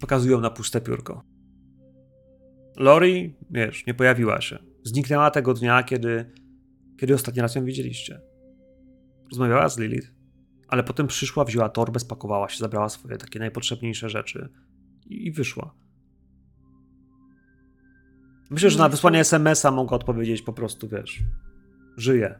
Pokazują 0.00 0.40
na 0.40 0.50
puste 0.50 0.80
piórko. 0.80 1.22
Lori, 2.76 3.34
wiesz, 3.50 3.86
nie 3.86 3.94
pojawiła 3.94 4.40
się. 4.40 4.58
Zniknęła 4.84 5.30
tego 5.30 5.54
dnia, 5.54 5.82
kiedy, 5.82 6.32
kiedy 7.00 7.14
ostatni 7.14 7.42
raz 7.42 7.54
ją 7.54 7.64
widzieliście. 7.64 8.20
Rozmawiała 9.30 9.68
z 9.68 9.78
Lilith, 9.78 10.12
ale 10.68 10.82
potem 10.82 11.06
przyszła, 11.06 11.44
wzięła 11.44 11.68
torbę, 11.68 12.00
spakowała 12.00 12.48
się, 12.48 12.58
zabrała 12.58 12.88
swoje 12.88 13.16
takie 13.16 13.38
najpotrzebniejsze 13.38 14.08
rzeczy 14.08 14.48
i, 15.10 15.32
wyszła. 15.32 15.74
Myślę, 18.50 18.70
że 18.70 18.78
na 18.78 18.88
wysłanie 18.88 19.20
SMS-a 19.20 19.70
mogła 19.70 19.96
odpowiedzieć 19.96 20.42
po 20.42 20.52
prostu, 20.52 20.88
wiesz, 20.88 21.22
żyje. 21.96 22.38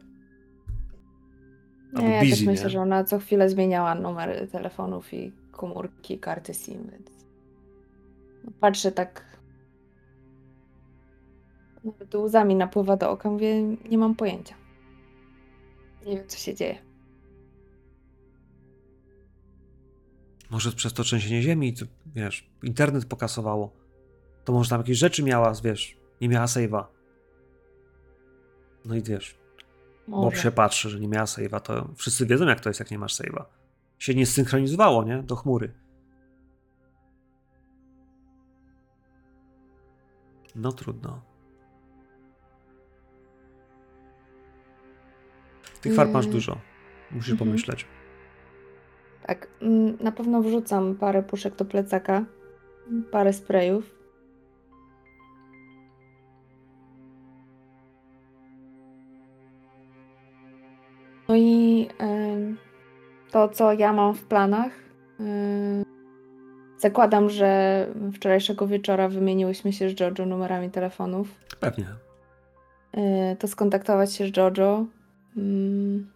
Albo 1.93 2.07
Nie, 2.07 2.15
ja 2.15 2.19
busy, 2.19 2.31
też 2.31 2.45
myślę, 2.45 2.63
nie? 2.63 2.69
że 2.69 2.79
ona 2.79 3.03
co 3.03 3.19
chwilę 3.19 3.49
zmieniała 3.49 3.95
numery 3.95 4.47
telefonów 4.47 5.13
i 5.13 5.31
komórki, 5.51 6.19
karty 6.19 6.53
SIM, 6.53 6.89
więc 6.91 7.11
no, 8.43 8.51
patrzę 8.59 8.91
tak 8.91 9.37
nawet 11.83 12.15
łzami 12.15 12.55
napływa 12.55 12.97
do 12.97 13.11
oka, 13.11 13.31
mówię, 13.31 13.63
nie 13.63 13.97
mam 13.97 14.15
pojęcia. 14.15 14.55
Nie 16.05 16.17
wiem, 16.17 16.27
co 16.27 16.37
się 16.37 16.55
dzieje. 16.55 16.77
Może 20.49 20.71
przez 20.71 20.93
to 20.93 21.03
trzęsienie 21.03 21.41
ziemi, 21.41 21.73
to, 21.73 21.85
wiesz, 22.17 22.49
internet 22.63 23.05
pokasowało. 23.05 23.73
To 24.45 24.53
może 24.53 24.69
tam 24.69 24.79
jakieś 24.81 24.97
rzeczy 24.97 25.23
miała, 25.23 25.53
wiesz, 25.63 25.97
nie 26.21 26.29
miała 26.29 26.45
save'a. 26.45 26.85
No 28.85 28.95
i 28.95 29.01
wiesz, 29.03 29.39
Bob 30.07 30.23
Może. 30.23 30.37
się 30.41 30.51
patrzy, 30.51 30.89
że 30.89 30.99
nie 30.99 31.07
miała 31.07 31.25
save'a, 31.25 31.59
to 31.61 31.89
wszyscy 31.95 32.25
wiedzą 32.25 32.45
jak 32.47 32.59
to 32.59 32.69
jest, 32.69 32.79
jak 32.79 32.91
nie 32.91 32.99
masz 32.99 33.15
save'a. 33.15 33.45
Się 33.97 34.15
nie 34.15 34.25
synchronizowało, 34.25 35.03
nie? 35.03 35.23
Do 35.23 35.35
chmury. 35.35 35.73
No 40.55 40.71
trudno. 40.71 41.21
Tych 45.81 45.95
farb 45.95 46.11
masz 46.11 46.25
Mm. 46.25 46.35
dużo. 46.35 46.61
Musisz 47.11 47.31
Mhm. 47.31 47.49
pomyśleć. 47.49 47.85
Tak, 49.27 49.47
mm, 49.61 49.97
na 50.01 50.11
pewno 50.11 50.41
wrzucam 50.41 50.95
parę 50.95 51.23
puszek 51.23 51.55
do 51.55 51.65
plecaka, 51.65 52.25
parę 53.11 53.33
sprayów. 53.33 53.97
No 61.29 61.35
i 61.35 61.87
to, 63.31 63.49
co 63.49 63.73
ja 63.73 63.93
mam 63.93 64.13
w 64.13 64.23
planach. 64.23 64.71
Zakładam, 66.77 67.29
że 67.29 67.87
wczorajszego 68.13 68.67
wieczora 68.67 69.09
wymieniłyśmy 69.09 69.73
się 69.73 69.89
z 69.89 69.99
Jojo 69.99 70.25
numerami 70.25 70.69
telefonów. 70.69 71.27
Pewnie. 71.59 71.85
y, 72.97 73.35
to 73.35 73.47
skontaktować 73.47 74.13
się 74.13 74.27
z 74.27 74.37
Jojo 74.37 74.85
mm, 75.37 76.11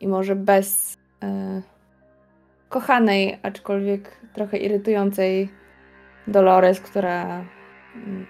i 0.00 0.08
może 0.08 0.36
bez 0.36 0.94
y, 0.94 1.62
kochanej, 2.70 3.38
aczkolwiek 3.42 4.20
trochę 4.32 4.58
irytującej 4.58 5.48
Dolores, 6.26 6.80
która 6.80 7.44
mm, 7.96 8.26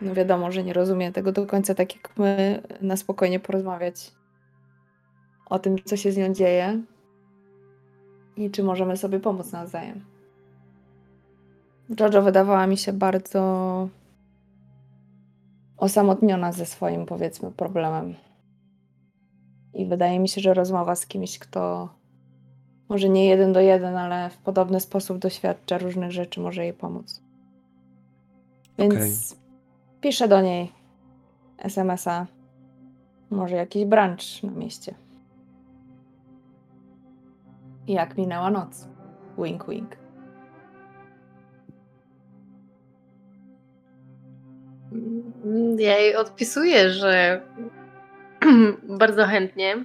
no 0.00 0.14
wiadomo, 0.14 0.52
że 0.52 0.64
nie 0.64 0.72
rozumie 0.72 1.12
tego 1.12 1.32
do 1.32 1.46
końca 1.46 1.74
tak 1.74 1.96
jak 1.96 2.16
my, 2.16 2.62
na 2.80 2.96
spokojnie 2.96 3.40
porozmawiać 3.40 4.12
o 5.46 5.58
tym, 5.58 5.76
co 5.84 5.96
się 5.96 6.12
z 6.12 6.16
nią 6.16 6.34
dzieje 6.34 6.82
i 8.36 8.50
czy 8.50 8.62
możemy 8.62 8.96
sobie 8.96 9.20
pomóc 9.20 9.52
nawzajem. 9.52 10.04
Jojo 12.00 12.22
wydawała 12.22 12.66
mi 12.66 12.76
się 12.76 12.92
bardzo 12.92 13.88
osamotniona 15.76 16.52
ze 16.52 16.66
swoim, 16.66 17.06
powiedzmy, 17.06 17.50
problemem. 17.50 18.14
I 19.74 19.86
wydaje 19.86 20.20
mi 20.20 20.28
się, 20.28 20.40
że 20.40 20.54
rozmowa 20.54 20.94
z 20.94 21.06
kimś, 21.06 21.38
kto 21.38 21.88
może 22.88 23.08
nie 23.08 23.26
jeden 23.26 23.52
do 23.52 23.60
jeden, 23.60 23.96
ale 23.96 24.30
w 24.30 24.36
podobny 24.36 24.80
sposób 24.80 25.18
doświadcza 25.18 25.78
różnych 25.78 26.12
rzeczy, 26.12 26.40
może 26.40 26.64
jej 26.64 26.72
pomóc. 26.72 27.22
Więc 28.78 29.36
piszę 30.00 30.28
do 30.28 30.40
niej 30.40 30.72
SMS-a. 31.58 32.26
Może 33.30 33.56
jakiś 33.56 33.84
brunch 33.84 34.42
na 34.42 34.50
mieście. 34.50 34.94
Jak 37.86 38.18
minęła 38.18 38.50
noc? 38.50 38.88
Wink, 39.38 39.68
wink. 39.68 39.96
Ja 45.78 45.98
jej 45.98 46.16
odpisuję, 46.16 46.90
że 46.90 47.42
bardzo 49.02 49.24
chętnie. 49.26 49.84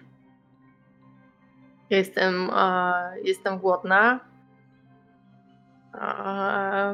Jestem, 1.89 2.49
a, 2.51 3.03
jestem 3.23 3.59
głodna. 3.59 4.19
A, 5.93 6.93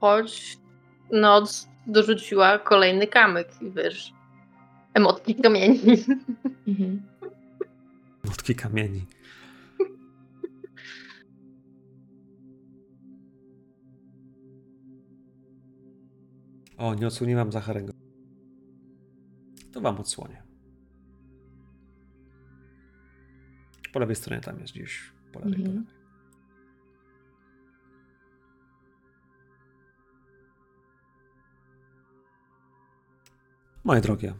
choć 0.00 0.58
noc 1.12 1.68
dorzuciła 1.86 2.58
kolejny 2.58 3.06
kamyk 3.06 3.48
i 3.62 3.70
wiesz, 3.70 4.12
emotki 4.94 5.34
kamieni. 5.34 5.78
Mhm. 6.68 7.02
Młotki 8.24 8.54
kamieni. 8.54 9.06
O, 16.76 16.94
nie 16.94 17.06
odsłonię 17.06 17.36
wam 17.36 17.52
Zacharego. 17.52 17.92
To 19.72 19.80
wam 19.80 20.00
odsłonię. 20.00 20.43
Po 23.94 23.98
lewej 24.00 24.16
stronie 24.16 24.40
tam 24.42 24.60
jest 24.60 24.72
gdzieś. 24.72 25.12
Po 25.32 25.38
lewej, 25.38 25.52
po 25.54 25.58
Mhm. 25.60 25.76
lewej. 25.76 25.94
Moje 33.84 34.00
drogie, 34.00 34.34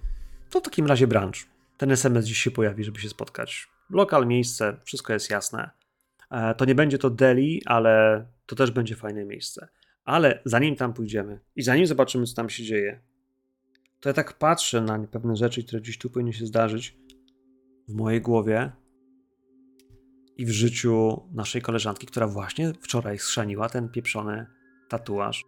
to 0.50 0.60
w 0.60 0.62
takim 0.62 0.86
razie 0.86 1.06
brunch. 1.06 1.34
Ten 1.76 1.90
SMS 1.90 2.24
dziś 2.26 2.38
się 2.38 2.50
pojawi, 2.50 2.84
żeby 2.84 3.00
się 3.00 3.08
spotkać. 3.08 3.68
Lokal, 3.90 4.26
miejsce, 4.26 4.76
wszystko 4.84 5.12
jest 5.12 5.30
jasne. 5.30 5.70
E, 6.30 6.54
To 6.54 6.64
nie 6.64 6.74
będzie 6.74 6.98
to 6.98 7.10
Delhi, 7.10 7.62
ale 7.66 8.26
to 8.46 8.56
też 8.56 8.70
będzie 8.70 8.96
fajne 8.96 9.24
miejsce. 9.24 9.68
Ale 10.04 10.42
zanim 10.44 10.76
tam 10.76 10.92
pójdziemy 10.92 11.40
i 11.56 11.62
zanim 11.62 11.86
zobaczymy, 11.86 12.26
co 12.26 12.34
tam 12.34 12.50
się 12.50 12.64
dzieje, 12.64 13.00
to 14.00 14.08
ja 14.08 14.12
tak 14.12 14.32
patrzę 14.38 14.80
na 14.80 14.98
pewne 15.06 15.36
rzeczy, 15.36 15.64
które 15.64 15.82
dziś 15.82 15.98
tu 15.98 16.10
powinny 16.10 16.32
się 16.32 16.46
zdarzyć 16.46 16.96
w 17.88 17.94
mojej 17.94 18.20
głowie 18.20 18.72
i 20.36 20.46
w 20.46 20.50
życiu 20.50 21.22
naszej 21.34 21.62
koleżanki, 21.62 22.06
która 22.06 22.26
właśnie 22.26 22.72
wczoraj 22.82 23.18
schrzaniła 23.18 23.68
ten 23.68 23.88
pieprzony 23.88 24.46
tatuaż. 24.88 25.44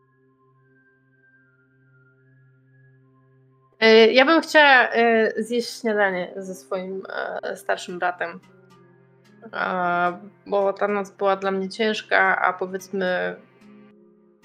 E, 3.80 4.12
Ja 4.12 4.24
bym 4.24 4.40
chciała 4.40 4.88
e, 4.88 5.32
zjeść 5.42 5.80
śniadanie 5.80 6.32
ze 6.36 6.54
swoim 6.54 7.02
e, 7.42 7.56
starszym 7.56 7.98
bratem. 7.98 8.40
Bo 10.46 10.72
ta 10.72 10.88
noc 10.88 11.10
była 11.10 11.36
dla 11.36 11.50
mnie 11.50 11.68
ciężka, 11.68 12.40
a 12.40 12.52
powiedzmy 12.52 13.36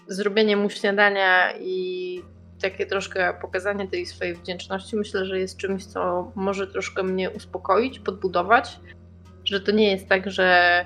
zrobienie 0.08 0.58
mu 0.58 0.70
śniadania 0.70 1.54
i 1.60 2.22
takie 2.62 2.86
troszkę 2.86 3.34
pokazanie 3.42 3.88
tej 3.88 4.06
swojej 4.06 4.36
wdzięczności 4.36 4.96
myślę, 4.96 5.26
że 5.26 5.40
jest 5.40 5.58
czymś, 5.58 5.86
co 5.86 6.32
może 6.36 6.68
troszkę 6.68 7.04
mnie 7.04 7.30
uspokoić, 7.30 8.00
podbudować. 8.00 8.80
Że 9.52 9.60
to 9.60 9.72
nie 9.72 9.92
jest 9.92 10.08
tak, 10.08 10.32
że 10.32 10.86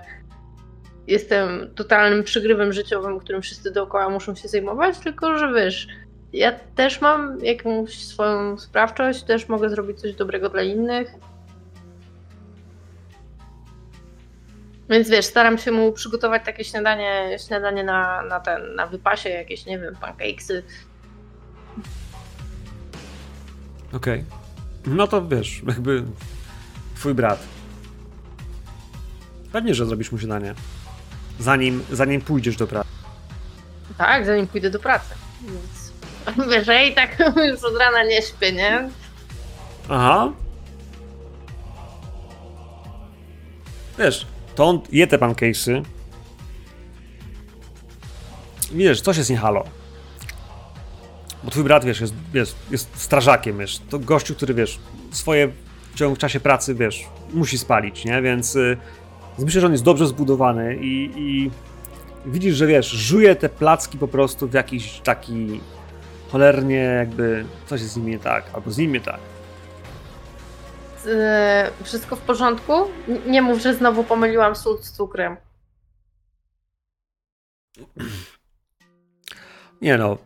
jestem 1.08 1.70
totalnym 1.76 2.24
przygrywem 2.24 2.74
życiowym, 2.74 3.20
którym 3.20 3.42
wszyscy 3.42 3.72
dookoła 3.72 4.10
muszą 4.10 4.36
się 4.36 4.48
zajmować, 4.48 5.00
tylko 5.00 5.38
że 5.38 5.54
wiesz, 5.54 5.88
ja 6.34 6.52
też 6.52 7.02
mam 7.02 7.40
jakąś 7.46 8.06
swoją 8.06 8.58
sprawczość, 8.58 9.24
też 9.24 9.50
mogę 9.50 9.70
zrobić 9.70 10.00
coś 10.02 10.14
dobrego 10.14 10.50
dla 10.50 10.62
innych. 10.62 11.12
Więc 14.90 15.10
wiesz, 15.10 15.26
staram 15.26 15.58
się 15.58 15.72
mu 15.72 15.92
przygotować 15.92 16.46
takie 16.46 16.64
śniadanie, 16.64 17.38
śniadanie 17.48 17.84
na, 17.84 18.22
na 18.22 18.40
ten, 18.40 18.76
na 18.76 18.88
wypasie, 18.88 19.30
jakieś, 19.30 19.66
nie 19.66 19.80
wiem, 19.80 19.96
pancakesy. 19.96 20.64
Okej. 23.94 24.24
No 24.86 25.08
to 25.08 25.28
wiesz, 25.28 25.62
jakby 25.68 26.04
twój 26.96 27.14
brat. 27.14 27.55
Pewnie, 29.56 29.76
że 29.76 29.86
zrobisz 29.86 30.12
mu 30.12 30.18
śniadanie. 30.18 30.54
Zanim, 31.40 31.84
zanim 31.92 32.22
pójdziesz 32.22 32.56
do 32.56 32.68
pracy. 32.68 32.90
Tak, 33.98 34.26
zanim 34.26 34.48
pójdę 34.48 34.70
do 34.70 34.80
pracy. 34.80 35.16
Więc 36.50 36.68
i 36.92 36.96
tak 36.96 37.20
już 37.52 37.64
od 37.64 37.78
rana 37.78 38.04
nie 38.04 38.22
śpię, 38.22 38.52
nie? 38.52 38.90
Aha. 39.90 40.32
Wiesz, 43.98 44.28
to 44.56 44.66
on 44.66 44.82
je 44.92 45.08
te 45.08 45.18
pancakesy. 45.18 45.82
Wiesz, 48.72 49.02
coś 49.02 49.18
jest 49.18 49.30
nie 49.30 49.38
halo. 49.38 49.64
Bo 51.44 51.52
twój 51.52 51.64
brat, 51.64 51.86
wiesz, 51.86 52.02
jest, 52.02 52.14
jest, 52.34 52.56
jest 52.72 52.90
strażakiem, 52.96 53.58
wiesz. 53.58 53.80
To 53.90 54.00
gościu, 54.00 54.36
który, 54.36 54.54
wiesz, 54.54 54.80
swoje 55.12 55.48
w 55.94 55.98
ciągu 55.98 56.16
w 56.16 56.20
czasie 56.20 56.40
pracy, 56.40 56.76
wiesz, 56.76 57.06
musi 57.34 57.58
spalić, 57.58 58.06
nie? 58.06 58.22
Więc 58.22 58.56
y, 58.56 58.78
myślę, 59.40 59.62
że 59.62 59.68
on 59.68 59.72
jest 59.74 59.84
dobrze 59.84 60.08
zbudowany 60.08 60.76
i, 60.76 61.12
i 61.16 61.52
widzisz, 62.26 62.56
że, 62.56 62.68
wiesz, 62.68 62.90
żuje 62.90 63.36
te 63.36 63.50
placki 63.50 63.98
po 63.98 64.08
prostu 64.08 64.48
w 64.48 64.54
jakiś 64.54 65.00
taki 65.00 65.62
cholernie 66.32 66.76
jakby 66.76 67.46
coś 67.66 67.82
jest 67.82 67.94
z 67.94 67.98
nim 67.98 68.10
nie 68.10 68.20
tak, 68.20 68.44
albo 68.54 68.72
z 68.72 68.78
nim 68.78 68.92
nie 68.94 69.02
tak. 69.02 69.20
E, 71.08 71.72
Wszystko 71.84 72.16
w 72.16 72.22
porządku? 72.22 72.74
Nie 73.28 73.42
mów, 73.42 73.62
że 73.62 73.74
znowu 73.74 74.04
pomyliłam 74.04 74.56
sól 74.56 74.78
z 74.82 74.92
cukrem. 74.92 75.38
Nie 79.82 79.98
no. 79.98 80.18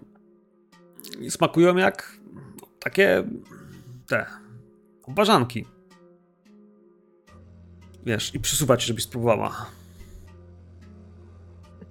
Smakują 1.29 1.75
jak 1.75 2.17
takie 2.79 3.23
te 4.07 4.25
obażanki. 5.07 5.65
Wiesz, 8.05 8.35
i 8.35 8.39
przysuwać, 8.39 8.85
żebyś 8.85 9.03
spróbowała. 9.03 9.65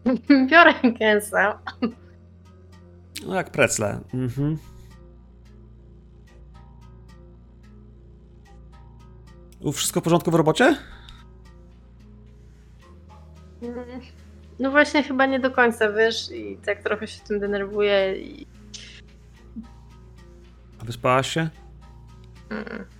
Biorę 0.50 0.74
kęsa. 0.98 1.58
No 3.26 3.34
jak 3.34 3.50
precle. 3.50 4.00
Mhm. 4.14 4.58
U, 9.60 9.72
Wszystko 9.72 10.00
w 10.00 10.04
porządku 10.04 10.30
w 10.30 10.34
robocie? 10.34 10.76
No 14.58 14.70
właśnie 14.70 15.02
chyba 15.02 15.26
nie 15.26 15.40
do 15.40 15.50
końca, 15.50 15.92
wiesz, 15.92 16.30
i 16.30 16.56
tak 16.56 16.82
trochę 16.82 17.06
się 17.06 17.20
tym 17.20 17.40
denerwuję 17.40 18.18
i... 18.18 18.46
A 20.82 20.84
wyspałaś 20.84 21.30
się? 21.32 21.50
Mm. 22.50 22.97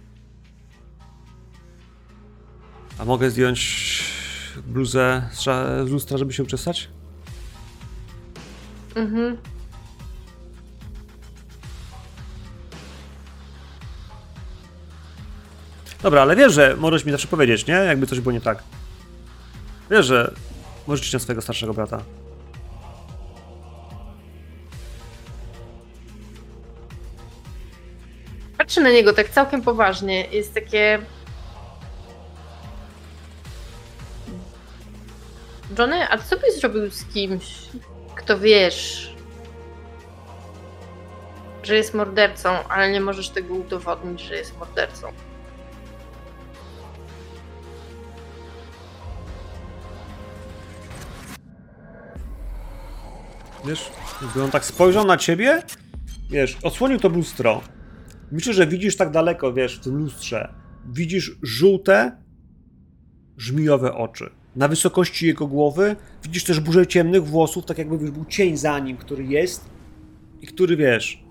A 2.98 3.04
mogę 3.04 3.30
zdjąć 3.30 4.02
bluzę 4.66 5.22
z 5.32 5.90
lustra, 5.90 6.18
żeby 6.18 6.32
się 6.32 6.42
uczesać? 6.42 6.88
Mhm. 8.94 9.36
Dobra, 16.02 16.22
ale 16.22 16.36
wiesz, 16.36 16.52
że 16.52 16.76
możesz 16.78 17.04
mi 17.04 17.12
zawsze 17.12 17.28
powiedzieć, 17.28 17.66
nie? 17.66 17.74
Jakby 17.74 18.06
coś 18.06 18.20
było 18.20 18.32
nie 18.32 18.40
tak. 18.40 18.62
Wiesz, 19.90 20.06
że 20.06 20.34
możesz 20.86 21.00
liczyć 21.00 21.12
na 21.12 21.18
swojego 21.18 21.42
starszego 21.42 21.74
brata. 21.74 22.02
Patrzę 28.58 28.80
na 28.80 28.90
niego 28.90 29.12
tak 29.12 29.28
całkiem 29.28 29.62
poważnie. 29.62 30.24
Jest 30.24 30.54
takie. 30.54 30.98
Johnny, 35.78 36.10
a 36.10 36.18
co 36.18 36.36
byś 36.36 36.60
zrobił 36.60 36.90
z 36.90 37.04
kimś, 37.04 37.44
kto 38.14 38.38
wiesz, 38.38 39.14
że 41.62 41.76
jest 41.76 41.94
mordercą, 41.94 42.68
ale 42.68 42.90
nie 42.90 43.00
możesz 43.00 43.28
tego 43.28 43.54
udowodnić, 43.54 44.20
że 44.20 44.34
jest 44.36 44.58
mordercą? 44.58 45.08
Wiesz, 53.64 53.90
gdy 54.30 54.42
on 54.42 54.50
tak 54.50 54.64
spojrzał 54.64 55.04
na 55.04 55.16
ciebie, 55.16 55.62
wiesz, 56.30 56.58
odsłonił 56.62 56.98
to 56.98 57.08
lustro. 57.08 57.62
Myślę, 58.32 58.52
że 58.54 58.66
widzisz 58.66 58.96
tak 58.96 59.10
daleko, 59.10 59.52
wiesz, 59.52 59.78
w 59.78 59.84
tym 59.84 59.96
lustrze. 59.96 60.54
Widzisz 60.86 61.38
żółte, 61.42 62.22
żmijowe 63.36 63.94
oczy. 63.94 64.37
Na 64.56 64.68
wysokości 64.68 65.26
jego 65.26 65.46
głowy 65.46 65.96
widzisz 66.22 66.44
też 66.44 66.60
burzę 66.60 66.86
ciemnych 66.86 67.26
włosów, 67.26 67.64
tak 67.64 67.78
jakby 67.78 67.98
wiesz, 67.98 68.10
był 68.10 68.24
cień 68.24 68.56
za 68.56 68.78
nim, 68.78 68.96
który 68.96 69.24
jest 69.24 69.64
i 70.40 70.46
który, 70.46 70.76
wiesz, 70.76 71.24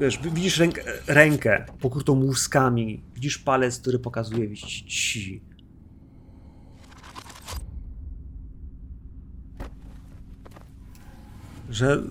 wiesz, 0.00 0.18
widzisz 0.34 0.58
rękę, 0.58 0.82
rękę 1.06 1.64
pokrytą 1.80 2.12
łuskami, 2.12 3.02
widzisz 3.14 3.38
palec, 3.38 3.80
który 3.80 3.98
pokazuje 3.98 4.56
ci. 4.56 5.42
Że. 11.70 12.02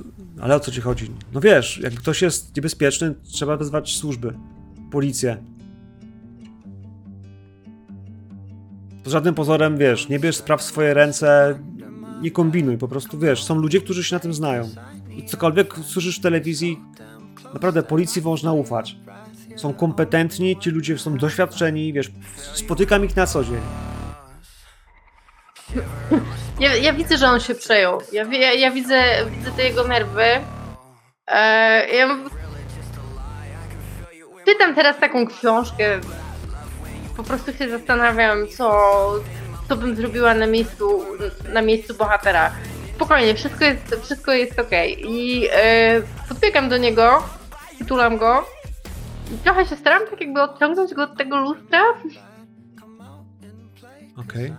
Ale 0.42 0.56
o 0.56 0.60
co 0.60 0.72
ci 0.72 0.82
chodzi? 0.82 1.12
No 1.34 1.42
wiesz, 1.42 1.80
jak 1.84 1.94
ktoś 1.94 2.22
jest 2.22 2.56
niebezpieczny, 2.56 3.16
trzeba 3.24 3.58
wezwać 3.58 3.96
służby. 3.98 4.34
Policję. 4.92 5.53
Pod 9.04 9.12
żadnym 9.12 9.36
pozorem, 9.36 9.78
wiesz, 9.78 10.10
nie 10.10 10.20
bierz 10.20 10.36
spraw 10.36 10.62
w 10.62 10.64
swoje 10.64 10.94
ręce, 10.94 11.60
nie 12.22 12.32
kombinuj, 12.32 12.78
po 12.78 12.88
prostu 12.88 13.20
wiesz, 13.20 13.44
są 13.44 13.56
ludzie, 13.56 13.82
którzy 13.82 14.04
się 14.04 14.16
na 14.16 14.20
tym 14.20 14.34
znają. 14.34 14.70
I 15.10 15.26
cokolwiek 15.26 15.76
słyszysz 15.76 16.20
w 16.20 16.22
telewizji, 16.22 16.80
naprawdę 17.54 17.84
policji 17.84 18.22
można 18.22 18.54
ufać. 18.54 18.96
Są 19.56 19.74
kompetentni, 19.74 20.60
ci 20.60 20.70
ludzie 20.70 20.98
są 20.98 21.18
doświadczeni, 21.18 21.94
wiesz, 21.94 22.12
spotykam 22.54 23.06
ich 23.06 23.16
na 23.16 23.28
co 23.28 23.44
dzień. 23.44 23.62
Ja, 26.60 26.76
ja 26.76 26.94
widzę, 26.94 27.18
że 27.18 27.28
on 27.28 27.40
się 27.40 27.56
przejął. 27.56 28.02
Ja, 28.12 28.24
ja, 28.24 28.54
ja 28.54 28.72
widzę, 28.72 29.04
widzę 29.38 29.52
te 29.52 29.64
jego 29.64 29.88
nerwy. 29.88 30.26
E, 31.28 31.88
ja 31.88 32.18
teraz 34.76 35.00
taką 35.00 35.28
książkę. 35.28 36.00
Po 37.18 37.24
prostu 37.24 37.54
się 37.54 37.70
zastanawiam, 37.70 38.48
co, 38.48 38.72
co 39.70 39.78
bym 39.78 39.96
zrobiła 39.96 40.34
na 40.34 40.48
miejscu, 40.48 41.06
na 41.54 41.62
miejscu 41.62 41.94
bohatera. 41.94 42.52
Spokojnie, 42.96 43.36
wszystko 43.36 43.66
jest, 43.66 43.96
wszystko 44.04 44.32
jest 44.32 44.60
okej. 44.60 45.12
I 45.12 45.48
e, 45.52 46.02
podbiegam 46.30 46.70
do 46.70 46.78
niego, 46.78 47.24
przytulam 47.76 48.18
go 48.18 48.46
i 49.34 49.38
trochę 49.38 49.66
się 49.66 49.76
staram 49.76 50.02
tak 50.10 50.22
jakby 50.22 50.42
odciągnąć 50.42 50.94
go 50.94 51.04
od 51.04 51.18
tego 51.18 51.38
lustra. 51.38 51.82
Okej. 54.18 54.54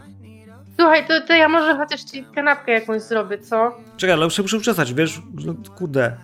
Słuchaj, 0.76 1.06
to, 1.06 1.20
to 1.20 1.32
ja 1.32 1.48
może 1.48 1.76
chociaż 1.76 2.04
ci 2.04 2.24
kanapkę 2.34 2.72
jakąś 2.72 3.02
zrobię, 3.02 3.38
co? 3.38 3.76
Czekaj, 3.96 4.12
ale 4.12 4.24
muszę, 4.24 4.42
muszę 4.42 4.60
przestać, 4.60 4.94
wiesz, 4.94 5.20
no, 5.44 5.54
kurde. 5.76 6.16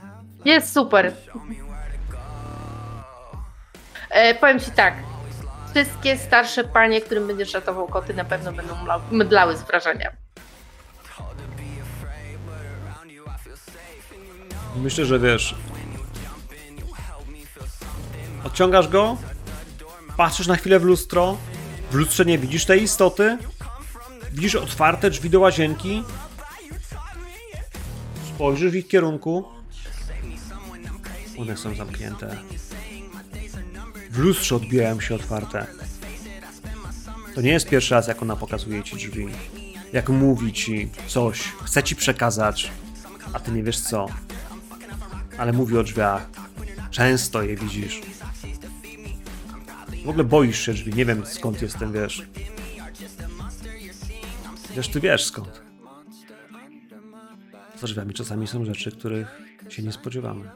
Jest 0.44 0.72
super. 0.72 1.12
E, 4.10 4.34
powiem 4.34 4.60
ci 4.60 4.70
tak. 4.70 4.94
Wszystkie 5.70 6.18
starsze 6.18 6.64
panie, 6.64 7.00
którym 7.00 7.26
będziesz 7.26 7.54
ratował 7.54 7.86
koty, 7.86 8.14
na 8.14 8.24
pewno 8.24 8.52
będą 8.52 8.74
mydlały 9.10 9.56
z 9.56 9.62
wrażenia. 9.62 10.12
Myślę, 14.76 15.06
że 15.06 15.18
wiesz. 15.18 15.54
Odciągasz 18.44 18.88
go, 18.88 19.16
patrzysz 20.16 20.46
na 20.46 20.56
chwilę 20.56 20.80
w 20.80 20.84
lustro, 20.84 21.36
w 21.90 21.94
lustrze 21.94 22.24
nie 22.24 22.38
widzisz 22.38 22.64
tej 22.64 22.82
istoty, 22.82 23.38
widzisz 24.32 24.54
otwarte 24.54 25.10
drzwi 25.10 25.30
do 25.30 25.40
łazienki, 25.40 26.04
spojrzysz 28.34 28.72
w 28.72 28.74
ich 28.74 28.88
kierunku, 28.88 29.48
one 31.38 31.56
są 31.56 31.74
zamknięte. 31.74 32.36
W 34.10 34.18
lustrze 34.18 34.56
odbijają 34.56 35.00
się 35.00 35.14
otwarte. 35.14 35.66
To 37.34 37.40
nie 37.40 37.50
jest 37.50 37.68
pierwszy 37.68 37.94
raz, 37.94 38.08
jak 38.08 38.22
ona 38.22 38.36
pokazuje 38.36 38.82
ci 38.82 38.96
drzwi. 38.96 39.26
Jak 39.92 40.08
mówi 40.08 40.52
ci 40.52 40.90
coś, 41.06 41.42
chce 41.42 41.82
ci 41.82 41.96
przekazać, 41.96 42.70
a 43.32 43.40
ty 43.40 43.52
nie 43.52 43.62
wiesz 43.62 43.80
co 43.80 44.08
ale 45.40 45.52
mówi 45.52 45.78
o 45.78 45.82
drzwiach. 45.82 46.30
Często 46.90 47.42
je 47.42 47.56
widzisz. 47.56 48.00
W 50.04 50.08
ogóle 50.08 50.24
boisz 50.24 50.60
się 50.60 50.72
drzwi, 50.72 50.94
nie 50.94 51.04
wiem 51.04 51.26
skąd 51.26 51.62
jestem, 51.62 51.92
wiesz. 51.92 52.26
Wiesz, 54.76 54.88
ty 54.88 55.00
wiesz 55.00 55.24
skąd. 55.24 55.62
Za 57.80 57.86
drzwiami 57.86 58.14
czasami 58.14 58.46
są 58.46 58.64
rzeczy, 58.64 58.92
których 58.92 59.42
się 59.68 59.82
nie 59.82 59.92
spodziewamy. 59.92 60.50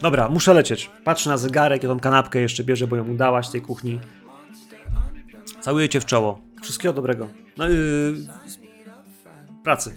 Dobra, 0.00 0.28
muszę 0.28 0.54
lecieć. 0.54 0.90
Patrzę 1.04 1.30
na 1.30 1.36
zegarek, 1.36 1.82
ja 1.82 1.88
tą 1.88 2.00
kanapkę 2.00 2.40
jeszcze 2.40 2.64
bierze, 2.64 2.86
bo 2.86 2.96
ją 2.96 3.08
udałaś 3.08 3.46
z 3.46 3.50
tej 3.50 3.62
kuchni. 3.62 4.00
Całuję 5.60 5.88
cię 5.88 6.00
w 6.00 6.04
czoło. 6.04 6.40
Wszystkiego 6.62 6.92
dobrego. 6.94 7.28
No 7.56 7.68
yy, 7.68 8.14
pracy. 9.64 9.94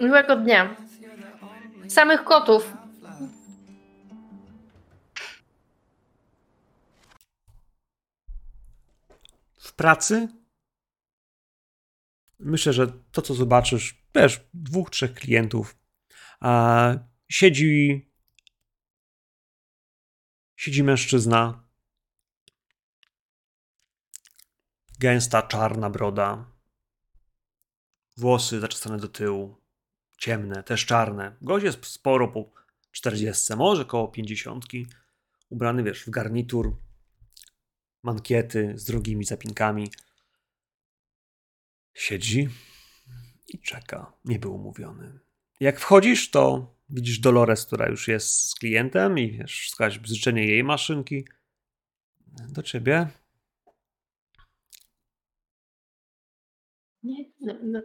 Miłego 0.00 0.36
dnia. 0.36 0.76
Samych 1.88 2.24
kotów. 2.24 2.72
w 9.58 9.72
pracy 9.72 10.28
myślę, 12.38 12.72
że 12.72 12.86
to, 13.12 13.22
co 13.22 13.34
zobaczysz, 13.34 14.02
wiesz, 14.14 14.40
dwóch, 14.54 14.90
trzech 14.90 15.14
klientów, 15.14 15.76
a 16.40 16.94
siedzi 17.28 18.08
siedzi 20.56 20.82
mężczyzna, 20.82 21.68
gęsta, 24.98 25.42
czarna 25.42 25.90
broda, 25.90 26.50
włosy 28.16 28.60
zaczesane 28.60 28.98
do 28.98 29.08
tyłu, 29.08 29.56
ciemne, 30.18 30.62
też 30.62 30.86
czarne. 30.86 31.36
Gość 31.42 31.64
jest 31.64 31.86
sporo 31.86 32.28
po 32.28 32.50
40, 32.92 33.54
może 33.56 33.84
koło 33.84 34.08
50, 34.08 34.64
ubrany, 35.48 35.82
wiesz, 35.82 36.04
w 36.04 36.10
garnitur, 36.10 36.76
mankiety 38.02 38.72
z 38.76 38.84
drogimi 38.84 39.24
zapinkami. 39.24 39.90
Siedzi 41.94 42.48
i 43.48 43.58
czeka. 43.58 44.12
Nie 44.24 44.38
był 44.38 44.54
umówiony. 44.54 45.18
Jak 45.60 45.80
wchodzisz, 45.80 46.30
to 46.30 46.74
widzisz 46.90 47.18
Dolores, 47.18 47.66
która 47.66 47.88
już 47.88 48.08
jest 48.08 48.50
z 48.50 48.54
klientem 48.54 49.18
i 49.18 49.32
wiesz, 49.32 49.70
słuchać 49.70 49.98
bzyczenie 49.98 50.46
jej 50.46 50.64
maszynki. 50.64 51.28
Do 52.48 52.62
ciebie. 52.62 53.08
Nie, 57.02 57.24
no, 57.40 57.54
no. 57.62 57.82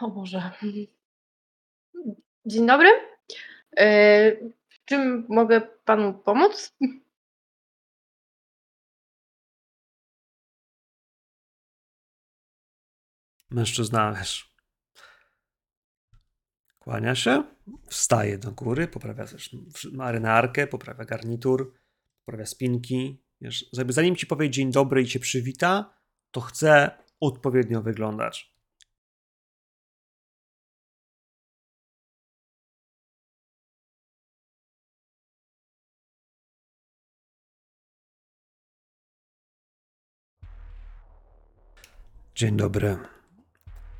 O 0.00 0.10
Boże. 0.10 0.50
Dzień 2.46 2.66
dobry. 2.66 2.88
W 4.68 4.84
czym 4.84 5.26
mogę 5.28 5.60
panu 5.60 6.14
pomóc? 6.14 6.76
Mężczyzna, 13.50 14.12
wiesz, 14.12 14.53
kłania 16.84 17.14
się, 17.14 17.44
wstaje 17.86 18.38
do 18.38 18.52
góry, 18.52 18.88
poprawia 18.88 19.24
marynarkę, 19.92 20.66
poprawia 20.66 21.04
garnitur, 21.04 21.74
poprawia 22.24 22.46
spinki. 22.46 23.22
Wiesz, 23.40 23.70
zanim 23.88 24.16
ci 24.16 24.26
powie 24.26 24.50
dzień 24.50 24.72
dobry 24.72 25.02
i 25.02 25.06
cię 25.06 25.20
przywita, 25.20 25.94
to 26.30 26.40
chce 26.40 26.90
odpowiednio 27.20 27.82
wyglądać. 27.82 28.54
Dzień 42.34 42.56
dobry. 42.56 42.98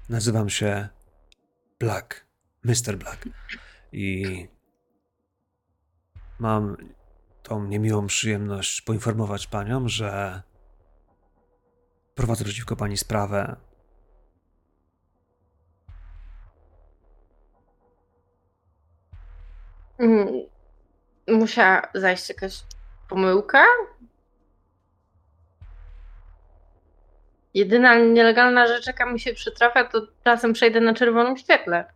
Nazywam 0.09 0.51
się 0.51 0.89
Black, 1.79 2.24
Mr. 2.65 2.97
Black. 2.97 3.29
I 3.93 4.49
mam 6.39 6.77
tą 7.43 7.65
niemiłą 7.65 8.07
przyjemność 8.07 8.81
poinformować 8.83 9.47
panią, 9.47 9.89
że 9.89 10.43
prowadzę 12.15 12.45
przeciwko 12.45 12.77
pani 12.77 12.97
sprawę. 12.97 13.57
Mm, 19.99 20.27
Musiała 21.29 21.83
zajść 21.95 22.29
jakaś 22.29 22.61
pomyłka? 23.09 23.65
Jedyna 27.55 27.95
nielegalna 27.99 28.67
rzecz, 28.67 28.87
jaka 28.87 29.07
mi 29.07 29.21
się 29.21 29.35
przytrafia, 29.35 29.85
to 29.85 30.01
czasem 30.25 30.53
przejdę 30.53 30.81
na 30.81 30.95
czerwonym 30.95 31.37
świetle. 31.37 31.94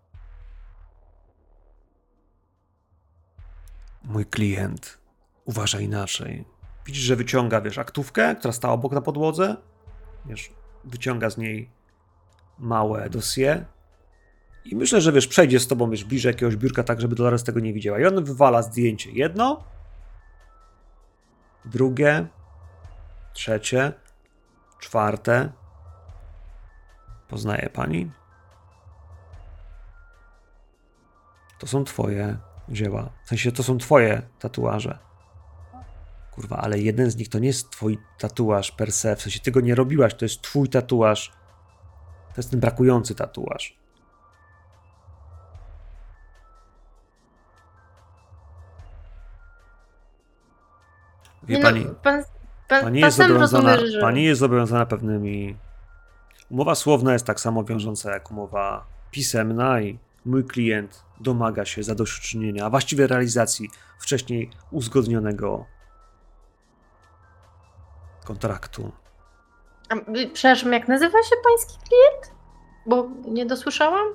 Mój 4.08 4.26
klient 4.26 4.98
uważa 5.44 5.80
inaczej. 5.80 6.44
Widzisz, 6.86 7.02
że 7.02 7.16
wyciąga, 7.16 7.60
wiesz, 7.60 7.78
aktówkę, 7.78 8.36
która 8.36 8.52
stała 8.52 8.74
obok 8.74 8.92
na 8.92 9.00
podłodze. 9.00 9.56
Wiesz, 10.26 10.50
wyciąga 10.84 11.30
z 11.30 11.38
niej 11.38 11.70
małe 12.58 13.10
dossier. 13.10 13.64
I 14.64 14.76
myślę, 14.76 15.00
że 15.00 15.12
wiesz, 15.12 15.26
przejdzie 15.26 15.60
z 15.60 15.66
tobą, 15.66 15.90
wiesz, 15.90 16.04
bliżej 16.04 16.30
jakiegoś 16.30 16.56
biurka, 16.56 16.82
tak, 16.82 17.00
żeby 17.00 17.14
Dolores 17.14 17.44
tego 17.44 17.60
nie 17.60 17.72
widziała. 17.72 18.00
I 18.00 18.06
on 18.06 18.24
wywala 18.24 18.62
zdjęcie. 18.62 19.10
Jedno, 19.10 19.64
drugie, 21.64 22.26
trzecie, 23.32 23.92
czwarte. 24.78 25.52
Poznaje 27.28 27.70
pani? 27.70 28.10
To 31.58 31.66
są 31.66 31.84
twoje 31.84 32.38
dzieła. 32.70 33.10
W 33.24 33.28
sensie 33.28 33.52
to 33.52 33.62
są 33.62 33.78
twoje 33.78 34.22
tatuaże. 34.38 34.98
Kurwa, 36.30 36.56
ale 36.56 36.78
jeden 36.78 37.10
z 37.10 37.16
nich 37.16 37.28
to 37.28 37.38
nie 37.38 37.46
jest 37.46 37.70
twój 37.70 37.98
tatuaż 38.18 38.70
per 38.70 38.92
se. 38.92 39.16
W 39.16 39.22
sensie 39.22 39.40
ty 39.40 39.50
go 39.50 39.60
nie 39.60 39.74
robiłaś, 39.74 40.14
to 40.14 40.24
jest 40.24 40.42
twój 40.42 40.68
tatuaż. 40.68 41.32
To 42.28 42.34
jest 42.36 42.50
ten 42.50 42.60
brakujący 42.60 43.14
tatuaż. 43.14 43.78
Wie 51.42 51.56
Nie 51.56 51.62
pani, 51.62 51.84
no, 51.84 51.94
pan, 51.94 52.24
pan, 52.68 52.82
pani 52.82 53.00
pan 53.00 53.06
jest, 53.08 53.16
zobowiązana, 53.16 53.72
rozumie, 53.72 53.92
że... 53.92 54.00
pani 54.00 54.24
jest 54.24 54.40
zobowiązana 54.40 54.86
pewnymi. 54.86 55.56
Umowa 56.50 56.74
słowna 56.74 57.12
jest 57.12 57.26
tak 57.26 57.40
samo 57.40 57.64
wiążąca 57.64 58.12
jak 58.12 58.30
umowa 58.30 58.86
pisemna 59.10 59.80
i 59.80 59.98
mój 60.24 60.44
klient 60.44 61.04
domaga 61.20 61.64
się 61.64 61.82
zadośćuczynienia, 61.82 62.66
a 62.66 62.70
właściwie 62.70 63.06
realizacji 63.06 63.70
wcześniej 63.98 64.50
uzgodnionego 64.70 65.66
kontraktu. 68.24 68.92
A, 69.88 69.94
Przepraszam, 70.32 70.72
jak 70.72 70.88
nazywa 70.88 71.22
się 71.22 71.36
pański 71.44 71.78
klient? 71.88 72.38
Bo 72.86 73.08
nie 73.28 73.46
dosłyszałam? 73.46 74.08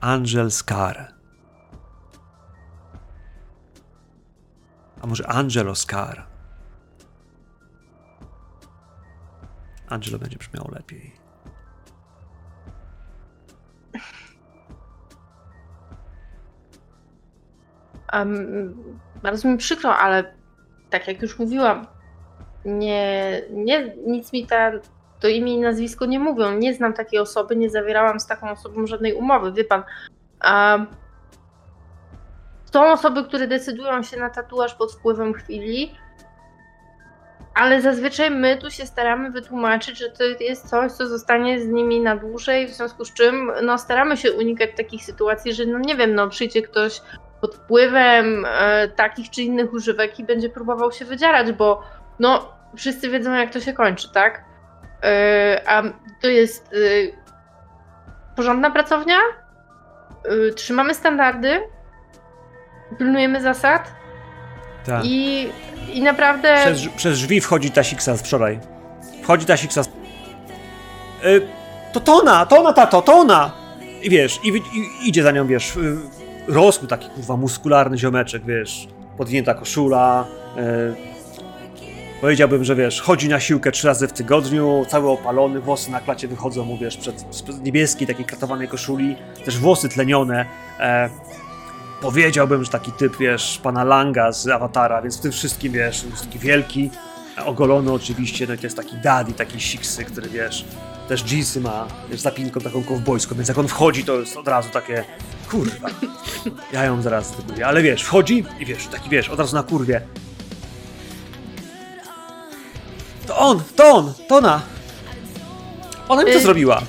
Angel 0.00 0.50
Scar. 0.50 1.17
A 5.02 5.06
może 5.06 5.26
Angelo 5.26 5.74
Scar? 5.74 6.26
Angelo 9.88 10.18
będzie 10.18 10.38
brzmiało 10.38 10.70
lepiej. 10.70 11.12
Um, 18.12 19.00
bardzo 19.22 19.48
mi 19.48 19.58
przykro, 19.58 19.96
ale 19.96 20.34
tak 20.90 21.08
jak 21.08 21.22
już 21.22 21.38
mówiłam, 21.38 21.86
nie, 22.64 23.42
nie, 23.50 23.96
nic 24.06 24.32
mi 24.32 24.46
ta, 24.46 24.72
to 25.20 25.28
imię 25.28 25.54
i 25.54 25.60
nazwisko 25.60 26.06
nie 26.06 26.20
mówią. 26.20 26.58
Nie 26.58 26.74
znam 26.74 26.92
takiej 26.92 27.20
osoby, 27.20 27.56
nie 27.56 27.70
zawierałam 27.70 28.20
z 28.20 28.26
taką 28.26 28.50
osobą 28.50 28.86
żadnej 28.86 29.14
umowy. 29.14 29.52
Wie 29.52 29.64
pan, 29.64 29.82
um, 30.44 30.86
są 32.78 32.92
osoby, 32.92 33.24
które 33.24 33.46
decydują 33.46 34.02
się 34.02 34.16
na 34.16 34.30
tatuaż 34.30 34.74
pod 34.74 34.92
wpływem 34.92 35.34
chwili, 35.34 35.94
ale 37.54 37.82
zazwyczaj 37.82 38.30
my 38.30 38.56
tu 38.56 38.70
się 38.70 38.86
staramy 38.86 39.30
wytłumaczyć, 39.30 39.98
że 39.98 40.10
to 40.10 40.24
jest 40.24 40.68
coś, 40.68 40.92
co 40.92 41.06
zostanie 41.06 41.60
z 41.60 41.66
nimi 41.66 42.00
na 42.00 42.16
dłużej, 42.16 42.66
w 42.66 42.70
związku 42.70 43.04
z 43.04 43.14
czym 43.14 43.52
no, 43.62 43.78
staramy 43.78 44.16
się 44.16 44.32
unikać 44.32 44.70
takich 44.76 45.04
sytuacji, 45.04 45.54
że 45.54 45.66
no 45.66 45.78
nie 45.78 45.96
wiem, 45.96 46.14
no 46.14 46.28
przyjdzie 46.28 46.62
ktoś 46.62 47.00
pod 47.40 47.54
wpływem 47.54 48.46
e, 48.48 48.88
takich 48.88 49.30
czy 49.30 49.42
innych 49.42 49.72
używek 49.72 50.18
i 50.18 50.24
będzie 50.24 50.48
próbował 50.48 50.92
się 50.92 51.04
wydzierać, 51.04 51.52
bo 51.52 51.82
no 52.18 52.52
wszyscy 52.76 53.08
wiedzą 53.08 53.34
jak 53.34 53.52
to 53.52 53.60
się 53.60 53.72
kończy, 53.72 54.12
tak? 54.12 54.44
E, 55.04 55.62
a 55.66 55.82
to 56.22 56.28
jest 56.28 56.72
e, 56.72 56.76
porządna 58.36 58.70
pracownia, 58.70 59.18
e, 60.24 60.52
trzymamy 60.52 60.94
standardy, 60.94 61.60
pilnujemy 62.98 63.42
zasad 63.42 63.92
Tak. 64.86 65.04
i, 65.04 65.48
i 65.92 66.02
naprawdę... 66.02 66.56
Przez, 66.64 66.88
przez 66.96 67.18
drzwi 67.18 67.40
wchodzi 67.40 67.70
ta 67.70 67.84
Siksa 67.84 68.16
z 68.16 68.20
wczoraj. 68.20 68.58
Wchodzi 69.22 69.46
ta 69.46 69.56
Siksa 69.56 69.82
z... 69.82 69.86
Y, 69.86 69.90
to 71.92 72.00
to 72.00 72.14
ona, 72.14 72.46
to 72.46 72.60
ona, 72.60 72.72
tato, 72.72 73.02
to 73.02 73.14
ona! 73.14 73.52
I 74.02 74.10
wiesz, 74.10 74.40
i, 74.44 74.48
i 74.48 75.08
idzie 75.08 75.22
za 75.22 75.30
nią, 75.30 75.46
wiesz, 75.46 75.76
y, 75.76 75.96
rosły 76.48 76.88
taki, 76.88 77.08
kurwa, 77.08 77.36
muskularny 77.36 77.98
ziomeczek, 77.98 78.44
wiesz, 78.44 78.88
podwinięta 79.16 79.54
koszula, 79.54 80.24
y, 80.56 81.18
Powiedziałbym, 82.20 82.64
że 82.64 82.76
wiesz, 82.76 83.00
chodzi 83.00 83.28
na 83.28 83.40
siłkę 83.40 83.72
trzy 83.72 83.86
razy 83.86 84.08
w 84.08 84.12
tygodniu, 84.12 84.86
cały 84.88 85.10
opalony, 85.10 85.60
włosy 85.60 85.90
na 85.90 86.00
klacie 86.00 86.28
wychodzą 86.28 86.64
mu, 86.64 86.78
wiesz, 86.78 86.96
przed, 86.96 87.24
spod 87.30 87.64
niebieskiej, 87.64 88.06
takiej 88.06 88.24
kratowanej 88.24 88.68
koszuli, 88.68 89.16
też 89.44 89.58
włosy 89.58 89.88
tlenione. 89.88 90.46
E, 90.80 91.10
powiedziałbym, 92.00 92.64
że 92.64 92.70
taki 92.70 92.92
typ, 92.92 93.16
wiesz, 93.18 93.60
pana 93.62 93.84
Langa 93.84 94.32
z 94.32 94.46
Awatara, 94.48 95.02
więc 95.02 95.18
w 95.18 95.20
tym 95.20 95.32
wszystkim, 95.32 95.72
wiesz, 95.72 96.04
jest 96.10 96.24
taki 96.24 96.38
wielki, 96.38 96.90
ogolony 97.46 97.92
oczywiście, 97.92 98.46
no 98.46 98.54
i 98.54 98.58
to 98.58 98.66
jest 98.66 98.76
taki 98.76 98.96
daddy, 98.96 99.32
taki 99.32 99.60
siksy, 99.60 100.04
który, 100.04 100.28
wiesz, 100.28 100.64
też 101.08 101.32
jeansy 101.32 101.60
ma, 101.60 101.86
wiesz, 102.10 102.20
zapinką 102.20 102.60
taką 102.60 102.84
kowbojską, 102.84 103.34
więc 103.34 103.48
jak 103.48 103.58
on 103.58 103.68
wchodzi, 103.68 104.04
to 104.04 104.20
jest 104.20 104.36
od 104.36 104.48
razu 104.48 104.68
takie, 104.72 105.04
kurwa, 105.50 105.88
ja 106.72 106.84
ją 106.84 107.02
zaraz 107.02 107.26
zdybuję, 107.26 107.66
ale 107.66 107.82
wiesz, 107.82 108.02
wchodzi 108.02 108.44
i 108.60 108.66
wiesz, 108.66 108.86
taki, 108.86 109.10
wiesz, 109.10 109.28
od 109.28 109.38
razu 109.38 109.56
na 109.56 109.62
kurwie, 109.62 110.00
to 113.26 113.38
on, 113.38 113.62
to 113.76 113.90
on, 113.90 114.12
to 114.28 114.36
ona. 114.36 114.60
Ona 116.08 116.24
mi 116.24 116.32
to 116.32 116.38
Y- 116.38 116.42
zrobiła. 116.42 116.82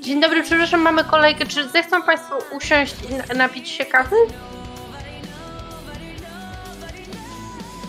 Dzień 0.00 0.20
dobry, 0.20 0.42
przepraszam, 0.42 0.80
mamy 0.80 1.04
kolejkę. 1.04 1.46
Czy 1.46 1.68
zechcą 1.68 2.02
Państwo 2.02 2.38
usiąść 2.52 2.94
i 3.10 3.14
na- 3.14 3.34
napić 3.34 3.68
się 3.68 3.84
kawy? 3.84 4.16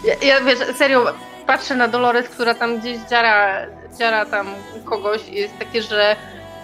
Ja, 0.06 0.14
ja 0.22 0.42
wiesz, 0.42 0.60
serio, 0.78 1.14
patrzę 1.48 1.76
na 1.76 1.88
Dolores, 1.88 2.30
która 2.30 2.54
tam 2.56 2.80
gdzieś 2.80 2.98
dziara, 3.10 3.66
dziara 4.00 4.26
tam 4.26 4.48
kogoś 4.86 5.28
i 5.30 5.36
jest 5.36 5.60
takie, 5.60 5.82
że 5.82 6.16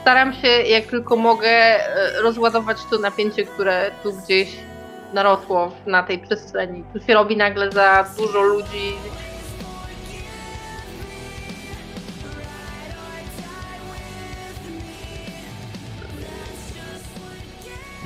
staram 0.01 0.33
się 0.33 0.47
jak 0.47 0.85
tylko 0.85 1.15
mogę 1.15 1.49
e, 1.49 2.21
rozładować 2.21 2.77
to 2.89 2.97
napięcie, 2.97 3.45
które 3.45 3.91
tu 4.03 4.13
gdzieś 4.13 4.49
narosło 5.13 5.71
na 5.85 6.03
tej 6.03 6.19
przestrzeni. 6.19 6.83
Tu 6.93 6.99
się 6.99 7.13
robi 7.13 7.37
nagle 7.37 7.71
za 7.71 8.05
dużo 8.17 8.41
ludzi. 8.41 8.93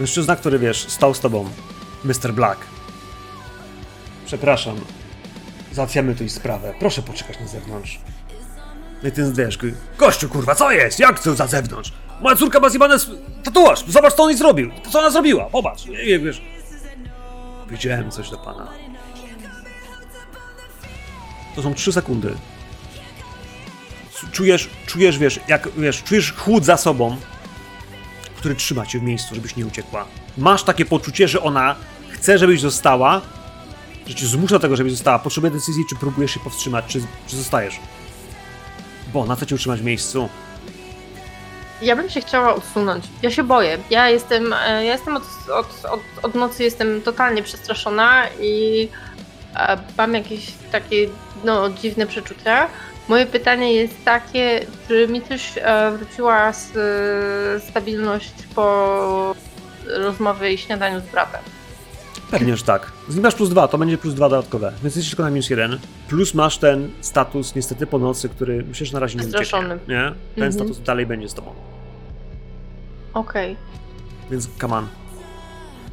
Mężczyzna, 0.02 0.36
który 0.36 0.60
wiesz, 0.60 0.90
stał 0.90 1.14
z 1.14 1.20
tobą. 1.20 1.50
Mr. 2.04 2.34
Black. 2.34 2.62
Przepraszam. 4.26 4.76
załatwiamy 5.72 6.16
tu 6.16 6.30
sprawę. 6.30 6.74
Proszę 6.80 7.02
poczekać 7.02 7.40
na 7.40 7.48
zewnątrz. 7.48 8.00
No 9.04 9.10
i 9.10 9.12
ten 9.12 9.34
wiesz, 9.34 9.60
gościu 9.98 10.30
kurwa, 10.30 10.56
co 10.56 10.72
jest? 10.72 11.00
Jak 11.00 11.20
to 11.20 11.36
za 11.36 11.48
zewnątrz? 11.48 11.94
Moja 12.22 12.36
córka 12.36 12.60
ma 12.60 12.70
zjebane 12.70 12.98
tatuaż, 13.44 13.84
zobacz 13.88 14.14
co 14.14 14.24
on 14.24 14.38
zrobił, 14.38 14.72
co 14.92 15.00
ona 15.00 15.10
zrobiła, 15.10 15.46
popatrz, 15.46 15.86
nie, 15.86 16.06
nie, 16.06 16.20
wiesz. 16.20 16.42
Widziałem 17.70 18.12
coś 18.12 18.30
do 18.30 18.38
pana. 18.38 18.68
To 21.56 21.62
są 21.62 21.74
trzy 21.74 21.92
sekundy. 21.92 22.36
Czujesz, 24.32 24.70
czujesz, 24.86 25.18
wiesz, 25.18 25.40
jak, 25.48 25.70
wiesz, 25.78 26.04
czujesz 26.04 26.34
chłód 26.34 26.66
za 26.66 26.78
sobą, 26.78 27.18
który 28.42 28.56
trzyma 28.56 28.86
cię 28.86 29.00
w 29.00 29.04
miejscu, 29.04 29.36
żebyś 29.36 29.56
nie 29.56 29.66
uciekła. 29.66 30.06
Masz 30.38 30.64
takie 30.64 30.86
poczucie, 30.86 31.28
że 31.28 31.42
ona 31.42 31.76
chce, 32.10 32.38
żebyś 32.38 32.62
została, 32.62 33.22
że 34.08 34.16
cię 34.16 34.26
zmusza 34.26 34.56
do 34.56 34.60
tego, 34.60 34.76
żebyś 34.76 34.92
została. 34.94 35.20
Potrzebuje 35.20 35.52
decyzji, 35.52 35.84
czy 35.90 35.96
próbujesz 35.96 36.32
się 36.32 36.40
powstrzymać, 36.40 36.86
czy, 36.88 37.02
czy 37.28 37.38
zostajesz. 37.38 37.80
Bo 39.14 39.22
ona 39.22 39.36
chce 39.36 39.48
cię 39.48 39.56
utrzymać 39.56 39.80
w 39.80 39.84
miejscu. 39.84 40.30
Ja 41.82 41.96
bym 41.96 42.10
się 42.10 42.22
chciała 42.22 42.54
usunąć. 42.54 43.06
Ja 43.22 43.32
się 43.32 43.44
boję. 43.44 43.78
Ja 43.90 44.10
jestem, 44.10 44.54
e, 44.54 44.86
ja 44.86 44.92
jestem 44.92 45.18
od, 45.18 45.24
od, 45.54 45.86
od, 45.86 46.02
od 46.24 46.36
nocy 46.36 46.64
jestem 46.64 47.02
totalnie 47.02 47.44
przestraszona 47.44 48.24
i 48.42 48.88
e, 49.56 49.78
mam 49.98 50.14
jakieś 50.14 50.52
takie 50.72 51.10
no, 51.44 51.70
dziwne 51.70 52.08
przeczucia. 52.08 52.68
Moje 53.10 53.26
pytanie 53.26 53.74
jest 53.74 54.06
takie, 54.06 54.66
czy 54.88 55.08
mi 55.08 55.22
też 55.22 55.58
e, 55.58 55.92
wróciła 55.98 56.48
s, 56.50 56.72
stabilność 57.70 58.34
po 58.56 59.36
rozmowie 59.88 60.54
i 60.54 60.58
śniadaniu 60.58 61.00
z 61.00 61.04
bratem? 61.12 61.42
Pewnie, 62.32 62.58
że 62.58 62.64
tak. 62.64 62.92
Z 63.08 63.16
nim 63.16 63.24
masz 63.24 63.36
plus 63.36 63.50
dwa, 63.50 63.68
to 63.68 63.78
będzie 63.78 63.98
plus 63.98 64.14
dwa 64.14 64.30
dodatkowe. 64.30 64.74
Więc 64.84 64.96
jesteś 64.96 65.10
tylko 65.10 65.24
na 65.24 65.30
minus 65.30 65.50
jeden. 65.50 65.80
Plus 66.08 66.34
masz 66.34 66.58
ten 66.58 66.90
status 67.02 67.56
niestety 67.56 67.88
po 67.88 68.00
nocy, 68.00 68.30
który 68.30 68.64
myślę, 68.64 68.86
że 68.86 68.94
na 68.94 69.00
razie 69.00 69.20
nie 69.20 69.28
ucieknie. 69.28 69.60
Nie? 69.88 70.12
Ten 70.36 70.44
Mhm. 70.44 70.54
status 70.54 70.82
dalej 70.82 71.06
będzie 71.06 71.30
z 71.30 71.34
tobą. 71.34 71.54
Okej. 73.14 73.56
Więc 74.32 74.50
come 74.62 74.76
on. 74.78 74.88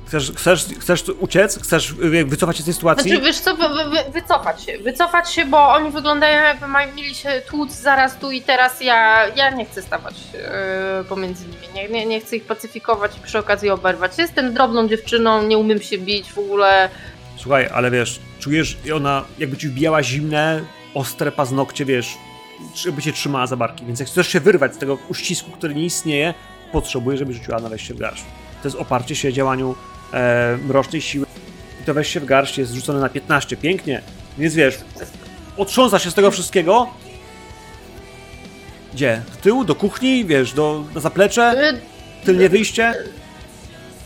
Chcesz, 0.08 0.32
chcesz, 0.32 0.66
chcesz 0.80 1.04
uciec? 1.20 1.62
Chcesz 1.62 1.90
y, 1.90 2.24
wycofać 2.24 2.56
się 2.56 2.62
z 2.62 2.64
tej 2.64 2.74
sytuacji? 2.74 3.10
Znaczy, 3.10 3.24
wiesz 3.24 3.40
co, 3.40 3.56
wy, 3.56 3.68
wy, 3.68 3.90
wy, 3.90 4.12
wycofać 4.12 4.64
się. 4.64 4.78
Wycofać 4.78 5.32
się, 5.32 5.44
bo 5.44 5.68
oni 5.68 5.90
wyglądają 5.90 6.42
jakby 6.42 6.66
mieli 6.96 7.14
się 7.14 7.42
tłuc 7.48 7.72
zaraz 7.72 8.16
tu 8.16 8.30
i 8.30 8.42
teraz. 8.42 8.80
Ja, 8.80 9.26
ja 9.36 9.50
nie 9.50 9.64
chcę 9.64 9.82
stawać 9.82 10.14
yy, 10.32 11.04
pomiędzy 11.04 11.44
nimi. 11.44 11.56
Nie, 11.74 11.88
nie, 11.88 12.06
nie 12.06 12.20
chcę 12.20 12.36
ich 12.36 12.44
pacyfikować 12.44 13.16
i 13.16 13.20
przy 13.20 13.38
okazji 13.38 13.70
oberwać. 13.70 14.18
Jestem 14.18 14.54
drobną 14.54 14.88
dziewczyną, 14.88 15.42
nie 15.42 15.58
umiem 15.58 15.82
się 15.82 15.98
bić 15.98 16.32
w 16.32 16.38
ogóle. 16.38 16.88
Słuchaj, 17.36 17.68
ale 17.74 17.90
wiesz, 17.90 18.20
czujesz 18.40 18.76
i 18.84 18.92
ona 18.92 19.24
jakby 19.38 19.56
ci 19.56 19.68
wbijała 19.68 20.02
zimne, 20.02 20.64
ostre 20.94 21.32
paznokcie, 21.32 21.84
wiesz, 21.84 22.14
żeby 22.74 23.02
cię 23.02 23.12
trzymała 23.12 23.46
za 23.46 23.56
barki. 23.56 23.86
Więc 23.86 24.00
jak 24.00 24.08
chcesz 24.08 24.28
się 24.28 24.40
wyrwać 24.40 24.74
z 24.74 24.78
tego 24.78 24.98
uścisku, 25.08 25.50
który 25.50 25.74
nie 25.74 25.84
istnieje, 25.84 26.34
potrzebujesz, 26.72 27.18
żeby 27.18 27.32
rzuciła 27.32 27.60
na 27.60 27.68
wejście 27.68 27.94
w 27.94 27.98
garść. 27.98 28.24
To 28.62 28.68
jest 28.68 28.76
oparcie 28.76 29.16
się 29.16 29.32
działaniu 29.32 29.74
e, 30.12 30.58
mrocznej 30.66 31.02
siły. 31.02 31.26
I 31.82 31.84
to 31.84 31.94
wejście 31.94 32.20
w 32.20 32.24
garść 32.24 32.58
jest 32.58 32.72
rzucone 32.72 33.00
na 33.00 33.08
15. 33.08 33.56
Pięknie. 33.56 34.02
Więc 34.38 34.54
wiesz, 34.54 34.78
otrząsa 35.56 35.98
się 35.98 36.10
z 36.10 36.14
tego 36.14 36.30
wszystkiego. 36.30 36.88
Gdzie? 38.94 39.22
Do 39.34 39.42
tyłu? 39.42 39.64
Do 39.64 39.74
kuchni? 39.74 40.24
Wiesz, 40.24 40.52
do, 40.52 40.84
na 40.94 41.00
zaplecze? 41.00 41.72
Tylnie 42.24 42.48
wyjście? 42.48 42.94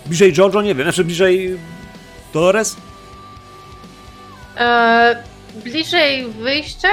Bliżej 0.07 0.35
Jojo? 0.39 0.63
Nie 0.63 0.75
wiem. 0.75 0.85
Znaczy 0.85 1.05
bliżej 1.05 1.59
Dolores? 2.33 2.77
E, 4.57 5.23
bliżej 5.55 6.27
wyjścia? 6.27 6.89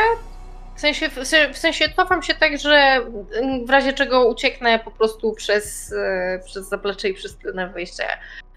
W 0.76 0.80
sensie, 0.80 1.10
w 1.54 1.58
sensie, 1.58 1.86
cofam 1.96 2.24
się 2.24 2.34
tak, 2.36 2.60
że 2.60 3.02
w 3.66 3.70
razie 3.70 3.94
czego 3.94 4.28
ucieknę 4.28 4.80
po 4.80 4.92
prostu 4.92 5.34
przez, 5.34 5.94
e, 5.94 6.40
przez 6.46 6.70
zaplecze 6.70 7.10
i 7.10 7.14
przez 7.14 7.38
tylne 7.38 7.70
wyjście. 7.70 8.04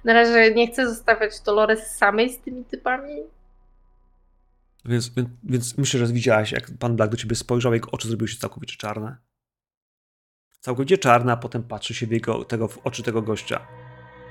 Na 0.04 0.12
razie 0.12 0.54
nie 0.54 0.72
chcę 0.72 0.88
zostawiać 0.88 1.40
Dolores 1.40 1.96
samej 1.96 2.30
z 2.30 2.38
tymi 2.38 2.64
typami. 2.64 3.16
Więc, 4.84 5.10
więc, 5.44 5.78
myślę, 5.78 6.06
że 6.06 6.12
widziałaś, 6.12 6.52
jak 6.52 6.70
pan 6.78 6.96
Black 6.96 7.10
do 7.10 7.16
ciebie 7.16 7.36
spojrzał, 7.36 7.74
jego 7.74 7.90
oczy 7.90 8.08
zrobiły 8.08 8.28
się 8.28 8.38
całkowicie 8.38 8.76
czarne. 8.76 9.16
Całkowicie 10.60 10.98
czarne, 10.98 11.32
a 11.32 11.36
potem 11.36 11.62
patrzy 11.62 11.94
się 11.94 12.06
w, 12.06 12.10
jego, 12.10 12.44
tego, 12.44 12.68
w 12.68 12.78
oczy 12.78 13.02
tego 13.02 13.22
gościa. 13.22 13.66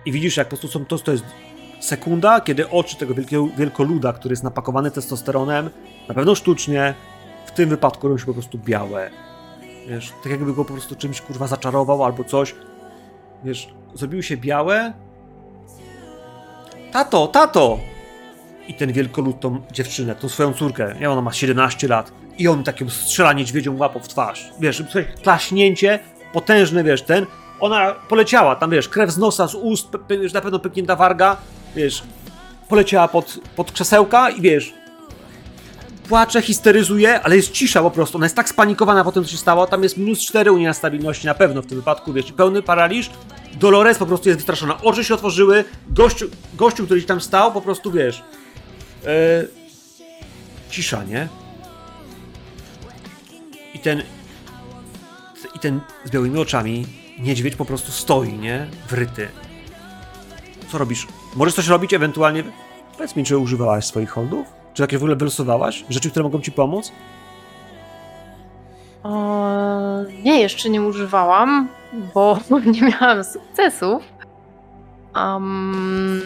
I 0.06 0.12
widzisz, 0.12 0.38
jak 0.38 0.48
po 0.48 0.58
prostu 0.58 0.80
są, 0.80 0.86
to, 0.86 0.98
to 0.98 1.12
jest 1.12 1.26
sekunda, 1.80 2.42
kiedy 2.42 2.70
oczy 2.70 2.98
tego 2.98 3.14
wielkiego, 3.14 3.48
wielkoluda, 3.58 4.14
który 4.14 4.34
jest 4.34 4.44
napakowany 4.44 4.92
testosteronem, 4.92 5.70
na 6.08 6.14
pewno 6.14 6.36
sztucznie, 6.36 6.94
w 7.46 7.52
tym 7.52 7.70
wypadku 7.70 8.08
robią 8.08 8.18
się 8.18 8.26
po 8.26 8.34
prostu 8.34 8.58
białe. 8.58 9.12
Wiesz, 9.88 10.14
tak 10.24 10.32
jakby 10.32 10.54
go 10.54 10.66
po 10.66 10.74
prostu 10.74 10.96
czymś 10.96 11.22
kurwa 11.22 11.48
zaczarował 11.48 12.04
albo 12.04 12.24
coś. 12.24 12.56
Wiesz, 13.44 13.74
zrobiły 13.94 14.24
się 14.24 14.38
białe. 14.38 14.94
Tato, 16.92 17.28
tato! 17.28 17.80
I 18.68 18.74
ten 18.74 18.94
wielkolud 18.94 19.40
tą 19.40 19.62
dziewczynę, 19.72 20.16
tą 20.16 20.30
swoją 20.30 20.54
córkę, 20.54 20.96
nie 21.00 21.10
ona 21.10 21.22
ma 21.22 21.34
17 21.34 21.88
lat, 21.88 22.12
i 22.38 22.48
on 22.48 22.64
takim 22.64 22.90
strzela 22.90 23.34
niedźwiedzią 23.34 23.78
łapą 23.78 24.00
w 24.00 24.08
twarz. 24.08 24.52
Wiesz, 24.60 24.84
klaśnięcie, 25.24 26.00
potężne, 26.34 26.84
wiesz, 26.84 27.02
ten. 27.02 27.26
Ona 27.60 27.92
poleciała, 27.92 28.56
tam 28.56 28.70
wiesz, 28.70 28.90
krew 28.90 29.12
z 29.12 29.18
nosa, 29.18 29.48
z 29.48 29.56
ust, 29.56 29.88
już 30.10 30.34
na 30.34 30.42
pewno 30.42 30.60
pęknięta 30.60 30.96
warga, 30.96 31.38
wiesz, 31.76 32.04
poleciała 32.70 33.08
pod, 33.08 33.40
pod 33.56 33.72
krzesełka 33.72 34.30
i 34.30 34.42
wiesz, 34.42 34.74
płacze, 36.12 36.42
histeryzuje, 36.42 37.22
ale 37.22 37.36
jest 37.36 37.52
cisza 37.52 37.82
po 37.82 37.92
prostu. 37.92 38.18
Ona 38.18 38.26
jest 38.26 38.36
tak 38.36 38.50
spanikowana 38.50 39.04
po 39.04 39.12
tym, 39.12 39.24
co 39.24 39.32
się 39.32 39.38
stało. 39.38 39.68
Tam 39.68 39.84
jest 39.84 39.98
minus 39.98 40.20
4 40.20 40.52
u 40.52 40.58
niej 40.58 40.68
na 40.68 40.74
stabilności 40.74 41.28
na 41.28 41.34
pewno 41.34 41.62
w 41.62 41.66
tym 41.66 41.78
wypadku, 41.78 42.14
wiesz, 42.14 42.32
pełny 42.32 42.62
paraliż. 42.62 43.10
Dolores 43.54 43.98
po 43.98 44.06
prostu 44.06 44.30
jest 44.30 44.40
wystraszona. 44.40 44.82
Oczy 44.82 45.04
się 45.04 45.14
otworzyły. 45.14 45.64
Gościu, 45.90 46.26
gościu 46.54 46.86
który 46.86 47.02
tam 47.02 47.22
stał, 47.22 47.52
po 47.52 47.62
prostu 47.62 47.92
wiesz. 47.92 48.24
E, 49.06 49.08
cisza, 50.70 51.04
nie? 51.04 51.28
I 53.74 53.80
ten. 53.80 54.04
I 55.56 55.60
ten 55.60 55.80
z 56.06 56.10
białymi 56.10 56.40
oczami 56.40 56.86
niedźwiedź 57.20 57.56
po 57.56 57.66
prostu 57.66 57.92
stoi, 57.92 58.34
nie? 58.34 58.68
Wryty. 58.90 59.28
Co 60.72 60.78
robisz? 60.78 61.08
Możesz 61.36 61.54
coś 61.54 61.68
robić 61.68 61.94
ewentualnie? 61.94 62.44
Powiedz 62.98 63.16
mi, 63.16 63.24
czy 63.24 63.38
używałaś 63.38 63.86
swoich 63.86 64.10
holdów? 64.10 64.61
Czy 64.74 64.84
jakieś 64.84 65.00
w 65.00 65.02
ogóle 65.02 65.16
wylosowałaś? 65.16 65.86
Rzeczy, 65.90 66.12
które 66.12 66.24
mogą 66.24 66.42
ci 66.42 66.52
pomóc? 66.52 66.92
O, 69.04 69.48
nie, 70.24 70.42
jeszcze 70.42 70.70
nie 70.70 70.82
używałam, 70.82 71.68
bo 72.14 72.40
nie 72.74 72.82
miałam 72.82 73.24
sukcesów. 73.24 74.04
Um, 75.16 76.22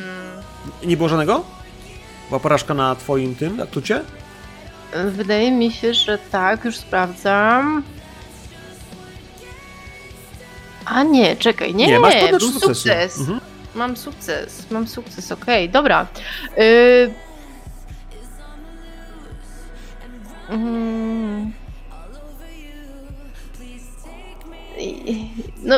Nie 0.83 0.97
było 0.97 1.09
żadnego? 1.09 1.43
Była 2.29 2.39
porażka 2.39 2.73
na 2.73 2.95
twoim 2.95 3.35
tym 3.35 3.61
atucie? 3.61 4.01
wydaje 5.03 5.51
mi 5.51 5.71
się, 5.71 5.93
że 5.93 6.17
tak, 6.31 6.65
już 6.65 6.77
sprawdzam. 6.77 7.83
A 10.85 11.03
nie, 11.03 11.35
czekaj, 11.35 11.75
nie, 11.75 11.87
Nie, 11.87 11.99
masz 11.99 12.15
podać 12.15 12.39
był 12.39 12.51
sukces. 12.51 13.19
Mhm. 13.19 13.39
Mam 13.75 13.97
sukces, 13.97 14.71
mam 14.71 14.87
sukces, 14.87 15.31
okej, 15.31 15.69
dobra. 15.69 16.07
Y... 16.57 17.24
Mm. 20.49 21.51
No, 25.63 25.75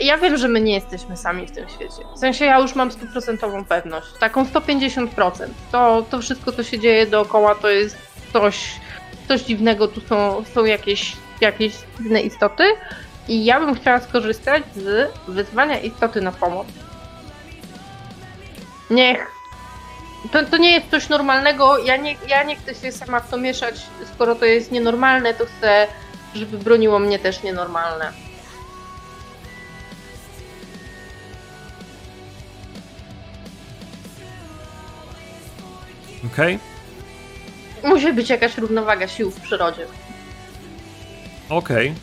ja 0.00 0.18
wiem, 0.18 0.36
że 0.36 0.48
my 0.48 0.60
nie 0.60 0.74
jesteśmy 0.74 1.16
sami 1.16 1.46
w 1.46 1.50
tym 1.50 1.68
świecie. 1.68 2.02
W 2.16 2.18
sensie 2.18 2.44
ja 2.44 2.58
już 2.58 2.74
mam 2.74 2.90
stuprocentową 2.90 3.64
pewność. 3.64 4.06
Taką 4.20 4.44
150%. 4.44 5.30
To, 5.72 6.06
to 6.10 6.18
wszystko, 6.18 6.52
co 6.52 6.62
się 6.62 6.78
dzieje 6.78 7.06
dookoła, 7.06 7.54
to 7.54 7.68
jest 7.68 7.96
coś, 8.32 8.70
coś 9.28 9.42
dziwnego. 9.42 9.88
Tu 9.88 10.00
są, 10.00 10.44
są 10.54 10.64
jakieś, 10.64 11.16
jakieś 11.40 11.74
dziwne 11.98 12.20
istoty. 12.20 12.64
I 13.28 13.44
ja 13.44 13.60
bym 13.60 13.74
chciała 13.74 14.00
skorzystać 14.00 14.62
z 14.74 15.10
wyzwania 15.28 15.80
istoty 15.80 16.20
na 16.20 16.32
pomoc. 16.32 16.66
Niech. 18.90 19.39
To, 20.32 20.46
to 20.46 20.56
nie 20.56 20.72
jest 20.72 20.90
coś 20.90 21.08
normalnego. 21.08 21.78
Ja 21.78 21.96
nie, 21.96 22.16
ja 22.28 22.42
nie 22.42 22.56
chcę 22.56 22.74
się 22.74 22.92
sama 22.92 23.20
w 23.20 23.30
to 23.30 23.36
mieszać. 23.36 23.74
Skoro 24.14 24.34
to 24.34 24.44
jest 24.44 24.72
nienormalne, 24.72 25.34
to 25.34 25.44
chcę, 25.44 25.86
żeby 26.34 26.58
broniło 26.58 26.98
mnie 26.98 27.18
też 27.18 27.42
nienormalne. 27.42 28.12
Okej. 36.32 36.58
Musi 37.84 38.12
być 38.12 38.30
jakaś 38.30 38.58
równowaga 38.58 39.08
sił 39.08 39.30
w 39.30 39.40
przyrodzie. 39.40 39.86
Okej. 41.48 41.94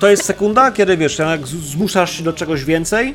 to 0.00 0.08
jest 0.08 0.24
sekunda, 0.24 0.72
kiedy 0.72 0.96
wiesz, 0.96 1.18
jak 1.18 1.46
zmuszasz 1.46 2.16
się 2.16 2.24
do 2.24 2.32
czegoś 2.32 2.64
więcej. 2.64 3.14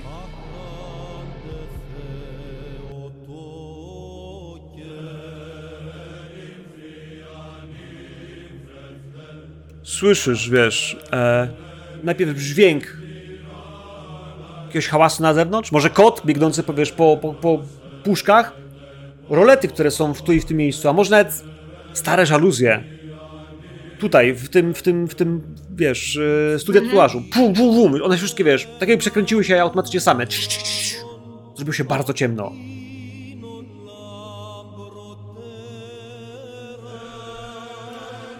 Słyszysz, 9.83 10.49
wiesz, 10.49 10.97
e, 11.11 11.47
najpierw 12.03 12.37
dźwięk 12.37 12.97
jakiegoś 14.65 14.87
hałasu 14.87 15.23
na 15.23 15.33
zewnątrz, 15.33 15.71
może 15.71 15.89
kot 15.89 16.21
biegnący, 16.25 16.63
powiesz, 16.63 16.91
po, 16.91 17.17
po, 17.17 17.33
po 17.33 17.61
puszkach, 18.03 18.53
rolety, 19.29 19.67
które 19.67 19.91
są 19.91 20.13
w 20.13 20.21
tu 20.21 20.33
i 20.33 20.39
w 20.39 20.45
tym 20.45 20.57
miejscu, 20.57 20.89
a 20.89 20.93
może 20.93 21.11
nawet 21.11 21.43
stare 21.93 22.25
żaluzje, 22.25 22.83
Tutaj, 24.03 24.33
w 24.33 24.49
tym, 24.49 24.73
w 24.73 24.81
tym, 24.81 25.07
w 25.07 25.15
tym, 25.15 25.55
wiesz, 25.75 26.19
e, 26.55 26.59
studia 26.59 26.81
tatuażu. 26.81 27.23
Pum, 27.33 27.53
pum, 27.53 27.75
pum. 27.75 28.01
One 28.03 28.17
wszystkie, 28.17 28.43
wiesz, 28.43 28.67
tak 28.79 28.89
jakby 28.89 29.01
przekręciły 29.01 29.43
się 29.43 29.61
automatycznie 29.61 29.99
same. 29.99 30.27
Cii, 30.27 30.47
cii, 30.47 30.63
cii. 30.63 30.95
Zrobiło 31.55 31.73
się 31.73 31.83
bardzo 31.83 32.13
ciemno. 32.13 32.51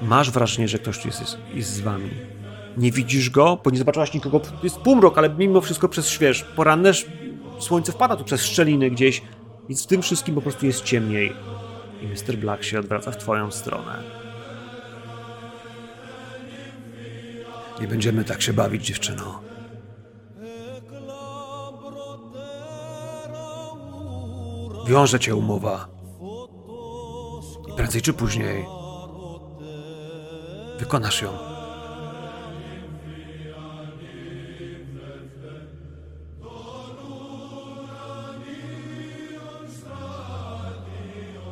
Masz 0.02 0.32
wrażenie, 0.32 0.68
że 0.68 0.80
ktoś 0.80 1.00
tu 1.00 1.08
jest, 1.08 1.20
jest, 1.20 1.38
jest 1.54 1.70
z 1.70 1.80
wami. 1.80 2.10
Nie 2.78 2.92
widzisz 2.92 3.30
go, 3.30 3.62
bo 3.64 3.70
nie 3.70 3.78
zobaczyłaś 3.78 4.14
nikogo. 4.14 4.42
Jest 4.64 4.78
półmrok, 4.78 5.18
ale 5.18 5.30
mimo 5.30 5.62
wszystko 5.62 5.90
przez 5.90 6.10
śwież. 6.10 6.46
Poranne 6.56 6.92
słońce 7.60 7.92
wpada 7.92 8.16
tu 8.16 8.24
przez 8.24 8.46
szczeliny 8.46 8.92
gdzieś, 8.92 9.22
więc 9.70 9.84
w 9.84 9.88
tym 9.88 10.02
wszystkim 10.02 10.36
po 10.36 10.42
prostu 10.42 10.66
jest 10.66 10.84
ciemniej. 10.84 11.34
I 12.02 12.06
Mr. 12.08 12.38
Black 12.38 12.64
się 12.64 12.80
odwraca 12.80 13.12
w 13.12 13.18
twoją 13.18 13.52
stronę. 13.52 14.23
Nie 17.82 17.88
będziemy 17.88 18.24
tak 18.24 18.42
się 18.42 18.54
bawić, 18.54 18.86
dziewczyno. 18.86 19.42
Wiąże 24.88 25.20
cię 25.20 25.36
umowa. 25.36 25.88
I 27.74 27.76
prędzej 27.76 28.02
czy 28.02 28.14
później 28.14 28.66
wykonasz 30.80 31.22
ją. 31.22 31.54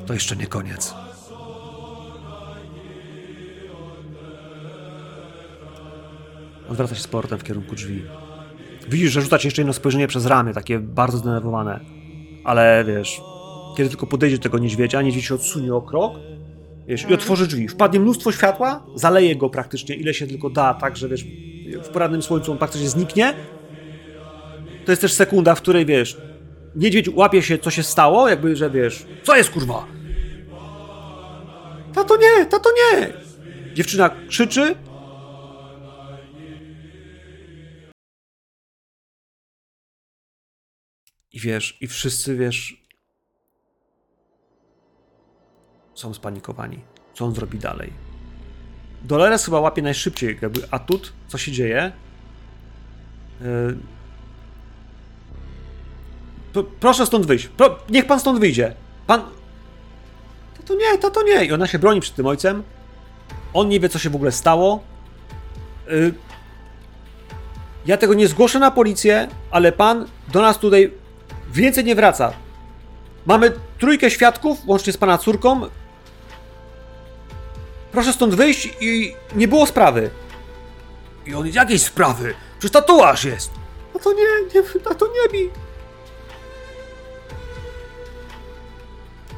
To 0.07 0.14
jeszcze 0.14 0.35
nie 0.35 0.48
koniec. 0.48 0.93
Odwraca 6.72 6.95
się 6.95 7.02
z 7.02 7.07
portem 7.07 7.39
w 7.39 7.43
kierunku 7.43 7.76
drzwi. 7.76 8.03
Widzisz, 8.89 9.11
że 9.11 9.22
rzuca 9.22 9.39
ci 9.39 9.48
jeszcze 9.48 9.61
jedno 9.61 9.73
spojrzenie 9.73 10.07
przez 10.07 10.26
ramię, 10.26 10.53
takie 10.53 10.80
bardzo 10.80 11.18
zdenerwowane. 11.18 11.80
Ale 12.43 12.85
wiesz, 12.88 13.22
kiedy 13.77 13.89
tylko 13.89 14.07
podejdzie 14.07 14.38
do 14.38 14.43
tego 14.43 14.57
niedźwiedzia, 14.57 15.02
niedźwiedź 15.02 15.26
się 15.26 15.35
odsunie 15.35 15.76
o 15.76 15.81
krok 15.81 16.14
wiesz, 16.88 17.10
i 17.10 17.14
otworzy 17.14 17.48
drzwi. 17.48 17.68
Wpadnie 17.68 17.99
mnóstwo 17.99 18.31
światła, 18.31 18.84
zaleje 18.95 19.35
go 19.35 19.49
praktycznie 19.49 19.95
ile 19.95 20.14
się 20.14 20.27
tylko 20.27 20.49
da, 20.49 20.73
tak 20.73 20.98
że 20.98 21.10
wiesz, 21.10 21.26
w 21.84 21.89
porannym 21.89 22.22
słońcu 22.22 22.52
on 22.52 22.57
praktycznie 22.57 22.89
zniknie. 22.89 23.34
To 24.85 24.91
jest 24.91 25.02
też 25.02 25.14
sekunda, 25.14 25.56
w 25.56 25.61
której 25.61 25.85
wiesz, 25.85 26.18
niedźwiedź 26.76 27.10
łapie 27.10 27.41
się, 27.41 27.57
co 27.57 27.72
się 27.72 27.84
stało, 27.84 28.30
jakby, 28.30 28.56
że 28.56 28.69
wiesz, 28.69 29.06
co 29.23 29.35
jest 29.35 29.49
kurwa? 29.49 29.85
Tato 31.93 32.18
nie, 32.18 32.45
tato 32.45 32.69
nie! 32.69 33.14
Dziewczyna 33.73 34.10
krzyczy. 34.30 34.76
I 41.34 41.40
wiesz, 41.40 41.78
i 41.82 41.88
wszyscy 41.88 42.36
wiesz, 42.36 42.82
są 45.95 46.14
spanikowani. 46.14 46.80
Co 47.14 47.26
on 47.26 47.36
zrobi 47.36 47.60
dalej? 47.60 47.94
Dolores 49.03 49.45
chyba 49.45 49.60
łapie 49.60 49.82
najszybciej 49.82 50.38
jakby 50.41 50.72
atut, 50.72 51.14
co 51.28 51.38
się 51.38 51.52
dzieje. 51.52 51.91
Yy... 53.41 53.78
Proszę 56.80 57.06
stąd 57.06 57.26
wyjść. 57.26 57.48
Pro- 57.48 57.80
niech 57.90 58.08
pan 58.08 58.20
stąd 58.20 58.40
wyjdzie. 58.40 58.76
Pan. 59.08 59.22
To 60.66 60.76
nie, 60.76 60.98
to 60.98 61.10
to 61.10 61.24
nie. 61.24 61.45
I 61.45 61.52
ona 61.52 61.68
się 61.68 61.80
broni 61.80 62.02
przed 62.02 62.16
tym 62.16 62.26
ojcem. 62.26 62.64
On 63.53 63.70
nie 63.70 63.80
wie, 63.80 63.90
co 63.90 63.99
się 63.99 64.10
w 64.10 64.16
ogóle 64.16 64.32
stało. 64.32 64.84
Yy... 65.88 66.14
Ja 67.86 67.98
tego 67.98 68.14
nie 68.14 68.28
zgłoszę 68.28 68.60
na 68.60 68.72
policję, 68.72 69.28
ale 69.52 69.72
pan 69.72 70.08
do 70.34 70.41
nas 70.41 70.60
tutaj 70.60 71.01
więcej 71.52 71.84
nie 71.84 71.95
wraca. 71.95 72.34
Mamy 73.26 73.52
trójkę 73.80 74.11
świadków, 74.11 74.57
łącznie 74.65 74.94
z 74.94 74.98
pana 74.98 75.18
córką. 75.18 75.61
Proszę 77.91 78.14
stąd 78.14 78.36
wyjść 78.36 78.69
i 78.82 79.15
nie 79.36 79.48
było 79.48 79.65
sprawy. 79.65 80.10
I 81.26 81.34
on, 81.34 81.48
jakiej 81.48 81.80
sprawy? 81.80 82.34
Przecież 82.60 82.72
tatuaż 82.72 83.23
jest. 83.23 83.52
A 83.95 83.99
to 83.99 84.14
nie, 84.14 84.23
nie, 84.56 84.68
a 84.91 84.95
to 84.95 85.07
nie 85.07 85.40
mi. 85.40 85.49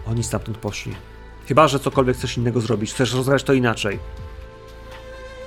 Oni 0.08 0.24
stamtąd 0.24 0.58
poszli. 0.58 0.96
Chyba, 1.48 1.68
że 1.68 1.80
cokolwiek 1.80 2.18
chcesz 2.18 2.38
innego 2.38 2.62
zrobić. 2.62 2.94
Chcesz 2.94 3.14
rozgrać 3.14 3.44
to 3.44 3.54
inaczej. 3.54 4.00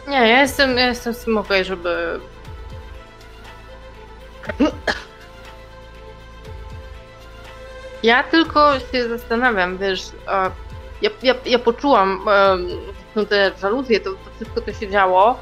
Nie, 0.09 0.17
ja 0.17 0.41
jestem, 0.41 0.77
ja 0.77 0.87
jestem 0.87 1.15
z 1.15 1.19
tym 1.19 1.39
okej, 1.39 1.65
żeby... 1.65 2.21
Ja 8.07 8.23
tylko 8.23 8.81
się 8.93 9.09
zastanawiam, 9.09 9.79
wiesz, 9.79 10.03
ja, 11.03 11.11
ja, 11.23 11.35
ja 11.47 11.59
poczułam 11.59 12.21
e, 13.17 13.27
te 13.27 13.53
żaluzje, 13.61 14.01
to, 14.01 14.11
to 14.11 14.31
wszystko 14.37 14.61
to 14.61 14.73
się 14.73 14.89
działo. 14.89 15.41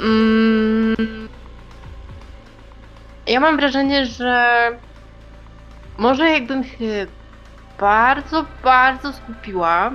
Mm, 0.00 1.28
ja 3.26 3.40
mam 3.40 3.56
wrażenie, 3.56 4.06
że 4.06 4.68
może 5.98 6.30
jakbym 6.30 6.64
się 6.64 7.06
bardzo, 7.80 8.44
bardzo 8.62 9.12
skupiła, 9.12 9.90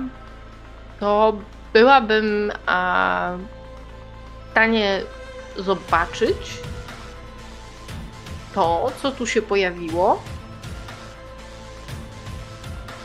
to 1.00 1.38
byłabym 1.72 2.52
a, 2.66 3.32
w 4.46 4.50
stanie 4.50 5.02
zobaczyć 5.56 6.58
to, 8.54 8.92
co 9.02 9.10
tu 9.10 9.26
się 9.26 9.42
pojawiło. 9.42 10.22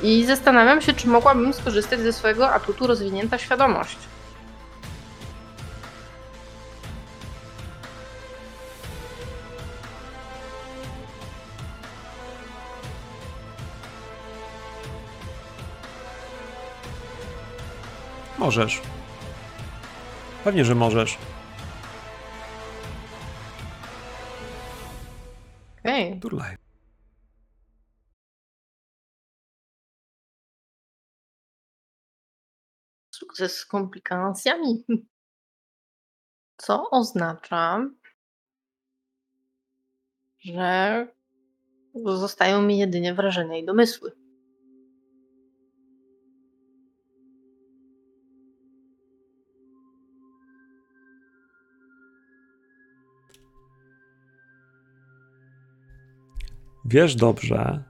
I 0.04 0.26
zastanawiam 0.26 0.82
się, 0.82 0.94
czy 0.94 1.08
mogłabym 1.08 1.54
skorzystać 1.54 2.00
ze 2.00 2.14
swojego 2.14 2.50
atutu 2.50 2.88
rozwinięta 2.88 3.38
świadomość. 3.38 3.98
Możesz. 18.38 18.82
Pewnie, 20.44 20.66
że 20.66 20.76
możesz. 20.76 21.18
Okej. 25.80 26.20
Turlaj. 26.20 26.65
Sukces 33.36 33.58
z 33.58 33.66
komplikacjami. 33.66 34.86
Co 36.58 36.90
oznacza, 36.90 37.90
że 40.40 41.08
zostają 42.06 42.62
mi 42.62 42.78
jedynie 42.78 43.14
wrażenia 43.14 43.58
i 43.58 43.66
domysły. 43.66 44.12
Wiesz 56.86 57.16
dobrze. 57.16 57.84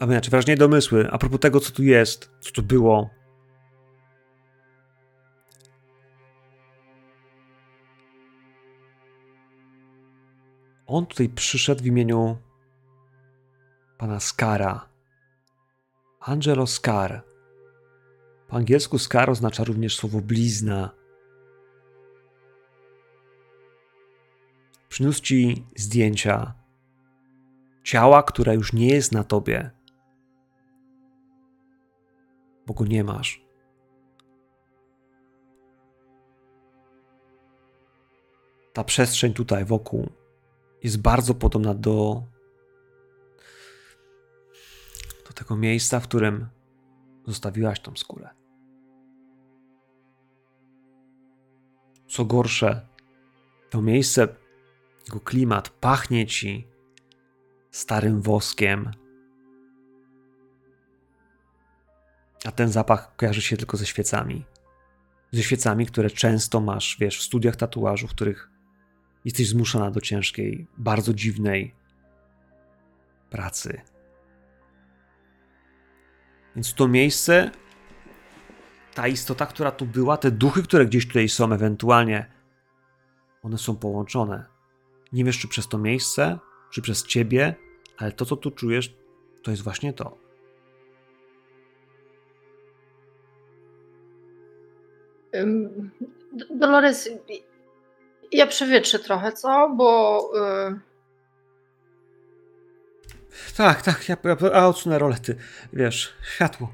A 0.00 0.04
inaczej, 0.04 0.30
wrażenie 0.30 0.56
domysły. 0.56 1.10
A 1.10 1.18
propos 1.18 1.40
tego, 1.40 1.60
co 1.60 1.72
tu 1.72 1.82
jest, 1.82 2.30
co 2.40 2.52
tu 2.52 2.62
było. 2.62 3.19
On 10.92 11.06
tutaj 11.06 11.28
przyszedł 11.28 11.82
w 11.82 11.86
imieniu 11.86 12.36
pana 13.98 14.20
Skara. 14.20 14.88
Angelo 16.20 16.66
Scar. 16.66 17.22
Po 18.48 18.56
angielsku 18.56 18.98
Scar 18.98 19.30
oznacza 19.30 19.64
również 19.64 19.96
słowo 19.96 20.20
blizna. 20.20 20.90
Przyniósł 24.88 25.22
ci 25.22 25.66
zdjęcia 25.76 26.54
ciała, 27.84 28.22
które 28.22 28.54
już 28.54 28.72
nie 28.72 28.88
jest 28.88 29.12
na 29.12 29.24
tobie, 29.24 29.70
bo 32.66 32.74
go 32.74 32.84
nie 32.84 33.04
masz. 33.04 33.44
ta 38.72 38.84
przestrzeń 38.84 39.34
tutaj 39.34 39.64
wokół 39.64 40.19
jest 40.82 41.00
bardzo 41.00 41.34
podobna 41.34 41.74
do, 41.74 42.22
do 45.26 45.32
tego 45.34 45.56
miejsca, 45.56 46.00
w 46.00 46.04
którym 46.04 46.46
zostawiłaś 47.26 47.80
tą 47.80 47.96
skórę. 47.96 48.28
Co 52.08 52.24
gorsze, 52.24 52.86
to 53.70 53.82
miejsce, 53.82 54.28
jego 55.06 55.20
klimat 55.20 55.68
pachnie 55.68 56.26
ci 56.26 56.68
starym 57.70 58.22
woskiem. 58.22 58.90
A 62.44 62.52
ten 62.52 62.68
zapach 62.68 63.16
kojarzy 63.16 63.42
się 63.42 63.56
tylko 63.56 63.76
ze 63.76 63.86
świecami. 63.86 64.44
Ze 65.32 65.42
świecami, 65.42 65.86
które 65.86 66.10
często 66.10 66.60
masz, 66.60 66.96
wiesz, 67.00 67.18
w 67.18 67.22
studiach 67.22 67.56
tatuażu, 67.56 68.08
w 68.08 68.10
których 68.10 68.49
jesteś 69.24 69.48
zmuszona 69.48 69.90
do 69.90 70.00
ciężkiej, 70.00 70.66
bardzo 70.78 71.14
dziwnej 71.14 71.74
pracy. 73.30 73.80
Więc 76.56 76.74
to 76.74 76.88
miejsce, 76.88 77.50
ta 78.94 79.08
istota, 79.08 79.46
która 79.46 79.70
tu 79.70 79.86
była, 79.86 80.16
te 80.16 80.30
duchy, 80.30 80.62
które 80.62 80.86
gdzieś 80.86 81.06
tutaj 81.06 81.28
są, 81.28 81.52
ewentualnie, 81.52 82.30
one 83.42 83.58
są 83.58 83.76
połączone. 83.76 84.44
Nie 85.12 85.24
wiesz, 85.24 85.38
czy 85.38 85.48
przez 85.48 85.68
to 85.68 85.78
miejsce, 85.78 86.38
czy 86.70 86.82
przez 86.82 87.06
ciebie, 87.06 87.54
ale 87.96 88.12
to, 88.12 88.24
co 88.24 88.36
tu 88.36 88.50
czujesz, 88.50 88.94
to 89.42 89.50
jest 89.50 89.62
właśnie 89.62 89.92
to. 89.92 90.18
Dolores, 96.50 97.08
ja 98.32 98.46
przewietrzę 98.46 98.98
trochę, 98.98 99.32
co? 99.32 99.74
Bo 99.76 100.20
y, 100.68 100.90
Tak, 103.56 103.82
tak, 103.82 104.08
ja, 104.08 104.16
ja 104.24 104.52
a 104.52 104.66
odsunę 104.66 104.98
rolety, 104.98 105.36
wiesz, 105.72 106.14
światło. 106.34 106.72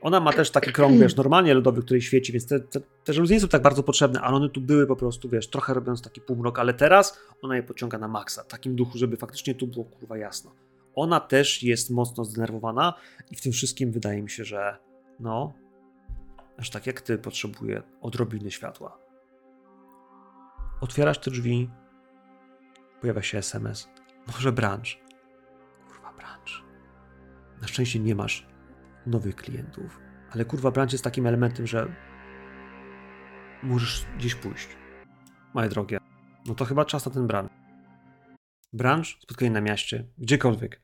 Ona 0.00 0.20
ma 0.20 0.32
też 0.32 0.50
taki 0.50 0.72
krąg, 0.72 1.00
wiesz, 1.00 1.16
normalnie 1.16 1.54
lodowy, 1.54 1.82
który 1.82 2.02
świeci, 2.02 2.32
więc 2.32 2.46
te, 2.46 2.60
te, 2.60 2.80
te 3.04 3.12
żaluzje 3.12 3.36
nie 3.36 3.40
są 3.40 3.48
tak 3.48 3.62
bardzo 3.62 3.82
potrzebne, 3.82 4.20
ale 4.20 4.36
one 4.36 4.48
tu 4.48 4.60
były 4.60 4.86
po 4.86 4.96
prostu, 4.96 5.28
wiesz, 5.28 5.50
trochę 5.50 5.74
robiąc 5.74 6.02
taki 6.02 6.20
półmrok, 6.20 6.58
ale 6.58 6.74
teraz 6.74 7.20
ona 7.42 7.56
je 7.56 7.62
pociąga 7.62 7.98
na 7.98 8.08
maksa, 8.08 8.42
w 8.42 8.46
takim 8.46 8.76
duchu, 8.76 8.98
żeby 8.98 9.16
faktycznie 9.16 9.54
tu 9.54 9.66
było 9.66 9.84
kurwa 9.84 10.18
jasno. 10.18 10.54
Ona 10.94 11.20
też 11.20 11.62
jest 11.62 11.90
mocno 11.90 12.24
zdenerwowana 12.24 12.94
i 13.30 13.36
w 13.36 13.40
tym 13.40 13.52
wszystkim 13.52 13.92
wydaje 13.92 14.22
mi 14.22 14.30
się, 14.30 14.44
że 14.44 14.76
no, 15.20 15.52
aż 16.58 16.70
tak 16.70 16.86
jak 16.86 17.00
ty 17.00 17.18
potrzebuje 17.18 17.82
odrobiny 18.00 18.50
światła. 18.50 19.09
Otwierasz 20.80 21.18
te 21.18 21.30
drzwi, 21.30 21.70
pojawia 23.00 23.22
się 23.22 23.38
SMS. 23.38 23.88
Może 24.26 24.52
branch. 24.52 24.86
Kurwa, 25.88 26.12
branch. 26.12 26.64
Na 27.60 27.68
szczęście 27.68 27.98
nie 27.98 28.14
masz 28.14 28.46
nowych 29.06 29.36
klientów, 29.36 30.00
ale 30.30 30.44
kurwa, 30.44 30.70
branch 30.70 30.92
jest 30.92 31.04
takim 31.04 31.26
elementem, 31.26 31.66
że 31.66 31.94
możesz 33.62 34.06
gdzieś 34.18 34.34
pójść. 34.34 34.68
Moje 35.54 35.68
drogie. 35.68 35.98
No 36.46 36.54
to 36.54 36.64
chyba 36.64 36.84
czas 36.84 37.06
na 37.06 37.12
ten 37.12 37.26
branch. 37.26 37.52
Branch, 38.72 39.06
spotkanie 39.06 39.50
na 39.50 39.60
mieście, 39.60 40.06
gdziekolwiek. 40.18 40.82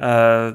E, 0.00 0.54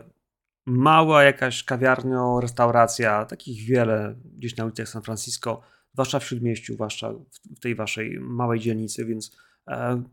mała 0.65 1.23
jakaś 1.23 1.63
kawiarnia, 1.63 2.23
restauracja, 2.41 3.25
takich 3.25 3.67
wiele 3.67 4.15
gdzieś 4.25 4.57
na 4.57 4.65
ulicach 4.65 4.87
San 4.87 5.01
Francisco, 5.01 5.61
zwłaszcza 5.93 6.19
w 6.19 6.23
śródmieściu, 6.23 6.73
zwłaszcza 6.73 7.11
w, 7.11 7.59
tej 7.59 7.75
waszej 7.75 8.19
małej 8.19 8.59
dzielnicy, 8.59 9.05
więc 9.05 9.37
e, 9.67 10.03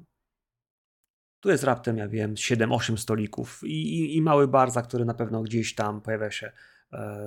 tu 1.40 1.50
jest 1.50 1.64
raptem, 1.64 1.96
ja 1.96 2.08
wiem, 2.08 2.34
7-8 2.34 2.96
stolików 2.96 3.60
i, 3.64 3.98
i, 3.98 4.16
i 4.16 4.22
mały 4.22 4.48
bar, 4.48 4.70
za 4.70 4.82
który 4.82 5.04
na 5.04 5.14
pewno 5.14 5.42
gdzieś 5.42 5.74
tam 5.74 6.00
pojawia 6.00 6.30
się 6.30 6.52
e, 6.92 7.26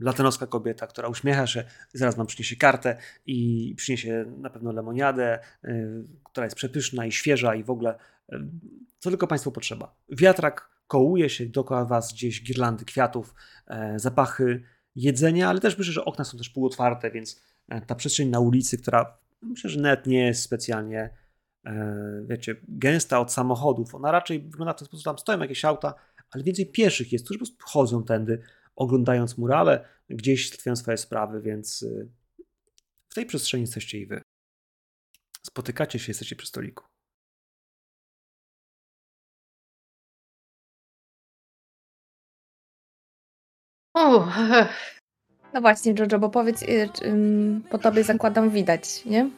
latynoska 0.00 0.46
kobieta, 0.46 0.86
która 0.86 1.08
uśmiecha 1.08 1.46
się, 1.46 1.64
zaraz 1.92 2.16
wam 2.16 2.26
przyniesie 2.26 2.56
kartę 2.56 2.96
i 3.26 3.74
przyniesie 3.76 4.24
na 4.38 4.50
pewno 4.50 4.72
lemoniadę, 4.72 5.38
e, 5.64 5.74
która 6.24 6.46
jest 6.46 6.56
przepyszna 6.56 7.06
i 7.06 7.12
świeża 7.12 7.54
i 7.54 7.64
w 7.64 7.70
ogóle 7.70 7.98
e, 8.32 8.48
co 8.98 9.10
tylko 9.10 9.26
Państwu 9.26 9.52
potrzeba. 9.52 9.96
Wiatrak 10.08 10.70
kołuje 10.86 11.28
się 11.28 11.46
dookoła 11.46 11.84
Was 11.84 12.12
gdzieś 12.12 12.42
girlandy 12.42 12.84
kwiatów, 12.84 13.34
e, 13.66 13.98
zapachy 13.98 14.62
jedzenia, 14.94 15.48
ale 15.48 15.60
też 15.60 15.78
myślę, 15.78 15.92
że 15.92 16.04
okna 16.04 16.24
są 16.24 16.38
też 16.38 16.48
półotwarte, 16.48 17.10
więc 17.10 17.42
ta 17.86 17.94
przestrzeń 17.94 18.28
na 18.28 18.40
ulicy, 18.40 18.78
która 18.78 19.18
myślę, 19.42 19.70
że 19.70 19.80
nawet 19.80 20.06
nie 20.06 20.26
jest 20.26 20.42
specjalnie 20.42 21.10
e, 21.66 22.24
wiecie, 22.28 22.56
gęsta 22.68 23.20
od 23.20 23.32
samochodów. 23.32 23.94
Ona 23.94 24.10
raczej 24.10 24.40
wygląda 24.40 24.72
w 24.72 24.76
ten 24.76 24.86
sposób, 24.86 25.04
tam 25.04 25.18
stoją 25.18 25.38
jakieś 25.40 25.64
auta, 25.64 25.94
ale 26.30 26.44
więcej 26.44 26.66
pieszych 26.66 27.12
jest, 27.12 27.24
którzy 27.24 27.38
po 27.38 27.44
prostu 27.46 27.64
chodzą 27.66 28.04
tędy, 28.04 28.42
oglądając 28.76 29.38
murale, 29.38 29.84
gdzieś 30.10 30.48
załatwiają 30.48 30.76
swoje 30.76 30.96
sprawy, 30.96 31.40
więc 31.40 31.82
y, 31.82 32.08
w 33.08 33.14
tej 33.14 33.26
przestrzeni 33.26 33.60
jesteście 33.62 33.98
i 33.98 34.06
wy. 34.06 34.22
Spotykacie 35.42 35.98
się, 35.98 36.10
jesteście 36.10 36.36
przy 36.36 36.46
stoliku. 36.46 36.84
uff, 43.94 44.34
No 45.52 45.60
właśnie, 45.60 45.94
Jojo, 45.98 46.18
bo 46.18 46.28
powiedz, 46.28 46.62
y, 46.62 46.88
po 47.70 47.78
tobie 47.78 48.04
zakładam 48.04 48.50
widać, 48.50 49.04
nie? 49.04 49.30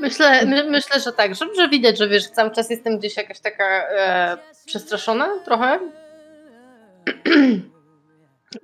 myślę, 0.00 0.46
my, 0.46 0.64
myślę, 0.64 1.00
że 1.00 1.12
tak, 1.12 1.34
że, 1.34 1.46
że 1.56 1.68
widać, 1.68 1.98
że 1.98 2.08
wiesz, 2.08 2.30
cały 2.30 2.50
czas 2.50 2.70
jestem 2.70 2.98
gdzieś 2.98 3.16
jakaś 3.16 3.40
taka 3.40 3.64
e, 3.64 4.36
przestraszona 4.66 5.28
trochę. 5.44 5.78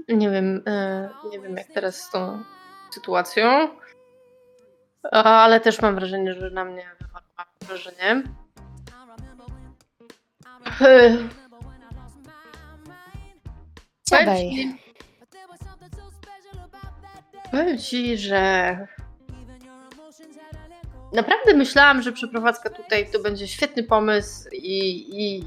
nie 0.09 0.31
wiem, 0.31 0.62
e, 0.66 1.09
nie 1.31 1.41
wiem 1.41 1.57
jak 1.57 1.66
teraz 1.66 1.97
z 1.97 2.11
tą 2.11 2.43
sytuacją, 2.95 3.69
ale 5.12 5.61
też 5.61 5.83
mam 5.83 5.95
wrażenie, 5.95 6.35
że 6.35 6.51
na 6.51 6.65
mnie 6.65 6.87
wywarła 7.01 7.47
wrażenie. 7.69 8.23
E, 10.81 11.16
Siadaj. 14.09 14.77
Powiem 17.57 17.78
ci, 17.78 18.19
że 18.19 18.77
naprawdę 21.12 21.55
myślałam, 21.55 22.03
że 22.03 22.12
przeprowadzka 22.12 22.70
tutaj 22.70 23.11
to 23.12 23.19
będzie 23.19 23.49
świetny 23.49 23.83
pomysł 23.83 24.49
i, 24.53 25.07
i, 25.24 25.45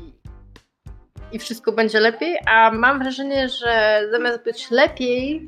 i 1.32 1.40
wszystko 1.40 1.72
będzie 1.72 2.00
lepiej, 2.00 2.38
a 2.46 2.72
mam 2.72 3.00
wrażenie, 3.00 3.50
że 3.50 4.02
zamiast 4.12 4.44
być 4.44 4.72
lepiej, 4.72 5.48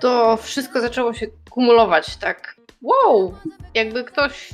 to 0.00 0.36
wszystko 0.36 0.80
zaczęło 0.80 1.14
się 1.14 1.26
kumulować 1.50 2.16
tak. 2.16 2.56
Wow! 2.82 3.34
Jakby 3.74 4.04
ktoś 4.04 4.50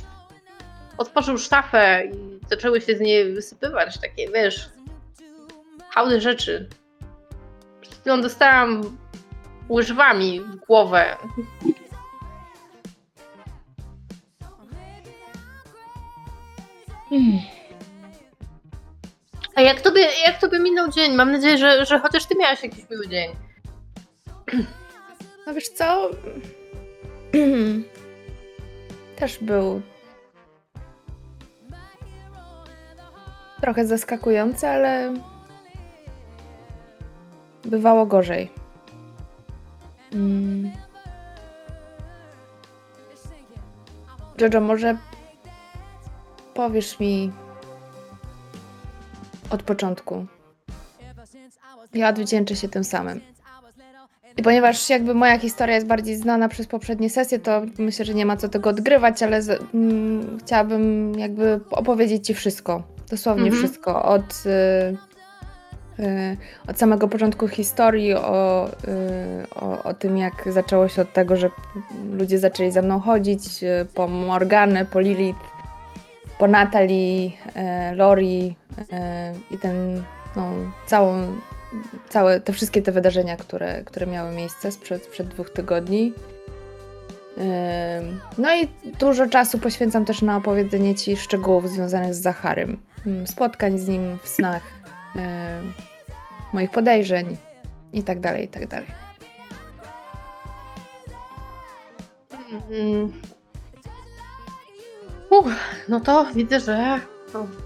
otworzył 0.97 1.37
sztafę 1.37 2.03
i 2.05 2.39
zaczęły 2.49 2.81
się 2.81 2.97
z 2.97 2.99
niej 2.99 3.33
wysypywać 3.33 3.99
takie, 4.01 4.31
wiesz, 4.31 4.69
hałdy 5.89 6.21
rzeczy. 6.21 6.69
Przed 7.81 7.95
chwilą 7.95 8.21
dostałam 8.21 8.97
łyżwami 9.69 10.41
w 10.41 10.55
głowę. 10.55 11.17
Mm. 17.11 17.39
A 19.55 19.61
jak 19.61 19.81
tobie, 19.81 20.01
jak 20.25 20.39
tobie 20.41 20.59
minął 20.59 20.89
dzień? 20.89 21.15
Mam 21.15 21.31
nadzieję, 21.31 21.57
że, 21.57 21.85
że 21.85 21.99
chociaż 21.99 22.25
ty 22.25 22.35
miałaś 22.37 22.63
jakiś 22.63 22.89
miły 22.89 23.07
dzień. 23.07 23.31
No 25.47 25.53
wiesz 25.53 25.69
co? 25.69 26.09
Też 29.19 29.37
był 29.37 29.81
trochę 33.61 33.87
zaskakujący, 33.87 34.67
ale 34.67 35.13
bywało 37.65 38.05
gorzej. 38.05 38.51
Mm. 40.13 40.71
Jojo, 44.41 44.61
może 44.61 44.97
powiesz 46.53 46.99
mi 46.99 47.31
od 49.49 49.63
początku. 49.63 50.25
Ja 51.93 52.09
odwdzięczę 52.09 52.55
się 52.55 52.69
tym 52.69 52.83
samym. 52.83 53.21
I 54.37 54.43
ponieważ 54.43 54.89
jakby 54.89 55.13
moja 55.13 55.39
historia 55.39 55.75
jest 55.75 55.87
bardziej 55.87 56.15
znana 56.15 56.49
przez 56.49 56.67
poprzednie 56.67 57.09
sesje, 57.09 57.39
to 57.39 57.61
myślę, 57.77 58.05
że 58.05 58.13
nie 58.13 58.25
ma 58.25 58.37
co 58.37 58.49
tego 58.49 58.69
odgrywać, 58.69 59.23
ale 59.23 59.41
z, 59.41 59.61
mm, 59.73 60.37
chciałabym 60.39 61.13
jakby 61.19 61.59
opowiedzieć 61.71 62.27
Ci 62.27 62.33
wszystko. 62.33 62.83
Dosłownie 63.09 63.43
Mhm. 63.45 63.63
wszystko. 63.63 64.03
Od, 64.03 64.43
y, 64.45 64.97
od 66.67 66.79
samego 66.79 67.07
początku 67.07 67.47
historii, 67.47 68.13
o, 68.13 68.67
y, 68.67 69.55
o, 69.55 69.83
o 69.83 69.93
tym 69.93 70.17
jak 70.17 70.33
zaczęło 70.53 70.87
się 70.87 71.01
od 71.01 71.13
tego, 71.13 71.35
że 71.35 71.49
ludzie 72.11 72.39
zaczęli 72.39 72.71
za 72.71 72.81
mną 72.81 72.99
chodzić, 72.99 73.63
y, 73.63 73.85
po 73.93 74.07
Morganę, 74.07 74.85
po 74.85 74.99
Lilith, 74.99 75.39
po 76.39 76.47
Natalii, 76.47 77.37
e, 77.55 77.95
Lori 77.95 78.55
i 79.51 79.57
ten, 79.57 80.03
no, 80.35 80.51
całą, 80.87 81.35
całe, 82.09 82.39
te 82.39 82.53
wszystkie 82.53 82.81
te 82.81 82.91
wydarzenia, 82.91 83.37
które, 83.37 83.83
które 83.83 84.07
miały 84.07 84.31
miejsce 84.31 84.71
sprzed, 84.71 85.07
przed 85.07 85.27
dwóch 85.27 85.49
tygodni. 85.49 86.13
No 88.37 88.55
i 88.55 88.67
dużo 88.99 89.27
czasu 89.27 89.59
poświęcam 89.59 90.05
też 90.05 90.21
na 90.21 90.37
opowiedzenie 90.37 90.95
Ci 90.95 91.17
szczegółów 91.17 91.69
związanych 91.69 92.13
z 92.13 92.21
Zacharym. 92.21 92.79
Mm, 93.07 93.27
Spotkań 93.27 93.77
z 93.77 93.87
nim 93.87 94.17
w 94.23 94.27
snach, 94.27 94.63
moich 96.53 96.71
podejrzeń 96.71 97.37
i 97.93 98.03
tak 98.03 98.19
dalej, 98.19 98.45
i 98.45 98.47
tak 98.47 98.67
dalej. 98.67 98.89
Mm. 102.71 103.21
Uff, 105.29 105.47
no 105.89 105.99
to 105.99 106.25
widzę, 106.33 106.59
że 106.59 106.99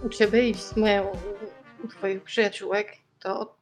u 0.05 0.10
ciebie 0.10 0.49
i 0.49 0.53
sumie 0.53 1.03
u, 1.03 1.85
u 1.85 1.88
twoich 1.88 2.23
przyjaciółek 2.23 2.97
to 3.19 3.55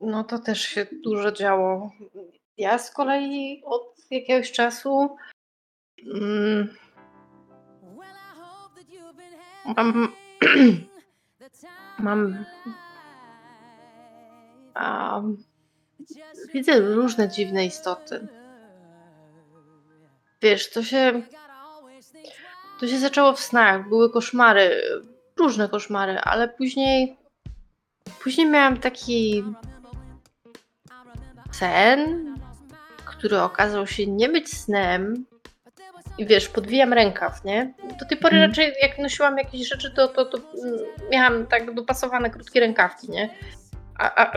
no 0.00 0.24
to 0.24 0.38
też 0.38 0.60
się 0.60 0.86
dużo 1.04 1.32
działo. 1.32 1.90
Ja 2.56 2.78
z 2.78 2.90
kolei 2.90 3.62
od 3.64 3.96
jakiegoś 4.10 4.52
czasu 4.52 5.16
mm, 6.14 6.68
mam, 9.76 10.12
mam 12.02 12.44
a, 14.74 15.22
widzę 16.54 16.80
różne 16.80 17.28
dziwne 17.28 17.66
istoty. 17.66 18.28
Wiesz, 20.42 20.70
to 20.70 20.82
się. 20.82 21.22
To 22.80 22.88
się 22.88 22.98
zaczęło 22.98 23.32
w 23.32 23.40
snach, 23.40 23.88
były 23.88 24.12
koszmary, 24.12 24.82
różne 25.36 25.68
koszmary, 25.68 26.18
ale 26.18 26.48
później. 26.48 27.16
Później 28.22 28.46
miałam 28.46 28.76
taki 28.76 29.44
sen, 31.52 32.34
który 33.04 33.40
okazał 33.40 33.86
się 33.86 34.06
nie 34.06 34.28
być 34.28 34.48
snem. 34.48 35.26
I 36.20 36.26
wiesz, 36.26 36.48
podwijam 36.48 36.92
rękaw, 36.92 37.44
nie? 37.44 37.74
Do 37.98 38.06
tej 38.06 38.18
pory 38.18 38.36
Mhm. 38.36 38.50
raczej 38.50 38.74
jak 38.82 38.98
nosiłam 38.98 39.38
jakieś 39.38 39.68
rzeczy, 39.68 39.90
to, 39.90 40.08
to, 40.08 40.24
to 40.24 40.38
mm, 40.38 40.78
miałam 41.10 41.46
tak 41.46 41.74
dopasowane 41.74 42.30
krótkie 42.30 42.60
rękawki, 42.60 43.10
nie? 43.10 43.34
A, 43.98 44.24
a 44.24 44.32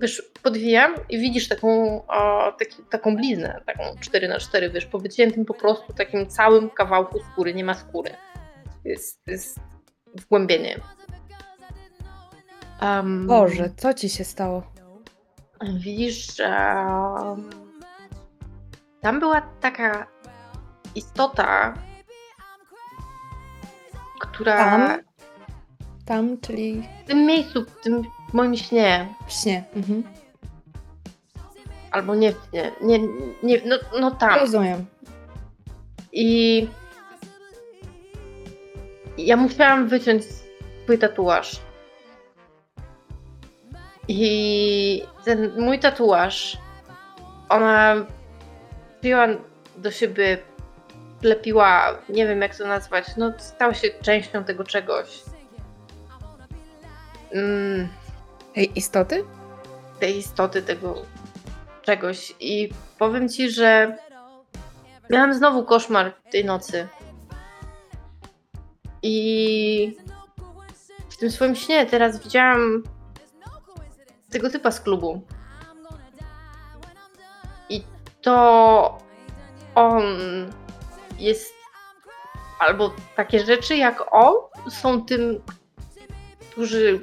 wiesz, 0.00 0.22
podwijam 0.42 0.94
i 1.08 1.18
widzisz 1.18 1.48
taką, 1.48 2.00
o, 2.06 2.52
taki, 2.58 2.82
taką 2.90 3.16
bliznę, 3.16 3.60
taką 3.66 3.82
4 4.00 4.28
na 4.28 4.38
4 4.38 4.70
wiesz, 4.70 4.86
po 4.86 4.98
wyciętym 4.98 5.44
po 5.44 5.54
prostu 5.54 5.92
takim 5.92 6.26
całym 6.26 6.70
kawałku 6.70 7.18
skóry, 7.32 7.54
nie 7.54 7.64
ma 7.64 7.74
skóry. 7.74 8.10
Jest, 8.84 9.20
jest 9.26 9.60
wgłębienie. 10.14 10.76
Um, 12.82 13.26
Boże, 13.26 13.70
co 13.76 13.94
Ci 13.94 14.08
się 14.08 14.24
stało? 14.24 14.62
Widzisz, 15.74 16.36
że 16.36 16.48
um, 16.48 17.50
tam 19.00 19.20
była 19.20 19.40
taka 19.40 20.06
istota, 20.94 21.74
która 24.20 24.56
Tam? 24.56 24.98
Tam, 26.06 26.40
czyli 26.40 26.88
w 27.04 27.06
tym 27.06 27.26
miejscu, 27.26 27.64
w 27.64 27.80
tym 27.80 28.02
moim 28.32 28.56
śnie, 28.56 29.14
w 29.26 29.32
śnie. 29.32 29.64
Mhm. 29.76 30.02
albo 31.90 32.14
nie 32.14 32.32
w 32.32 32.36
śnie, 32.50 32.72
nie, 32.80 32.98
nie, 33.42 33.60
no, 33.66 33.76
no 34.00 34.10
tam. 34.10 34.38
Rozumiem. 34.40 34.86
I 36.12 36.68
ja 39.18 39.36
musiałam 39.36 39.88
wyciąć 39.88 40.24
swój 40.82 40.98
tatuaż. 40.98 41.60
I 44.08 45.02
ten 45.24 45.60
mój 45.60 45.78
tatuaż, 45.78 46.58
ona 47.48 47.94
przyjęła 49.00 49.26
do 49.76 49.90
siebie, 49.90 50.38
lepiła, 51.22 51.98
nie 52.08 52.26
wiem 52.26 52.42
jak 52.42 52.56
to 52.56 52.66
nazwać, 52.66 53.06
no 53.16 53.32
stał 53.38 53.74
się 53.74 53.88
częścią 54.02 54.44
tego 54.44 54.64
czegoś. 54.64 55.22
Mm, 57.32 57.88
Ej, 58.56 58.78
istoty? 58.78 59.24
tej 60.00 60.18
istoty, 60.18 60.62
tego 60.62 60.94
czegoś. 61.82 62.34
I 62.40 62.70
powiem 62.98 63.28
ci, 63.28 63.50
że 63.50 63.96
miałam 65.10 65.34
znowu 65.34 65.64
koszmar 65.64 66.12
tej 66.30 66.44
nocy. 66.44 66.88
I 69.02 69.96
w 71.10 71.16
tym 71.16 71.30
swoim 71.30 71.54
śnie 71.54 71.86
teraz 71.86 72.22
widziałam 72.24 72.82
tego 74.30 74.50
typa 74.50 74.70
z 74.70 74.80
klubu. 74.80 75.22
I 77.68 77.84
to 78.22 78.98
on 79.74 80.02
jest. 81.20 81.54
Albo 82.58 82.94
takie 83.16 83.44
rzeczy 83.44 83.76
jak 83.76 84.04
on 84.10 84.34
są 84.70 85.04
tym, 85.04 85.40
którzy 86.50 87.00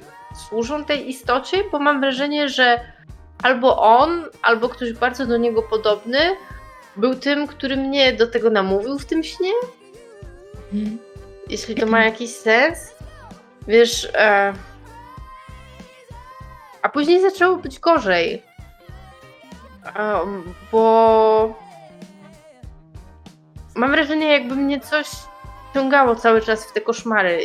służą 0.49 0.85
tej 0.85 1.10
istocie, 1.10 1.64
bo 1.72 1.80
mam 1.80 1.99
wrażenie, 1.99 2.49
że 2.49 2.80
albo 3.44 3.81
on, 3.81 4.26
albo 4.41 4.69
ktoś 4.69 4.94
bardzo 4.94 5.26
do 5.26 5.38
niego 5.38 5.61
podobny 5.61 6.19
był 6.95 7.15
tym, 7.15 7.48
który 7.48 7.77
mnie 7.77 8.14
do 8.14 8.27
tego 8.27 8.49
namówił 8.49 8.99
w 8.99 9.06
tym 9.06 9.23
śnie, 9.23 9.52
Mhm. 10.73 10.98
jeśli 11.49 11.76
to 11.76 11.85
ma 11.85 12.06
jakiś 12.06 12.35
sens. 12.35 12.95
Wiesz, 13.68 14.10
e... 14.14 14.53
a 16.81 16.89
później 16.89 17.22
zaczęło 17.22 17.57
być 17.57 17.80
gorzej. 17.80 18.44
Em, 19.95 20.53
bo 20.72 21.66
mam 23.78 23.91
wrażenie, 23.91 24.28
jakby 24.28 24.56
mnie 24.56 24.80
coś 24.80 25.08
ciągało 25.74 26.16
cały 26.16 26.41
czas 26.41 26.66
w 26.66 26.74
te 26.74 26.82
koszmary. 26.82 27.40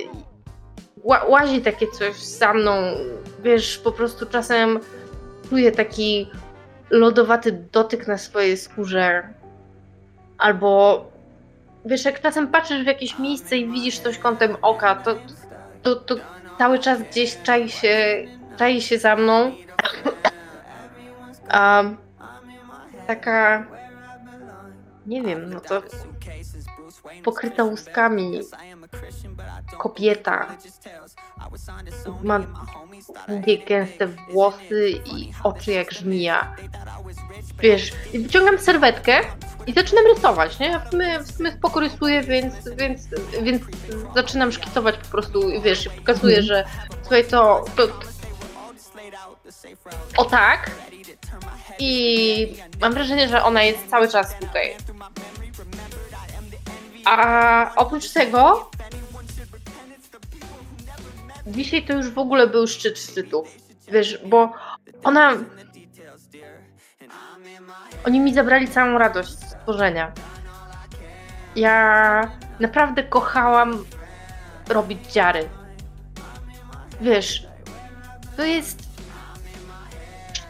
Ła- 1.04 1.28
łazi 1.28 1.60
takie 1.60 1.86
coś 1.86 2.16
za 2.16 2.54
mną. 2.54 2.72
Wiesz, 3.42 3.78
po 3.78 3.92
prostu 3.92 4.26
czasem 4.26 4.80
czuję 5.50 5.72
taki 5.72 6.30
lodowaty 6.90 7.52
dotyk 7.72 8.06
na 8.06 8.18
swojej 8.18 8.56
skórze. 8.56 9.28
Albo 10.38 11.04
wiesz, 11.84 12.04
jak 12.04 12.20
czasem 12.20 12.48
patrzysz 12.48 12.82
w 12.82 12.86
jakieś 12.86 13.18
miejsce 13.18 13.56
i 13.56 13.68
widzisz 13.68 13.98
coś 13.98 14.18
kątem 14.18 14.56
oka, 14.62 14.94
to, 14.94 15.14
to, 15.82 15.96
to 15.96 16.14
cały 16.58 16.78
czas 16.78 17.02
gdzieś 17.02 17.42
czai 17.42 17.68
się, 17.68 18.26
czai 18.58 18.80
się 18.80 18.98
za 18.98 19.16
mną. 19.16 19.52
A, 21.48 21.84
taka, 23.06 23.66
nie 25.06 25.22
wiem, 25.22 25.50
no 25.50 25.60
to 25.60 25.82
pokryta 27.24 27.64
łuskami 27.64 28.40
kobieta. 29.78 30.56
Ma 32.22 32.40
długie, 33.28 33.58
gęste 33.58 34.06
włosy 34.06 34.90
i 34.90 35.32
oczy 35.44 35.72
jak 35.72 35.92
żmija. 35.92 36.56
Wiesz, 37.60 37.92
wyciągam 38.12 38.58
serwetkę 38.58 39.20
i 39.66 39.72
zaczynam 39.72 40.04
rysować, 40.06 40.58
nie? 40.58 40.80
W 40.80 40.90
sumie, 40.90 41.18
w 41.18 41.32
sumie 41.32 41.52
spoko 41.52 41.80
rysuję, 41.80 42.22
więc, 42.22 42.54
więc, 42.76 43.08
więc 43.42 43.62
zaczynam 44.14 44.52
szkicować 44.52 44.96
po 44.98 45.08
prostu 45.08 45.62
wiesz, 45.62 45.88
pokazuję, 45.88 46.38
Mhm. 46.38 46.46
że 46.46 46.64
słuchaj, 47.02 47.24
to, 47.24 47.64
to 47.76 47.82
o 50.16 50.24
tak 50.24 50.70
i 51.78 52.54
mam 52.80 52.92
wrażenie, 52.92 53.28
że 53.28 53.44
ona 53.44 53.62
jest 53.62 53.90
cały 53.90 54.08
czas 54.08 54.38
tutaj. 54.38 54.76
A 57.04 57.74
oprócz 57.76 58.10
tego 58.10 58.70
dzisiaj 61.46 61.86
to 61.86 61.92
już 61.92 62.10
w 62.10 62.18
ogóle 62.18 62.46
był 62.46 62.66
szczyt 62.66 62.98
szczytów. 62.98 63.48
Wiesz, 63.88 64.18
bo 64.26 64.52
ona 65.04 65.32
oni 68.06 68.20
mi 68.20 68.34
zabrali 68.34 68.68
całą 68.68 68.98
radość 68.98 69.30
stworzenia. 69.30 70.12
Ja 71.56 72.30
naprawdę 72.60 73.04
kochałam 73.04 73.84
robić 74.68 75.12
dziary. 75.12 75.48
Wiesz, 77.00 77.46
to 78.36 78.44
jest 78.44 78.91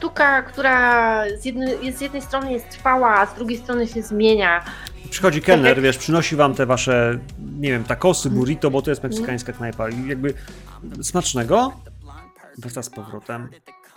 sztuka, 0.06 0.42
która 0.42 1.24
z 1.38 1.44
jednej, 1.44 1.92
z 1.92 2.00
jednej 2.00 2.22
strony 2.22 2.52
jest 2.52 2.70
trwała, 2.70 3.20
a 3.20 3.26
z 3.26 3.34
drugiej 3.34 3.58
strony 3.58 3.86
się 3.86 4.02
zmienia. 4.02 4.64
Przychodzi 5.10 5.42
kelner, 5.42 5.82
wiesz, 5.82 5.98
przynosi 5.98 6.36
wam 6.36 6.54
te 6.54 6.66
wasze, 6.66 7.18
nie 7.60 7.70
wiem, 7.70 7.84
takosy, 7.84 8.30
burrito, 8.30 8.70
bo 8.70 8.82
to 8.82 8.90
jest 8.90 9.02
meksykańska 9.02 9.52
knajpa 9.52 9.88
i 9.90 10.08
jakby 10.08 10.34
smacznego. 11.02 11.72
Wraca 12.58 12.82
z 12.82 12.90
powrotem. 12.90 13.48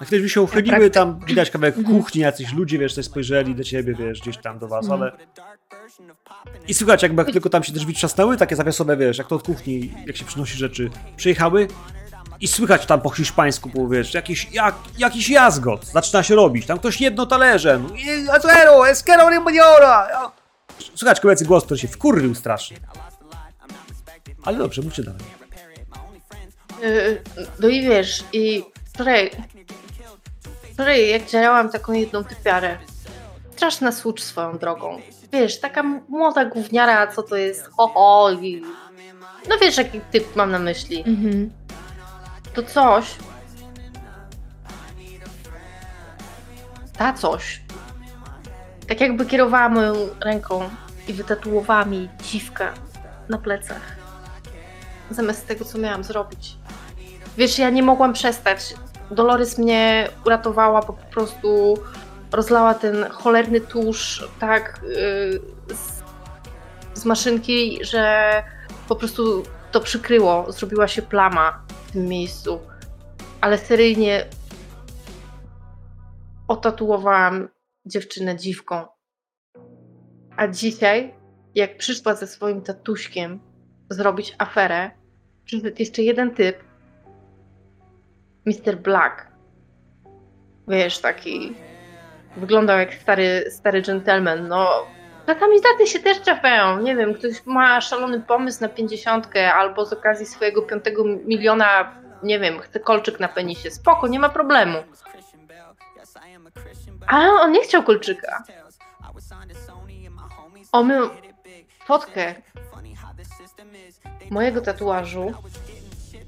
Chwilę 0.02 0.20
drzwi 0.20 0.30
się 0.30 0.42
uchyliły, 0.42 0.78
prakty- 0.78 0.90
tam 0.92 1.20
widać 1.28 1.52
kawałek 1.52 1.78
Mhm. 1.78 1.98
kuchni, 1.98 2.22
jacyś 2.22 2.54
ludzie, 2.54 2.80
wiesz, 2.80 2.94
coś 2.94 3.06
spojrzeli 3.06 3.56
do 3.56 3.64
ciebie, 3.64 3.94
wiesz, 3.96 4.22
gdzieś 4.22 4.38
tam 4.38 4.60
do 4.60 4.68
was, 4.68 4.86
Mhm. 4.86 5.02
ale... 5.02 5.12
I 6.68 6.74
słychać, 6.74 7.04
jakby 7.04 7.22
jak 7.22 7.32
tylko 7.32 7.50
tam 7.50 7.64
się 7.64 7.74
drzwi 7.74 7.94
trzasnęły, 7.94 8.38
takie 8.38 8.56
zawiasowe, 8.56 8.98
wiesz, 8.98 9.18
jak 9.18 9.28
to 9.28 9.36
od 9.36 9.44
kuchni, 9.44 9.94
jak 10.06 10.18
się 10.18 10.26
przynosi 10.26 10.58
rzeczy, 10.58 10.90
przyjechały 11.18 11.68
i 12.42 12.48
słychać 12.48 12.86
tam 12.86 13.02
po 13.02 13.10
hiszpańsku, 13.10 13.70
po, 13.70 13.88
wiesz, 13.88 14.14
jakiś, 14.14 14.48
jak, 14.52 14.76
jakiś 14.98 15.30
jazgot 15.30 15.86
zaczyna 15.86 16.24
się 16.24 16.36
robić, 16.36 16.66
tam 16.66 16.80
ktoś 16.80 17.02
jedno 17.02 17.26
talerzem, 17.26 17.88
"I- 17.98 18.30
Azuero, 18.30 18.90
esquero 18.90 19.30
rimboniora! 19.30 20.08
Słychać 20.96 21.20
kobiecy 21.20 21.46
głos, 21.46 21.64
który 21.66 21.80
się 21.80 21.88
wkurrył 21.88 22.36
strasznie. 22.36 22.78
Ale 24.44 24.58
dobrze, 24.58 24.82
mówcie 24.82 25.04
dalej. 25.04 25.20
Yy, 26.82 27.22
No 27.60 27.68
i 27.68 27.82
wiesz, 27.82 28.24
i 28.34 28.64
wczoraj, 28.94 29.32
wczoraj 30.74 31.10
jak 31.10 31.26
działałam 31.30 31.70
taką 31.70 31.94
jedną 31.94 32.24
typiarę, 32.24 32.78
straszna 33.56 33.92
słucz 33.92 34.22
swoją 34.24 34.58
drogą. 34.58 35.02
Wiesz, 35.34 35.60
taka 35.60 35.84
młoda 36.10 36.46
gówniara, 36.46 37.08
co 37.08 37.24
to 37.24 37.36
jest, 37.36 37.68
ho, 37.78 37.88
ho 37.88 38.32
i... 38.32 38.62
No 39.50 39.56
wiesz, 39.62 39.78
jaki 39.78 40.02
typ 40.12 40.36
mam 40.36 40.52
na 40.52 40.60
myśli. 40.60 41.04
Mhm. 41.08 41.52
To 42.56 42.64
coś... 42.64 43.16
Ta 46.98 47.14
coś. 47.14 47.62
Tak 48.88 49.02
jakby 49.02 49.26
kierowała 49.26 49.70
moją 49.70 49.94
ręką 50.20 50.70
i 51.08 51.14
wytatuowała 51.14 51.86
mi 51.86 52.10
dziwkę 52.24 52.68
na 53.30 53.38
plecach. 53.38 53.82
Zamiast 55.12 55.48
tego, 55.48 55.66
co 55.66 55.78
miałam 55.78 56.04
zrobić. 56.04 56.58
Wiesz, 57.38 57.60
ja 57.60 57.70
nie 57.70 57.84
mogłam 57.84 58.14
przestać. 58.14 58.76
Dolores 59.12 59.58
mnie 59.58 60.10
uratowała, 60.26 60.82
bo 60.82 60.94
po 60.94 61.06
prostu 61.12 61.78
rozlała 62.32 62.74
ten 62.74 63.10
cholerny 63.10 63.62
tusz 63.62 64.28
tak 64.40 64.80
yy, 64.84 65.76
z, 65.76 66.04
z 67.00 67.06
maszynki, 67.06 67.80
że 67.82 68.44
po 68.88 68.96
prostu 68.96 69.44
to 69.76 69.82
przykryło. 69.82 70.52
Zrobiła 70.52 70.88
się 70.88 71.02
plama 71.02 71.66
w 71.70 71.92
tym 71.92 72.06
miejscu. 72.06 72.60
Ale 73.42 73.58
seryjnie 73.58 74.26
otatuowałam 76.48 77.50
dziewczynę 77.86 78.36
dziwką. 78.36 78.86
A 80.38 80.48
dzisiaj, 80.48 81.14
jak 81.56 81.78
przyszła 81.78 82.16
ze 82.16 82.28
swoim 82.28 82.62
tatuśkiem 82.62 83.40
zrobić 83.90 84.36
aferę, 84.38 84.92
przyszedł 85.46 85.76
jeszcze 85.80 86.02
jeden 86.02 86.36
typ, 86.36 86.58
Mr. 88.46 88.78
Black. 88.78 89.28
Wiesz, 90.68 91.00
taki 91.00 91.54
wyglądał 92.38 92.80
jak 92.80 92.94
stary, 92.94 93.46
stary 93.52 93.82
gentleman, 93.82 94.48
no. 94.48 94.95
Czasami 95.26 95.62
taty 95.62 95.88
się 95.88 96.00
też 96.00 96.20
trafiają, 96.20 96.82
nie 96.82 96.96
wiem, 96.96 97.14
ktoś 97.14 97.46
ma 97.46 97.82
szalony 97.82 98.20
pomysł 98.20 98.62
na 98.62 98.70
pięćdziesiątkę 98.70 99.54
albo 99.54 99.86
z 99.86 99.94
okazji 99.94 100.26
swojego 100.26 100.62
piątego 100.62 101.04
miliona, 101.04 101.96
nie 102.24 102.40
wiem, 102.40 102.60
chce 102.60 102.80
kolczyk 102.80 103.20
na 103.20 103.28
penisie, 103.28 103.72
spoko, 103.72 104.08
nie 104.08 104.20
ma 104.20 104.30
problemu. 104.30 104.78
Ale 107.08 107.32
on 107.32 107.52
nie 107.52 107.62
chciał 107.62 107.84
kolczyka. 107.84 108.44
On 110.72 110.88
miał 110.88 111.10
fotkę 111.86 112.36
mojego 114.32 114.62
tatuażu 114.62 115.34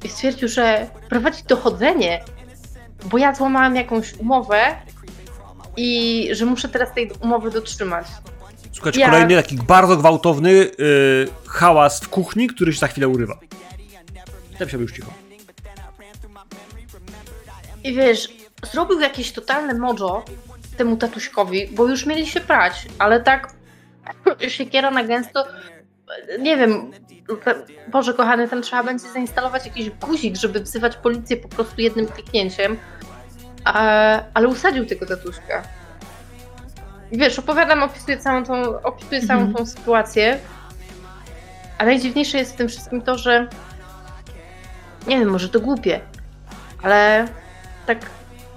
i 0.03 0.09
stwierdził, 0.09 0.47
że 0.47 0.87
prowadzi 1.09 1.43
dochodzenie, 1.43 2.23
bo 3.05 3.17
ja 3.17 3.33
złamałam 3.33 3.75
jakąś 3.75 4.13
umowę 4.13 4.75
i 5.77 6.29
że 6.31 6.45
muszę 6.45 6.69
teraz 6.69 6.93
tej 6.93 7.11
umowy 7.23 7.51
dotrzymać. 7.51 8.07
Słuchajcie, 8.77 9.05
kolejny 9.05 9.35
taki 9.35 9.55
bardzo 9.55 9.97
gwałtowny 9.97 10.51
yy, 10.51 10.71
hałas 11.47 12.01
w 12.01 12.09
kuchni, 12.09 12.47
który 12.47 12.73
się 12.73 12.79
za 12.79 12.87
chwilę 12.87 13.07
urywa. 13.07 13.39
Tam 14.59 14.69
się 14.69 14.77
już 14.77 14.91
cicho. 14.91 15.11
I 17.83 17.93
wiesz, 17.93 18.29
zrobił 18.71 18.99
jakieś 18.99 19.31
totalne 19.31 19.73
mojo 19.73 20.25
temu 20.77 20.97
tatuśkowi, 20.97 21.67
bo 21.67 21.87
już 21.87 22.05
mieli 22.05 22.27
się 22.27 22.39
prać, 22.39 22.87
ale 22.99 23.21
tak 23.21 23.53
siekiera 24.47 24.91
na 24.91 25.03
gęsto, 25.03 25.47
nie 26.39 26.57
wiem, 26.57 26.91
Boże 27.87 28.13
kochany, 28.13 28.47
tam 28.47 28.61
trzeba 28.61 28.83
będzie 28.83 29.09
zainstalować 29.09 29.65
jakiś 29.65 29.89
guzik, 29.89 30.35
żeby 30.35 30.59
wzywać 30.59 30.95
policję 30.95 31.37
po 31.37 31.47
prostu 31.47 31.81
jednym 31.81 32.07
kliknięciem, 32.07 32.77
a, 33.63 34.19
ale 34.33 34.47
usadził 34.47 34.85
tego 34.85 35.05
tatuśka. 35.05 35.63
Wiesz, 37.11 37.39
opowiadam, 37.39 37.83
opisuję 37.83 38.17
całą 38.17 38.43
tą, 38.43 38.81
opisuję 38.81 39.21
całą 39.27 39.39
Mhm. 39.41 39.57
tą 39.57 39.65
sytuację, 39.65 40.39
a 41.77 41.85
najdziwniejsze 41.85 42.37
jest 42.37 42.53
w 42.53 42.57
tym 42.57 42.67
wszystkim 42.67 43.01
to, 43.01 43.17
że 43.17 43.47
nie 45.07 45.19
wiem, 45.19 45.29
może 45.29 45.49
to 45.49 45.59
głupie, 45.59 46.01
ale 46.83 47.27
tak 47.85 47.97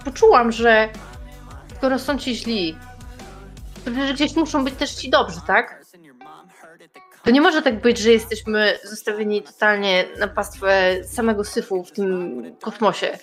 poczułam, 0.05 0.52
że 0.52 0.89
skoro 1.77 1.98
są 1.98 2.18
ci 2.18 2.36
źli, 2.36 2.77
to 3.85 3.90
że 4.06 4.14
gdzieś 4.14 4.36
muszą 4.36 4.64
być 4.64 4.74
też 4.74 4.94
ci 4.94 5.10
dobrzy, 5.10 5.40
tak? 5.47 5.81
To 7.24 7.31
nie 7.31 7.40
może 7.40 7.62
tak 7.62 7.81
być, 7.81 7.98
że 7.98 8.10
jesteśmy 8.10 8.78
zostawieni 8.85 9.43
totalnie 9.43 10.05
na 10.18 10.28
pastwę 10.28 10.94
samego 11.05 11.44
syfu 11.44 11.85
w 11.85 11.93
tym 11.93 12.43
kosmosie. 12.60 13.18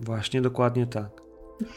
Właśnie, 0.00 0.42
dokładnie 0.42 0.86
tak. 0.86 1.19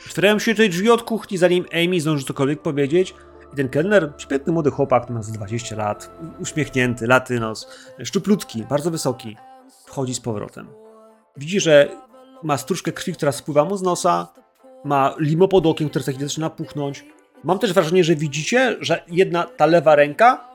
Otwierają 0.08 0.40
się 0.40 0.52
tutaj 0.52 0.70
drzwi 0.70 0.90
od 0.90 1.04
kuchni, 1.04 1.38
zanim 1.38 1.66
Amy 1.74 2.02
zdąży 2.02 2.26
cokolwiek 2.26 2.62
powiedzieć. 2.62 3.16
I 3.54 3.56
ten 3.56 3.70
kelner, 3.70 4.14
świetny 4.18 4.54
młody 4.54 4.72
chłopak, 4.72 5.10
ma 5.10 5.24
z 5.24 5.32
20 5.32 5.76
lat, 5.76 6.12
uśmiechnięty, 6.40 7.08
latynos, 7.08 7.68
szczuplutki, 8.04 8.64
bardzo 8.64 8.92
wysoki, 8.92 9.38
wchodzi 9.86 10.14
z 10.14 10.20
powrotem. 10.20 10.68
Widzi, 11.38 11.60
że 11.60 11.90
ma 12.44 12.58
stróżkę 12.58 12.92
krwi, 12.92 13.14
która 13.14 13.32
spływa 13.32 13.66
mu 13.66 13.78
z 13.78 13.82
nosa, 13.82 14.28
ma 14.84 15.16
limo 15.20 15.48
pod 15.48 15.66
okiem, 15.66 15.90
które 15.90 16.06
za 16.06 16.12
chwilę 16.12 16.28
zaczyna 16.28 16.50
puchnąć. 16.50 17.06
Mam 17.44 17.60
też 17.60 17.74
wrażenie, 17.74 18.04
że 18.04 18.16
widzicie, 18.16 18.78
że 18.82 19.04
jedna, 19.08 19.44
ta 19.44 19.66
lewa 19.66 19.96
ręka, 19.96 20.53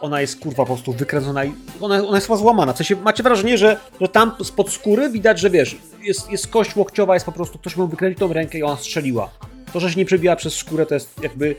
ona 0.00 0.20
jest 0.20 0.40
kurwa 0.40 0.56
po 0.56 0.66
prostu 0.66 0.92
wykręcona 0.92 1.44
i 1.44 1.54
ona, 1.80 2.06
ona 2.06 2.16
jest 2.16 2.26
chyba 2.26 2.36
złamana. 2.36 2.72
W 2.72 2.76
sensie 2.76 2.96
macie 2.96 3.22
wrażenie, 3.22 3.58
że, 3.58 3.80
że 4.00 4.08
tam 4.08 4.32
spod 4.44 4.70
skóry 4.72 5.10
widać, 5.10 5.40
że 5.40 5.50
wiesz, 5.50 5.76
jest, 6.02 6.30
jest 6.30 6.46
kość 6.48 6.76
łokciowa, 6.76 7.14
jest 7.14 7.26
po 7.26 7.32
prostu, 7.32 7.58
ktoś 7.58 7.76
mu 7.76 7.88
wykręcił 7.88 8.18
tą 8.28 8.32
rękę 8.32 8.58
i 8.58 8.62
ona 8.62 8.76
strzeliła. 8.76 9.30
To, 9.72 9.80
że 9.80 9.90
się 9.90 9.96
nie 9.96 10.04
przebiła 10.04 10.36
przez 10.36 10.54
skórę, 10.54 10.86
to 10.86 10.94
jest 10.94 11.22
jakby, 11.22 11.56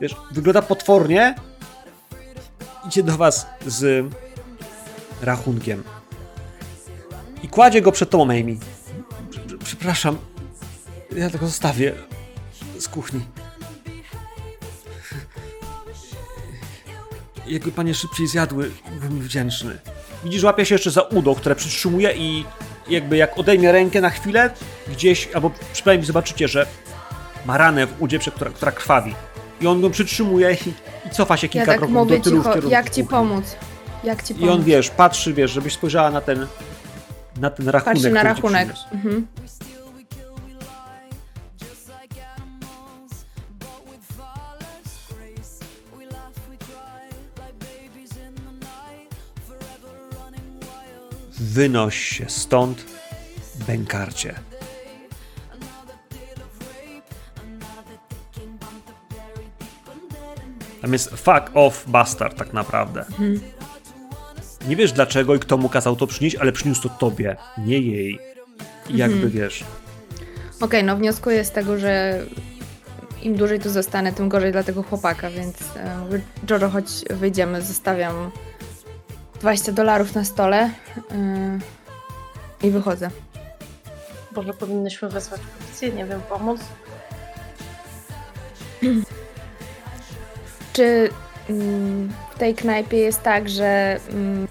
wiesz, 0.00 0.16
wygląda 0.32 0.62
potwornie. 0.62 1.34
Idzie 2.86 3.02
do 3.02 3.16
was 3.16 3.46
z 3.66 4.06
rachunkiem. 5.22 5.82
I 7.42 7.48
kładzie 7.48 7.82
go 7.82 7.92
przed 7.92 8.10
tobą, 8.10 8.24
Amy. 8.24 8.56
Prze- 9.30 9.58
Przepraszam, 9.64 10.18
ja 11.16 11.30
tego 11.30 11.46
zostawię 11.46 11.92
z 12.78 12.88
kuchni. 12.88 13.20
Jakby 17.50 17.72
panie 17.72 17.94
szybciej 17.94 18.26
zjadły, 18.26 18.70
byłbym 18.90 19.20
wdzięczny. 19.20 19.78
Widzisz, 20.24 20.42
łapie 20.42 20.66
się 20.66 20.74
jeszcze 20.74 20.90
za 20.90 21.02
udo, 21.02 21.34
które 21.34 21.54
przytrzymuje 21.54 22.12
i 22.16 22.44
jakby 22.88 23.16
jak 23.16 23.38
odejmie 23.38 23.72
rękę 23.72 24.00
na 24.00 24.10
chwilę, 24.10 24.50
gdzieś, 24.88 25.28
albo 25.34 25.50
przynajmniej 25.72 26.06
zobaczycie, 26.06 26.48
że 26.48 26.66
ma 27.46 27.58
ranę 27.58 27.86
w 27.86 28.02
udzie, 28.02 28.18
która, 28.18 28.50
która 28.50 28.72
krwawi. 28.72 29.14
I 29.60 29.66
on 29.66 29.82
ją 29.82 29.90
przytrzymuje 29.90 30.56
i, 30.66 30.68
i 31.08 31.10
cofa 31.10 31.36
się 31.36 31.46
Ja 31.46 31.52
kilka 31.52 31.66
tak 31.66 31.78
kroków 31.78 32.08
do 32.08 32.20
tyłu 32.20 32.40
w 32.40 32.44
cicho, 32.44 32.54
kierunku 32.54 32.70
jak 32.70 32.90
ci 32.90 33.04
pomóc? 33.04 33.56
Jak 34.04 34.22
ci 34.22 34.34
pomóc? 34.34 34.48
I 34.48 34.52
on, 34.52 34.64
wiesz, 34.64 34.90
patrzy, 34.90 35.34
wiesz, 35.34 35.50
żebyś 35.50 35.72
spojrzała 35.72 36.10
na 36.10 36.20
ten 36.20 36.46
na 37.40 37.50
ten 37.50 37.68
rachunek, 37.68 37.94
Patrzy 37.94 38.10
na 38.10 38.22
rachunek. 38.22 38.68
Mhm. 38.92 39.26
Wynoś 51.50 51.98
się 51.98 52.24
stąd, 52.28 52.84
bękarcie. 53.66 54.34
Tam 60.82 60.92
jest 60.92 61.10
fuck 61.10 61.50
off 61.54 61.84
bastard 61.88 62.38
tak 62.38 62.52
naprawdę. 62.52 63.04
Nie 64.68 64.76
wiesz 64.76 64.92
dlaczego 64.92 65.34
i 65.34 65.38
kto 65.38 65.56
mu 65.56 65.68
kazał 65.68 65.96
to 65.96 66.06
przynieść, 66.06 66.36
ale 66.36 66.52
przyniósł 66.52 66.82
to 66.82 66.88
tobie, 66.88 67.36
nie 67.58 67.78
jej. 67.78 68.18
I 68.88 68.96
jakby 68.96 69.30
wiesz, 69.30 69.64
Okej, 70.60 70.84
no 70.84 70.96
wnioskuję 70.96 71.44
z 71.44 71.50
tego, 71.50 71.78
że 71.78 72.20
im 73.22 73.36
dłużej 73.36 73.60
tu 73.60 73.70
zostanę, 73.70 74.12
tym 74.12 74.28
gorzej 74.28 74.52
dla 74.52 74.62
tego 74.62 74.82
chłopaka, 74.82 75.30
więc 75.30 75.56
Jojo, 76.50 76.70
chodź 76.70 76.86
wyjdziemy, 77.10 77.62
zostawiam 77.62 78.30
20 79.40 79.72
dolarów 79.72 80.14
na 80.14 80.24
stole 80.24 80.58
e, 80.60 80.70
i 82.62 82.70
wychodzę. 82.70 83.10
Może 84.36 84.54
powinnyśmy 84.54 85.08
wezwać 85.08 85.40
policję, 85.40 85.90
nie 85.90 86.04
wiem, 86.04 86.20
pomóc? 86.28 86.60
Czy 90.72 91.10
mm, 91.50 92.12
w 92.34 92.38
tej 92.38 92.54
knajpie 92.54 92.96
jest 92.96 93.22
tak, 93.22 93.48
że 93.48 94.00
mm, 94.10 94.48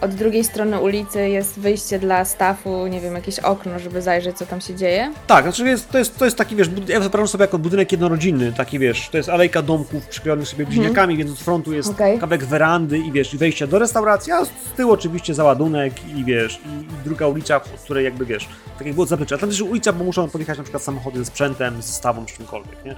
od 0.00 0.14
drugiej 0.14 0.44
strony 0.44 0.80
ulicy 0.80 1.28
jest 1.28 1.58
wyjście 1.60 1.98
dla 1.98 2.24
stafu, 2.24 2.86
nie 2.86 3.00
wiem, 3.00 3.14
jakieś 3.14 3.38
okno, 3.38 3.78
żeby 3.78 4.02
zajrzeć, 4.02 4.36
co 4.36 4.46
tam 4.46 4.60
się 4.60 4.74
dzieje? 4.74 5.12
Tak, 5.26 5.44
znaczy 5.44 5.64
jest, 5.64 5.90
to, 5.90 5.98
jest, 5.98 6.18
to 6.18 6.24
jest 6.24 6.36
taki, 6.36 6.56
wiesz, 6.56 6.68
bud- 6.68 6.88
ja 6.88 7.00
wyobrażam 7.00 7.28
sobie 7.28 7.42
jako 7.42 7.58
budynek 7.58 7.92
jednorodzinny, 7.92 8.52
taki, 8.52 8.78
wiesz, 8.78 9.08
to 9.08 9.16
jest 9.16 9.28
alejka 9.28 9.62
domków 9.62 10.06
przyklejonych 10.06 10.48
sobie 10.48 10.66
bliźniakami, 10.66 11.16
więc 11.16 11.30
od 11.30 11.38
frontu 11.38 11.72
jest 11.72 11.90
Okej. 11.90 12.18
kawałek 12.18 12.44
werandy 12.44 12.98
i, 12.98 13.12
wiesz, 13.12 13.34
i 13.34 13.38
wejście 13.38 13.66
do 13.66 13.78
restauracji, 13.78 14.32
a 14.32 14.44
z 14.44 14.50
tyłu 14.76 14.92
oczywiście 14.92 15.34
załadunek 15.34 15.92
i, 16.16 16.24
wiesz, 16.24 16.60
i, 16.66 16.68
i 16.82 17.04
druga 17.04 17.26
ulica, 17.26 17.56
od 17.56 17.62
której 17.84 18.04
jakby, 18.04 18.26
wiesz, 18.26 18.48
tak 18.78 18.86
jak 18.86 18.94
było 18.94 19.06
zaplecze. 19.06 19.34
A 19.34 19.38
tam 19.38 19.48
też 19.50 19.60
ulica, 19.60 19.92
bo 19.92 20.04
muszą 20.04 20.28
podjechać 20.28 20.58
na 20.58 20.64
przykład 20.64 20.82
samochody 20.82 21.18
ze 21.18 21.24
sprzętem, 21.24 21.82
z 21.82 21.86
zestawą, 21.86 22.24
z 22.28 22.32
czymkolwiek, 22.36 22.84
nie? 22.84 22.96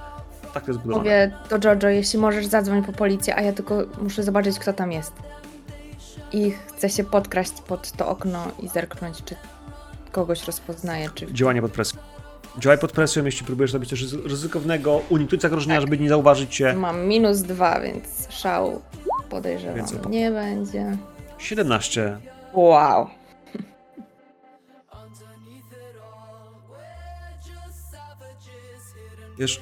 Tak 0.53 0.65
to 0.65 0.71
jest 0.71 0.79
budowane. 0.83 1.03
Mówię 1.49 1.59
do 1.59 1.69
Jojo, 1.69 1.95
jeśli 1.95 2.19
możesz, 2.19 2.45
zadzwoń 2.45 2.83
po 2.83 2.91
policję, 2.91 3.35
a 3.35 3.41
ja 3.41 3.53
tylko 3.53 3.77
muszę 4.01 4.23
zobaczyć, 4.23 4.59
kto 4.59 4.73
tam 4.73 4.91
jest. 4.91 5.13
I 6.33 6.51
chcę 6.67 6.89
się 6.89 7.03
podkraść 7.03 7.51
pod 7.67 7.91
to 7.91 8.07
okno 8.07 8.51
i 8.59 8.67
zerknąć, 8.67 9.23
czy 9.25 9.35
kogoś 10.11 10.45
rozpoznaję, 10.47 11.09
czy... 11.15 11.33
Działanie 11.33 11.61
pod 11.61 11.71
presją. 11.71 11.99
Działaj 12.57 12.77
pod 12.77 12.91
presją, 12.91 13.25
jeśli 13.25 13.45
próbujesz 13.45 13.71
zrobić 13.71 13.89
coś 13.89 14.01
ryzy- 14.03 14.27
ryzykownego, 14.27 15.01
uniknij 15.09 15.41
zagrożenia, 15.41 15.81
żeby 15.81 15.97
nie 15.97 16.09
zauważyć 16.09 16.55
cię. 16.55 16.73
Mam 16.73 17.05
minus 17.07 17.39
dwa, 17.41 17.79
więc 17.81 18.27
szału 18.29 18.81
podejrzewam 19.29 19.75
Więcej 19.75 19.99
po- 19.99 20.09
nie 20.09 20.31
będzie. 20.31 20.97
17. 21.37 22.17
Wow. 22.53 23.07
Wiesz, 29.39 29.61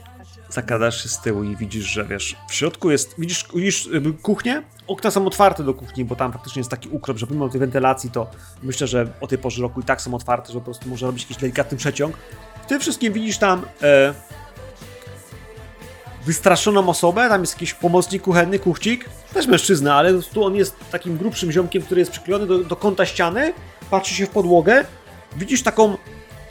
zakradasz 0.49 1.03
się 1.03 1.09
z 1.09 1.21
tyłu 1.21 1.43
i 1.43 1.55
widzisz, 1.55 1.85
że 1.85 2.05
wiesz, 2.05 2.35
w 2.49 2.53
środku 2.53 2.91
jest, 2.91 3.15
widzisz, 3.17 3.45
widzisz 3.55 3.87
jakby 3.93 4.13
kuchnię? 4.13 4.63
Okna 4.91 5.11
są 5.11 5.27
otwarte 5.27 5.63
do 5.63 5.73
kuchni, 5.73 6.05
bo 6.05 6.15
tam 6.15 6.33
faktycznie 6.33 6.59
jest 6.59 6.69
taki 6.69 6.89
ukrop, 6.89 7.17
że 7.17 7.27
pomimo 7.27 7.49
tej 7.49 7.59
wentylacji, 7.59 8.11
to 8.11 8.27
myślę, 8.63 8.87
że 8.87 9.07
o 9.21 9.27
tej 9.27 9.37
porze 9.37 9.61
roku 9.61 9.79
i 9.79 9.83
tak 9.83 10.01
są 10.01 10.13
otwarte, 10.13 10.53
że 10.53 10.59
po 10.59 10.65
prostu 10.65 10.89
może 10.89 11.05
robić 11.05 11.23
jakiś 11.23 11.37
delikatny 11.37 11.77
przeciąg. 11.77 12.15
W 12.63 12.65
tym 12.65 12.79
wszystkim 12.79 13.13
widzisz 13.13 13.37
tam 13.37 13.61
e, 13.81 14.13
wystraszoną 16.25 16.89
osobę, 16.89 17.29
tam 17.29 17.41
jest 17.41 17.53
jakiś 17.53 17.73
pomocnik 17.73 18.23
kuchenny, 18.23 18.59
kuchcik, 18.59 19.09
też 19.33 19.47
mężczyzna, 19.47 19.95
ale 19.95 20.21
tu 20.21 20.43
on 20.43 20.55
jest 20.55 20.75
takim 20.91 21.17
grubszym 21.17 21.51
ziomkiem, 21.51 21.83
który 21.83 22.01
jest 22.01 22.11
przyklejony 22.11 22.47
do, 22.47 22.57
do 22.57 22.75
kąta 22.75 23.05
ściany, 23.05 23.53
patrzy 23.89 24.13
się 24.13 24.25
w 24.25 24.29
podłogę, 24.29 24.85
widzisz 25.35 25.63
taką 25.63 25.97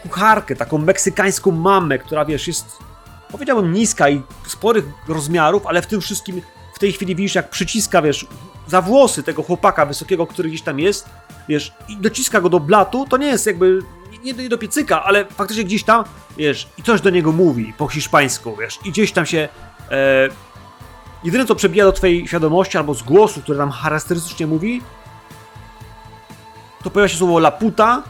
kucharkę, 0.02 0.56
taką 0.56 0.78
meksykańską 0.78 1.50
mamę, 1.50 1.98
która 1.98 2.24
wiesz, 2.24 2.48
jest 2.48 2.66
powiedziałbym 3.32 3.72
niska 3.72 4.08
i 4.08 4.22
sporych 4.46 4.84
rozmiarów, 5.08 5.66
ale 5.66 5.82
w 5.82 5.86
tym 5.86 6.00
wszystkim 6.00 6.42
tej 6.80 6.92
chwili 6.92 7.16
widzisz 7.16 7.34
jak 7.34 7.50
przyciska, 7.50 8.02
wiesz, 8.02 8.26
za 8.66 8.82
włosy 8.82 9.22
tego 9.22 9.42
chłopaka 9.42 9.86
wysokiego, 9.86 10.26
który 10.26 10.48
gdzieś 10.48 10.62
tam 10.62 10.80
jest, 10.80 11.08
wiesz, 11.48 11.72
i 11.88 11.96
dociska 11.96 12.40
go 12.40 12.48
do 12.48 12.60
blatu, 12.60 13.06
to 13.10 13.16
nie 13.16 13.26
jest 13.26 13.46
jakby, 13.46 13.78
nie, 14.24 14.32
nie 14.32 14.48
do 14.48 14.58
piecyka, 14.58 15.04
ale 15.04 15.24
faktycznie 15.24 15.64
gdzieś 15.64 15.84
tam, 15.84 16.04
wiesz, 16.36 16.68
i 16.78 16.82
coś 16.82 17.00
do 17.00 17.10
niego 17.10 17.32
mówi 17.32 17.72
po 17.78 17.88
hiszpańsku, 17.88 18.56
wiesz, 18.56 18.78
i 18.84 18.90
gdzieś 18.90 19.12
tam 19.12 19.26
się, 19.26 19.48
e, 19.90 20.28
jedyne 21.24 21.46
co 21.46 21.54
przebija 21.54 21.84
do 21.84 21.92
twojej 21.92 22.28
świadomości 22.28 22.78
albo 22.78 22.94
z 22.94 23.02
głosu, 23.02 23.40
który 23.40 23.58
tam 23.58 23.70
charakterystycznie 23.70 24.46
mówi, 24.46 24.82
to 26.84 26.90
pojawia 26.90 27.08
się 27.08 27.18
słowo 27.18 27.38
la 27.38 27.50
puta, 27.50 28.02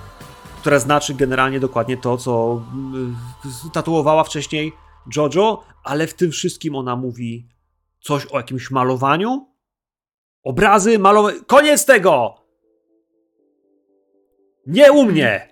które 0.60 0.80
znaczy 0.80 1.14
generalnie 1.14 1.60
dokładnie 1.60 1.96
to, 1.96 2.16
co 2.16 2.62
mm, 2.72 3.16
tatuowała 3.72 4.24
wcześniej 4.24 4.72
Jojo, 5.16 5.62
ale 5.84 6.06
w 6.06 6.14
tym 6.14 6.30
wszystkim 6.30 6.74
ona 6.76 6.96
mówi 6.96 7.46
coś 8.00 8.26
o 8.26 8.36
jakimś 8.36 8.70
malowaniu. 8.70 9.46
Obrazy, 10.42 10.98
malowanie. 10.98 11.40
Koniec 11.46 11.84
tego! 11.84 12.34
Nie 14.66 14.92
u 14.92 15.04
mnie! 15.04 15.48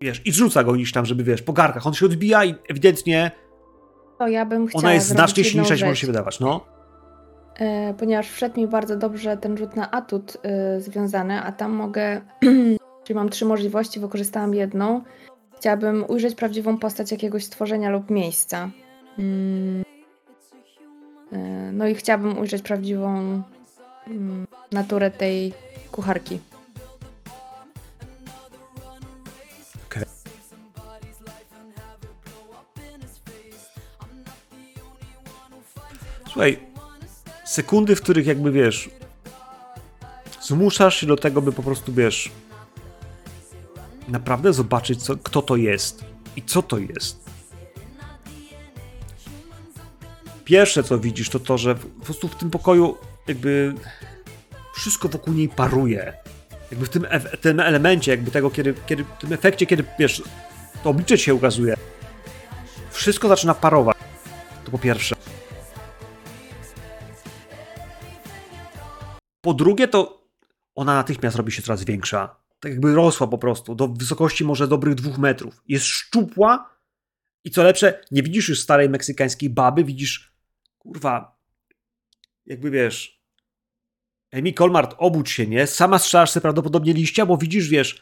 Wiesz, 0.00 0.22
i 0.26 0.32
rzuca 0.32 0.64
go 0.64 0.72
gdzieś 0.72 0.92
tam, 0.92 1.06
żeby 1.06 1.24
wiesz, 1.24 1.42
po 1.42 1.52
garkach. 1.52 1.86
On 1.86 1.94
się 1.94 2.06
odbija 2.06 2.44
i 2.44 2.54
ewidentnie 2.68 3.30
To 4.18 4.28
ja 4.28 4.46
bym 4.46 4.66
chciała 4.66 4.84
ona 4.84 4.94
jest 4.94 5.06
znacznie 5.06 5.44
silniejsza 5.44 5.74
niż 5.74 5.82
może 5.82 5.96
się 5.96 6.06
wydawać. 6.06 6.40
No. 6.40 6.66
E, 7.58 7.94
ponieważ 7.94 8.28
wszedł 8.28 8.60
mi 8.60 8.66
bardzo 8.66 8.96
dobrze 8.96 9.36
ten 9.36 9.56
rzut 9.56 9.76
na 9.76 9.90
atut 9.90 10.36
e, 10.42 10.80
związany, 10.80 11.42
a 11.42 11.52
tam 11.52 11.72
mogę, 11.72 12.20
czyli 13.04 13.14
mam 13.14 13.28
trzy 13.28 13.44
możliwości, 13.44 14.00
wykorzystałam 14.00 14.54
jedną. 14.54 15.02
Chciałabym 15.56 16.04
ujrzeć 16.08 16.34
prawdziwą 16.34 16.78
postać 16.78 17.12
jakiegoś 17.12 17.44
stworzenia 17.44 17.90
lub 17.90 18.10
miejsca. 18.10 18.70
Mm. 19.18 19.87
E, 21.32 21.38
no 21.72 21.86
i 21.86 21.94
chciałabym 21.94 22.38
ujrzeć 22.38 22.62
prawdziwą 22.62 23.42
mm, 24.06 24.46
naturę 24.72 25.10
tej 25.10 25.52
kucharki. 25.92 26.38
Słuchaj, 36.38 36.58
sekundy, 37.44 37.96
w 37.96 38.02
których 38.02 38.26
jakby 38.26 38.52
wiesz, 38.52 38.90
zmuszasz 40.40 40.96
się 40.96 41.06
do 41.06 41.16
tego, 41.16 41.42
by 41.42 41.52
po 41.52 41.62
prostu 41.62 41.92
wiesz, 41.92 42.30
naprawdę 44.08 44.52
zobaczyć, 44.52 45.02
co, 45.02 45.16
kto 45.16 45.42
to 45.42 45.56
jest 45.56 46.04
i 46.36 46.42
co 46.42 46.62
to 46.62 46.78
jest. 46.78 47.27
Pierwsze, 50.48 50.82
co 50.82 50.98
widzisz, 50.98 51.28
to 51.28 51.40
to, 51.40 51.58
że 51.58 51.74
po 51.74 52.04
prostu 52.04 52.28
w 52.28 52.36
tym 52.36 52.50
pokoju 52.50 52.96
jakby 53.26 53.74
wszystko 54.74 55.08
wokół 55.08 55.34
niej 55.34 55.48
paruje. 55.48 56.12
Jakby 56.70 56.86
w 56.86 56.88
tym, 56.88 57.06
tym 57.40 57.60
elemencie, 57.60 58.10
jakby 58.10 58.30
tego, 58.30 58.50
kiedy, 58.50 58.74
kiedy, 58.86 59.04
w 59.04 59.20
tym 59.20 59.32
efekcie, 59.32 59.66
kiedy 59.66 59.84
wiesz, 59.98 60.22
to 60.82 60.90
oblicze 60.90 61.18
się 61.18 61.34
ukazuje, 61.34 61.76
wszystko 62.90 63.28
zaczyna 63.28 63.54
parować. 63.54 63.96
To 64.64 64.70
po 64.70 64.78
pierwsze. 64.78 65.16
Po 69.40 69.54
drugie, 69.54 69.88
to 69.88 70.28
ona 70.74 70.94
natychmiast 70.94 71.36
robi 71.36 71.52
się 71.52 71.62
coraz 71.62 71.84
większa. 71.84 72.36
Tak 72.60 72.72
jakby 72.72 72.94
rosła 72.94 73.26
po 73.26 73.38
prostu, 73.38 73.74
do 73.74 73.88
wysokości 73.88 74.44
może 74.44 74.68
dobrych 74.68 74.94
dwóch 74.94 75.18
metrów. 75.18 75.62
Jest 75.66 75.84
szczupła 75.84 76.70
i 77.44 77.50
co 77.50 77.62
lepsze, 77.62 78.00
nie 78.10 78.22
widzisz 78.22 78.48
już 78.48 78.60
starej 78.60 78.88
meksykańskiej 78.88 79.50
baby, 79.50 79.84
widzisz, 79.84 80.37
kurwa, 80.88 81.38
jakby 82.46 82.70
wiesz, 82.70 83.22
Amy 84.32 84.52
Colmart, 84.52 84.94
obudź 84.98 85.30
się, 85.30 85.46
nie? 85.46 85.66
Sama 85.66 85.98
strzelasz 85.98 86.30
sobie 86.30 86.42
prawdopodobnie 86.42 86.92
liścia, 86.92 87.26
bo 87.26 87.36
widzisz, 87.36 87.68
wiesz, 87.68 88.00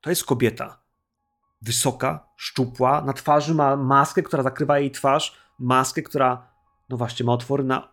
to 0.00 0.10
jest 0.10 0.24
kobieta. 0.24 0.82
Wysoka, 1.62 2.28
szczupła, 2.36 3.00
na 3.00 3.12
twarzy 3.12 3.54
ma 3.54 3.76
maskę, 3.76 4.22
która 4.22 4.42
zakrywa 4.42 4.78
jej 4.78 4.90
twarz, 4.90 5.36
maskę, 5.58 6.02
która, 6.02 6.48
no 6.88 6.96
właśnie, 6.96 7.26
ma 7.26 7.32
otwory 7.32 7.64
na 7.64 7.92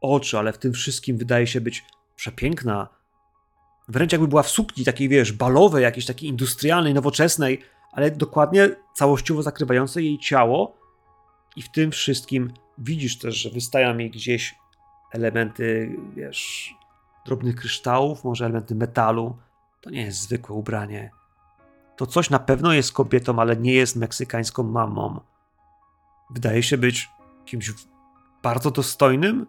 oczy, 0.00 0.38
ale 0.38 0.52
w 0.52 0.58
tym 0.58 0.72
wszystkim 0.72 1.18
wydaje 1.18 1.46
się 1.46 1.60
być 1.60 1.84
przepiękna. 2.16 2.88
Wręcz 3.88 4.12
jakby 4.12 4.28
była 4.28 4.42
w 4.42 4.50
sukni 4.50 4.84
takiej, 4.84 5.08
wiesz, 5.08 5.32
balowej, 5.32 5.82
jakiejś 5.82 6.06
takiej 6.06 6.28
industrialnej, 6.28 6.94
nowoczesnej, 6.94 7.62
ale 7.92 8.10
dokładnie 8.10 8.68
całościowo 8.94 9.42
zakrywającej 9.42 10.04
jej 10.04 10.18
ciało. 10.18 10.79
I 11.56 11.62
w 11.62 11.70
tym 11.70 11.90
wszystkim 11.90 12.52
widzisz 12.78 13.18
też, 13.18 13.36
że 13.36 13.50
wystają 13.50 13.98
jej 13.98 14.10
gdzieś 14.10 14.54
elementy, 15.12 15.96
wiesz, 16.16 16.74
drobnych 17.26 17.56
kryształów, 17.56 18.24
może 18.24 18.44
elementy 18.44 18.74
metalu. 18.74 19.36
To 19.80 19.90
nie 19.90 20.02
jest 20.02 20.20
zwykłe 20.20 20.56
ubranie. 20.56 21.10
To 21.96 22.06
coś 22.06 22.30
na 22.30 22.38
pewno 22.38 22.72
jest 22.72 22.92
kobietą, 22.92 23.38
ale 23.38 23.56
nie 23.56 23.72
jest 23.72 23.96
meksykańską 23.96 24.62
mamą. 24.62 25.20
Wydaje 26.30 26.62
się 26.62 26.78
być 26.78 27.10
kimś 27.44 27.72
bardzo 28.42 28.70
dostojnym, 28.70 29.46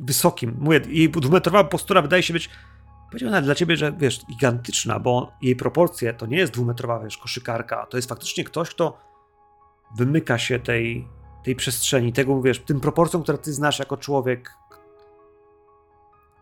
wysokim. 0.00 0.56
Mówię, 0.58 0.80
jej 0.88 1.10
dwumetrowa 1.10 1.64
postura 1.64 2.02
wydaje 2.02 2.22
się 2.22 2.32
być, 2.32 2.50
powiedziałbym 3.10 3.44
dla 3.44 3.54
ciebie, 3.54 3.76
że 3.76 3.92
wiesz, 3.92 4.26
gigantyczna, 4.26 4.98
bo 4.98 5.32
jej 5.42 5.56
proporcje 5.56 6.14
to 6.14 6.26
nie 6.26 6.36
jest 6.36 6.52
dwumetrowa, 6.52 7.04
wiesz, 7.04 7.18
koszykarka. 7.18 7.86
To 7.86 7.98
jest 7.98 8.08
faktycznie 8.08 8.44
ktoś, 8.44 8.70
kto 8.70 9.09
wymyka 9.96 10.38
się 10.38 10.58
tej, 10.58 11.08
tej 11.42 11.56
przestrzeni, 11.56 12.12
tego, 12.12 12.42
wiesz, 12.42 12.58
tym 12.58 12.80
proporcjom, 12.80 13.22
które 13.22 13.38
ty 13.38 13.52
znasz 13.52 13.78
jako 13.78 13.96
człowiek. 13.96 14.54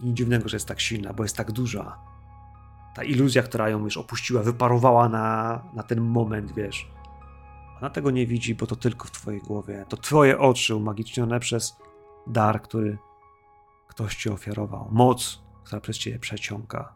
I 0.00 0.04
nic 0.04 0.16
dziwnego, 0.16 0.48
że 0.48 0.56
jest 0.56 0.68
tak 0.68 0.80
silna, 0.80 1.12
bo 1.12 1.22
jest 1.22 1.36
tak 1.36 1.52
duża. 1.52 1.98
Ta 2.94 3.04
iluzja, 3.04 3.42
która 3.42 3.68
ją 3.68 3.84
już 3.84 3.96
opuściła, 3.96 4.42
wyparowała 4.42 5.08
na, 5.08 5.62
na 5.74 5.82
ten 5.82 6.00
moment, 6.00 6.52
wiesz. 6.52 6.90
Ona 7.78 7.90
tego 7.90 8.10
nie 8.10 8.26
widzi, 8.26 8.54
bo 8.54 8.66
to 8.66 8.76
tylko 8.76 9.08
w 9.08 9.10
twojej 9.10 9.40
głowie. 9.40 9.84
To 9.88 9.96
twoje 9.96 10.38
oczy 10.38 10.74
umagicznione 10.74 11.40
przez 11.40 11.76
dar, 12.26 12.62
który 12.62 12.98
ktoś 13.88 14.16
ci 14.16 14.30
ofiarował. 14.30 14.88
Moc, 14.92 15.42
która 15.64 15.80
przez 15.80 15.98
ciebie 15.98 16.18
przeciąga. 16.18 16.92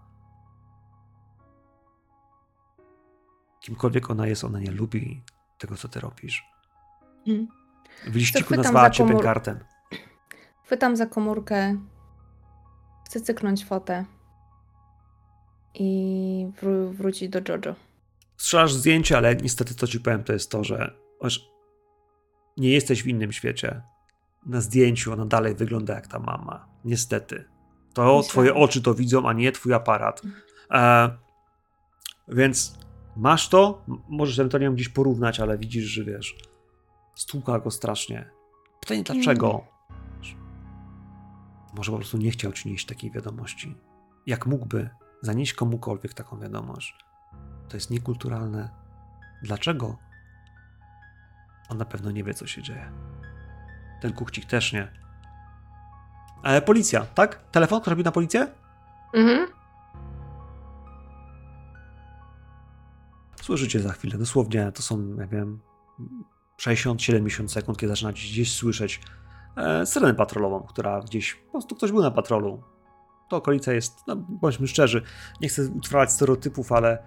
Kimkolwiek 3.60 4.10
ona 4.10 4.26
jest, 4.26 4.44
ona 4.44 4.60
nie 4.60 4.70
lubi 4.70 5.22
tego, 5.62 5.76
co 5.76 5.88
ty 5.88 6.00
robisz. 6.00 6.44
Mhm. 7.26 7.48
W 8.06 8.14
liściku 8.16 8.54
nazwała 8.56 8.90
cię 8.90 9.04
komór- 9.04 9.12
Bengartem. 9.12 9.58
Chwytam 10.64 10.96
za 10.96 11.06
komórkę, 11.06 11.76
chcę 13.06 13.20
cyknąć 13.20 13.64
fotę 13.64 14.04
i 15.74 16.46
wró- 16.62 16.92
wrócić 16.92 17.28
do 17.28 17.40
Jojo. 17.48 17.74
Strzelasz 18.36 18.72
zdjęcie, 18.74 19.16
ale 19.16 19.36
niestety 19.36 19.74
co 19.74 19.86
ci 19.86 20.00
powiem, 20.00 20.24
to 20.24 20.32
jest 20.32 20.50
to, 20.50 20.64
że 20.64 20.94
nie 22.56 22.70
jesteś 22.70 23.02
w 23.02 23.06
innym 23.06 23.32
świecie. 23.32 23.82
Na 24.46 24.60
zdjęciu 24.60 25.12
ona 25.12 25.26
dalej 25.26 25.54
wygląda 25.54 25.94
jak 25.94 26.06
ta 26.06 26.18
mama. 26.18 26.68
Niestety. 26.84 27.44
To 27.94 28.02
Myślałam. 28.02 28.22
twoje 28.24 28.54
oczy 28.54 28.82
to 28.82 28.94
widzą, 28.94 29.28
a 29.28 29.32
nie 29.32 29.52
twój 29.52 29.74
aparat. 29.74 30.22
E, 30.70 31.10
więc 32.28 32.78
masz 33.16 33.48
to, 33.48 33.84
możesz 34.08 34.38
ewentualnie 34.38 34.70
gdzieś 34.70 34.88
porównać, 34.88 35.40
ale 35.40 35.58
widzisz, 35.58 35.84
że 35.84 36.04
wiesz, 36.04 36.36
stłuka 37.14 37.58
go 37.58 37.70
strasznie. 37.70 38.30
Pytanie 38.80 39.02
dlaczego? 39.02 39.64
Może 41.74 41.92
po 41.92 41.98
prostu 41.98 42.18
nie 42.18 42.30
chciał 42.30 42.52
ci 42.52 42.68
nieść 42.68 42.86
takiej 42.86 43.10
wiadomości. 43.10 43.74
Jak 44.26 44.46
mógłby 44.46 44.90
zanieść 45.22 45.52
komukolwiek 45.52 46.14
taką 46.14 46.40
wiadomość? 46.40 47.04
To 47.68 47.76
jest 47.76 47.90
niekulturalne. 47.90 48.70
Dlaczego? 49.42 49.96
On 51.68 51.78
na 51.78 51.84
pewno 51.84 52.10
nie 52.10 52.24
wie, 52.24 52.34
co 52.34 52.46
się 52.46 52.62
dzieje. 52.62 52.92
Ten 54.00 54.12
kuchcik 54.12 54.44
też 54.44 54.72
nie. 54.72 54.92
Ale 56.42 56.62
policja, 56.62 57.06
tak? 57.06 57.50
Telefon? 57.50 57.80
Ktoś 57.80 57.90
robi 57.90 58.04
na 58.04 58.12
policję? 58.12 58.46
Mhm. 59.14 59.61
Słyszycie 63.42 63.80
za 63.80 63.92
chwilę, 63.92 64.18
dosłownie 64.18 64.72
to 64.74 64.82
są, 64.82 64.98
nie 64.98 65.26
wiem, 65.26 65.60
60-70 66.60 67.48
sekund, 67.48 67.78
kiedy 67.78 67.92
zaczynacie 67.92 68.28
gdzieś 68.28 68.54
słyszeć 68.54 69.00
e, 69.56 69.86
syrenę 69.86 70.14
patrolową, 70.14 70.60
która 70.60 71.00
gdzieś, 71.00 71.34
po 71.34 71.50
prostu 71.52 71.76
ktoś 71.76 71.92
był 71.92 72.02
na 72.02 72.10
patrolu. 72.10 72.62
To 73.30 73.36
okolica 73.36 73.72
jest, 73.72 73.94
no 74.06 74.16
bądźmy 74.16 74.68
szczerzy, 74.68 75.02
nie 75.40 75.48
chcę 75.48 75.62
utrwalać 75.62 76.12
stereotypów, 76.12 76.72
ale 76.72 77.02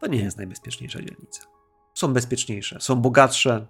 to 0.00 0.06
nie 0.06 0.18
jest 0.18 0.36
najbezpieczniejsza 0.36 0.98
dzielnica. 0.98 1.42
Są 1.94 2.12
bezpieczniejsze, 2.12 2.80
są 2.80 2.96
bogatsze, 2.96 3.66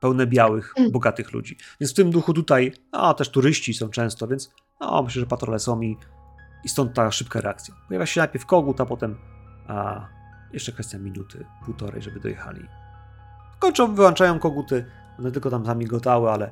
pełne 0.00 0.26
białych, 0.26 0.74
Mm. 0.76 0.92
bogatych 0.92 1.32
ludzi. 1.32 1.56
Więc 1.80 1.92
w 1.92 1.94
tym 1.96 2.10
duchu 2.10 2.32
tutaj, 2.32 2.72
a 2.92 3.14
też 3.14 3.28
turyści 3.28 3.74
są 3.74 3.88
często, 3.88 4.28
więc 4.28 4.54
no, 4.80 5.02
myślę, 5.02 5.20
że 5.20 5.26
patrole 5.26 5.58
są 5.58 5.80
i, 5.80 5.96
i 6.64 6.68
stąd 6.68 6.94
ta 6.94 7.10
szybka 7.10 7.40
reakcja. 7.40 7.74
Pojawia 7.88 8.06
się 8.06 8.20
najpierw 8.20 8.46
kogut, 8.46 8.80
a 8.80 8.86
potem 8.86 9.18
a 9.68 10.08
jeszcze 10.52 10.72
kwestia 10.72 10.98
minuty, 10.98 11.46
półtorej, 11.64 12.02
żeby 12.02 12.20
dojechali. 12.20 12.68
Kończą, 13.58 13.94
wyłączają 13.94 14.38
koguty, 14.38 14.84
one 15.18 15.32
tylko 15.32 15.50
tam 15.50 15.64
zamigotały, 15.66 16.30
ale 16.30 16.50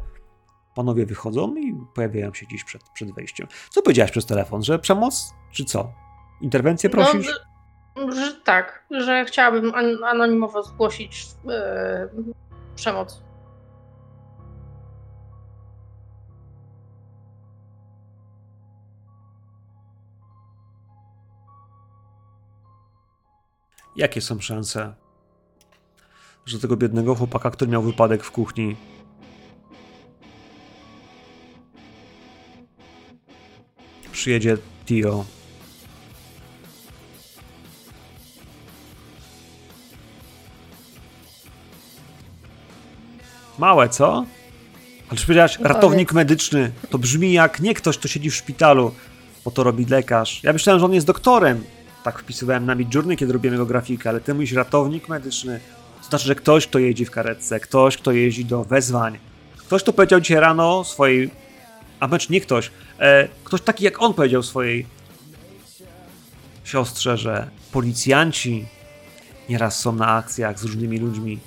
panowie 0.74 1.06
wychodzą 1.06 1.55
i 1.56 1.74
pojawiają 1.94 2.35
się 2.35 2.47
gdzieś 2.47 2.64
przed, 2.64 2.82
przed 2.94 3.14
wejściem. 3.14 3.47
Co 3.70 3.82
powiedziałaś 3.82 4.10
przez 4.10 4.27
telefon, 4.27 4.62
że 4.62 4.78
przemoc, 4.78 5.35
czy 5.52 5.64
co? 5.64 5.93
Interwencję 6.40 6.90
prosisz? 6.90 7.27
No, 7.97 8.12
że, 8.12 8.27
że 8.27 8.32
tak, 8.35 8.86
że 8.90 9.24
chciałabym 9.24 9.74
an- 9.74 10.05
anonimowo 10.05 10.62
zgłosić 10.62 11.27
e, 11.51 12.09
przemoc. 12.74 13.22
Jakie 24.01 24.20
są 24.20 24.40
szanse, 24.40 24.94
że 26.47 26.59
tego 26.59 26.77
biednego 26.77 27.14
chłopaka, 27.14 27.51
który 27.51 27.70
miał 27.70 27.82
wypadek 27.82 28.24
w 28.24 28.31
kuchni, 28.31 28.77
przyjedzie 34.12 34.56
Tio. 34.86 35.24
Małe, 43.59 43.89
co? 43.89 44.24
Ale 45.09 45.18
czy 45.18 45.27
powiedziałaś, 45.27 45.59
ratownik 45.60 46.12
medyczny. 46.12 46.72
To 46.90 46.98
brzmi 46.98 47.32
jak 47.32 47.60
nie 47.60 47.74
ktoś, 47.74 47.98
kto 47.98 48.09
siedzi 48.09 48.31
w 48.31 48.35
szpitalu, 48.35 48.94
bo 49.44 49.51
to 49.51 49.62
robi 49.62 49.86
lekarz. 49.86 50.43
Ja 50.43 50.52
myślałem, 50.52 50.81
że 50.81 50.86
on 50.86 50.94
jest 50.94 51.06
doktorem. 51.06 51.64
Tak 52.05 52.18
wpisywałem 52.18 52.66
na 52.66 52.74
Midjourney, 52.74 53.16
kiedy 53.16 53.32
robiłem 53.32 53.55
jego 53.55 53.66
grafikę, 53.66 54.09
ale 54.09 54.20
ty 54.20 54.35
mówisz 54.35 54.52
ratownik 54.52 55.09
medyczny. 55.09 55.60
To 56.02 56.09
znaczy, 56.09 56.27
że 56.27 56.35
ktoś, 56.35 56.66
kto 56.66 56.78
jeździ 56.78 57.05
w 57.05 57.10
karetce, 57.10 57.60
ktoś, 57.60 57.97
kto 57.97 58.12
jeździ 58.12 58.44
do 58.44 58.64
wezwań, 58.64 59.18
ktoś, 59.56 59.82
kto 59.82 59.93
powiedział 59.93 60.20
dzisiaj 60.20 60.40
rano 60.40 60.85
swojej, 60.85 61.31
a 62.01 62.09
mecz 62.09 62.31
nie 62.31 62.40
ktoś, 62.40 62.70
e, 62.98 63.28
ktoś 63.44 63.60
taki 63.62 63.85
jak 63.85 64.02
on 64.02 64.14
powiedział 64.14 64.43
swojej 64.43 64.86
siostrze, 66.64 67.16
że 67.16 67.51
policjanci 67.72 68.66
nieraz 69.48 69.78
są 69.78 69.93
na 69.93 70.06
akcjach 70.06 70.59
z 70.59 70.64
różnymi 70.64 70.98
ludźmi. 70.98 71.39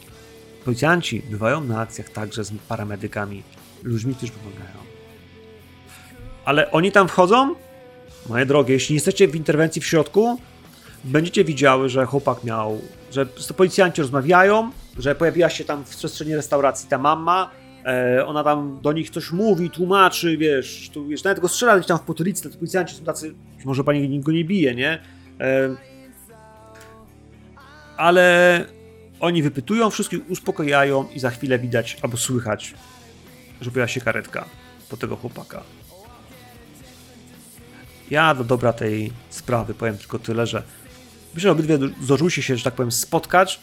Policjanci 0.65 1.21
bywają 1.29 1.61
na 1.61 1.79
akcjach 1.79 2.09
także 2.09 2.43
z 2.43 2.51
paramedykami, 2.67 3.43
ludźmi, 3.83 4.15
którzy 4.15 4.31
pomagają. 4.31 4.77
Ale 6.45 6.71
oni 6.71 6.91
tam 6.91 7.07
wchodzą? 7.07 7.55
Moje 8.29 8.45
drogie, 8.45 8.73
jeśli 8.73 8.93
nie 8.93 8.97
jesteście 8.97 9.27
w 9.27 9.35
interwencji 9.35 9.81
w 9.81 9.85
środku, 9.85 10.39
będziecie 11.03 11.43
widziały, 11.43 11.89
że 11.89 12.05
chłopak 12.05 12.43
miał, 12.43 12.81
że 13.11 13.25
policjanci 13.57 14.01
rozmawiają, 14.01 14.71
że 14.99 15.15
pojawiła 15.15 15.49
się 15.49 15.63
tam 15.63 15.85
w 15.85 15.89
przestrzeni 15.89 16.35
restauracji 16.35 16.89
ta 16.89 16.97
mama, 16.97 17.51
e, 17.85 18.25
ona 18.25 18.43
tam 18.43 18.79
do 18.81 18.93
nich 18.93 19.09
coś 19.09 19.31
mówi, 19.31 19.69
tłumaczy, 19.69 20.37
wiesz, 20.37 20.89
tu, 20.93 21.07
wiesz 21.07 21.23
nawet 21.23 21.39
go 21.39 21.47
strzela 21.47 21.77
gdzieś 21.77 21.87
tam 21.87 21.97
w 21.97 22.01
potylicę, 22.01 22.49
te 22.49 22.57
policjanci 22.57 22.95
są 22.95 23.03
tacy, 23.03 23.33
może 23.65 23.83
pani 23.83 24.09
nikt 24.09 24.25
go 24.25 24.31
nie 24.31 24.45
bije, 24.45 24.75
nie? 24.75 24.99
E, 25.39 25.75
ale 27.97 28.65
oni 29.19 29.43
wypytują, 29.43 29.89
wszystkich 29.89 30.29
uspokajają 30.29 31.05
i 31.15 31.19
za 31.19 31.29
chwilę 31.29 31.59
widać 31.59 31.97
albo 32.01 32.17
słychać, 32.17 32.73
że 33.61 33.71
pojawia 33.71 33.87
się 33.87 34.01
karetka 34.01 34.45
po 34.89 34.97
tego 34.97 35.15
chłopaka. 35.15 35.63
Ja 38.11 38.35
do 38.35 38.43
dobra 38.43 38.73
tej 38.73 39.11
sprawy 39.29 39.73
powiem 39.73 39.97
tylko 39.97 40.19
tyle, 40.19 40.47
że 40.47 40.63
myślę, 41.33 41.47
że 41.47 41.51
obydwie 41.51 41.79
zdążyłyście 42.01 42.41
się, 42.41 42.57
że 42.57 42.63
tak 42.63 42.73
powiem, 42.73 42.91
spotkać, 42.91 43.59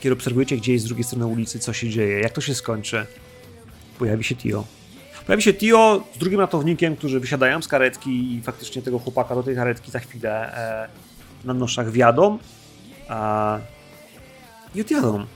kiedy 0.00 0.12
obserwujecie 0.12 0.56
gdzieś 0.56 0.80
z 0.80 0.84
drugiej 0.84 1.04
strony 1.04 1.26
ulicy, 1.26 1.58
co 1.58 1.72
się 1.72 1.88
dzieje, 1.88 2.20
jak 2.20 2.32
to 2.32 2.40
się 2.40 2.54
skończy. 2.54 3.06
Pojawi 3.98 4.24
się 4.24 4.36
Tio. 4.36 4.64
Pojawi 5.26 5.42
się 5.42 5.54
Tio 5.54 6.04
z 6.14 6.18
drugim 6.18 6.40
ratownikiem, 6.40 6.96
którzy 6.96 7.20
wysiadają 7.20 7.62
z 7.62 7.68
karetki 7.68 8.34
i 8.34 8.42
faktycznie 8.42 8.82
tego 8.82 8.98
chłopaka 8.98 9.34
do 9.34 9.42
tej 9.42 9.54
karetki 9.54 9.90
za 9.90 9.98
chwilę 9.98 10.56
e, 10.56 10.88
na 11.44 11.54
noszach 11.54 11.90
wjadą. 11.90 12.38
A, 13.08 13.58
I 14.74 14.80
odjadą. 14.80 15.26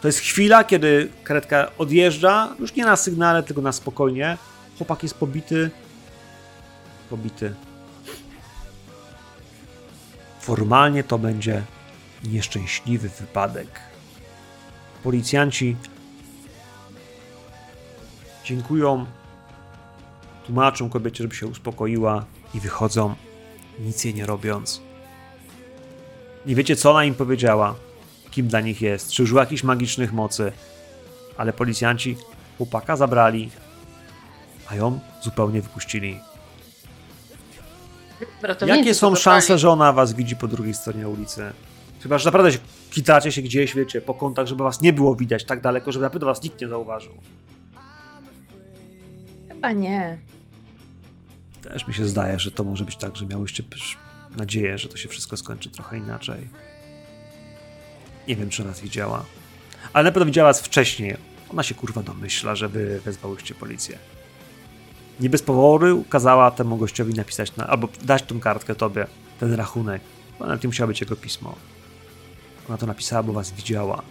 To 0.00 0.08
jest 0.08 0.18
chwila, 0.18 0.64
kiedy 0.64 1.08
karetka 1.24 1.70
odjeżdża, 1.78 2.54
już 2.60 2.74
nie 2.74 2.84
na 2.84 2.96
sygnale, 2.96 3.42
tylko 3.42 3.62
na 3.62 3.72
spokojnie. 3.72 4.38
Chłopak 4.78 5.02
jest 5.02 5.14
pobity. 5.14 5.70
Pobity. 7.10 7.54
Formalnie 10.40 11.04
to 11.04 11.18
będzie 11.18 11.62
nieszczęśliwy 12.24 13.08
wypadek. 13.08 13.80
Policjanci 15.02 15.76
dziękują, 18.44 19.06
tłumaczą 20.46 20.90
kobiecie, 20.90 21.24
żeby 21.24 21.34
się 21.34 21.46
uspokoiła 21.46 22.24
i 22.54 22.60
wychodzą, 22.60 23.14
nic 23.80 24.04
jej 24.04 24.14
nie 24.14 24.26
robiąc. 24.26 24.80
Nie 26.46 26.54
wiecie, 26.54 26.76
co 26.76 26.90
ona 26.90 27.04
im 27.04 27.14
powiedziała, 27.14 27.74
kim 28.30 28.48
dla 28.48 28.60
nich 28.60 28.82
jest, 28.82 29.10
czy 29.10 29.22
użyła 29.22 29.42
jakichś 29.42 29.62
magicznych 29.62 30.12
mocy, 30.12 30.52
ale 31.36 31.52
policjanci 31.52 32.16
chłopaka 32.56 32.96
zabrali, 32.96 33.50
a 34.68 34.74
ją 34.74 35.00
zupełnie 35.22 35.62
wypuścili. 35.62 36.20
Jakie 38.66 38.94
są 38.94 39.14
szanse, 39.14 39.58
że 39.58 39.70
ona 39.70 39.92
was 39.92 40.12
widzi 40.12 40.36
po 40.36 40.48
drugiej 40.48 40.74
stronie 40.74 41.08
ulicy? 41.08 41.52
Chyba, 42.02 42.18
że 42.18 42.24
naprawdę 42.24 42.52
się 42.52 42.58
kitracie 42.90 43.32
się 43.32 43.42
gdzieś, 43.42 43.74
wiecie, 43.74 44.00
po 44.00 44.14
kątach, 44.14 44.46
żeby 44.46 44.62
was 44.62 44.80
nie 44.80 44.92
było 44.92 45.16
widać 45.16 45.44
tak 45.44 45.60
daleko, 45.60 45.92
żeby 45.92 46.02
naprawdę 46.02 46.26
was 46.26 46.42
nikt 46.42 46.60
nie 46.60 46.68
zauważył. 46.68 47.12
Chyba 49.48 49.72
nie. 49.72 50.18
Też 51.62 51.86
mi 51.86 51.94
się 51.94 52.06
zdaje, 52.06 52.38
że 52.38 52.50
to 52.50 52.64
może 52.64 52.84
być 52.84 52.96
tak, 52.96 53.16
że 53.16 53.26
miałyście 53.26 53.62
nadzieję, 54.36 54.78
że 54.78 54.88
to 54.88 54.96
się 54.96 55.08
wszystko 55.08 55.36
skończy 55.36 55.70
trochę 55.70 55.98
inaczej. 55.98 56.48
Nie 58.28 58.36
wiem, 58.36 58.50
czy 58.50 58.64
was 58.64 58.80
widziała. 58.80 59.24
Ale 59.92 60.04
na 60.04 60.12
pewno 60.12 60.26
widziała 60.26 60.48
was 60.48 60.60
wcześniej. 60.60 61.16
Ona 61.48 61.62
się 61.62 61.74
kurwa 61.74 62.02
domyśla, 62.02 62.54
żeby 62.54 63.00
wezwałyście 63.04 63.54
policję. 63.54 63.98
Nie 65.20 65.30
bez 65.30 65.42
powodu 65.42 66.04
kazała 66.08 66.50
temu 66.50 66.76
gościowi 66.76 67.14
napisać, 67.14 67.56
na, 67.56 67.66
albo 67.66 67.88
dać 68.02 68.22
tą 68.22 68.40
kartkę 68.40 68.74
tobie, 68.74 69.06
ten 69.40 69.54
rachunek. 69.54 70.02
To 70.38 70.46
nawet 70.46 70.62
nie 70.62 70.68
musiało 70.68 70.88
być 70.88 71.00
jego 71.00 71.16
pismo. 71.16 71.54
Ona 72.68 72.78
to 72.78 72.86
napisała, 72.86 73.22
bo 73.22 73.32
was 73.32 73.52
widziała. 73.52 74.02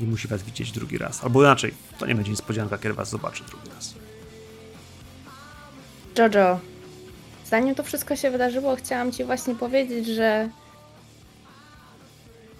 Nie 0.00 0.06
musi 0.06 0.28
was 0.28 0.42
widzieć 0.42 0.72
drugi 0.72 0.98
raz. 0.98 1.24
Albo 1.24 1.42
inaczej, 1.42 1.74
to 1.98 2.06
nie 2.06 2.14
będzie 2.14 2.30
niespodzianka, 2.30 2.78
kiedy 2.78 2.94
was 2.94 3.10
zobaczy 3.10 3.44
drugi 3.44 3.68
raz. 3.74 3.94
Jojo, 6.18 6.60
zanim 7.46 7.74
to 7.74 7.82
wszystko 7.82 8.16
się 8.16 8.30
wydarzyło, 8.30 8.76
chciałam 8.76 9.12
ci 9.12 9.24
właśnie 9.24 9.54
powiedzieć, 9.54 10.06
że 10.06 10.48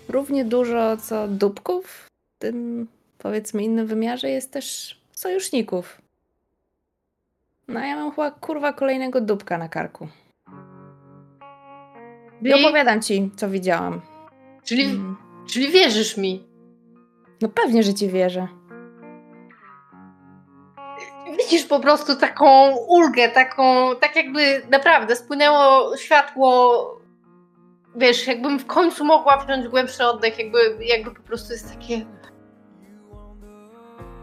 równie 0.09 0.45
dużo 0.45 0.97
co 0.97 1.29
dupków 1.29 1.87
w 1.87 2.43
tym, 2.43 2.87
powiedzmy, 3.19 3.63
innym 3.63 3.87
wymiarze 3.87 4.31
jest 4.31 4.53
też 4.53 4.97
sojuszników. 5.13 6.04
No 7.69 7.81
ja 7.81 7.97
mam 7.97 8.11
chyba 8.11 8.31
kurwa 8.31 8.73
kolejnego 8.73 9.21
dupka 9.21 9.59
na 9.59 9.69
karku. 9.69 10.09
I 12.43 12.51
Czyli, 12.51 12.65
opowiadam 12.65 13.03
ci, 13.03 13.31
co 13.37 13.49
widziałam. 13.49 14.01
czyli, 14.65 14.85
Mm. 14.85 15.17
czyli 15.49 15.69
wierzysz 15.69 16.17
mi. 16.17 16.47
No 17.43 17.49
pewnie, 17.49 17.83
że 17.83 17.95
ci 17.95 18.09
wierzę. 18.09 18.49
Widzisz 21.39 21.65
po 21.67 21.81
prostu 21.81 22.17
taką 22.17 22.77
ulgę, 22.77 23.29
taką, 23.29 23.97
tak 24.01 24.17
jakby 24.17 24.63
naprawdę 24.71 25.17
spłynęło 25.17 25.97
światło. 25.97 27.01
Wiesz, 27.97 28.27
jakbym 28.27 28.59
w 28.59 28.67
końcu 28.67 29.05
mogła 29.05 29.37
wziąć 29.45 29.69
głębszy 29.69 30.05
oddech, 30.07 30.39
jakby, 30.39 30.59
jakby 30.81 31.11
po 31.11 31.23
prostu 31.23 31.53
jest 31.53 31.75
takie. 31.75 32.07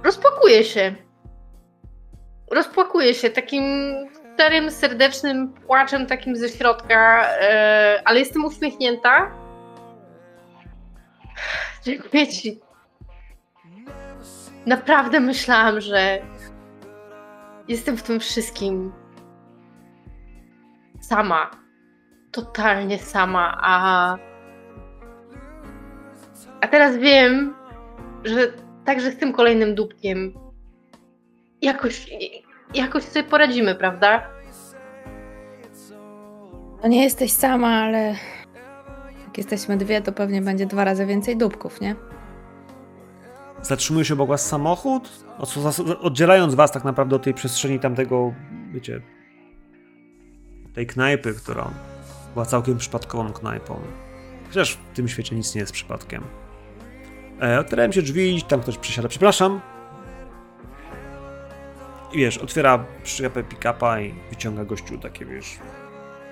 Rozpłakuje 0.03 0.63
się. 0.63 0.95
Rozpłakuje 2.51 3.13
się 3.13 3.29
takim 3.29 3.63
szczerym, 4.33 4.71
serdecznym 4.71 5.53
płaczem, 5.53 6.05
takim 6.05 6.35
ze 6.35 6.49
środka, 6.49 7.25
e, 7.25 8.01
ale 8.05 8.19
jestem 8.19 8.45
uśmiechnięta. 8.45 9.31
Dziękuję 11.83 12.27
ci. 12.27 12.59
Naprawdę 14.65 15.19
myślałam, 15.19 15.81
że 15.81 16.21
Jestem 17.67 17.97
w 17.97 18.03
tym 18.03 18.19
wszystkim 18.19 18.91
sama. 20.99 21.51
Totalnie 22.31 22.99
sama, 22.99 23.57
a. 23.61 24.15
A 26.61 26.67
teraz 26.67 26.97
wiem, 26.97 27.55
że 28.23 28.53
także 28.85 29.11
z 29.11 29.17
tym 29.17 29.33
kolejnym 29.33 29.75
dupkiem 29.75 30.33
jakoś, 31.61 32.09
jakoś 32.73 33.03
sobie 33.03 33.23
poradzimy, 33.23 33.75
prawda? 33.75 34.27
No 36.83 36.87
nie 36.89 37.03
jesteś 37.03 37.31
sama, 37.31 37.67
ale 37.67 38.15
jak 39.27 39.37
jesteśmy 39.37 39.77
dwie, 39.77 40.01
to 40.01 40.11
pewnie 40.11 40.41
będzie 40.41 40.65
dwa 40.65 40.83
razy 40.83 41.05
więcej 41.05 41.37
dupków, 41.37 41.81
nie? 41.81 41.95
Zatrzymuje 43.61 44.05
się 44.05 44.13
obok 44.13 44.29
was 44.29 44.47
samochód, 44.47 45.09
od- 45.37 45.79
oddzielając 46.01 46.55
was 46.55 46.71
tak 46.71 46.83
naprawdę 46.83 47.15
od 47.15 47.23
tej 47.23 47.33
przestrzeni 47.33 47.79
tamtego, 47.79 48.33
wiecie, 48.73 49.01
tej 50.73 50.87
knajpy, 50.87 51.33
która 51.33 51.69
była 52.33 52.45
całkiem 52.45 52.77
przypadkową 52.77 53.33
knajpą. 53.33 53.79
Chociaż 54.47 54.73
w 54.73 54.95
tym 54.95 55.07
świecie 55.07 55.35
nic 55.35 55.55
nie 55.55 55.61
jest 55.61 55.73
przypadkiem. 55.73 56.23
E, 57.41 57.59
otwierają 57.59 57.91
się 57.91 58.01
drzwi, 58.01 58.43
tam 58.47 58.61
ktoś 58.61 58.77
przysiada, 58.77 59.07
przepraszam. 59.07 59.61
I 62.13 62.17
wiesz, 62.17 62.37
otwiera 62.37 62.85
przyczepę 63.03 63.43
pick-upa 63.43 64.01
i 64.01 64.13
wyciąga 64.29 64.65
gościu 64.65 64.97
takie, 64.97 65.25
wiesz, 65.25 65.59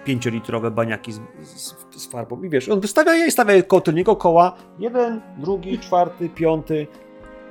pięciolitrowe 0.06 0.72
baniaki 0.72 1.11
z, 1.11 1.19
z, 1.43 1.75
z 1.95 2.08
farbą. 2.11 2.43
I 2.43 2.49
wiesz, 2.49 2.69
on 2.69 2.80
wystawia 2.80 3.14
je 3.16 3.27
i 3.27 3.32
stawia 3.32 3.53
je 3.53 3.64
koło 3.64 3.82
tylnego 3.82 4.16
koła. 4.16 4.56
Jeden, 4.80 5.22
drugi, 5.38 5.80
czwarty, 5.80 6.30
piąty. 6.30 6.88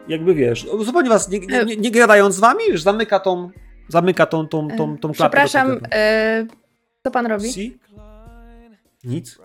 Jakby 0.09 0.35
wiesz, 0.35 0.67
zupełnie 0.81 1.09
was 1.09 1.29
nie, 1.29 1.39
nie, 1.39 1.77
nie, 1.77 1.91
gadając 1.91 2.35
z 2.35 2.41
wami, 2.41 2.61
wiesz, 2.71 2.83
zamyka 2.83 3.21
tą, 3.21 3.51
zamyka 3.89 4.27
tą, 4.27 4.49
tą, 4.49 4.69
tą, 4.69 4.99
tą 4.99 5.13
klapę. 5.13 5.13
Przepraszam, 5.13 5.81
e, 5.93 6.47
co 7.05 7.11
pan 7.11 7.27
robi? 7.27 7.53
Si? 7.53 7.79
Nic. 9.05 9.39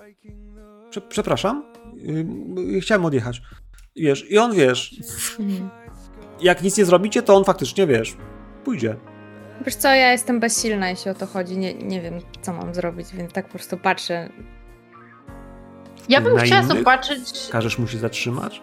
Prze, 0.90 1.02
przepraszam. 1.02 1.64
Yy, 1.96 2.82
chciałem 2.82 3.06
odjechać. 3.06 3.42
Wiesz, 3.96 4.32
i 4.32 4.38
on 4.38 4.54
wiesz, 4.54 4.96
Mhm. 5.40 5.70
jak 6.42 6.64
nic 6.64 6.78
nie 6.78 6.86
zrobicie, 6.86 7.22
to 7.22 7.36
on 7.36 7.44
faktycznie 7.44 7.88
wiesz, 7.88 8.18
pójdzie. 8.64 8.96
Wiesz 9.66 9.76
co, 9.76 9.88
ja 9.88 10.12
jestem 10.12 10.40
bezsilna, 10.40 10.90
jeśli 10.90 11.12
o 11.12 11.14
to 11.14 11.28
chodzi. 11.28 11.58
Nie, 11.58 11.74
nie 11.74 12.02
wiem, 12.02 12.20
co 12.42 12.54
mam 12.54 12.74
zrobić, 12.74 13.08
więc 13.14 13.34
tak 13.34 13.46
po 13.46 13.52
prostu 13.52 13.78
patrzę. 13.78 14.30
Ja 16.10 16.22
bym 16.22 16.36
Na 16.36 16.42
chciała 16.42 16.62
innych? 16.62 16.78
zobaczyć. 16.78 17.50
Każesz 17.52 17.78
mu 17.80 17.88
się 17.88 17.98
zatrzymać? 17.98 18.62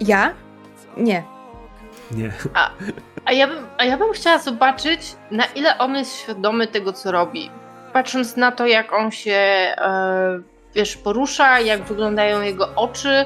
Ja? 0.00 0.34
Nie. 0.96 1.22
Nie. 2.10 2.32
A 3.24 3.32
ja, 3.32 3.46
bym, 3.46 3.66
a 3.78 3.84
ja 3.84 3.96
bym 3.98 4.12
chciała 4.12 4.38
zobaczyć, 4.38 5.00
na 5.30 5.44
ile 5.44 5.78
on 5.78 5.94
jest 5.96 6.16
świadomy 6.16 6.66
tego, 6.66 6.92
co 6.92 7.12
robi. 7.12 7.50
Patrząc 7.92 8.36
na 8.36 8.52
to, 8.52 8.66
jak 8.66 8.92
on 8.92 9.10
się, 9.10 9.32
e, 9.32 10.40
wiesz, 10.74 10.96
porusza, 10.96 11.60
jak 11.60 11.82
wyglądają 11.82 12.40
jego 12.40 12.74
oczy. 12.74 13.24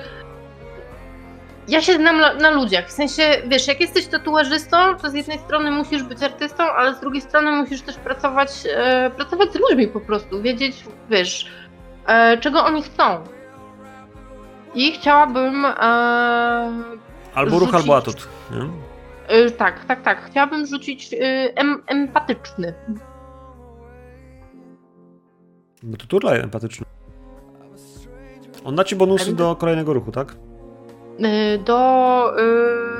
Ja 1.70 1.82
się 1.82 1.94
znam 1.94 2.20
na, 2.20 2.34
na 2.34 2.50
ludziach. 2.50 2.88
W 2.88 2.92
sensie, 2.92 3.22
wiesz, 3.48 3.68
jak 3.68 3.80
jesteś 3.80 4.06
tatuażystą, 4.06 4.76
to 5.02 5.10
z 5.10 5.14
jednej 5.14 5.38
strony 5.38 5.70
musisz 5.70 6.02
być 6.02 6.22
artystą, 6.22 6.64
ale 6.64 6.94
z 6.94 7.00
drugiej 7.00 7.20
strony 7.22 7.52
musisz 7.52 7.82
też 7.82 7.96
pracować, 7.96 8.50
e, 8.76 9.10
pracować 9.16 9.52
z 9.52 9.54
ludźmi 9.54 9.88
po 9.88 10.00
prostu. 10.00 10.42
Wiedzieć, 10.42 10.84
wiesz, 11.10 11.46
e, 12.06 12.38
czego 12.38 12.64
oni 12.64 12.82
chcą. 12.82 13.02
I 14.74 14.92
chciałabym 14.92 15.64
e, 15.64 15.70
Albo 17.34 17.58
ruch, 17.58 17.68
Rzucić. 17.70 17.74
albo 17.74 17.96
atut. 17.96 18.28
Y, 19.46 19.50
tak, 19.50 19.84
tak, 19.84 20.02
tak. 20.02 20.24
Chciałabym 20.30 20.66
rzucić 20.66 21.12
y, 21.12 21.16
em, 21.54 21.82
empatyczny. 21.86 22.74
No 25.82 25.96
to 25.96 26.06
turlaj 26.06 26.40
empatyczny. 26.40 26.86
On 28.64 28.76
da 28.76 28.84
ci 28.84 28.96
bonusy 28.96 29.34
do 29.36 29.56
kolejnego 29.56 29.92
ruchu, 29.92 30.12
tak? 30.12 30.34
Y, 31.24 31.58
do 31.58 32.32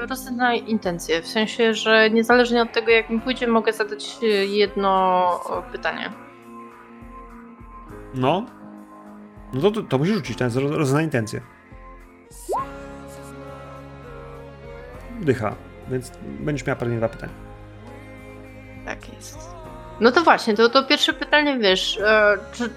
y, 0.02 0.06
rozeznaj 0.06 0.64
intencje. 0.66 1.22
W 1.22 1.26
sensie, 1.26 1.74
że 1.74 2.10
niezależnie 2.10 2.62
od 2.62 2.72
tego, 2.72 2.90
jak 2.90 3.10
mi 3.10 3.20
pójdzie, 3.20 3.46
mogę 3.46 3.72
zadać 3.72 4.16
y, 4.22 4.26
jedno 4.46 5.40
pytanie. 5.72 6.12
No. 8.14 8.46
No 9.52 9.60
to, 9.60 9.70
to, 9.70 9.82
to 9.82 9.98
musisz 9.98 10.14
rzucić, 10.14 10.38
to 10.38 10.44
jest 10.44 10.56
roz- 10.56 10.72
rozeznaj 10.72 11.04
intencję. 11.04 11.40
Dycha, 15.20 15.54
więc 15.90 16.12
będziesz 16.22 16.66
miała 16.66 16.76
pewnie 16.76 16.96
dwa 16.96 17.08
pytania. 17.08 17.32
Tak 18.84 19.12
jest. 19.14 19.38
No 20.00 20.12
to 20.12 20.22
właśnie, 20.22 20.54
to, 20.54 20.68
to 20.68 20.82
pierwsze 20.84 21.12
pytanie, 21.12 21.58
wiesz, 21.58 21.98
e, 21.98 22.38
czy, 22.52 22.70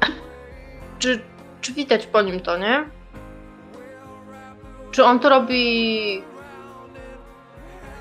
czy, 0.98 1.20
czy 1.60 1.72
widać 1.72 2.06
po 2.06 2.22
nim 2.22 2.40
to, 2.40 2.58
nie? 2.58 2.84
Czy 4.96 5.04
on 5.04 5.20
to 5.20 5.28
robi, 5.28 5.98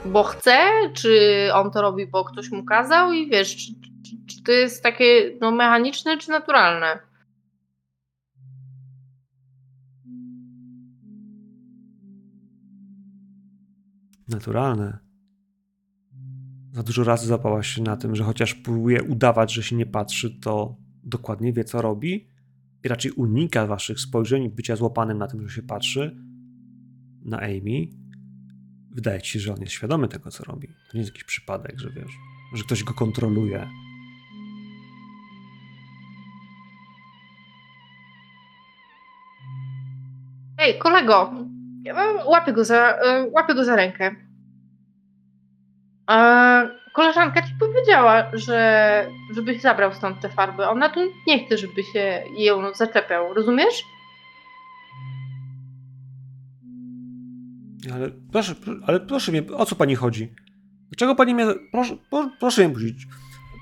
bo 0.06 0.24
chce, 0.24 0.57
czy 0.93 1.49
on 1.53 1.72
to 1.72 1.82
robi, 1.82 2.07
bo 2.07 2.25
ktoś 2.25 2.51
mu 2.51 2.65
kazał 2.65 3.14
i 3.14 3.30
wiesz, 3.30 3.56
czy, 3.56 3.74
czy, 4.03 4.17
czy 4.27 4.43
to 4.43 4.51
jest 4.51 4.83
takie 4.83 5.38
no, 5.41 5.51
mechaniczne, 5.51 6.17
czy 6.17 6.30
naturalne? 6.32 6.99
Naturalne. 14.27 14.99
Za 16.72 16.83
dużo 16.83 17.03
razy 17.03 17.27
zapałaś 17.27 17.67
się 17.67 17.82
na 17.82 17.98
tym, 17.98 18.15
że 18.15 18.24
chociaż 18.24 18.53
próbuje 18.53 19.03
udawać, 19.03 19.53
że 19.53 19.64
się 19.64 19.75
nie 19.75 19.85
patrzy, 19.85 20.40
to 20.41 20.75
dokładnie 21.03 21.53
wie, 21.53 21.64
co 21.64 21.82
robi 21.82 22.27
i 22.83 22.88
raczej 22.88 23.11
unika 23.11 23.67
waszych 23.67 23.99
spojrzeń 23.99 24.49
bycia 24.49 24.75
złapanym 24.75 25.17
na 25.17 25.27
tym, 25.27 25.49
że 25.49 25.56
się 25.56 25.64
patrzy 25.64 26.25
na 27.26 27.40
Amy. 27.40 27.88
Wydaje 28.92 29.22
ci 29.22 29.32
się, 29.32 29.40
że 29.40 29.54
on 29.54 29.62
jest 29.62 29.74
świadomy 29.74 30.08
tego, 30.08 30.32
co 30.32 30.44
robi. 30.44 30.68
To 30.68 30.94
nie 30.94 31.00
jest 31.00 31.12
jakiś 31.12 31.24
przypadek, 31.24 31.80
że 31.80 31.90
wiesz, 31.90 32.12
że 32.54 32.64
ktoś 32.64 32.84
go 32.84 32.94
kontroluje. 32.94 33.68
Ej, 40.58 40.80
kolego, 40.80 41.34
łapię 42.26 42.54
go 42.54 42.66
za, 42.66 42.92
e, 42.92 43.28
łapię 43.32 43.56
go 43.56 43.66
za 43.66 43.76
rękę. 43.76 44.16
E, 46.12 46.70
koleżanka 46.94 47.42
ci 47.42 47.54
powiedziała, 47.60 48.32
że 48.34 49.08
żebyś 49.36 49.62
zabrał 49.62 49.94
stąd 49.94 50.20
te 50.20 50.30
farby. 50.30 50.68
Ona 50.68 50.90
tu 50.90 51.00
nie 51.28 51.45
chce, 51.45 51.58
żeby 51.58 51.84
się 51.84 52.24
ją 52.38 52.74
zaczepiał, 52.74 53.34
rozumiesz? 53.34 53.84
Ale 57.93 58.11
proszę, 58.31 58.55
pro- 58.55 58.75
ale 58.88 58.99
proszę 58.99 59.31
mnie, 59.31 59.43
o 59.57 59.65
co 59.65 59.75
pani 59.75 59.95
chodzi? 59.95 60.33
Dlaczego 60.89 61.15
pani 61.15 61.33
mnie. 61.35 61.45
Proszę, 61.72 61.97
pro- 62.09 62.31
proszę 62.39 62.65
mnie 62.67 62.73
puścić. 62.75 63.07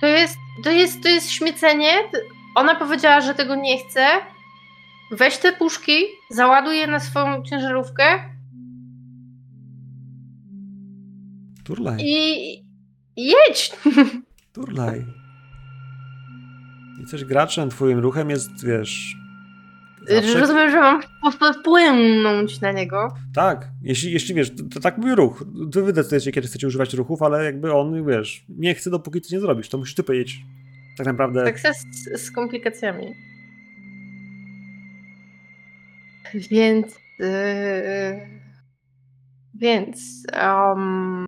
To 0.01 0.07
jest 0.07 0.35
To 0.63 0.71
jest, 0.71 1.03
to 1.03 1.09
jest 1.09 1.29
śmiecenie. 1.31 1.91
Ona 2.55 2.75
powiedziała, 2.75 3.21
że 3.21 3.33
tego 3.33 3.55
nie 3.55 3.77
chce. 3.77 4.07
Weź 5.11 5.37
te 5.37 5.53
puszki, 5.53 5.93
załaduj 6.31 6.77
je 6.77 6.87
na 6.87 6.99
swoją 6.99 7.43
ciężarówkę 7.43 8.03
Turlaj, 11.63 11.97
i 12.01 12.53
i 13.15 13.25
jedź. 13.25 13.71
turlaj. 14.53 15.05
Jesteś 16.99 17.25
graczem, 17.25 17.69
twoim 17.69 17.99
ruchem 17.99 18.29
jest, 18.29 18.65
wiesz... 18.65 19.15
zawsze- 20.09 20.39
Rozumiem, 20.39 20.71
że 20.71 20.79
mam 20.79 21.01
wp- 21.31 21.53
wpłynąć 21.59 22.61
na 22.61 22.71
niego. 22.71 23.15
Tak, 23.35 23.67
jeśli, 23.81 24.11
jeśli 24.11 24.35
wiesz, 24.35 24.55
to, 24.55 24.63
to 24.63 24.79
tak 24.79 24.97
mówi 24.97 25.15
ruch. 25.15 25.43
Wy 25.73 25.83
wydecydujecie, 25.83 26.31
kiedy 26.31 26.47
chcecie 26.47 26.67
używać 26.67 26.93
ruchów, 26.93 27.21
ale 27.21 27.43
jakby 27.45 27.73
on, 27.73 28.05
wiesz, 28.07 28.45
nie 28.49 28.73
chce, 28.75 28.89
dopóki 28.89 29.21
ty 29.21 29.27
nie 29.35 29.39
zrobisz. 29.39 29.69
To 29.69 29.77
musisz 29.77 29.95
ty 29.95 30.03
powiedzieć. 30.03 30.41
Tak 30.97 31.07
naprawdę. 31.07 31.43
Tak 31.43 31.59
z, 31.59 32.21
z 32.21 32.31
komplikacjami. 32.31 33.13
Więc. 36.51 36.95
Yy, 37.19 37.27
więc. 39.55 40.23
Um, 40.43 41.25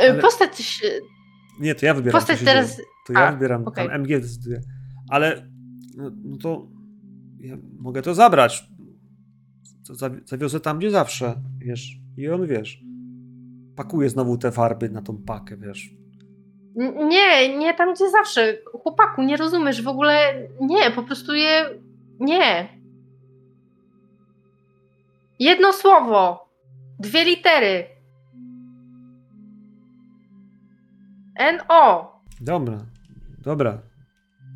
Ale- 0.00 0.20
Postać 0.22 0.58
się. 0.58 0.88
Nie, 1.60 1.74
to 1.74 1.86
ja 1.86 1.94
wybieram. 1.94 2.20
Postać 2.20 2.40
teraz- 2.42 2.76
dzieje. 2.76 2.88
To 3.06 3.12
ja 3.12 3.28
A, 3.28 3.32
wybieram, 3.32 3.66
okej. 3.66 3.88
tam 3.88 4.00
MG 4.00 4.20
decyduje. 4.20 4.60
Ale, 5.08 5.50
no, 5.96 6.10
no 6.24 6.36
to 6.36 6.66
ja 7.40 7.56
mogę 7.78 8.02
to 8.02 8.14
zabrać. 8.14 8.64
Zawiozę 10.24 10.60
tam, 10.60 10.78
gdzie 10.78 10.90
zawsze, 10.90 11.34
wiesz. 11.58 11.96
I 12.16 12.28
on, 12.28 12.46
wiesz, 12.46 12.80
pakuje 13.76 14.08
znowu 14.08 14.38
te 14.38 14.52
farby 14.52 14.88
na 14.88 15.02
tą 15.02 15.16
pakę, 15.18 15.56
wiesz. 15.56 15.90
Nie, 17.08 17.58
nie 17.58 17.74
tam 17.74 17.94
gdzie 17.94 18.10
zawsze. 18.10 18.56
Chłopaku, 18.82 19.22
nie 19.22 19.36
rozumiesz 19.36 19.82
w 19.82 19.88
ogóle. 19.88 20.18
Nie, 20.60 20.90
po 20.90 21.02
prostu 21.02 21.34
je. 21.34 21.70
Nie. 22.20 22.68
Jedno 25.38 25.72
słowo. 25.72 26.48
Dwie 26.98 27.24
litery. 27.24 27.84
N-O. 31.40 32.12
Dobra, 32.40 32.78
dobra. 33.42 33.78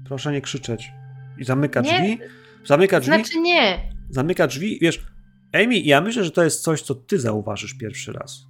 Proszę 0.05 0.33
nie 0.33 0.41
krzyczeć. 0.41 0.93
I 1.39 1.45
zamyka 1.45 1.81
Nie. 1.81 1.93
drzwi. 1.93 2.19
Zamyka 2.65 3.01
drzwi. 3.01 3.15
Znaczy 3.15 3.41
nie. 3.41 3.91
zamyka 4.11 4.47
drzwi. 4.47 4.79
Wiesz, 4.83 5.07
Amy, 5.53 5.79
ja 5.79 6.01
myślę, 6.01 6.25
że 6.25 6.31
to 6.31 6.45
jest 6.45 6.63
coś, 6.63 6.83
co 6.83 6.95
ty 6.95 7.19
zauważysz 7.19 7.75
pierwszy 7.75 8.13
raz. 8.13 8.47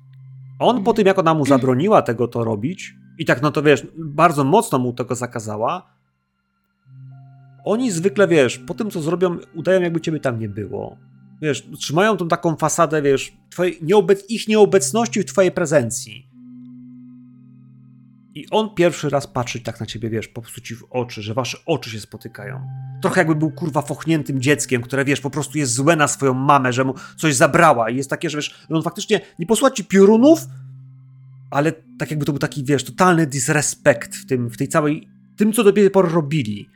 On 0.59 0.85
po 0.85 0.93
tym, 0.93 1.07
jak 1.07 1.19
ona 1.19 1.35
mu 1.35 1.47
zabroniła 1.55 2.03
tego 2.03 2.29
to 2.29 2.45
robić 2.45 2.95
i 3.19 3.25
tak, 3.25 3.43
no 3.43 3.51
to 3.51 3.63
wiesz, 3.63 3.87
bardzo 3.97 4.45
mocno 4.45 4.79
mu 4.79 4.93
tego 4.93 5.15
zakazała, 5.15 5.95
oni 7.65 7.91
zwykle, 7.91 8.29
wiesz, 8.29 8.59
po 8.59 8.75
tym, 8.75 8.91
co 8.91 9.01
zrobią, 9.01 9.37
udają, 9.55 9.81
jakby 9.81 10.01
ciebie 10.01 10.21
tam 10.21 10.39
nie 10.39 10.49
było. 10.49 10.97
Wiesz, 11.43 11.67
trzymają 11.79 12.17
tą 12.17 12.29
taką 12.29 12.57
fasadę, 12.57 13.03
wiesz, 13.03 13.33
twojej 13.51 13.79
nieobec 13.83 14.31
ich 14.31 14.49
nieobecności 14.49 15.21
w 15.21 15.25
twojej 15.25 15.53
prezencji. 15.53 16.34
I 18.35 18.47
on 18.51 18.75
pierwszy 18.75 19.11
raz 19.11 19.27
patrzy 19.27 19.61
tak 19.61 19.81
na 19.81 19.87
ciebie, 19.87 20.11
wiesz, 20.11 20.29
po 20.29 20.43
prostu 20.43 20.61
ci 20.61 20.75
w 20.75 20.85
oczy, 20.91 21.23
że 21.23 21.35
wasze 21.35 21.59
oczy 21.67 21.91
się 21.91 22.01
spotykają. 22.01 22.69
Trochę 23.03 23.21
jakby 23.21 23.35
był 23.35 23.51
kurwa 23.51 23.83
fochniętym 23.83 24.41
dzieckiem, 24.41 24.83
które 24.83 25.05
wiesz, 25.05 25.21
po 25.21 25.31
prostu 25.31 25.59
jest 25.59 25.73
złe 25.73 25.97
na 25.97 26.09
swoją 26.09 26.35
mamę, 26.35 26.73
że 26.73 26.85
mu 26.85 26.95
coś 27.17 27.35
zabrała 27.35 27.91
i 27.91 27.97
jest 27.97 28.11
takie, 28.11 28.31
że 28.31 28.39
wiesz, 28.39 28.67
że 28.71 28.77
on 28.77 28.83
faktycznie 28.83 29.21
nie 29.39 29.47
posła 29.47 29.71
ci 29.71 29.85
piorunów, 29.85 30.47
ale 31.51 31.73
tak 31.99 32.11
jakby 32.11 32.27
to 32.27 32.33
był 32.33 32.39
taki, 32.39 32.65
wiesz, 32.65 32.85
totalny 32.85 33.27
disrespekt 33.27 34.17
w 34.17 34.27
tym, 34.27 34.51
w 34.51 34.57
tej 34.57 34.69
całej, 34.69 35.09
tym 35.37 35.53
co 35.53 35.65
do 35.65 35.73
tej 35.73 35.91
pory 35.91 36.09
robili. 36.09 36.69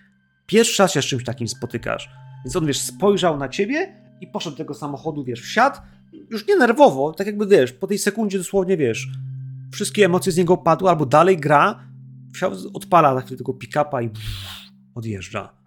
Pierwszy 0.46 0.82
raz 0.82 0.92
się 0.92 1.02
z 1.02 1.04
czymś 1.04 1.24
takim 1.24 1.48
spotykasz. 1.48 2.10
Więc 2.44 2.56
on, 2.56 2.66
wiesz, 2.66 2.80
spojrzał 2.80 3.38
na 3.38 3.48
ciebie 3.48 3.94
i 4.20 4.26
poszedł 4.26 4.56
do 4.56 4.58
tego 4.58 4.74
samochodu, 4.74 5.24
wiesz, 5.24 5.40
wsiadł, 5.40 5.76
już 6.30 6.46
nie 6.46 6.56
nerwowo, 6.56 7.12
tak 7.12 7.26
jakby, 7.26 7.46
wiesz, 7.46 7.72
po 7.72 7.86
tej 7.86 7.98
sekundzie 7.98 8.38
dosłownie, 8.38 8.76
wiesz, 8.76 9.08
wszystkie 9.72 10.04
emocje 10.04 10.32
z 10.32 10.36
niego 10.36 10.56
padły, 10.56 10.90
albo 10.90 11.06
dalej 11.06 11.36
gra, 11.36 11.88
odpala 12.74 13.14
na 13.14 13.20
chwilę 13.20 13.38
tego 13.38 13.52
pick-upa 13.52 14.02
i 14.02 14.10
odjeżdża. 14.94 15.58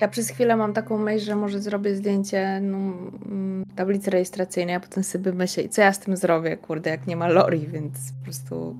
Ja 0.00 0.08
przez 0.08 0.28
chwilę 0.28 0.56
mam 0.56 0.72
taką 0.72 0.98
myśl, 0.98 1.24
że 1.24 1.36
może 1.36 1.60
zrobię 1.60 1.96
zdjęcie 1.96 2.60
no, 2.62 2.78
mm, 2.78 3.64
tablicy 3.76 4.10
rejestracyjnej, 4.10 4.74
a 4.74 4.80
potem 4.80 5.04
sobie 5.04 5.32
myślę, 5.32 5.68
co 5.68 5.82
ja 5.82 5.92
z 5.92 5.98
tym 5.98 6.16
zrobię, 6.16 6.56
kurde, 6.56 6.90
jak 6.90 7.06
nie 7.06 7.16
ma 7.16 7.28
Lori, 7.28 7.66
więc 7.66 8.12
po 8.18 8.24
prostu... 8.24 8.76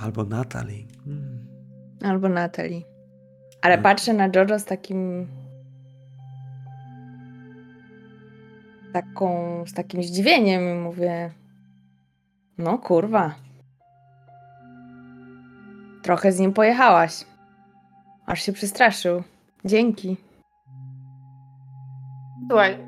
Albo 0.00 0.24
Natalie. 0.24 0.84
Mm. 1.06 1.46
Albo 2.02 2.28
Natalie. 2.28 2.82
Ale 3.62 3.74
Hmm. 3.74 3.82
patrzę 3.82 4.14
na 4.14 4.28
Jojo 4.28 4.58
z 4.58 4.64
takim... 4.64 5.26
Taką, 8.92 9.64
z 9.66 9.72
takim 9.72 10.02
zdziwieniem 10.02 10.78
i 10.78 10.80
mówię... 10.80 11.30
No 12.58 12.78
kurwa. 12.78 13.34
Trochę 16.02 16.32
z 16.32 16.38
nim 16.38 16.52
pojechałaś. 16.52 17.24
Aż 18.26 18.42
się 18.42 18.52
przestraszył. 18.52 19.22
Dzięki. 19.64 20.16
Słuchaj. 22.48 22.78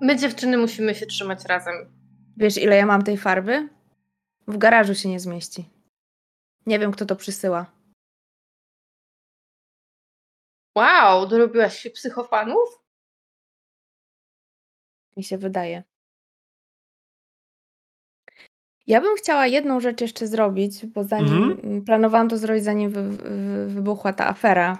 My 0.00 0.16
dziewczyny 0.16 0.56
musimy 0.56 0.94
się 0.94 1.06
trzymać 1.06 1.44
razem. 1.44 1.74
Wiesz, 2.36 2.56
ile 2.56 2.76
ja 2.76 2.86
mam 2.86 3.02
tej 3.02 3.16
farby? 3.16 3.68
W 4.48 4.58
garażu 4.58 4.94
się 4.94 5.08
nie 5.08 5.20
zmieści. 5.20 5.70
Nie 6.66 6.78
wiem, 6.78 6.92
kto 6.92 7.06
to 7.06 7.16
przysyła. 7.16 7.66
Wow, 10.76 11.26
dorobiłaś 11.26 11.78
się 11.78 11.90
psychofanów? 11.90 12.82
Mi 15.16 15.24
się 15.24 15.38
wydaje. 15.38 15.89
Ja 18.90 19.00
bym 19.00 19.16
chciała 19.16 19.46
jedną 19.46 19.80
rzecz 19.80 20.00
jeszcze 20.00 20.26
zrobić, 20.26 20.86
bo 20.86 21.04
zanim 21.04 21.50
Mhm. 21.50 21.84
planowałam 21.84 22.28
to 22.28 22.38
zrobić, 22.38 22.64
zanim 22.64 22.90
wy, 22.90 23.02
wy, 23.02 23.66
wybuchła 23.66 24.12
ta 24.12 24.28
afera, 24.28 24.78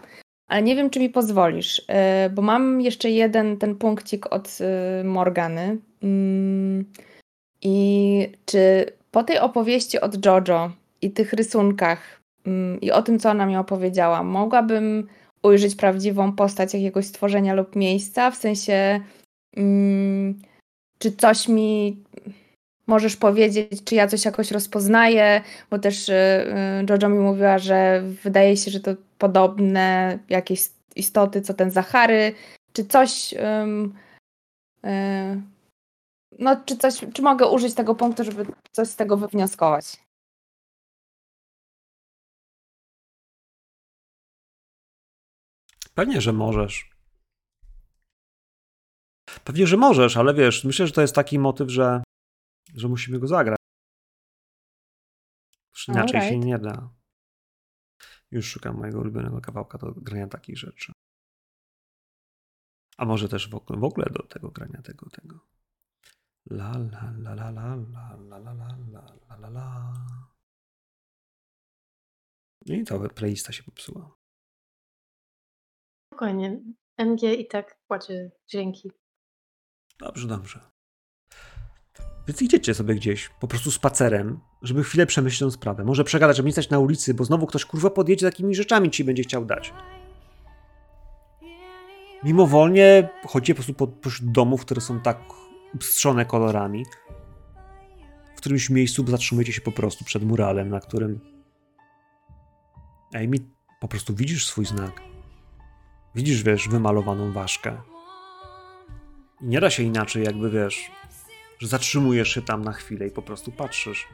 ale 0.48 0.62
nie 0.62 0.76
wiem, 0.76 0.90
czy 0.90 1.00
mi 1.00 1.10
pozwolisz, 1.10 1.78
yy, 1.88 2.30
bo 2.30 2.42
mam 2.42 2.80
jeszcze 2.80 3.10
jeden 3.10 3.56
ten 3.56 3.76
punkcik 3.76 4.32
od 4.32 4.60
yy, 4.60 5.04
Morgany. 5.04 5.78
Mm, 6.02 6.84
I 7.62 8.28
czy 8.46 8.86
po 9.10 9.22
tej 9.22 9.38
opowieści 9.38 10.00
od 10.00 10.26
Jojo 10.26 10.70
i 11.02 11.10
tych 11.10 11.32
rysunkach 11.32 12.20
mm, 12.46 12.80
i 12.80 12.90
o 12.90 13.02
tym, 13.02 13.18
co 13.18 13.30
ona 13.30 13.46
mi 13.46 13.56
opowiedziała, 13.56 14.22
mogłabym 14.22 15.08
ujrzeć 15.42 15.74
prawdziwą 15.76 16.32
postać 16.32 16.74
jakiegoś 16.74 17.06
stworzenia 17.06 17.54
lub 17.54 17.76
miejsca, 17.76 18.30
w 18.30 18.36
sensie 18.36 19.00
Mm, 19.56 20.38
czy 20.98 21.12
coś 21.12 21.48
mi 21.48 22.02
możesz 22.90 23.16
powiedzieć, 23.16 23.84
czy 23.84 23.94
ja 23.94 24.06
coś 24.06 24.24
jakoś 24.24 24.50
rozpoznaję, 24.50 25.42
bo 25.70 25.78
też 25.78 26.08
y, 26.08 26.12
y, 26.12 26.86
Jojo 26.90 27.08
mi 27.08 27.18
mówiła, 27.18 27.58
że 27.58 28.02
wydaje 28.22 28.56
się, 28.56 28.70
że 28.70 28.80
to 28.80 28.90
podobne 29.18 30.18
jakieś 30.28 30.60
istoty, 30.96 31.40
co 31.42 31.54
ten 31.54 31.70
Zachary, 31.70 32.34
czy 32.72 32.84
coś 32.84 33.34
ym, 33.62 33.94
y, 34.86 35.42
no, 36.38 36.56
czy 36.66 36.76
coś, 36.76 36.94
czy 37.14 37.22
mogę 37.22 37.46
użyć 37.46 37.74
tego 37.74 37.94
punktu, 37.94 38.24
żeby 38.24 38.46
coś 38.72 38.88
z 38.88 38.96
tego 38.96 39.16
wywnioskować? 39.16 39.84
Pewnie, 45.94 46.20
że 46.20 46.32
możesz. 46.32 46.90
Pewnie, 49.44 49.66
że 49.66 49.76
możesz, 49.76 50.16
ale 50.16 50.34
wiesz, 50.34 50.64
myślę, 50.64 50.86
że 50.86 50.92
to 50.92 51.00
jest 51.00 51.14
taki 51.14 51.38
motyw, 51.38 51.70
że, 51.70 52.02
że 52.74 52.88
musimy 52.88 53.18
go 53.18 53.26
zagrać. 53.26 53.58
Już 55.74 55.88
inaczej 55.88 56.20
się 56.20 56.26
Alright. 56.26 56.46
nie 56.46 56.58
da. 56.58 56.94
Już 58.30 58.46
szukam 58.46 58.76
mojego 58.76 58.98
ulubionego 59.00 59.40
kawałka 59.40 59.78
do 59.78 59.92
grania 59.92 60.26
takich 60.26 60.58
rzeczy. 60.58 60.92
A 62.96 63.04
może 63.04 63.28
też 63.28 63.50
w 63.50 63.54
ogóle, 63.54 63.80
w 63.80 63.84
ogóle 63.84 64.06
do 64.10 64.22
tego 64.22 64.50
grania 64.50 64.82
tego, 64.82 65.10
tego. 65.10 65.40
La 66.50 66.72
la 66.72 67.12
la 67.18 67.32
la 67.34 67.50
la 67.50 67.74
la 67.76 68.16
la 68.16 68.38
la 68.38 68.52
la 68.52 69.14
la 69.28 69.36
la 69.36 69.48
la. 69.48 69.94
No 72.66 72.74
I 72.74 72.84
to 72.84 73.08
playlista 73.08 73.52
się 73.52 73.62
popsuła. 73.62 74.16
Spokojnie. 76.06 76.62
MG 76.98 77.22
i 77.22 77.46
tak 77.46 77.80
płacie 77.86 78.30
dźwięki. 78.48 78.90
Dobrze, 79.98 80.28
dobrze. 80.28 80.70
Więc 82.28 82.42
idziecie 82.42 82.74
sobie 82.74 82.94
gdzieś, 82.94 83.30
po 83.40 83.48
prostu 83.48 83.70
spacerem, 83.70 84.40
żeby 84.62 84.84
chwilę 84.84 85.06
przemyśleć 85.06 85.40
tę 85.40 85.50
sprawę. 85.50 85.84
Może 85.84 86.04
przegadać, 86.04 86.36
żeby 86.36 86.46
nie 86.46 86.52
stać 86.52 86.70
na 86.70 86.78
ulicy, 86.78 87.14
bo 87.14 87.24
znowu 87.24 87.46
ktoś 87.46 87.64
kurwa 87.64 87.90
podjedzie 87.90 88.26
takimi 88.26 88.54
rzeczami 88.54 88.90
ci 88.90 89.04
będzie 89.04 89.22
chciał 89.22 89.44
dać. 89.44 89.72
mimowolnie 92.24 93.08
chodzicie 93.26 93.54
po 93.54 93.56
prostu 93.56 93.74
po, 93.74 93.86
pośród 93.86 94.32
domów, 94.32 94.60
które 94.60 94.80
są 94.80 95.00
tak 95.00 95.20
upstrzone 95.74 96.24
kolorami. 96.24 96.84
W 98.34 98.36
którymś 98.36 98.70
miejscu 98.70 99.06
zatrzymujecie 99.06 99.52
się 99.52 99.60
po 99.60 99.72
prostu 99.72 100.04
przed 100.04 100.22
muralem, 100.22 100.68
na 100.68 100.80
którym 100.80 101.20
Amy, 103.14 103.36
po 103.80 103.88
prostu 103.88 104.14
widzisz 104.14 104.46
swój 104.46 104.64
znak. 104.66 105.02
Widzisz, 106.14 106.42
wiesz, 106.42 106.68
wymalowaną 106.68 107.32
ważkę. 107.32 107.76
I 109.40 109.46
nie 109.46 109.60
da 109.60 109.70
się 109.70 109.82
inaczej, 109.82 110.24
jakby 110.24 110.50
wiesz, 110.50 110.90
że 111.60 111.68
zatrzymujesz 111.68 112.28
się 112.28 112.42
tam 112.42 112.64
na 112.64 112.72
chwilę 112.72 113.06
i 113.06 113.10
po 113.10 113.22
prostu 113.22 113.52
patrzysz. 113.52 114.08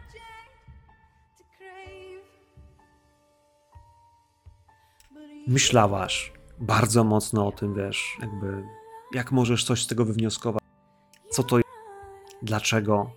Myślałaś 5.46 6.32
bardzo 6.58 7.04
mocno 7.04 7.46
o 7.46 7.52
tym, 7.52 7.74
wiesz, 7.74 8.16
jakby 8.20 8.64
jak 9.12 9.32
możesz 9.32 9.64
coś 9.64 9.82
z 9.84 9.86
tego 9.86 10.04
wywnioskować. 10.04 10.62
Co 11.30 11.42
to 11.42 11.56
jest? 11.56 11.68
Dlaczego? 12.42 13.10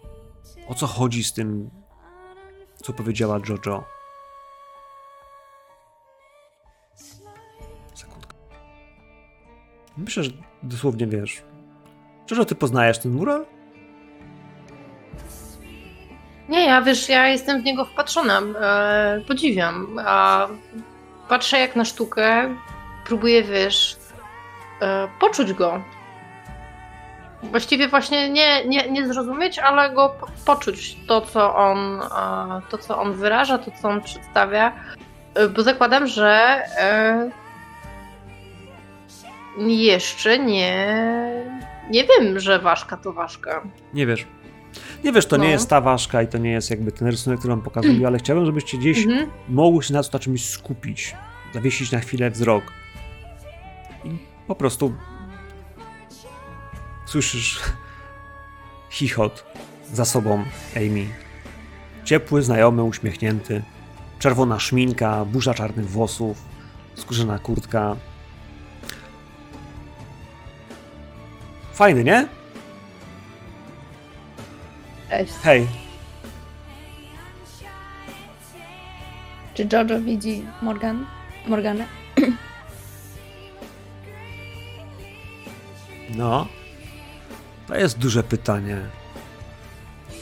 O 0.67 0.75
co 0.75 0.87
chodzi 0.87 1.23
z 1.23 1.33
tym, 1.33 1.69
co 2.75 2.93
powiedziała 2.93 3.39
Jojo? 3.49 3.83
Sekundkę. 7.93 8.37
Myślę, 9.97 10.23
że 10.23 10.31
dosłownie 10.63 11.07
wiesz. 11.07 11.43
Jojo, 12.31 12.45
ty 12.45 12.55
poznajesz 12.55 12.99
ten 12.99 13.11
mural? 13.11 13.58
Nie, 16.49 16.65
ja 16.65 16.81
wiesz, 16.81 17.09
ja 17.09 17.27
jestem 17.27 17.61
w 17.61 17.63
niego 17.63 17.85
wpatrzona. 17.85 18.41
E, 18.61 19.21
podziwiam. 19.27 19.99
A 20.05 20.47
patrzę 21.29 21.59
jak 21.59 21.75
na 21.75 21.85
sztukę, 21.85 22.55
próbuję, 23.05 23.43
wiesz, 23.43 23.97
e, 24.81 25.07
poczuć 25.19 25.53
go. 25.53 25.81
Właściwie 27.43 27.87
właśnie 27.87 28.29
nie, 28.29 28.65
nie, 28.65 28.91
nie 28.91 29.07
zrozumieć, 29.07 29.59
ale 29.59 29.89
go 29.89 30.09
po- 30.09 30.27
poczuć. 30.45 30.97
To, 31.07 31.21
co 31.21 31.55
on, 31.55 32.01
e, 32.01 32.61
to, 32.69 32.77
co 32.77 32.97
on 33.01 33.13
wyraża, 33.13 33.57
to, 33.57 33.71
co 33.81 33.89
on 33.89 34.01
przedstawia. 34.01 34.71
E, 35.35 35.47
bo 35.47 35.63
zakładam, 35.63 36.07
że 36.07 36.61
e, 36.77 37.29
jeszcze 39.57 40.39
nie, 40.39 40.95
nie 41.89 42.03
wiem, 42.03 42.39
że 42.39 42.59
ważka 42.59 42.97
to 42.97 43.13
ważka. 43.13 43.61
Nie 43.93 44.05
wiesz. 44.05 44.25
Nie 45.03 45.11
wiesz, 45.11 45.25
to 45.25 45.37
nie 45.37 45.43
No. 45.43 45.49
jest 45.49 45.69
ta 45.69 45.81
ważka 45.81 46.21
i 46.21 46.27
to 46.27 46.37
nie 46.37 46.51
jest 46.51 46.69
jakby 46.69 46.91
ten 46.91 47.07
rysunek, 47.07 47.39
który 47.39 47.53
wam 47.53 47.61
pokazuję, 47.63 48.07
ale 48.07 48.17
chciałbym, 48.19 48.45
żebyście 48.45 48.77
gdzieś 48.77 49.05
Mhm. 49.05 49.29
mogły 49.49 49.83
się 49.83 49.93
na 49.93 50.03
to 50.03 50.09
na 50.13 50.19
czymś 50.19 50.49
skupić. 50.49 51.15
Zawiesić 51.53 51.91
na 51.91 51.99
chwilę 51.99 52.31
wzrok. 52.31 52.63
I 54.03 54.09
po 54.47 54.55
prostu 54.55 54.93
słyszysz 57.05 57.61
chichot 58.89 59.45
za 59.93 60.05
sobą 60.05 60.43
Amy. 60.77 61.05
Ciepły, 62.03 62.41
znajomy, 62.41 62.83
uśmiechnięty. 62.83 63.63
Czerwona 64.19 64.59
szminka, 64.59 65.25
burza 65.25 65.53
czarnych 65.53 65.89
włosów, 65.89 66.37
skórzana 66.95 67.39
kurtka. 67.39 67.95
Fajny, 71.73 72.03
nie? 72.03 72.27
Cześć. 75.09 75.33
Hej, 75.43 75.67
Czy 79.53 79.67
Jojo 79.73 80.01
widzi 80.01 80.45
Morgan? 80.61 81.05
Morganę? 81.47 81.85
No. 86.15 86.47
To 87.67 87.75
jest 87.75 87.97
duże 87.99 88.23
pytanie. 88.23 88.77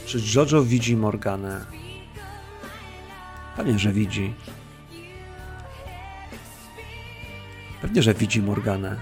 Czy 0.05 0.19
Jojo 0.35 0.63
widzi 0.63 0.95
Morganę? 0.97 1.65
Pewnie, 3.57 3.79
że 3.79 3.91
widzi. 3.91 4.33
Pewnie, 7.81 8.01
że 8.03 8.13
widzi 8.13 8.41
Morganę. 8.41 8.95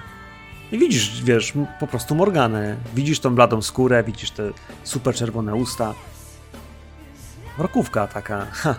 I 0.71 0.77
widzisz, 0.77 1.23
wiesz, 1.23 1.53
po 1.79 1.87
prostu 1.87 2.15
Morganę. 2.15 2.77
Widzisz 2.95 3.19
tą 3.19 3.35
bladą 3.35 3.61
skórę, 3.61 4.03
widzisz 4.03 4.31
te 4.31 4.43
super 4.83 5.15
czerwone 5.15 5.55
usta. 5.55 5.93
Mrokówka 7.57 8.07
taka. 8.07 8.45
Ha. 8.51 8.75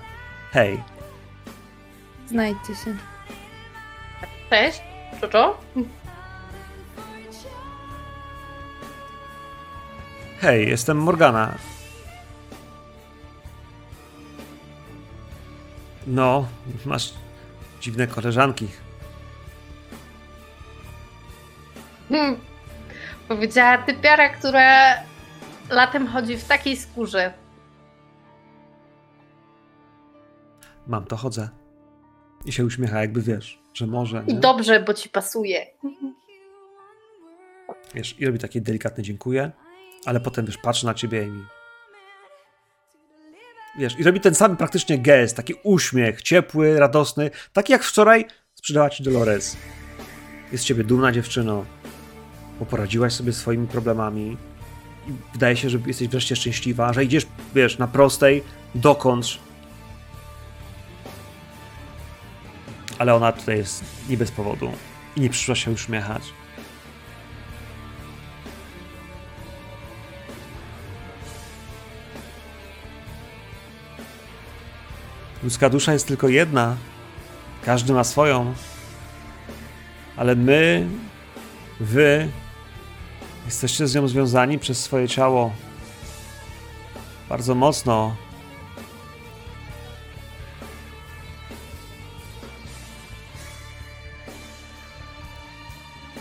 Hej. 0.52 0.82
Znajdźcie 2.26 2.74
się. 2.74 2.96
Cześć, 4.50 4.80
Jojo. 5.22 5.58
Hej, 10.40 10.68
jestem 10.68 10.98
Morgana. 10.98 11.54
No, 16.06 16.46
masz 16.84 17.14
dziwne 17.80 18.06
koleżanki. 18.06 18.68
Hmm. 22.08 22.36
Powiedziała 23.28 23.78
typiara, 23.78 24.28
która 24.28 24.94
latem 25.70 26.06
chodzi 26.06 26.36
w 26.36 26.44
takiej 26.44 26.76
skórze. 26.76 27.32
Mam 30.86 31.04
to 31.04 31.16
chodzę. 31.16 31.48
I 32.44 32.52
się 32.52 32.64
uśmiecha, 32.64 33.00
jakby 33.00 33.22
wiesz, 33.22 33.58
że 33.74 33.86
może. 33.86 34.24
I 34.26 34.34
Nie? 34.34 34.40
dobrze, 34.40 34.80
bo 34.80 34.94
ci 34.94 35.08
pasuje. 35.08 35.66
Wiesz, 37.94 38.20
i 38.20 38.26
robi 38.26 38.38
takie 38.38 38.60
delikatne 38.60 39.02
dziękuję, 39.02 39.50
ale 40.06 40.20
potem 40.20 40.46
wiesz, 40.46 40.58
patrzy 40.58 40.86
na 40.86 40.94
ciebie 40.94 41.22
i. 41.22 41.44
Wiesz, 43.78 43.98
i 43.98 44.02
robi 44.02 44.20
ten 44.20 44.34
sam 44.34 44.56
praktycznie 44.56 44.98
gest, 44.98 45.36
taki 45.36 45.54
uśmiech, 45.62 46.22
ciepły, 46.22 46.78
radosny, 46.78 47.30
taki 47.52 47.72
jak 47.72 47.82
wczoraj 47.82 48.24
sprzedała 48.54 48.90
ci 48.90 49.02
Dolores. 49.02 49.56
Jest 50.52 50.64
ciebie 50.64 50.84
dumna 50.84 51.12
dziewczyno, 51.12 51.64
bo 52.58 52.66
poradziłaś 52.66 53.12
sobie 53.12 53.32
swoimi 53.32 53.66
problemami. 53.66 54.36
I 55.08 55.12
wydaje 55.32 55.56
się, 55.56 55.70
że 55.70 55.78
jesteś 55.86 56.08
wreszcie 56.08 56.36
szczęśliwa, 56.36 56.92
że 56.92 57.04
idziesz, 57.04 57.26
wiesz, 57.54 57.78
na 57.78 57.86
prostej, 57.86 58.42
dokądś. 58.74 59.38
Ale 62.98 63.14
ona 63.14 63.32
tutaj 63.32 63.56
jest 63.56 63.84
nie 64.08 64.16
bez 64.16 64.30
powodu 64.30 64.72
i 65.16 65.20
nie 65.20 65.30
przyszła 65.30 65.54
się 65.54 65.70
uśmiechać. 65.70 66.22
Ludzka 75.42 75.70
dusza 75.70 75.92
jest 75.92 76.08
tylko 76.08 76.28
jedna. 76.28 76.76
Każdy 77.64 77.92
ma 77.92 78.04
swoją. 78.04 78.54
Ale 80.16 80.34
my, 80.34 80.88
wy, 81.80 82.28
jesteście 83.46 83.86
z 83.86 83.94
nią 83.94 84.08
związani 84.08 84.58
przez 84.58 84.84
swoje 84.84 85.08
ciało. 85.08 85.52
Bardzo 87.28 87.54
mocno. 87.54 88.16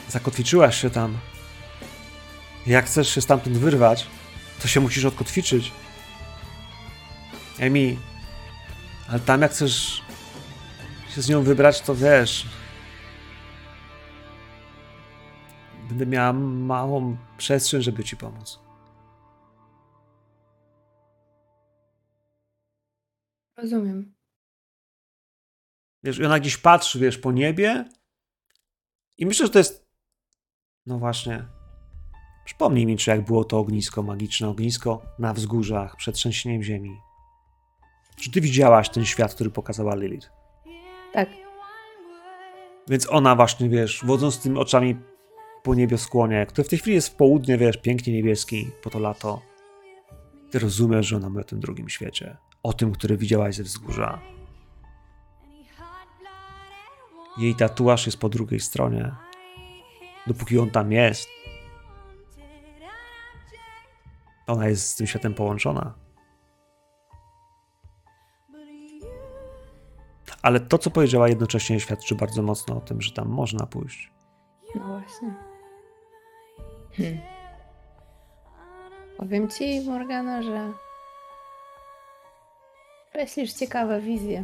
Zakotwiczyłaś 0.10 0.82
się 0.82 0.90
tam. 0.90 1.18
Jak 2.68 2.86
chcesz 2.86 3.10
się 3.16 3.22
stamtąd 3.22 3.58
wyrwać, 3.58 4.08
to 4.62 4.68
się 4.68 4.80
musisz 4.80 5.06
odkotwiczyć. 5.06 5.72
Emi, 7.60 8.00
ale 9.10 9.20
tam 9.20 9.42
jak 9.42 9.52
chcesz 9.52 10.02
się 11.16 11.22
z 11.22 11.30
nią 11.30 11.44
wybrać, 11.44 11.82
to 11.82 11.96
wiesz. 11.96 12.46
Będę 15.90 16.06
miała 16.06 16.34
małą 16.34 17.18
przestrzeń, 17.38 17.82
żeby 17.82 18.04
ci 18.04 18.18
pomóc. 18.18 18.60
Rozumiem. 23.58 24.16
Wiesz, 26.04 26.20
i 26.20 26.26
ona 26.26 26.40
gdzieś 26.40 26.58
patrzy, 26.58 27.00
wiesz, 27.00 27.18
po 27.18 27.32
niebie. 27.32 27.90
I 29.18 29.26
myślę, 29.26 29.46
że 29.46 29.52
to 29.52 29.60
jest. 29.60 29.86
No 30.86 31.00
właśnie. 31.00 31.46
Przypomnij 32.46 32.86
mi, 32.86 32.98
czy 32.98 33.10
jak 33.12 33.26
było 33.26 33.44
to 33.44 33.60
ognisko, 33.60 34.04
magiczne 34.04 34.50
ognisko 34.50 35.02
na 35.20 35.34
wzgórzach 35.34 35.96
przed 35.96 36.16
trzęsieniem 36.16 36.64
ziemi. 36.64 36.98
Czy 38.16 38.32
ty 38.32 38.42
widziałaś 38.42 38.90
ten 38.90 39.06
świat, 39.06 39.34
który 39.34 39.50
pokazała 39.50 39.96
Lilith? 39.96 40.30
Tak. 41.14 41.30
Więc 42.88 43.10
ona 43.10 43.36
właśnie, 43.36 43.70
wiesz, 43.70 44.04
wodząc 44.06 44.42
tymi 44.42 44.58
oczami 44.58 44.96
po 45.66 45.76
niebioskłonie, 45.76 46.46
który 46.46 46.66
w 46.66 46.70
tej 46.70 46.80
chwili 46.80 46.96
jest 46.96 47.10
w 47.10 47.16
południe, 47.16 47.58
wiesz, 47.58 47.78
pięknie 47.78 48.14
niebieski, 48.14 48.72
po 48.84 48.90
to 48.90 49.00
lato, 49.00 49.42
ty 50.52 50.60
rozumiesz, 50.60 51.08
że 51.08 51.16
ona 51.16 51.30
mówi 51.30 51.42
o 51.42 51.44
tym 51.44 51.60
drugim 51.60 51.90
świecie. 51.90 52.38
O 52.64 52.74
tym, 52.74 52.92
który 52.92 53.18
widziałaś 53.18 53.56
ze 53.56 53.64
wzgórza. 53.64 54.22
Jej 57.38 57.56
tatuaż 57.56 58.06
jest 58.06 58.18
po 58.18 58.30
drugiej 58.30 58.60
stronie. 58.60 59.12
dopóki 60.28 60.60
on 60.60 60.72
tam 60.72 60.92
jest. 60.92 61.30
Ona 64.48 64.68
jest 64.68 64.90
z 64.90 64.96
tym 64.96 65.08
światem 65.08 65.34
połączona. 65.34 65.94
Ale 70.42 70.60
to, 70.60 70.78
co 70.78 70.92
powiedziała 70.92 71.28
jednocześnie, 71.28 71.80
świadczy 71.80 72.16
bardzo 72.16 72.42
mocno 72.42 72.78
o 72.78 72.82
tym, 72.82 73.02
że 73.02 73.12
tam 73.12 73.28
można 73.28 73.66
pójść. 73.66 74.12
No 74.76 74.88
właśnie. 74.88 75.45
Hmm. 76.98 77.18
Powiem 79.18 79.50
ci, 79.50 79.82
Morgana, 79.88 80.42
że 80.44 80.72
kreślisz 83.12 83.54
ciekawe 83.54 84.02
wizje. 84.02 84.44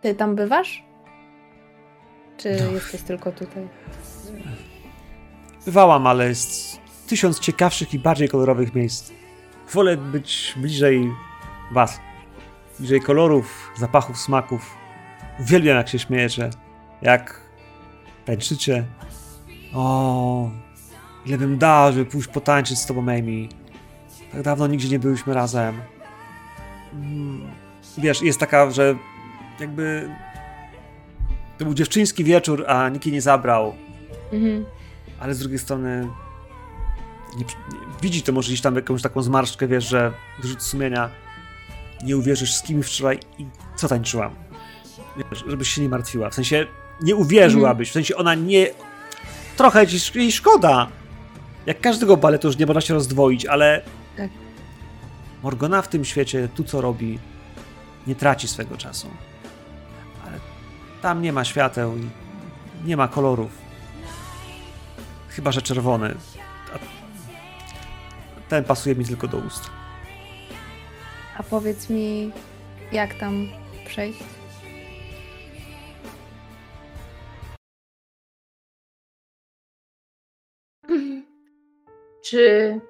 Ty 0.00 0.14
tam 0.14 0.34
bywasz? 0.36 0.82
Czy 2.36 2.56
No. 2.64 2.70
jesteś 2.72 3.02
tylko 3.02 3.32
tutaj? 3.32 3.68
Bywałam, 5.66 6.06
ale 6.06 6.28
jest 6.28 6.80
tysiąc 7.06 7.40
ciekawszych 7.40 7.94
i 7.94 7.98
bardziej 7.98 8.28
kolorowych 8.28 8.74
miejsc. 8.74 9.12
Wolę 9.72 9.96
być 9.96 10.54
bliżej 10.56 11.12
was. 11.72 12.00
Bliżej 12.78 13.00
kolorów, 13.00 13.70
zapachów, 13.76 14.18
smaków. 14.18 14.76
Uwielbiam, 15.40 15.76
jak 15.76 15.88
się 15.88 15.98
śmiejecie. 15.98 16.50
Jak 17.02 17.40
tańczycie. 18.26 18.84
O, 19.74 20.50
ile 21.26 21.38
bym 21.38 21.58
dał, 21.58 21.92
żeby 21.92 22.04
pójść 22.10 22.28
potańczyć 22.28 22.78
z 22.78 22.86
tobą, 22.86 23.00
Amy. 23.00 23.48
Tak 24.32 24.42
dawno 24.42 24.66
nigdzie 24.66 24.88
nie 24.88 24.98
byliśmy 24.98 25.34
razem. 25.34 25.80
Mm, 26.92 27.40
Wiesz, 27.98 28.22
jest 28.22 28.40
taka, 28.40 28.70
że 28.70 28.94
jakby 29.60 30.10
to 31.58 31.64
był 31.64 31.74
dziewczyński 31.74 32.24
wieczór, 32.24 32.64
a 32.68 32.88
nikt 32.88 33.06
jej 33.06 33.12
nie 33.12 33.22
zabrał 33.22 33.74
Mhm. 34.32 34.64
ale 35.20 35.34
z 35.34 35.38
drugiej 35.38 35.58
strony 35.58 36.08
nie, 37.36 37.44
nie, 37.44 37.44
widzi 38.02 38.22
to 38.22 38.32
może 38.32 38.48
gdzieś 38.48 38.60
tam 38.60 38.74
jakąś 38.76 39.02
taką 39.02 39.22
zmarszczkę, 39.22 39.66
wiesz, 39.66 39.88
że 39.88 40.12
wyrzut 40.42 40.62
sumienia 40.62 41.10
nie 42.04 42.16
uwierzysz 42.16 42.54
z 42.54 42.62
kim 42.62 42.82
wczoraj 42.82 43.18
i 43.38 43.46
co 43.76 43.88
tańczyłam. 43.88 44.34
Wiesz, 45.16 45.44
żebyś 45.46 45.68
się 45.68 45.82
nie 45.82 45.88
martwiła. 45.88 46.30
W 46.30 46.34
sensie 46.34 46.66
nie 47.02 47.16
uwierzyłabyś, 47.16 47.90
w 47.90 47.92
sensie 47.92 48.16
ona 48.16 48.34
nie... 48.34 48.66
Trochę 49.56 49.86
ci 49.86 50.18
jej 50.18 50.32
szkoda. 50.32 50.88
Jak 51.66 51.80
każdego 51.80 52.16
baletu 52.16 52.48
już 52.48 52.58
nie 52.58 52.66
można 52.66 52.80
się 52.80 52.94
rozdwoić, 52.94 53.46
ale 53.46 53.82
Tak. 54.16 54.30
Morgana 55.42 55.82
w 55.82 55.88
tym 55.88 56.04
świecie, 56.04 56.48
tu 56.54 56.64
co 56.64 56.80
robi, 56.80 57.18
nie 58.06 58.14
traci 58.14 58.48
swego 58.48 58.76
czasu. 58.76 59.08
Ale 60.26 60.38
tam 61.02 61.22
nie 61.22 61.32
ma 61.32 61.44
świateł 61.44 61.96
i 61.98 62.08
nie 62.84 62.96
ma 62.96 63.08
kolorów. 63.08 63.50
Chyba, 65.28 65.52
że 65.52 65.62
czerwony. 65.62 66.14
Ten 68.48 68.64
pasuje 68.64 68.94
mi 68.94 69.04
tylko 69.04 69.28
do 69.28 69.38
ust. 69.38 69.70
A 71.38 71.42
powiedz 71.42 71.90
mi, 71.90 72.30
jak 72.92 73.14
tam 73.14 73.48
przejść? 73.86 74.18
Czy 82.24 82.80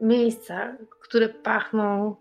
miejsca, 0.00 0.76
które 1.00 1.28
pachną 1.28 2.16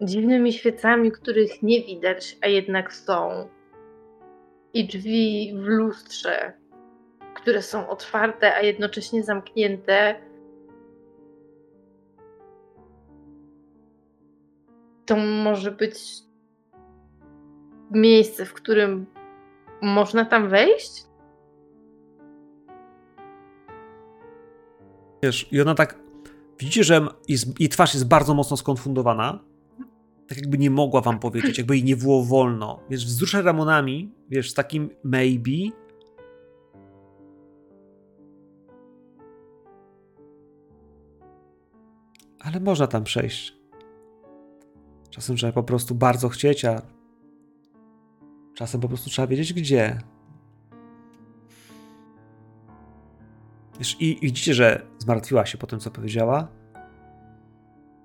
dziwnymi 0.00 0.52
świecami, 0.52 1.12
których 1.12 1.62
nie 1.62 1.84
widać, 1.84 2.38
a 2.42 2.46
jednak 2.46 2.92
są, 2.92 3.48
i 4.74 4.86
drzwi 4.86 5.52
w 5.56 5.64
lustrze, 5.64 6.52
które 7.34 7.62
są 7.62 7.88
otwarte, 7.88 8.54
a 8.54 8.60
jednocześnie 8.60 9.22
zamknięte, 9.22 10.20
to 15.06 15.16
może 15.16 15.70
być 15.70 15.98
miejsce, 17.90 18.44
w 18.44 18.52
którym 18.52 19.06
można 19.82 20.24
tam 20.24 20.48
wejść? 20.48 21.05
Wiesz, 25.22 25.48
i 25.52 25.60
ona 25.60 25.74
tak. 25.74 25.98
Widzicie, 26.58 26.84
że 26.84 27.06
jest, 27.28 27.60
jej 27.60 27.68
twarz 27.68 27.94
jest 27.94 28.08
bardzo 28.08 28.34
mocno 28.34 28.56
skonfundowana. 28.56 29.44
Tak 30.28 30.38
jakby 30.38 30.58
nie 30.58 30.70
mogła 30.70 31.00
wam 31.00 31.18
powiedzieć, 31.18 31.58
jakby 31.58 31.76
jej 31.76 31.84
nie 31.84 31.96
było 31.96 32.24
wolno. 32.24 32.80
Wiesz, 32.90 33.06
wzrusza 33.06 33.42
ramonami, 33.42 34.12
wiesz, 34.30 34.50
z 34.50 34.54
takim 34.54 34.90
maybe. 35.04 35.50
Ale 42.40 42.60
można 42.60 42.86
tam 42.86 43.04
przejść. 43.04 43.56
Czasem 45.10 45.36
trzeba 45.36 45.52
po 45.52 45.62
prostu 45.62 45.94
bardzo 45.94 46.28
chcieć, 46.28 46.64
a 46.64 46.82
czasem 48.54 48.80
po 48.80 48.88
prostu 48.88 49.10
trzeba 49.10 49.28
wiedzieć 49.28 49.52
gdzie. 49.52 49.98
Wiesz, 53.78 54.00
i, 54.00 54.24
I 54.24 54.26
widzicie, 54.26 54.54
że 54.54 54.86
zmartwiła 54.98 55.46
się 55.46 55.58
po 55.58 55.66
tym, 55.66 55.80
co 55.80 55.90
powiedziała. 55.90 56.48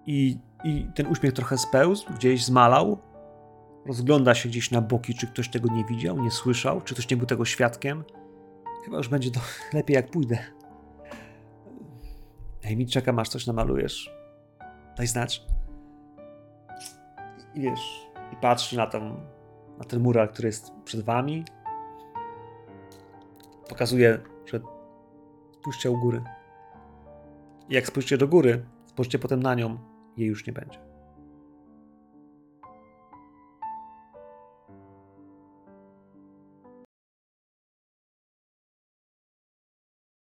I, 0.06 0.38
I 0.64 0.88
ten 0.96 1.08
uśmiech 1.08 1.34
trochę 1.34 1.58
spełzł, 1.58 2.14
gdzieś 2.14 2.46
zmalał. 2.46 2.98
Rozgląda 3.86 4.36
się 4.36 4.50
gdzieś 4.50 4.72
na 4.72 4.82
boki, 4.82 5.16
czy 5.16 5.28
ktoś 5.28 5.50
tego 5.50 5.74
nie 5.74 5.86
widział, 5.86 6.24
nie 6.24 6.32
słyszał, 6.32 6.82
czy 6.82 6.94
ktoś 6.94 7.10
nie 7.10 7.18
był 7.18 7.28
tego 7.28 7.46
świadkiem. 7.46 8.04
Chyba 8.86 8.98
już 8.98 9.08
będzie 9.08 9.32
to 9.32 9.40
lepiej, 9.74 9.96
jak 9.96 10.12
pójdę. 10.12 10.38
Amy, 12.72 12.86
czekam, 12.86 13.20
aż 13.20 13.30
coś 13.30 13.48
namalujesz. 13.48 14.14
Daj 14.98 15.08
znać. 15.08 15.44
I 17.56 17.62
wiesz, 17.62 18.08
i 18.34 18.36
patrzy 18.36 18.78
na, 18.78 18.88
tą, 18.88 19.00
na 19.78 19.86
ten 19.88 20.00
mural, 20.00 20.30
który 20.30 20.48
jest 20.48 20.72
przed 20.86 21.02
wami. 21.02 21.46
Pokazuje, 23.70 24.20
spójrzcie 25.62 25.92
u 25.92 25.98
góry. 25.98 26.24
Jak 27.70 27.88
spojrzycie 27.88 28.18
do 28.18 28.28
góry, 28.28 28.66
spojrzycie 28.86 29.20
potem 29.20 29.44
na 29.44 29.56
nią, 29.56 29.78
jej 30.18 30.28
już 30.28 30.48
nie 30.48 30.54
będzie. 30.54 30.80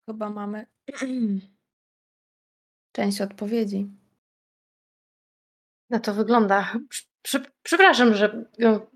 Chyba 0.06 0.30
mamy 0.30 0.66
część 2.96 3.20
odpowiedzi. 3.20 3.90
No 5.90 6.00
to 6.00 6.14
wygląda. 6.14 6.72
Prze- 6.88 7.06
prze- 7.22 7.50
przepraszam, 7.62 8.14
że 8.14 8.44
ją 8.58 8.86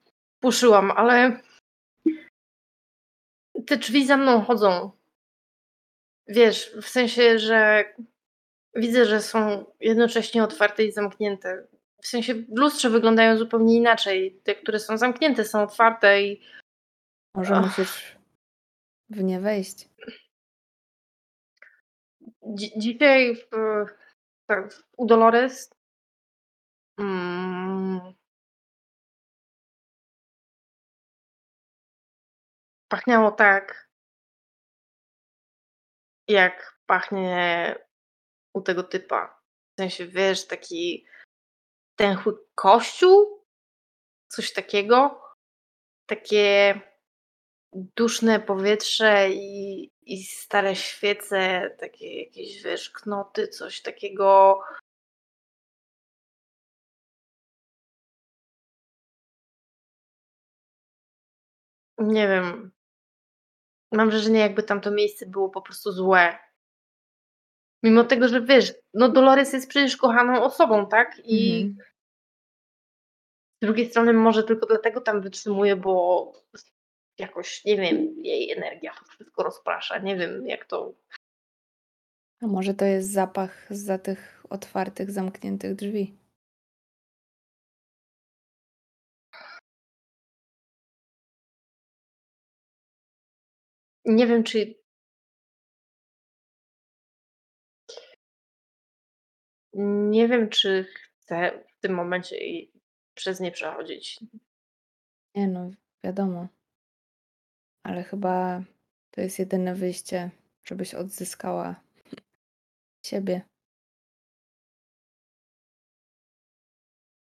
puszyłam, 0.40 0.90
ale 0.90 1.40
te 3.66 3.76
drzwi 3.76 4.06
za 4.06 4.16
mną 4.16 4.40
chodzą. 4.40 4.90
Wiesz, 6.26 6.76
w 6.82 6.88
sensie, 6.88 7.38
że 7.38 7.84
widzę, 8.74 9.04
że 9.04 9.22
są 9.22 9.64
jednocześnie 9.80 10.44
otwarte 10.44 10.84
i 10.84 10.92
zamknięte. 10.92 11.66
W 12.02 12.06
sensie 12.06 12.34
lustrze 12.48 12.90
wyglądają 12.90 13.36
zupełnie 13.36 13.76
inaczej. 13.76 14.40
Te, 14.44 14.54
które 14.54 14.78
są 14.78 14.98
zamknięte, 14.98 15.44
są 15.44 15.62
otwarte 15.62 16.22
i 16.22 16.40
Może 17.36 17.54
Ach. 17.54 17.64
musisz 17.64 18.16
w 19.10 19.22
nie 19.22 19.40
wejść. 19.40 19.88
Dzi- 22.42 22.72
dzisiaj 22.76 23.36
w, 23.36 23.48
tak, 24.46 24.82
u 24.96 25.06
Dolores 25.06 25.70
mm, 26.98 28.14
pachniało 32.88 33.30
tak, 33.32 33.83
jak 36.28 36.78
pachnie 36.86 37.74
u 38.54 38.60
tego 38.62 38.82
typa. 38.82 39.40
W 39.72 39.80
sensie, 39.80 40.06
wiesz, 40.06 40.46
taki 40.46 41.06
chód 42.24 42.36
kościół, 42.54 43.44
coś 44.28 44.52
takiego. 44.52 45.20
Takie 46.06 46.80
duszne 47.74 48.40
powietrze 48.40 49.30
i, 49.30 49.90
i 50.02 50.24
stare 50.24 50.76
świece, 50.76 51.70
takie 51.80 52.20
jakieś, 52.24 52.62
wiesz, 52.62 52.90
knoty, 52.90 53.48
coś 53.48 53.82
takiego. 53.82 54.60
Nie 61.98 62.28
wiem. 62.28 62.73
Mam 63.94 64.10
wrażenie, 64.10 64.40
jakby 64.40 64.62
tam 64.62 64.80
to 64.80 64.90
miejsce 64.90 65.26
było 65.26 65.50
po 65.50 65.62
prostu 65.62 65.92
złe. 65.92 66.38
Mimo 67.82 68.04
tego, 68.04 68.28
że 68.28 68.40
wiesz, 68.40 68.74
no 68.94 69.08
Dolores 69.08 69.52
jest 69.52 69.68
przecież 69.68 69.96
kochaną 69.96 70.42
osobą, 70.44 70.86
tak? 70.86 71.20
I 71.24 71.62
Mhm. 71.62 71.88
z 73.62 73.66
drugiej 73.66 73.90
strony 73.90 74.12
może 74.12 74.44
tylko 74.44 74.66
dlatego 74.66 75.00
tam 75.00 75.20
wytrzymuje, 75.20 75.76
bo 75.76 76.32
jakoś, 77.18 77.64
nie 77.64 77.76
wiem, 77.76 78.14
jej 78.24 78.50
energia 78.50 78.94
to 78.98 79.04
wszystko 79.04 79.42
rozprasza. 79.42 79.98
Nie 79.98 80.16
wiem, 80.16 80.48
jak 80.48 80.64
to. 80.64 80.94
A 82.42 82.46
może 82.46 82.74
to 82.74 82.84
jest 82.84 83.12
zapach 83.12 83.66
za 83.70 83.98
tych 83.98 84.44
otwartych, 84.50 85.10
zamkniętych 85.10 85.74
drzwi? 85.74 86.14
Nie 94.04 94.26
wiem, 94.26 94.44
czy. 94.44 94.74
Nie 100.10 100.28
wiem, 100.28 100.48
czy 100.50 100.84
chcę 100.84 101.64
w 101.78 101.80
tym 101.80 101.94
momencie 101.94 102.46
i 102.46 102.72
przez 103.14 103.40
nie 103.40 103.52
przechodzić. 103.52 104.20
Nie 105.34 105.48
no, 105.48 105.70
wiadomo. 106.04 106.48
Ale 107.82 108.02
chyba 108.02 108.64
to 109.10 109.20
jest 109.20 109.38
jedyne 109.38 109.74
wyjście, 109.74 110.30
żebyś 110.64 110.94
odzyskała 110.94 111.80
siebie. 113.06 113.42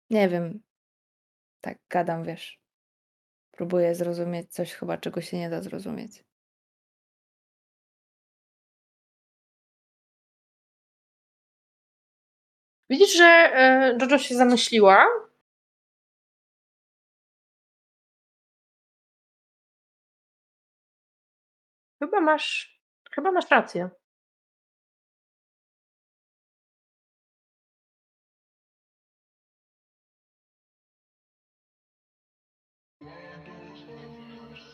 Nie 0.09 0.29
wiem. 0.29 0.63
Tak 1.61 1.77
gadam, 1.89 2.23
wiesz. 2.23 2.59
Próbuję 3.51 3.95
zrozumieć 3.95 4.53
coś 4.53 4.73
chyba, 4.73 4.97
czego 4.97 5.21
się 5.21 5.37
nie 5.37 5.49
da 5.49 5.61
zrozumieć. 5.61 6.23
Widzisz, 12.93 13.17
że 13.17 13.25
e, 13.25 13.97
Jojo 14.01 14.17
się 14.17 14.35
zamyśliła. 14.35 15.05
Chyba 21.99 22.21
masz, 22.21 22.79
chyba 23.11 23.31
masz 23.31 23.51
rację. 23.51 23.89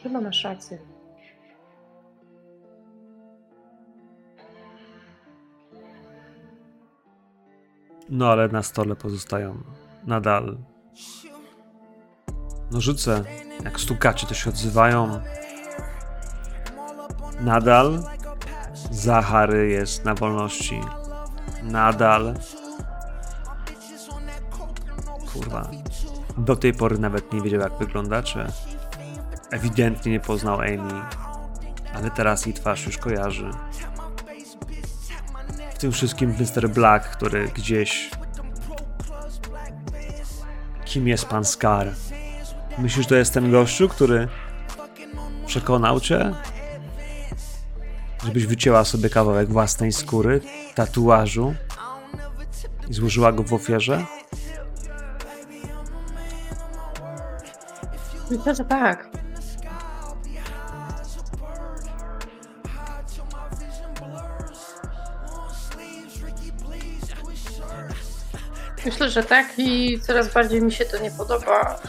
Chyba 0.04 0.22
masz 0.22 0.44
rację. 0.44 0.99
No 8.10 8.32
ale 8.32 8.48
na 8.48 8.64
stole 8.64 8.96
pozostają 8.96 9.64
nadal 10.04 10.58
nożyce. 12.72 13.24
Jak 13.64 13.80
stukacze 13.80 14.28
to 14.28 14.34
się 14.34 14.50
odzywają. 14.50 15.22
Nadal 17.42 18.04
Zachary 18.92 19.70
jest 19.70 20.06
na 20.06 20.16
wolności. 20.16 20.82
Nadal. 21.64 22.34
Kurwa. 25.34 25.70
Do 26.38 26.56
tej 26.56 26.74
pory 26.74 27.00
nawet 27.00 27.34
nie 27.34 27.42
wiedział 27.42 27.62
jak 27.62 27.78
wygląda, 27.78 28.24
czy 28.24 28.46
ewidentnie 29.52 30.12
nie 30.12 30.20
poznał 30.20 30.60
Amy. 30.60 31.02
Ale 31.96 32.12
teraz 32.12 32.46
jej 32.46 32.56
twarz 32.56 32.86
już 32.86 32.98
kojarzy. 32.98 33.52
Tym 35.80 35.92
wszystkim 35.92 36.36
Mr. 36.40 36.70
Black, 36.70 37.10
który 37.10 37.48
gdzieś. 37.48 38.12
Kim 40.86 41.08
jest 41.08 41.26
pan 41.26 41.46
Scar? 41.46 41.94
Myślisz, 42.78 43.08
to 43.08 43.16
jest 43.16 43.34
ten 43.34 43.52
gościu, 43.52 43.90
który 43.90 44.28
przekonał 45.46 46.00
cię, 46.00 46.34
żebyś 48.26 48.46
wycięła 48.46 48.86
sobie 48.86 49.10
kawałek 49.10 49.50
własnej 49.50 49.92
skóry, 49.92 50.42
tatuażu 50.76 51.56
i 52.90 52.94
złożyła 52.94 53.32
go 53.32 53.44
w 53.44 53.54
ofierze? 53.54 54.06
Myślę, 58.32 58.56
że 58.56 58.66
tak. 58.66 59.09
Myślę, 69.00 69.12
że 69.12 69.24
tak 69.24 69.48
i 69.58 70.00
coraz 70.02 70.34
bardziej 70.34 70.62
mi 70.62 70.72
się 70.72 70.86
to 70.86 70.98
nie 70.98 71.12
podoba. 71.12 71.80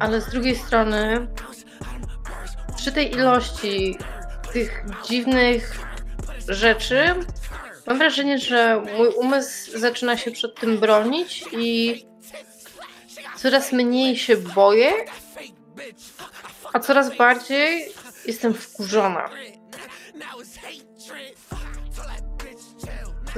Ale 0.00 0.20
z 0.20 0.30
drugiej 0.30 0.56
strony, 0.56 1.26
przy 2.76 2.92
tej 2.92 3.12
ilości 3.12 3.98
tych 4.52 4.84
dziwnych 5.08 5.78
rzeczy, 6.48 7.14
mam 7.86 7.98
wrażenie, 7.98 8.38
że 8.38 8.82
mój 8.96 9.08
umysł 9.08 9.78
zaczyna 9.78 10.16
się 10.16 10.30
przed 10.30 10.60
tym 10.60 10.78
bronić 10.78 11.44
i 11.52 12.04
coraz 13.36 13.72
mniej 13.72 14.16
się 14.16 14.36
boję, 14.36 14.92
a 16.72 16.80
coraz 16.80 17.16
bardziej 17.16 17.92
jestem 18.26 18.54
wkurzona. 18.54 19.30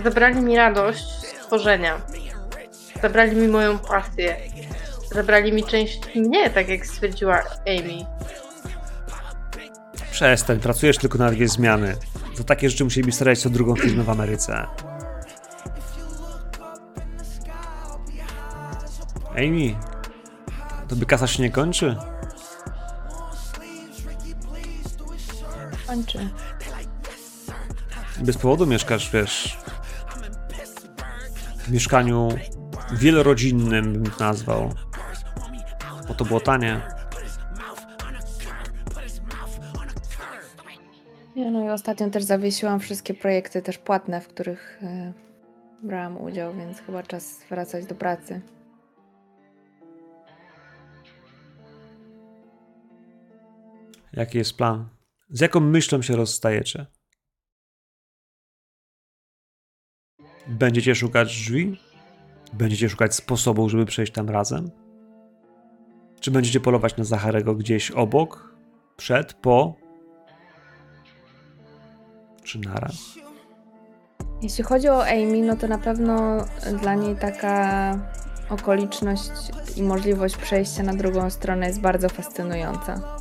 Zabrali 0.05 0.41
mi 0.41 0.57
radość 0.57 1.05
z 1.05 1.47
tworzenia. 1.47 2.01
Zabrali 3.03 3.37
mi 3.37 3.49
moją 3.49 3.79
pasję. 3.79 4.37
Zabrali 5.13 5.53
mi 5.53 5.65
część 5.65 6.15
mnie, 6.15 6.51
tak 6.51 6.69
jak 6.69 6.87
stwierdziła 6.87 7.43
Amy. 7.67 8.07
Przestań, 10.11 10.61
pracujesz 10.61 10.99
tylko 10.99 11.19
na 11.19 11.31
dwie 11.31 11.49
zmiany. 11.49 11.97
Za 12.35 12.45
takie 12.45 12.71
rzeczy 12.71 12.85
musieliby 12.85 13.13
starać 13.13 13.39
co 13.39 13.51
drugą 13.51 13.77
firmę 13.77 14.03
w 14.03 14.11
Ameryce. 14.11 14.67
Amy, 19.31 19.77
tobie 20.89 21.07
kasa 21.07 21.27
się 21.27 21.43
nie 21.43 21.51
kończy? 21.51 21.97
Kończy. 25.87 26.29
Bez 28.19 28.39
powodu 28.39 28.67
mieszkasz, 28.67 29.11
wiesz, 29.11 29.59
mieszkaniu 31.71 32.29
wielorodzinnym 32.93 33.93
bym 33.93 34.13
nazwał. 34.21 34.73
Bo 36.09 36.15
to 36.15 36.25
było 36.25 36.41
tanie. 36.41 36.81
Nie, 41.37 41.51
no 41.51 41.65
i 41.65 41.69
ostatnio 41.69 42.11
też 42.11 42.25
zawiesiłam 42.25 42.81
wszystkie 42.81 43.15
projekty 43.15 43.63
też 43.63 43.79
płatne, 43.79 44.21
w 44.21 44.29
których 44.29 44.79
e, 44.83 45.13
brałam 45.83 46.21
udział, 46.21 46.57
więc 46.57 46.81
chyba 46.81 47.03
czas 47.03 47.41
wracać 47.51 47.87
do 47.87 47.95
pracy. 47.95 48.41
Jaki 54.13 54.39
jest 54.39 54.57
plan? 54.57 54.89
Z 55.31 55.41
jaką 55.41 55.61
myślą 55.61 56.03
się 56.03 56.17
rozstajecie? 56.17 56.87
Będziecie 60.49 60.95
szukać 60.95 61.29
drzwi? 61.29 61.81
Będziecie 62.53 62.89
szukać 62.89 63.15
sposobu, 63.15 63.69
żeby 63.69 63.87
przejść 63.87 64.13
tam 64.13 64.31
razem? 64.31 64.71
Czy 66.21 66.31
będziecie 66.31 66.61
polować 66.61 66.97
na 66.97 67.05
Zacharego 67.05 67.55
gdzieś 67.55 67.91
obok, 67.91 68.55
przed, 68.97 69.33
po? 69.33 69.75
Czy 72.43 72.59
naraz? 72.59 72.97
Jeśli 74.43 74.65
chodzi 74.65 74.89
o 74.89 75.07
Amy, 75.07 75.43
no 75.43 75.57
to 75.57 75.69
na 75.69 75.79
pewno 75.79 76.45
dla 76.81 76.95
niej 76.95 77.17
taka 77.17 77.99
okoliczność 78.51 79.31
i 79.77 79.83
możliwość 79.83 80.37
przejścia 80.37 80.83
na 80.83 80.95
drugą 80.95 81.31
stronę 81.31 81.67
jest 81.67 81.81
bardzo 81.81 82.09
fascynująca. 82.09 83.19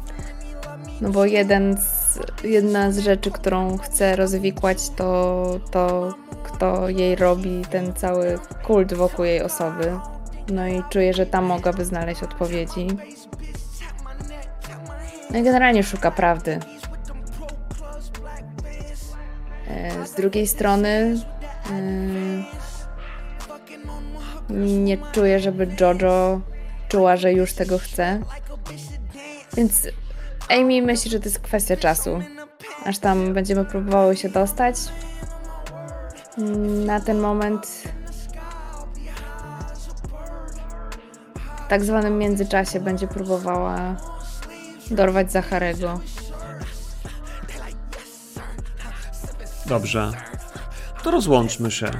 No 1.01 1.09
bo 1.09 1.25
jeden 1.25 1.77
z, 1.77 2.19
jedna 2.43 2.91
z 2.91 2.99
rzeczy, 2.99 3.31
którą 3.31 3.77
chce 3.77 4.15
rozwikłać, 4.15 4.89
to 4.89 5.59
to, 5.71 6.13
kto 6.65 6.89
jej 6.89 7.15
robi 7.15 7.61
ten 7.69 7.93
cały 7.93 8.39
kult 8.63 8.93
wokół 8.93 9.25
jej 9.25 9.41
osoby. 9.41 9.99
No 10.47 10.67
i 10.67 10.83
czuję, 10.89 11.13
że 11.13 11.25
tam 11.25 11.45
mogłaby 11.45 11.85
znaleźć 11.85 12.23
odpowiedzi. 12.23 12.87
No 15.29 15.39
i 15.39 15.43
generalnie 15.43 15.83
szuka 15.83 16.11
prawdy. 16.11 16.59
E, 19.67 20.07
Z 20.07 20.13
drugiej 20.13 20.47
strony 20.47 21.17
yy, 24.49 24.67
nie 24.85 24.97
czuję, 25.11 25.39
żeby 25.39 25.67
Jojo 25.79 26.41
czuła, 26.89 27.17
że 27.17 27.33
już 27.33 27.53
tego 27.53 27.77
chce. 27.77 28.19
Więc 29.57 29.87
Amy 30.49 30.81
myśli, 30.81 31.11
że 31.11 31.19
to 31.19 31.25
jest 31.25 31.39
kwestia 31.39 31.77
czasu. 31.77 32.19
Aż 32.85 32.99
tam 32.99 33.33
będziemy 33.33 33.65
próbowały 33.65 34.15
się 34.15 34.29
dostać. 34.29 34.75
Na 36.85 36.99
ten 36.99 37.19
moment 37.19 37.83
tak 41.69 41.83
zwanym 41.83 42.17
międzyczasie 42.17 42.79
będzie 42.79 43.07
próbowała 43.07 43.95
dorwać 44.91 45.31
Zacharego. 45.31 45.99
Dobrze. 49.65 50.11
To 51.03 51.11
rozłączmy 51.11 51.71
się. 51.71 51.91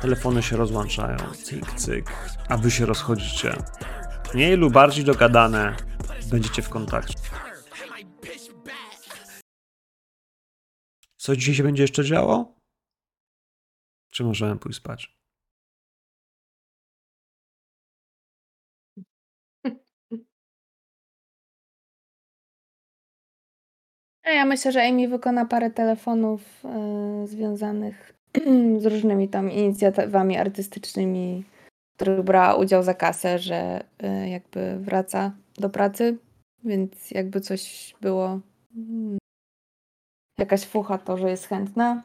Telefony 0.00 0.42
się 0.42 0.56
rozłączają. 0.56 1.16
Cyk, 1.44 1.72
cyk. 1.76 2.10
A 2.48 2.56
wy 2.56 2.70
się 2.70 2.86
rozchodzicie. 2.86 3.56
Mniej 4.34 4.56
lub 4.56 4.72
bardziej 4.72 5.04
dogadane. 5.04 5.76
Będziecie 6.30 6.62
w 6.62 6.68
kontakcie. 6.68 7.19
Co 11.30 11.36
dzisiaj 11.36 11.54
się 11.54 11.62
będzie 11.62 11.82
jeszcze 11.82 12.04
działo? 12.04 12.54
Czy 14.10 14.24
możemy 14.24 14.56
pójść 14.56 14.78
spać? 14.78 15.16
Ja 24.24 24.44
myślę, 24.44 24.72
że 24.72 24.88
Amy 24.88 25.08
wykona 25.08 25.44
parę 25.44 25.70
telefonów 25.70 26.64
e, 26.64 27.26
związanych 27.26 28.14
z 28.82 28.86
różnymi 28.86 29.28
tam 29.28 29.50
inicjatywami 29.50 30.36
artystycznymi, 30.36 31.44
w 31.92 31.96
których 31.96 32.22
brała 32.22 32.54
udział 32.54 32.82
za 32.82 32.94
kasę, 32.94 33.38
że 33.38 33.84
e, 33.98 34.28
jakby 34.30 34.78
wraca 34.78 35.32
do 35.58 35.70
pracy, 35.70 36.18
więc 36.64 37.10
jakby 37.10 37.40
coś 37.40 37.94
było, 38.00 38.40
mm, 38.76 39.19
jakaś 40.40 40.66
fucha 40.66 40.98
to, 40.98 41.16
że 41.16 41.30
jest 41.30 41.46
chętna. 41.46 42.02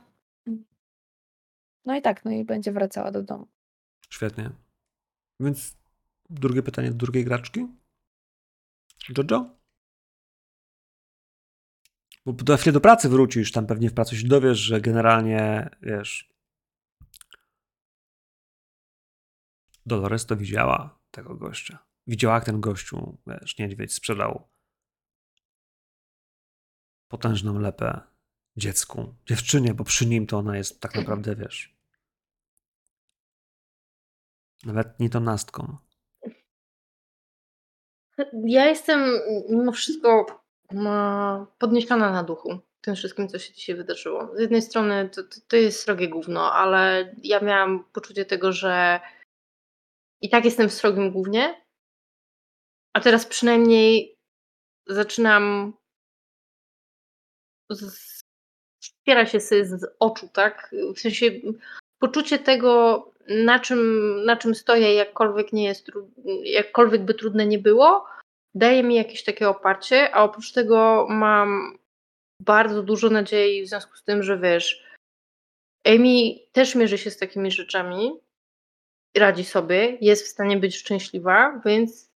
No 1.86 1.96
i 1.96 2.02
tak, 2.02 2.26
no 2.26 2.32
i 2.32 2.46
będzie 2.46 2.72
wracała 2.72 3.12
do 3.12 3.24
domu. 3.24 3.48
Świetnie. 4.10 4.52
Więc 5.40 5.78
drugie 6.30 6.64
pytanie 6.64 6.92
do 6.92 6.98
drugiej 6.98 7.26
graczki. 7.26 7.68
Jojo? 9.18 9.56
Bo 12.26 12.34
za 12.48 12.58
chwilę 12.58 12.74
do 12.74 12.82
pracy 12.82 13.10
wrócisz, 13.10 13.52
tam 13.52 13.68
pewnie 13.68 13.90
w 13.90 13.94
pracy 13.94 14.18
się 14.18 14.28
dowiesz, 14.28 14.60
że 14.60 14.82
generalnie, 14.82 15.70
wiesz, 15.82 16.36
Dolores 19.86 20.26
to 20.26 20.38
widziała 20.38 21.00
tego 21.12 21.36
gościa. 21.36 21.80
Widziała, 22.08 22.36
jak 22.36 22.46
ten 22.46 22.62
gościu, 22.62 23.18
wiesz, 23.28 23.58
niedźwiedź 23.58 23.94
sprzedał 23.94 24.48
potężną 27.08 27.60
lepę 27.60 28.02
dziecku, 28.58 29.16
dziewczynie, 29.26 29.74
bo 29.74 29.84
przy 29.84 30.06
nim 30.06 30.28
to 30.28 30.38
ona 30.38 30.58
jest 30.58 30.82
tak 30.82 30.96
naprawdę, 30.96 31.36
wiesz, 31.36 31.76
nawet 34.64 35.00
nie 35.00 35.10
to 35.10 35.20
nastką. 35.20 35.78
Ja 38.34 38.66
jestem 38.66 39.20
mimo 39.50 39.72
wszystko 39.72 40.26
podniesiona 41.60 42.12
na 42.12 42.24
duchu 42.24 42.60
tym 42.86 42.96
wszystkim, 42.96 43.30
co 43.30 43.40
się 43.40 43.54
dzisiaj 43.54 43.76
wydarzyło. 43.76 44.36
Z 44.36 44.40
jednej 44.40 44.62
strony 44.62 45.10
to, 45.10 45.24
to, 45.24 45.36
to 45.48 45.56
jest 45.56 45.80
srogie 45.80 46.10
gówno, 46.10 46.54
ale 46.54 47.14
ja 47.24 47.40
miałam 47.40 47.84
poczucie 47.84 48.26
tego, 48.26 48.52
że 48.52 49.00
i 50.22 50.30
tak 50.30 50.46
jestem 50.46 50.70
w 50.70 50.74
srogim 50.74 51.12
głównie, 51.12 51.66
a 52.94 53.00
teraz 53.00 53.26
przynajmniej 53.26 54.18
zaczynam 54.88 55.74
z, 57.70 58.15
ściera 59.06 59.26
się 59.26 59.40
sobie 59.40 59.66
z 59.66 59.86
oczu, 60.00 60.30
tak? 60.34 60.76
W 60.96 61.00
sensie 61.00 61.26
poczucie 62.00 62.40
tego, 62.40 63.12
na 63.28 63.60
czym, 63.60 63.80
na 64.26 64.36
czym 64.38 64.56
stoję, 64.56 64.94
jakkolwiek 64.94 65.54
nie 65.54 65.64
jest, 65.64 65.92
jakkolwiek 66.44 67.02
by 67.02 67.14
trudne 67.14 67.46
nie 67.46 67.60
było, 67.60 68.06
daje 68.56 68.84
mi 68.84 68.96
jakieś 68.96 69.24
takie 69.24 69.50
oparcie, 69.50 70.16
a 70.16 70.24
oprócz 70.24 70.52
tego 70.52 71.08
mam 71.10 71.78
bardzo 72.40 72.84
dużo 72.84 73.10
nadziei 73.10 73.64
w 73.64 73.68
związku 73.68 73.96
z 73.96 74.04
tym, 74.04 74.24
że 74.24 74.40
wiesz, 74.40 74.86
Amy 75.86 76.36
też 76.52 76.76
mierzy 76.76 76.98
się 76.98 77.12
z 77.12 77.18
takimi 77.18 77.52
rzeczami, 77.52 78.12
radzi 79.18 79.46
sobie, 79.46 79.98
jest 80.02 80.26
w 80.26 80.30
stanie 80.30 80.58
być 80.58 80.76
szczęśliwa, 80.78 81.62
więc 81.66 82.12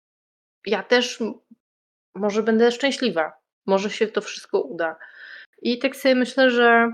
ja 0.66 0.84
też 0.84 1.20
może 2.16 2.44
będę 2.44 2.72
szczęśliwa. 2.72 3.32
Może 3.66 3.90
się 3.90 4.08
to 4.08 4.22
wszystko 4.22 4.62
uda. 4.62 4.96
I 5.62 5.80
tak 5.80 5.96
sobie 5.96 6.16
myślę, 6.16 6.52
że 6.52 6.94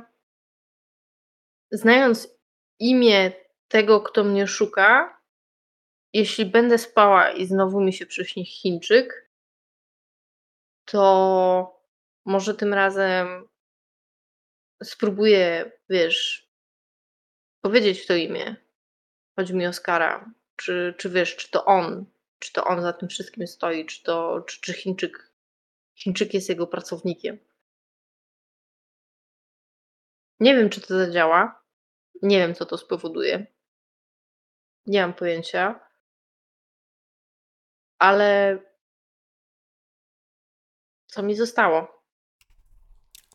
znając 1.71 2.37
imię 2.79 3.31
tego, 3.67 4.01
kto 4.01 4.23
mnie 4.23 4.47
szuka, 4.47 5.21
jeśli 6.13 6.45
będę 6.45 6.77
spała 6.77 7.31
i 7.31 7.45
znowu 7.45 7.81
mi 7.81 7.93
się 7.93 8.05
przyśni 8.05 8.45
Chińczyk, 8.45 9.31
to 10.85 11.81
może 12.25 12.55
tym 12.55 12.73
razem 12.73 13.47
spróbuję, 14.83 15.71
wiesz, 15.89 16.49
powiedzieć 17.61 18.07
to 18.07 18.15
imię. 18.15 18.55
Chodzi 19.35 19.55
mi 19.55 19.67
o 19.67 19.73
Skara. 19.73 20.31
Czy, 20.55 20.93
czy 20.97 21.09
wiesz, 21.09 21.35
czy 21.35 21.51
to 21.51 21.65
on, 21.65 22.05
czy 22.39 22.53
to 22.53 22.65
on 22.65 22.81
za 22.81 22.93
tym 22.93 23.09
wszystkim 23.09 23.47
stoi, 23.47 23.85
czy 23.85 24.03
to, 24.03 24.41
czy, 24.41 24.61
czy 24.61 24.73
Chińczyk, 24.73 25.31
Chińczyk 25.95 26.33
jest 26.33 26.49
jego 26.49 26.67
pracownikiem. 26.67 27.37
Nie 30.39 30.55
wiem, 30.55 30.69
czy 30.69 30.81
to 30.81 30.87
zadziała. 30.87 31.63
Nie 32.21 32.37
wiem, 32.37 32.55
co 32.55 32.65
to 32.65 32.77
spowoduje. 32.77 33.47
Nie 34.85 35.01
mam 35.01 35.13
pojęcia. 35.13 35.79
Ale 37.99 38.59
co 41.07 41.23
mi 41.23 41.35
zostało? 41.35 42.05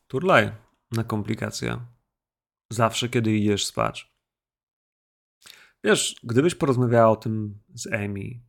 Turlaj 0.06 0.52
na 0.90 1.04
komplikacje. 1.04 1.80
Zawsze, 2.70 3.08
kiedy 3.08 3.32
idziesz 3.32 3.66
spać. 3.66 4.12
Wiesz, 5.84 6.20
gdybyś 6.22 6.54
porozmawiała 6.54 7.10
o 7.10 7.16
tym 7.16 7.62
z 7.74 7.86
Amy. 7.86 8.40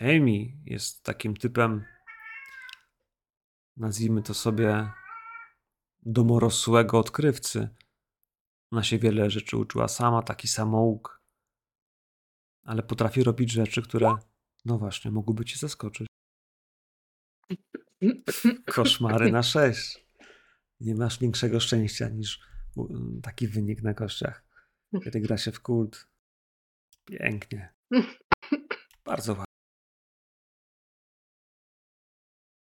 Amy 0.00 0.52
jest 0.64 1.04
takim 1.04 1.36
typem, 1.36 1.84
nazwijmy 3.76 4.22
to 4.22 4.34
sobie, 4.34 4.90
domorosłego 6.06 6.98
odkrywcy. 6.98 7.68
Ona 8.72 8.82
się 8.82 8.98
wiele 8.98 9.30
rzeczy 9.30 9.56
uczyła 9.56 9.88
sama, 9.88 10.22
taki 10.22 10.48
samouk. 10.48 11.22
Ale 12.62 12.82
potrafi 12.82 13.24
robić 13.24 13.52
rzeczy, 13.52 13.82
które, 13.82 14.14
no 14.64 14.78
właśnie, 14.78 15.10
mogłyby 15.10 15.44
cię 15.44 15.56
zaskoczyć. 15.56 16.06
Koszmary 18.66 19.32
na 19.32 19.42
sześć. 19.42 20.06
Nie 20.80 20.94
masz 20.94 21.18
większego 21.18 21.60
szczęścia 21.60 22.08
niż 22.08 22.40
taki 23.22 23.48
wynik 23.48 23.82
na 23.82 23.94
kościach, 23.94 24.44
kiedy 25.04 25.20
gra 25.20 25.38
się 25.38 25.52
w 25.52 25.60
kult. 25.60 26.08
Pięknie. 27.04 27.74
Bardzo 29.04 29.32
ładnie. 29.32 29.45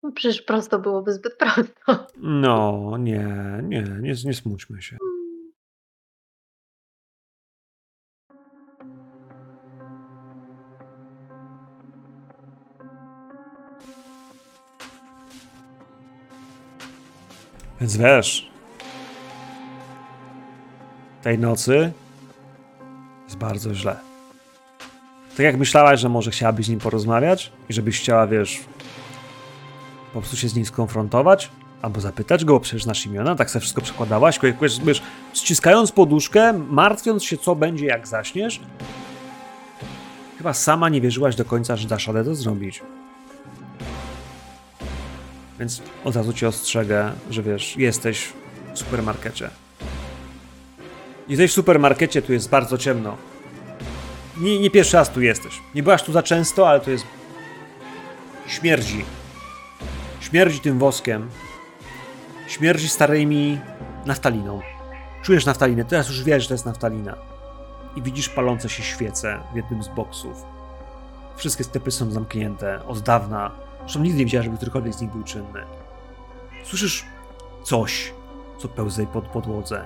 No 0.07 0.13
Przecież 0.13 0.41
prosto 0.41 0.79
byłoby 0.79 1.13
zbyt 1.13 1.37
prosto. 1.41 2.07
No, 2.17 2.95
nie, 2.99 3.27
nie, 3.63 3.81
nie, 4.01 4.13
nie 4.25 4.33
smućmy 4.33 4.81
się. 4.81 4.97
Więc 17.79 17.97
wiesz, 17.97 18.51
tej 21.21 21.39
nocy 21.39 21.91
jest 23.23 23.37
bardzo 23.37 23.73
źle. 23.73 23.99
Tak 25.29 25.39
jak 25.39 25.57
myślałaś, 25.57 25.99
że 25.99 26.09
może 26.09 26.31
chciałabyś 26.31 26.65
z 26.65 26.69
nim 26.69 26.79
porozmawiać 26.79 27.51
i 27.69 27.73
żebyś 27.73 27.99
chciała, 27.99 28.27
wiesz, 28.27 28.59
po 30.13 30.19
prostu 30.21 30.37
się 30.37 30.49
z 30.49 30.55
nim 30.55 30.65
skonfrontować, 30.65 31.49
albo 31.81 32.01
zapytać 32.01 32.45
go, 32.45 32.59
przecież 32.59 32.83
znasz 32.83 33.05
imiona, 33.05 33.35
tak 33.35 33.51
sobie 33.51 33.61
wszystko 33.61 33.81
przekładałaś, 33.81 34.39
wiesz, 34.85 35.01
ściskając 35.33 35.91
poduszkę, 35.91 36.53
martwiąc 36.53 37.23
się, 37.23 37.37
co 37.37 37.55
będzie, 37.55 37.85
jak 37.85 38.07
zaśniesz. 38.07 38.59
Chyba 40.37 40.53
sama 40.53 40.89
nie 40.89 41.01
wierzyłaś 41.01 41.35
do 41.35 41.45
końca, 41.45 41.75
że 41.75 41.87
dasz 41.87 42.07
radę 42.07 42.23
to 42.23 42.35
zrobić. 42.35 42.81
Więc 45.59 45.81
od 46.03 46.15
razu 46.15 46.33
cię 46.33 46.47
ostrzegę, 46.47 47.11
że 47.29 47.43
wiesz, 47.43 47.77
jesteś 47.77 48.33
w 48.73 48.79
supermarkecie. 48.79 49.49
Jesteś 51.27 51.51
w 51.51 51.53
supermarkecie, 51.53 52.21
tu 52.21 52.33
jest 52.33 52.49
bardzo 52.49 52.77
ciemno. 52.77 53.17
Nie, 54.37 54.59
nie 54.59 54.71
pierwszy 54.71 54.97
raz 54.97 55.09
tu 55.09 55.21
jesteś. 55.21 55.61
Nie 55.75 55.83
byłaś 55.83 56.03
tu 56.03 56.11
za 56.11 56.23
często, 56.23 56.69
ale 56.69 56.79
to 56.79 56.91
jest... 56.91 57.05
Śmierdzi. 58.47 59.05
Śmierdzi 60.27 60.59
tym 60.59 60.79
woskiem. 60.79 61.29
Śmierdzi 62.47 62.89
starymi 62.89 63.59
naftaliną. 64.05 64.61
Czujesz 65.23 65.45
naftalinę, 65.45 65.85
teraz 65.85 66.07
już 66.07 66.23
wiesz, 66.23 66.43
że 66.43 66.47
to 66.47 66.53
jest 66.53 66.65
naftalina. 66.65 67.15
I 67.95 68.01
widzisz 68.01 68.29
palące 68.29 68.69
się 68.69 68.83
świece 68.83 69.39
w 69.53 69.55
jednym 69.55 69.83
z 69.83 69.87
boksów. 69.87 70.45
Wszystkie 71.35 71.63
sklepy 71.63 71.91
są 71.91 72.11
zamknięte 72.11 72.85
od 72.85 72.99
dawna. 72.99 73.51
Zresztą 73.79 73.99
nigdy 73.99 74.19
nie 74.19 74.25
widziałem, 74.25 74.45
żeby 74.45 74.57
którykolwiek 74.57 74.93
z 74.93 75.01
nich 75.01 75.11
był 75.11 75.23
czynny. 75.23 75.63
Słyszysz 76.63 77.05
coś, 77.63 78.13
co 78.57 78.67
pełza 78.67 79.05
po 79.05 79.21
podłodze. 79.21 79.85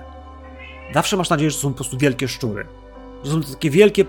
Zawsze 0.94 1.16
masz 1.16 1.30
nadzieję, 1.30 1.50
że 1.50 1.58
są 1.58 1.68
po 1.68 1.74
prostu 1.74 1.98
wielkie 1.98 2.28
szczury. 2.28 2.66
To 3.24 3.30
są 3.30 3.42
takie 3.42 3.70
wielkie 3.70 4.04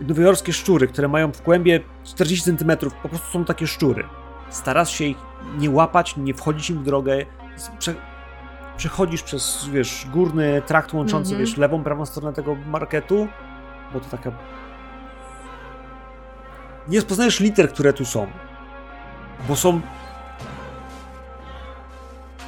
nowojorskie 0.00 0.52
szczury, 0.52 0.88
które 0.88 1.08
mają 1.08 1.32
w 1.32 1.42
głębie 1.42 1.80
40 2.04 2.44
cm. 2.44 2.76
Po 3.02 3.08
prostu 3.08 3.32
są 3.32 3.44
takie 3.44 3.66
szczury. 3.66 4.04
Starasz 4.50 4.90
się 4.90 5.04
ich 5.04 5.16
nie 5.58 5.70
łapać, 5.70 6.16
nie 6.16 6.34
wchodzić 6.34 6.70
im 6.70 6.78
w 6.78 6.82
drogę. 6.84 7.16
Prze 7.78 7.94
przechodzisz 8.76 9.22
przez, 9.22 9.68
wiesz, 9.72 10.06
górny 10.12 10.62
trakt 10.66 10.92
łączący, 10.94 11.30
Mhm. 11.30 11.46
wiesz, 11.46 11.56
lewą, 11.56 11.84
prawą 11.84 12.06
stronę 12.06 12.32
tego 12.32 12.54
marketu, 12.54 13.28
bo 13.92 14.00
to 14.00 14.06
taka... 14.10 14.30
Nie 16.88 16.98
rozpoznajesz 16.98 17.40
liter, 17.40 17.72
które 17.72 17.92
tu 17.92 18.04
są, 18.04 18.26
bo 19.48 19.56
są... 19.56 19.80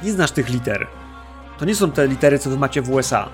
Nie 0.03 0.11
znasz 0.11 0.31
tych 0.31 0.49
liter. 0.49 0.87
To 1.57 1.65
nie 1.65 1.75
są 1.75 1.91
te 1.91 2.07
litery, 2.07 2.39
co 2.39 2.49
wy 2.49 2.57
macie 2.57 2.81
w 2.81 2.89
USA. 2.91 3.29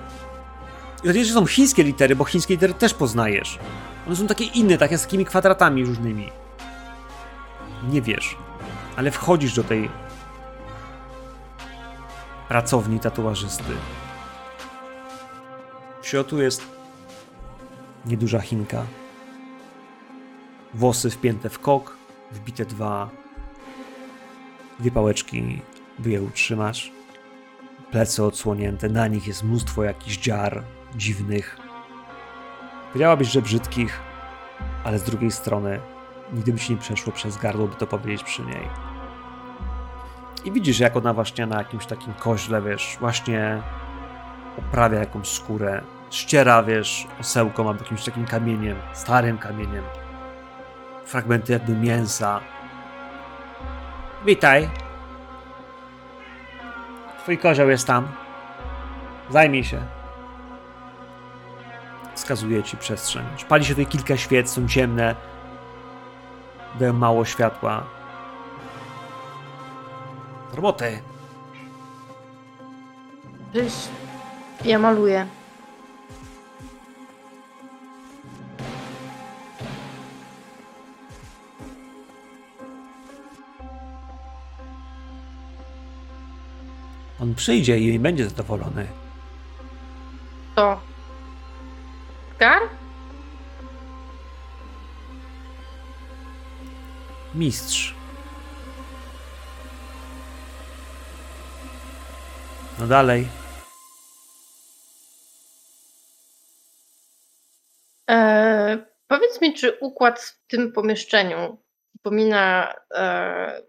I 1.04 1.08
oczywiście 1.10 1.34
są 1.34 1.46
chińskie 1.46 1.82
litery, 1.84 2.16
bo 2.16 2.24
chińskie 2.24 2.54
litery 2.54 2.74
też 2.74 2.94
poznajesz. 2.94 3.58
One 4.06 4.16
są 4.16 4.26
takie 4.26 4.44
inne, 4.44 4.78
takie 4.78 4.98
z 4.98 5.02
takimi 5.02 5.24
kwadratami 5.24 5.84
różnymi. 5.84 6.30
Nie 7.90 8.02
wiesz, 8.02 8.36
ale 8.96 9.10
wchodzisz 9.10 9.54
do 9.54 9.64
tej 9.64 9.90
pracowni 12.48 13.00
tatuażysty. 13.00 13.72
W 16.02 16.06
środku 16.06 16.38
jest 16.38 16.62
nieduża 18.06 18.40
Chinka. 18.40 18.86
Włosy 20.74 21.10
wpięte 21.10 21.48
w 21.50 21.58
kok, 21.58 21.96
wbite 22.32 22.64
dwa 22.64 23.10
dwie 24.78 24.90
pałeczki, 24.90 25.62
by 25.98 26.10
je 26.10 26.22
utrzymać. 26.22 26.92
Plecy 27.90 28.24
odsłonięte, 28.24 28.88
na 28.88 29.06
nich 29.06 29.26
jest 29.26 29.44
mnóstwo 29.44 29.84
jakichś 29.84 30.18
dziar 30.18 30.62
dziwnych. 30.96 31.58
Powiedziałabyś, 32.92 33.28
że 33.28 33.42
brzydkich, 33.42 34.00
ale 34.84 34.98
z 34.98 35.02
drugiej 35.02 35.30
strony 35.30 35.80
nigdy 36.32 36.52
by 36.52 36.58
ci 36.58 36.72
nie 36.72 36.78
przeszło 36.78 37.12
przez 37.12 37.36
gardło, 37.36 37.68
by 37.68 37.76
to 37.76 37.86
powiedzieć 37.86 38.24
przy 38.24 38.42
niej. 38.42 38.85
I 40.44 40.52
widzisz, 40.52 40.78
jak 40.78 40.96
ona 40.96 41.12
właśnie 41.14 41.46
na 41.46 41.58
jakimś 41.58 41.86
takim 41.86 42.14
koźle, 42.14 42.62
wiesz, 42.62 42.96
właśnie 43.00 43.62
oprawia 44.58 44.98
jakąś 44.98 45.28
skórę, 45.28 45.82
ściera, 46.10 46.62
wiesz, 46.62 47.06
osełką 47.20 47.68
albo 47.68 47.82
jakimś 47.82 48.04
takim 48.04 48.26
kamieniem, 48.26 48.76
starym 48.92 49.38
kamieniem. 49.38 49.84
Fragmenty 51.04 51.52
jakby 51.52 51.76
mięsa. 51.76 52.40
Witaj. 54.24 54.68
Twój 57.22 57.38
kozioł 57.38 57.68
jest 57.68 57.86
tam. 57.86 58.08
Zajmij 59.30 59.64
się. 59.64 59.80
Wskazuje 62.14 62.62
ci 62.62 62.76
przestrzeń. 62.76 63.24
Pali 63.48 63.64
się 63.64 63.74
tutaj 63.74 63.86
kilka 63.86 64.16
świec, 64.16 64.50
są 64.50 64.68
ciemne. 64.68 65.14
Dają 66.78 66.92
mało 66.92 67.24
światła. 67.24 67.95
Roboty. 70.56 71.02
Cześć. 73.52 73.88
Ja 74.64 74.78
maluję. 74.78 75.26
On 87.20 87.34
przyjdzie 87.34 87.78
i 87.78 87.98
będzie 87.98 88.28
zadowolony. 88.28 88.86
To. 90.54 90.80
Gar? 92.38 92.62
Mistrz. 97.34 97.95
No 102.80 102.86
dalej. 102.86 103.28
E, 108.10 108.78
powiedz 109.08 109.40
mi, 109.40 109.54
czy 109.54 109.78
układ 109.80 110.20
w 110.20 110.46
tym 110.46 110.72
pomieszczeniu 110.72 111.58
przypomina 111.88 112.74
e, 112.94 113.62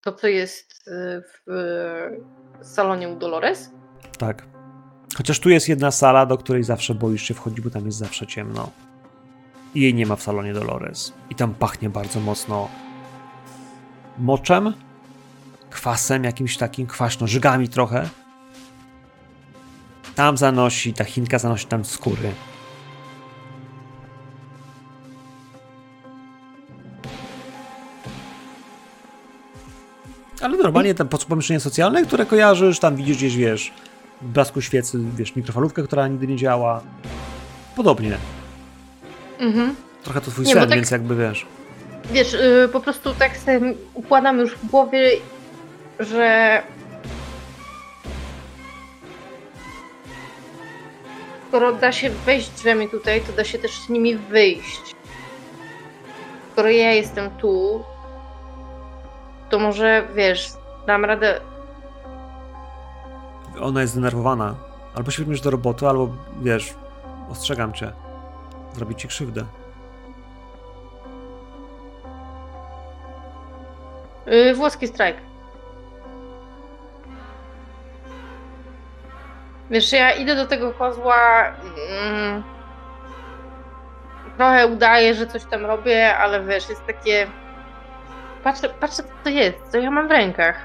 to, 0.00 0.12
co 0.12 0.26
jest 0.26 0.88
e, 0.88 1.22
w 1.22 1.50
e, 2.60 2.64
salonie 2.64 3.08
u 3.08 3.16
Dolores? 3.16 3.70
Tak. 4.18 4.46
Chociaż 5.16 5.40
tu 5.40 5.50
jest 5.50 5.68
jedna 5.68 5.90
sala, 5.90 6.26
do 6.26 6.38
której 6.38 6.62
zawsze 6.62 6.94
boisz 6.94 7.22
się 7.22 7.34
wchodzić, 7.34 7.60
bo 7.60 7.70
tam 7.70 7.86
jest 7.86 7.98
zawsze 7.98 8.26
ciemno. 8.26 8.70
I 9.74 9.80
jej 9.80 9.94
nie 9.94 10.06
ma 10.06 10.16
w 10.16 10.22
salonie 10.22 10.54
Dolores. 10.54 11.12
I 11.30 11.34
tam 11.34 11.54
pachnie 11.54 11.90
bardzo 11.90 12.20
mocno 12.20 12.68
moczem, 14.18 14.72
kwasem 15.70 16.24
jakimś 16.24 16.56
takim, 16.56 16.86
kwaśno, 16.86 17.26
żygami 17.26 17.68
trochę. 17.68 18.08
Tam 20.14 20.36
zanosi, 20.36 20.94
ta 20.94 21.04
Chinka 21.04 21.38
zanosi 21.38 21.66
tam 21.66 21.84
skóry. 21.84 22.32
Ale 30.40 30.56
normalnie 30.56 30.94
tam 30.94 31.08
po- 31.08 31.18
pomieszczenie 31.18 31.60
socjalne, 31.60 32.02
które 32.02 32.26
kojarzysz, 32.26 32.78
tam 32.78 32.96
widzisz 32.96 33.16
gdzieś, 33.16 33.36
wiesz, 33.36 33.72
w 34.22 34.26
blasku 34.28 34.60
świecy, 34.60 34.98
wiesz, 35.16 35.36
mikrofalówkę, 35.36 35.82
która 35.82 36.08
nigdy 36.08 36.26
nie 36.26 36.36
działa. 36.36 36.82
Podobnie. 37.76 38.16
Mhm. 39.38 39.74
Trochę 40.04 40.20
to 40.20 40.30
twój 40.30 40.44
Nie, 40.44 40.52
sen, 40.52 40.60
tak- 40.68 40.78
więc 40.78 40.90
jakby 40.90 41.16
wiesz. 41.16 41.46
Wiesz, 42.12 42.34
y, 42.34 42.68
po 42.72 42.80
prostu 42.80 43.14
tak 43.14 43.36
sobie 43.36 43.60
układam 43.94 44.38
już 44.38 44.54
w 44.54 44.66
głowie, 44.66 45.10
że 46.00 46.62
skoro 51.48 51.72
da 51.72 51.92
się 51.92 52.10
wejść 52.10 52.50
drzwiami 52.50 52.88
tutaj, 52.88 53.20
to 53.20 53.32
da 53.32 53.44
się 53.44 53.58
też 53.58 53.80
z 53.80 53.88
nimi 53.88 54.16
wyjść. 54.16 54.96
Skoro 56.52 56.68
ja 56.68 56.92
jestem 56.92 57.30
tu, 57.30 57.84
to 59.50 59.58
może, 59.58 60.08
wiesz, 60.14 60.52
dam 60.86 61.04
radę... 61.04 61.40
Ona 63.60 63.80
jest 63.80 63.92
zdenerwowana. 63.92 64.54
Albo 64.94 65.10
się 65.10 65.24
do 65.24 65.50
roboty, 65.50 65.88
albo 65.88 66.08
wiesz, 66.42 66.74
ostrzegam 67.30 67.72
cię. 67.72 67.92
Zrobi 68.74 68.94
ci 68.94 69.08
krzywdę. 69.08 69.44
Yy, 74.26 74.54
włoski 74.54 74.88
strajk. 74.88 75.27
Wiesz, 79.70 79.92
ja 79.92 80.12
idę 80.12 80.36
do 80.36 80.46
tego 80.46 80.72
kozła. 80.72 81.44
Mm, 81.90 82.42
trochę 84.36 84.66
udaję, 84.66 85.14
że 85.14 85.26
coś 85.26 85.44
tam 85.44 85.66
robię, 85.66 86.16
ale 86.16 86.44
wiesz, 86.44 86.68
jest 86.68 86.86
takie. 86.86 87.26
Patrzę, 88.44 88.68
patrzę 88.68 89.02
co 89.02 89.08
to 89.24 89.30
jest, 89.30 89.58
co 89.72 89.78
ja 89.78 89.90
mam 89.90 90.08
w 90.08 90.10
rękach. 90.10 90.56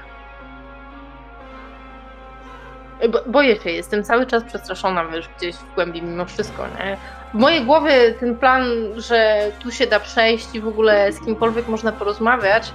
Bo, 3.08 3.18
boję 3.26 3.56
się, 3.60 3.70
jestem 3.70 4.04
cały 4.04 4.26
czas 4.26 4.44
przestraszona, 4.44 5.04
wiesz, 5.04 5.28
gdzieś 5.38 5.56
w 5.56 5.74
głębi 5.74 6.02
mimo 6.02 6.24
wszystko, 6.24 6.66
nie? 6.66 6.96
W 7.34 7.34
mojej 7.34 7.64
głowie 7.64 8.12
ten 8.20 8.36
plan, 8.36 8.64
że 8.96 9.50
tu 9.60 9.70
się 9.70 9.86
da 9.86 10.00
przejść 10.00 10.54
i 10.54 10.60
w 10.60 10.68
ogóle 10.68 11.12
z 11.12 11.20
kimkolwiek 11.20 11.68
można 11.68 11.92
porozmawiać, 11.92 12.72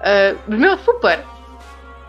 e, 0.00 0.34
brzmiał 0.48 0.78
super. 0.78 1.18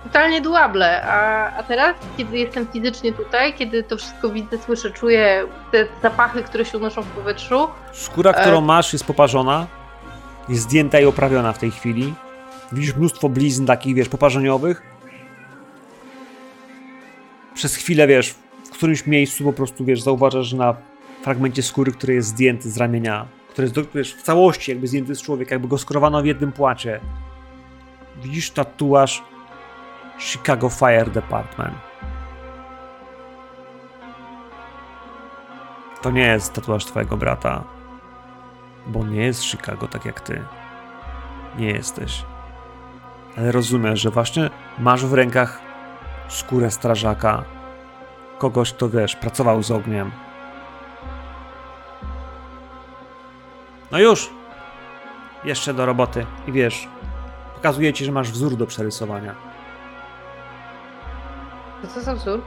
Totalnie 0.06 0.42
duable, 0.42 1.04
a, 1.04 1.52
a 1.58 1.64
teraz, 1.64 1.96
kiedy 2.18 2.38
jestem 2.38 2.68
fizycznie 2.68 3.14
tutaj, 3.14 3.54
kiedy 3.54 3.84
to 3.84 3.98
wszystko 3.98 4.30
widzę, 4.30 4.58
słyszę, 4.58 4.92
czuję 4.92 5.44
te 5.72 5.88
zapachy, 6.02 6.44
które 6.44 6.66
się 6.66 6.78
unoszą 6.78 7.02
w 7.02 7.08
powietrzu, 7.08 7.68
Skóra, 7.94 8.32
E- 8.32 8.42
którą 8.42 8.62
masz, 8.62 8.94
jest 8.94 9.06
poparzona. 9.06 9.68
Jest 10.50 10.62
zdjęta 10.62 11.00
i 11.00 11.06
oprawiona 11.06 11.54
w 11.54 11.58
tej 11.58 11.72
chwili. 11.72 12.14
Widzisz 12.72 12.96
mnóstwo 12.96 13.30
blizn 13.30 13.66
takich, 13.66 13.96
wiesz, 13.96 14.10
poparzeniowych. 14.10 14.82
Przez 17.54 17.76
chwilę, 17.76 18.08
wiesz, 18.08 18.36
w 18.66 18.70
którymś 18.70 19.06
miejscu 19.06 19.44
po 19.44 19.54
prostu, 19.54 19.86
wiesz, 19.86 20.02
zauważasz, 20.02 20.48
że 20.48 20.58
na 20.58 20.76
fragmencie 21.22 21.64
skóry, 21.64 21.92
który 21.92 22.14
jest 22.14 22.28
zdjęty 22.28 22.72
z 22.72 22.78
ramienia, 22.78 23.26
który 23.50 23.68
jest, 23.68 23.90
wiesz, 23.96 24.16
w 24.16 24.22
całości 24.22 24.72
jakby 24.72 24.88
zdjęty 24.88 25.16
z 25.16 25.22
człowieka, 25.22 25.56
jakby 25.56 25.68
go 25.68 25.78
skorowano 25.78 26.22
w 26.22 26.26
jednym 26.26 26.52
płacie. 26.52 27.00
Widzisz 28.24 28.52
tatuaż 28.52 29.24
Chicago 30.20 30.70
Fire 30.70 31.10
Department. 31.10 31.78
To 36.02 36.12
nie 36.12 36.28
jest 36.28 36.54
tatuaż 36.54 36.86
twojego 36.86 37.18
brata. 37.18 37.64
bo 38.88 39.06
nie 39.06 39.22
jest 39.22 39.44
Chicago 39.44 39.88
tak 39.88 40.06
jak 40.06 40.22
ty. 40.22 40.44
Nie 41.58 41.68
jesteś. 41.68 42.26
Ale 43.38 43.52
rozumiesz, 43.52 44.02
że 44.02 44.10
właśnie 44.10 44.50
masz 44.80 45.06
w 45.06 45.14
rękach 45.14 45.62
skórę 46.28 46.72
strażaka, 46.72 47.44
kogoś, 48.38 48.74
kto 48.74 48.90
wiesz, 48.90 49.16
pracował 49.16 49.64
z 49.64 49.72
ogniem. 49.72 50.12
No 53.92 54.00
już! 54.00 54.30
Jeszcze 55.44 55.74
do 55.74 55.86
roboty 55.86 56.26
i 56.48 56.52
wiesz, 56.52 56.88
pokazuje 57.56 57.94
ci, 57.94 58.06
że 58.06 58.12
masz 58.12 58.32
wzór 58.32 58.56
do 58.56 58.68
przerysowania. 58.68 59.36
To 61.86 61.94
co 61.94 62.02
za 62.02 62.16
wzór? 62.16 62.42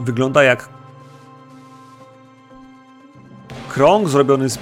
Wygląda 0.00 0.42
jak 0.42 0.68
krąg 3.68 4.08
zrobiony 4.08 4.48
z 4.48 4.58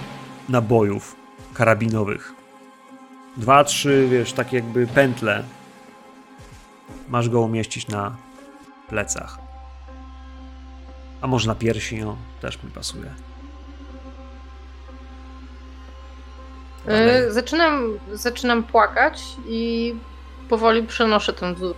nabojów 0.48 1.16
karabinowych. 1.54 2.32
Dwa, 3.36 3.64
trzy, 3.64 4.08
wiesz, 4.10 4.32
takie 4.32 4.56
jakby 4.56 4.86
pętle. 4.86 5.44
Masz 7.08 7.28
go 7.28 7.40
umieścić 7.40 7.88
na 7.88 8.16
plecach. 8.88 9.38
A 11.20 11.26
może 11.26 11.48
na 11.48 11.54
piersi, 11.54 12.00
no, 12.00 12.16
też 12.40 12.62
mi 12.62 12.70
pasuje. 12.70 13.14
Dalej. 16.86 17.22
Yy, 17.22 17.32
zaczynam, 17.32 17.98
zaczynam 18.12 18.62
płakać 18.62 19.22
i 19.46 19.94
powoli 20.48 20.82
przenoszę 20.82 21.32
ten 21.32 21.54
wzór. 21.54 21.76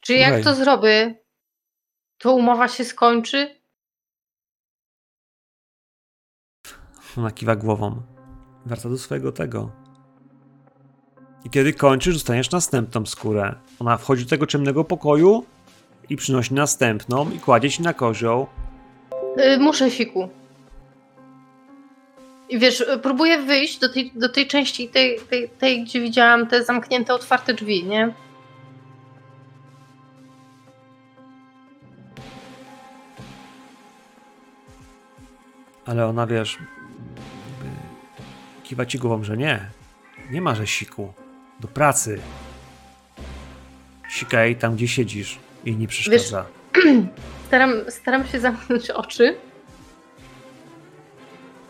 Czy 0.00 0.14
jak 0.14 0.44
to 0.44 0.54
zrobię, 0.54 1.14
to 2.18 2.34
umowa 2.34 2.68
się 2.68 2.84
skończy? 2.84 3.60
Ona 7.18 7.30
kiwa 7.30 7.56
głową. 7.56 8.02
Wraca 8.66 8.88
do 8.88 8.98
swojego 8.98 9.32
tego. 9.32 9.87
I 11.48 11.50
kiedy 11.50 11.72
kończysz, 11.72 12.14
dostaniesz 12.14 12.50
następną 12.50 13.06
skórę. 13.06 13.54
Ona 13.78 13.96
wchodzi 13.96 14.24
do 14.24 14.30
tego 14.30 14.46
ciemnego 14.46 14.84
pokoju 14.84 15.44
i 16.08 16.16
przynosi 16.16 16.54
następną 16.54 17.30
i 17.30 17.38
kładzie 17.38 17.70
ci 17.70 17.82
na 17.82 17.94
kozioł. 17.94 18.46
Yy, 19.36 19.58
muszę 19.58 19.90
siku. 19.90 20.28
I 22.48 22.58
wiesz, 22.58 22.84
próbuję 23.02 23.38
wyjść 23.38 23.78
do 23.78 23.92
tej, 23.92 24.12
do 24.14 24.28
tej 24.28 24.46
części, 24.46 24.88
tej, 24.88 25.20
tej, 25.30 25.48
tej, 25.48 25.84
gdzie 25.84 26.00
widziałam 26.00 26.46
te 26.46 26.64
zamknięte, 26.64 27.14
otwarte 27.14 27.54
drzwi, 27.54 27.84
nie? 27.84 28.14
Ale 35.86 36.06
ona, 36.06 36.26
wiesz, 36.26 36.58
kiwa 38.64 38.86
ci 38.86 38.98
głową, 38.98 39.24
że 39.24 39.36
nie. 39.36 39.70
Nie 40.30 40.40
ma, 40.40 40.54
że 40.54 40.66
siku. 40.66 41.12
Do 41.60 41.68
pracy. 41.68 42.20
Sikaj 44.10 44.56
tam, 44.56 44.76
gdzie 44.76 44.88
siedzisz. 44.88 45.38
Jej 45.64 45.76
nie 45.76 45.88
przeszkadza. 45.88 46.46
Staram, 47.46 47.72
staram 47.88 48.26
się 48.26 48.40
zamknąć 48.40 48.90
oczy 49.04 49.36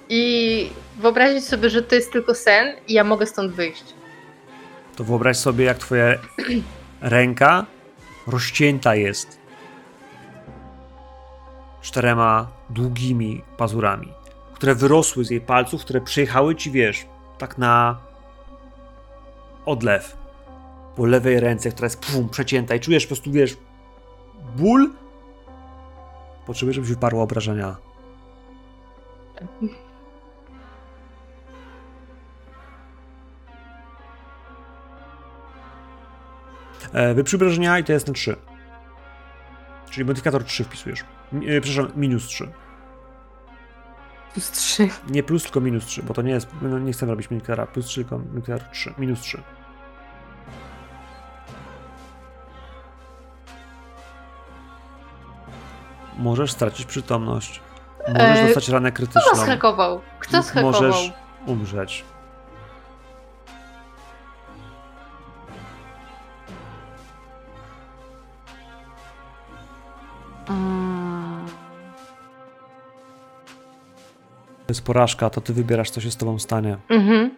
i 0.08 0.70
wyobrazić 0.96 1.44
sobie, 1.44 1.70
że 1.70 1.82
to 1.82 1.94
jest 1.94 2.12
tylko 2.12 2.34
sen 2.34 2.76
i 2.88 2.92
ja 2.92 3.04
mogę 3.04 3.26
stąd 3.26 3.52
wyjść. 3.52 3.84
To 4.96 5.04
wyobraź 5.04 5.36
sobie, 5.36 5.64
jak 5.64 5.78
twoja 5.78 6.18
ręka 7.00 7.66
rozcięta 8.26 8.94
jest 8.94 9.38
czterema 11.80 12.48
długimi 12.70 13.42
pazurami, 13.56 14.12
które 14.54 14.74
wyrosły 14.74 15.24
z 15.24 15.30
jej 15.30 15.40
palców, 15.40 15.84
które 15.84 16.00
przyjechały 16.00 16.56
ci, 16.56 16.70
wiesz, 16.70 17.06
tak 17.38 17.58
na 17.58 17.98
odlew 19.68 20.16
po 20.96 21.06
lewej 21.06 21.40
ręce, 21.40 21.70
która 21.70 21.86
jest 21.86 22.06
pum, 22.06 22.28
przecięta 22.28 22.74
i 22.74 22.80
czujesz 22.80 23.04
po 23.04 23.08
prostu, 23.08 23.32
wiesz, 23.32 23.56
ból. 24.56 24.90
Potrzebujesz, 26.46 26.74
żebyś 26.74 26.90
wyparła 26.90 27.22
obrażenia. 27.22 27.76
E, 36.92 37.14
Wyprzy 37.14 37.36
obrażenia 37.36 37.78
i 37.78 37.84
to 37.84 37.92
jest 37.92 38.06
ten 38.06 38.14
3. 38.14 38.36
Czyli 39.90 40.04
modyfikator 40.04 40.44
3 40.44 40.64
wpisujesz. 40.64 41.00
E, 41.00 41.60
przepraszam, 41.60 42.00
minus 42.00 42.26
3. 42.26 42.48
Plus 44.32 44.50
trzy. 44.50 44.88
Nie 45.10 45.22
plus, 45.22 45.42
tylko 45.42 45.60
minus 45.60 45.86
3, 45.86 46.02
bo 46.02 46.14
to 46.14 46.22
nie 46.22 46.32
jest. 46.32 46.48
No 46.62 46.78
nie 46.78 46.92
chcę 46.92 47.06
robić 47.06 47.30
modyfikatora. 47.30 47.66
Plus 47.66 47.86
3, 47.86 47.94
tylko 48.00 48.18
modyfikator 48.18 48.68
3. 48.68 48.94
Minus 48.98 49.20
3. 49.20 49.42
Możesz 56.18 56.52
stracić 56.52 56.86
przytomność. 56.86 57.60
Możesz 58.08 58.38
E, 58.38 58.46
dostać 58.46 58.68
ranę 58.68 58.92
Kto 58.92 58.96
krytyczną. 58.96 59.32
was 59.36 59.46
hakował? 59.46 60.00
Kto 60.20 60.42
zhakował? 60.42 60.72
Możesz 60.82 61.12
umrzeć. 61.46 62.04
Mm. 70.48 71.46
To 74.66 74.72
jest 74.72 74.82
porażka, 74.84 75.30
to 75.30 75.40
ty 75.40 75.52
wybierasz, 75.54 75.90
co 75.90 76.00
się 76.00 76.10
z 76.10 76.16
tobą 76.16 76.38
stanie. 76.38 76.76
Mhm. 76.88 77.30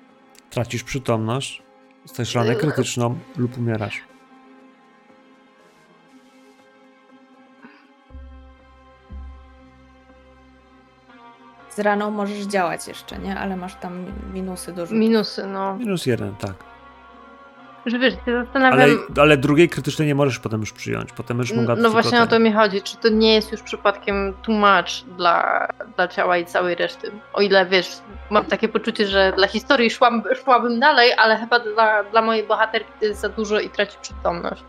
Tracisz 0.51 0.83
przytomność, 0.85 1.63
dostajesz 2.03 2.35
ranę 2.35 2.55
krytyczną 2.55 3.19
lub 3.37 3.59
umierasz. 3.59 4.10
Z 11.81 11.83
raną 11.83 12.11
możesz 12.11 12.39
działać 12.39 12.89
jeszcze, 12.89 13.19
nie? 13.19 13.39
Ale 13.39 13.57
masz 13.57 13.75
tam 13.75 14.05
minusy 14.33 14.73
do 14.73 14.87
rzutu. 14.87 14.99
Minusy, 14.99 15.47
no. 15.47 15.77
Minus 15.77 16.07
jeden, 16.07 16.37
tak. 16.37 16.55
Że 17.87 17.99
wiesz, 17.99 18.15
się 18.15 18.33
zastanawiam. 18.45 18.81
Ale, 18.81 18.93
ale 19.23 19.37
drugiej 19.37 19.69
krytycznej 19.69 20.09
nie 20.09 20.15
możesz 20.15 20.39
potem 20.39 20.61
już 20.61 20.73
przyjąć. 20.73 21.13
Potem 21.13 21.39
już 21.39 21.53
mogła 21.53 21.77
No 21.77 21.91
właśnie 21.91 22.23
o 22.23 22.27
to 22.27 22.39
mi 22.39 22.53
chodzi. 22.53 22.83
Czy 22.83 22.97
to 22.97 23.09
nie 23.09 23.35
jest 23.35 23.53
już 23.53 23.63
przypadkiem 23.63 24.35
tłumacz 24.43 25.05
dla, 25.05 25.69
dla 25.97 26.09
ciała 26.09 26.39
i 26.39 26.47
całej 26.47 26.75
reszty? 26.75 27.11
O 27.33 27.41
ile 27.41 27.67
wiesz, 27.67 27.89
mam 28.31 28.45
takie 28.45 28.69
poczucie, 28.69 29.07
że 29.07 29.33
dla 29.37 29.47
historii 29.47 29.91
szłam, 29.91 30.23
szłabym 30.45 30.81
dalej, 30.81 31.13
ale 31.17 31.37
chyba 31.37 31.61
dla, 31.61 32.05
dla 32.05 32.23
mojej 32.23 32.47
bohaterki 32.47 32.93
to 33.01 33.05
jest 33.05 33.21
za 33.21 33.29
dużo 33.29 33.61
i 33.61 33.71
traci 33.71 33.97
przytomność. 34.03 34.65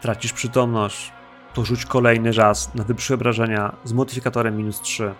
Tracisz 0.00 0.32
przytomność. 0.32 1.12
To 1.54 1.64
rzuć 1.64 1.84
kolejny 1.84 2.32
raz 2.32 2.74
na 2.74 2.84
wyprzy 2.84 3.14
obrażenia 3.14 3.76
z 3.84 3.92
modyfikatorem 3.92 4.56
minus 4.56 4.80
3. 4.80 5.14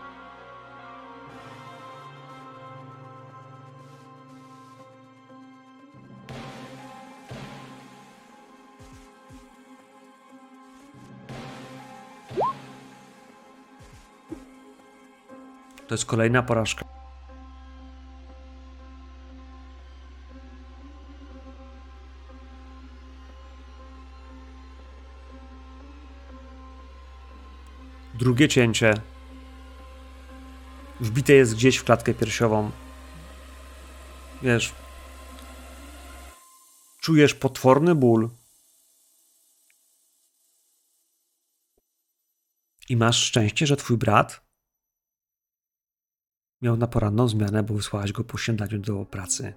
To 15.89 15.94
jest 15.94 16.07
kolejna 16.07 16.42
porażka. 16.42 17.00
Drugie 28.21 28.49
cięcie. 28.49 28.95
Wbite 31.01 31.33
jest 31.33 31.55
gdzieś 31.55 31.77
w 31.77 31.85
klatkę 31.85 32.15
piersiową. 32.15 32.71
Wiesz. 34.43 34.75
Czujesz 37.01 37.35
potworny 37.35 37.95
ból. 37.95 38.31
I 42.89 42.97
masz 42.97 43.25
szczęście, 43.25 43.67
że 43.67 43.77
twój 43.77 43.97
brat 43.97 44.41
miał 46.63 46.77
na 46.77 46.87
poranną 46.87 47.29
zmianę, 47.29 47.63
bo 47.63 47.75
wysłałaś 47.75 48.13
go 48.13 48.25
po 48.25 48.39
śniadaniu 48.39 48.79
do 48.79 49.05
pracy. 49.05 49.55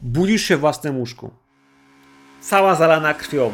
Budzisz 0.00 0.42
się 0.42 0.56
w 0.56 0.60
własnym 0.60 0.98
łóżku. 0.98 1.43
Cała 2.50 2.74
zalana 2.74 3.14
krwią. 3.14 3.52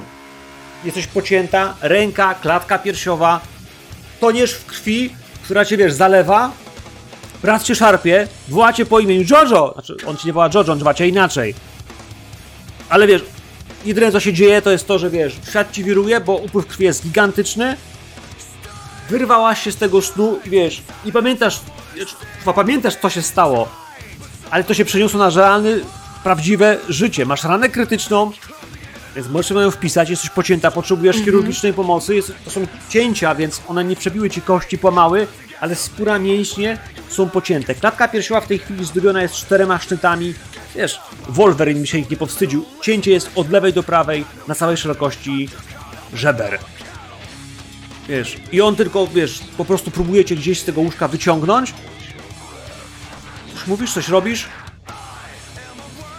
Jesteś 0.84 1.06
pocięta, 1.06 1.74
ręka, 1.80 2.34
klatka 2.34 2.78
piersiowa. 2.78 3.40
Toniesz 4.20 4.54
w 4.54 4.66
krwi, 4.66 5.14
która 5.44 5.64
cię, 5.64 5.76
wiesz, 5.76 5.92
zalewa. 5.92 6.50
Brat 7.42 7.62
cię 7.62 7.74
szarpie, 7.74 8.28
woła 8.48 8.72
cię 8.72 8.86
po 8.86 9.00
imieniu 9.00 9.24
Jojo. 9.30 9.72
Znaczy, 9.72 9.96
on 10.06 10.16
ci 10.16 10.26
nie 10.26 10.32
woła 10.32 10.50
Jojo, 10.54 10.72
on 10.72 10.78
woła 10.78 10.94
cię 10.94 11.08
inaczej. 11.08 11.54
Ale 12.88 13.06
wiesz, 13.06 13.22
jedyne 13.84 14.12
co 14.12 14.20
się 14.20 14.32
dzieje 14.32 14.62
to 14.62 14.70
jest 14.70 14.86
to, 14.86 14.98
że 14.98 15.10
wiesz, 15.10 15.36
świat 15.48 15.72
ci 15.72 15.84
wiruje, 15.84 16.20
bo 16.20 16.36
upływ 16.36 16.66
krwi 16.66 16.84
jest 16.84 17.02
gigantyczny. 17.02 17.76
Wyrwałaś 19.10 19.62
się 19.64 19.72
z 19.72 19.76
tego 19.76 20.02
snu 20.02 20.38
i 20.44 20.50
wiesz, 20.50 20.82
i 21.04 21.12
pamiętasz, 21.12 21.60
chyba 22.38 22.52
pamiętasz 22.52 22.96
co 22.96 23.10
się 23.10 23.22
stało, 23.22 23.68
ale 24.50 24.64
to 24.64 24.74
się 24.74 24.84
przeniosło 24.84 25.18
na 25.18 25.30
realne, 25.30 25.70
prawdziwe 26.24 26.78
życie. 26.88 27.26
Masz 27.26 27.44
ranę 27.44 27.68
krytyczną, 27.68 28.32
więc 29.16 29.28
możesz 29.28 29.50
ją 29.50 29.70
wpisać, 29.70 30.10
jesteś 30.10 30.30
pocięta, 30.30 30.70
potrzebujesz 30.70 31.16
chirurgicznej 31.16 31.72
pomocy, 31.72 32.14
jest, 32.14 32.32
to 32.44 32.50
są 32.50 32.66
cięcia, 32.88 33.34
więc 33.34 33.62
one 33.68 33.84
nie 33.84 33.96
przebiły 33.96 34.30
ci 34.30 34.42
kości, 34.42 34.78
pomały, 34.78 35.26
ale 35.60 35.76
skóra, 35.76 36.18
mięśnie 36.18 36.78
są 37.08 37.30
pocięte. 37.30 37.74
Klatka 37.74 38.08
piersiowa 38.08 38.40
w 38.40 38.46
tej 38.46 38.58
chwili 38.58 38.84
zdobiona 38.84 39.22
jest 39.22 39.34
czterema 39.34 39.78
szczytami. 39.78 40.34
Wiesz, 40.74 41.00
Wolverine 41.28 41.80
mi 41.80 41.86
się 41.86 41.98
ich 41.98 42.10
nie 42.10 42.16
powstydził. 42.16 42.64
Cięcie 42.82 43.10
jest 43.10 43.30
od 43.34 43.50
lewej 43.50 43.72
do 43.72 43.82
prawej 43.82 44.24
na 44.48 44.54
całej 44.54 44.76
szerokości 44.76 45.48
żeber. 46.14 46.58
Wiesz, 48.08 48.36
i 48.52 48.60
on 48.60 48.76
tylko, 48.76 49.06
wiesz, 49.06 49.40
po 49.56 49.64
prostu 49.64 49.90
próbuje 49.90 50.24
cię 50.24 50.36
gdzieś 50.36 50.60
z 50.60 50.64
tego 50.64 50.80
łóżka 50.80 51.08
wyciągnąć. 51.08 51.74
Coś 53.54 53.66
mówisz, 53.66 53.92
coś 53.92 54.08
robisz? 54.08 54.48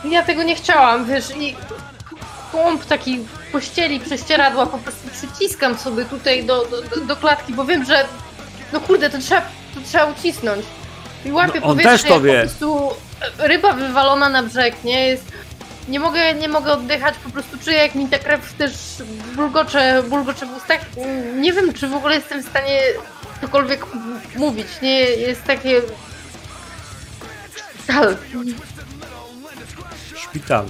Ja 0.10 0.24
tego 0.24 0.44
nie 0.44 0.56
chciałam, 0.56 1.06
wiesz, 1.06 1.26
i 1.38 1.56
kłąb 2.52 2.86
taki 2.86 3.20
pościeli, 3.52 4.00
prześcieradła, 4.00 4.66
po 4.66 4.78
prostu 4.78 5.10
przyciskam 5.10 5.78
sobie 5.78 6.06
tutaj 6.06 6.44
do, 6.46 6.66
do, 6.66 7.06
do- 7.06 7.16
klatki, 7.16 7.54
bo 7.54 7.66
wiem, 7.66 7.86
że 7.86 8.06
no 8.74 8.80
kurde, 8.80 9.10
to 9.10 9.18
trzeba, 9.20 9.42
to 9.42 9.80
trzeba 9.86 10.06
ucisnąć. 10.06 10.66
I 11.26 11.32
łapię 11.32 11.60
No, 11.60 11.68
on 11.68 11.78
powietrze, 11.78 12.08
po 12.08 12.20
prostu 12.20 12.90
ryba 13.38 13.74
wywalona 13.74 14.30
na 14.30 14.44
brzeg, 14.44 14.84
nie? 14.84 15.08
Jest, 15.08 15.24
nie 15.88 16.00
mogę, 16.00 16.34
nie 16.34 16.48
mogę 16.48 16.74
oddychać, 16.74 17.16
po 17.24 17.30
prostu 17.30 17.58
czuję 17.66 17.78
jak 17.78 17.96
mi 17.96 18.08
ta 18.08 18.20
krew 18.20 18.54
też 18.54 18.72
bulgocze, 19.36 20.04
bulgocze 20.10 20.46
w 20.46 20.58
ustach. 20.58 20.82
Nie 21.36 21.54
wiem, 21.54 21.74
czy 21.74 21.88
w 21.88 21.94
ogóle 21.94 22.16
jestem 22.16 22.44
w 22.44 22.50
stanie 22.50 22.80
cokolwiek 23.42 23.86
mówić, 24.36 24.68
nie? 24.82 25.00
Jest 25.00 25.44
takie... 25.44 25.82
Sztal. 27.84 28.18
Szpital. 30.16 30.66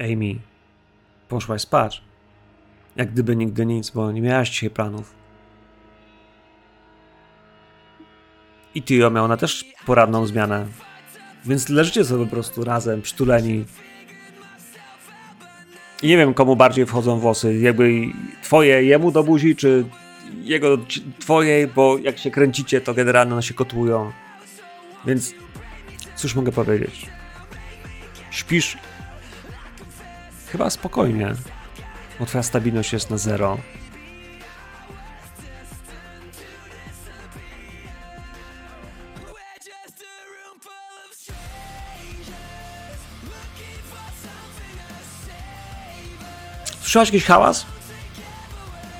Amy, 0.00 0.34
poszłaś 1.28 1.62
spać. 1.62 2.02
Jak 2.96 3.12
gdyby 3.12 3.36
nigdy 3.36 3.66
nic, 3.66 3.90
bo 3.90 4.12
nie 4.12 4.20
miałaś 4.20 4.50
dzisiaj 4.50 4.70
planów. 4.70 5.14
I 8.74 8.82
Tio 8.82 9.10
miał 9.10 9.28
na 9.28 9.36
też 9.36 9.64
poradną 9.86 10.26
zmianę. 10.26 10.66
Więc 11.44 11.68
leżycie 11.68 12.04
sobie 12.04 12.24
po 12.24 12.30
prostu 12.30 12.64
razem, 12.64 13.02
przytuleni. 13.02 13.64
I 16.02 16.06
nie 16.08 16.16
wiem, 16.16 16.34
komu 16.34 16.56
bardziej 16.56 16.86
wchodzą 16.86 17.18
włosy. 17.18 17.58
Jakby 17.58 17.90
twoje 18.42 18.84
jemu 18.84 19.10
do 19.10 19.24
buzi, 19.24 19.56
czy 19.56 19.84
jego 20.40 20.78
twojej, 21.18 21.66
bo 21.66 21.98
jak 21.98 22.18
się 22.18 22.30
kręcicie, 22.30 22.80
to 22.80 22.94
generalnie 22.94 23.32
one 23.32 23.42
się 23.42 23.54
kotłują. 23.54 24.12
Więc 25.06 25.34
cóż 26.16 26.34
mogę 26.34 26.52
powiedzieć? 26.52 27.06
Śpisz 28.30 28.78
chyba 30.52 30.70
spokojnie, 30.70 31.34
bo 32.20 32.26
twoja 32.26 32.42
stabilność 32.42 32.92
jest 32.92 33.10
na 33.10 33.18
zero. 33.18 33.58
Słyszałaś 46.80 47.08
jakiś 47.08 47.24
hałas? 47.24 47.66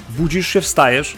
Budzisz 0.09 0.47
się, 0.49 0.61
wstajesz. 0.61 1.17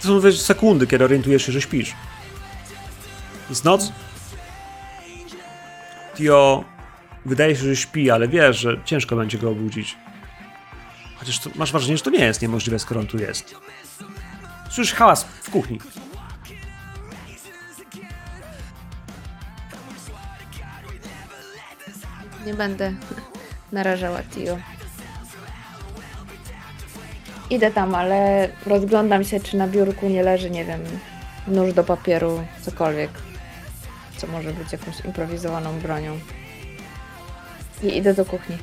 To 0.00 0.08
są 0.08 0.20
wiesz, 0.20 0.40
sekundy, 0.40 0.86
kiedy 0.86 1.04
orientujesz 1.04 1.46
się, 1.46 1.52
że 1.52 1.60
śpisz. 1.60 1.94
Jest 3.50 3.64
noc. 3.64 3.92
Tio 6.14 6.64
wydaje 7.24 7.56
się, 7.56 7.62
że 7.62 7.76
śpi, 7.76 8.10
ale 8.10 8.28
wiesz, 8.28 8.58
że 8.58 8.76
ciężko 8.84 9.16
będzie 9.16 9.38
go 9.38 9.50
obudzić. 9.50 9.96
Chociaż 11.16 11.38
to, 11.38 11.50
masz 11.54 11.72
wrażenie, 11.72 11.96
że 11.96 12.02
to 12.02 12.10
nie 12.10 12.24
jest 12.24 12.42
niemożliwe, 12.42 12.78
skoro 12.78 13.00
on 13.00 13.06
tu 13.06 13.18
jest. 13.18 13.54
Słyszysz 14.70 14.94
hałas 14.94 15.24
w 15.24 15.50
kuchni. 15.50 15.78
Nie 22.46 22.54
będę 22.54 22.92
narażała 23.72 24.22
Tio. 24.22 24.58
Idę 27.50 27.70
tam, 27.70 27.94
ale 27.94 28.48
rozglądam 28.66 29.24
się, 29.24 29.40
czy 29.40 29.56
na 29.56 29.68
biurku 29.68 30.08
nie 30.08 30.22
leży, 30.22 30.50
nie 30.50 30.64
wiem, 30.64 30.80
nóż 31.46 31.72
do 31.72 31.84
papieru, 31.84 32.44
cokolwiek, 32.60 33.10
co 34.16 34.26
może 34.26 34.52
być 34.52 34.72
jakąś 34.72 35.00
improwizowaną 35.04 35.80
bronią. 35.80 36.18
I 37.82 37.96
idę 37.96 38.14
do 38.14 38.24
kuchni. 38.24 38.56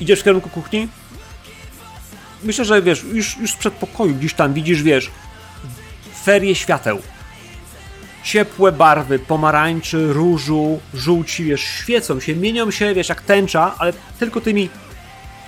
Idziesz 0.00 0.20
w 0.20 0.24
kierunku 0.24 0.48
kuchni? 0.48 0.88
Myślę, 2.44 2.64
że 2.64 2.82
wiesz, 2.82 3.04
już, 3.04 3.38
już 3.38 3.50
z 3.50 3.56
przedpokoju 3.56 4.14
gdzieś 4.14 4.34
tam 4.34 4.54
widzisz, 4.54 4.82
wiesz, 4.82 5.10
ferie 6.24 6.54
świateł. 6.54 7.02
Ciepłe 8.24 8.72
barwy, 8.72 9.18
pomarańczy, 9.18 10.12
różu, 10.12 10.80
żółci, 10.94 11.44
wiesz, 11.44 11.60
świecą 11.60 12.20
się, 12.20 12.36
mienią 12.36 12.70
się, 12.70 12.94
wiesz, 12.94 13.08
jak 13.08 13.22
tęcza, 13.22 13.74
ale 13.78 13.92
tylko 14.18 14.40
tymi 14.40 14.68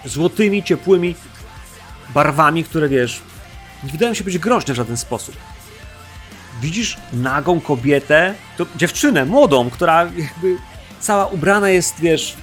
złotymi, 0.05 0.63
ciepłymi 0.63 1.15
barwami, 2.15 2.65
które, 2.65 2.89
wiesz, 2.89 3.21
nie 3.85 3.93
wydają 3.93 4.15
się 4.15 4.25
być 4.25 4.39
groźne 4.39 4.75
w 4.75 4.77
żaden 4.77 4.97
sposób. 4.97 5.37
Widzisz 6.65 6.97
nagą 7.13 7.61
kobietę, 7.61 8.35
to 8.57 8.67
dziewczynę, 8.77 9.25
młodą, 9.25 9.71
która 9.71 10.03
jakby 10.03 10.57
cała 11.01 11.27
ubrana 11.27 11.69
jest, 11.69 12.01
wiesz, 12.01 12.37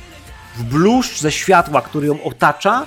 w 0.55 0.63
bluszcz 0.63 1.19
ze 1.19 1.31
światła, 1.31 1.81
który 1.81 2.07
ją 2.07 2.23
otacza, 2.23 2.85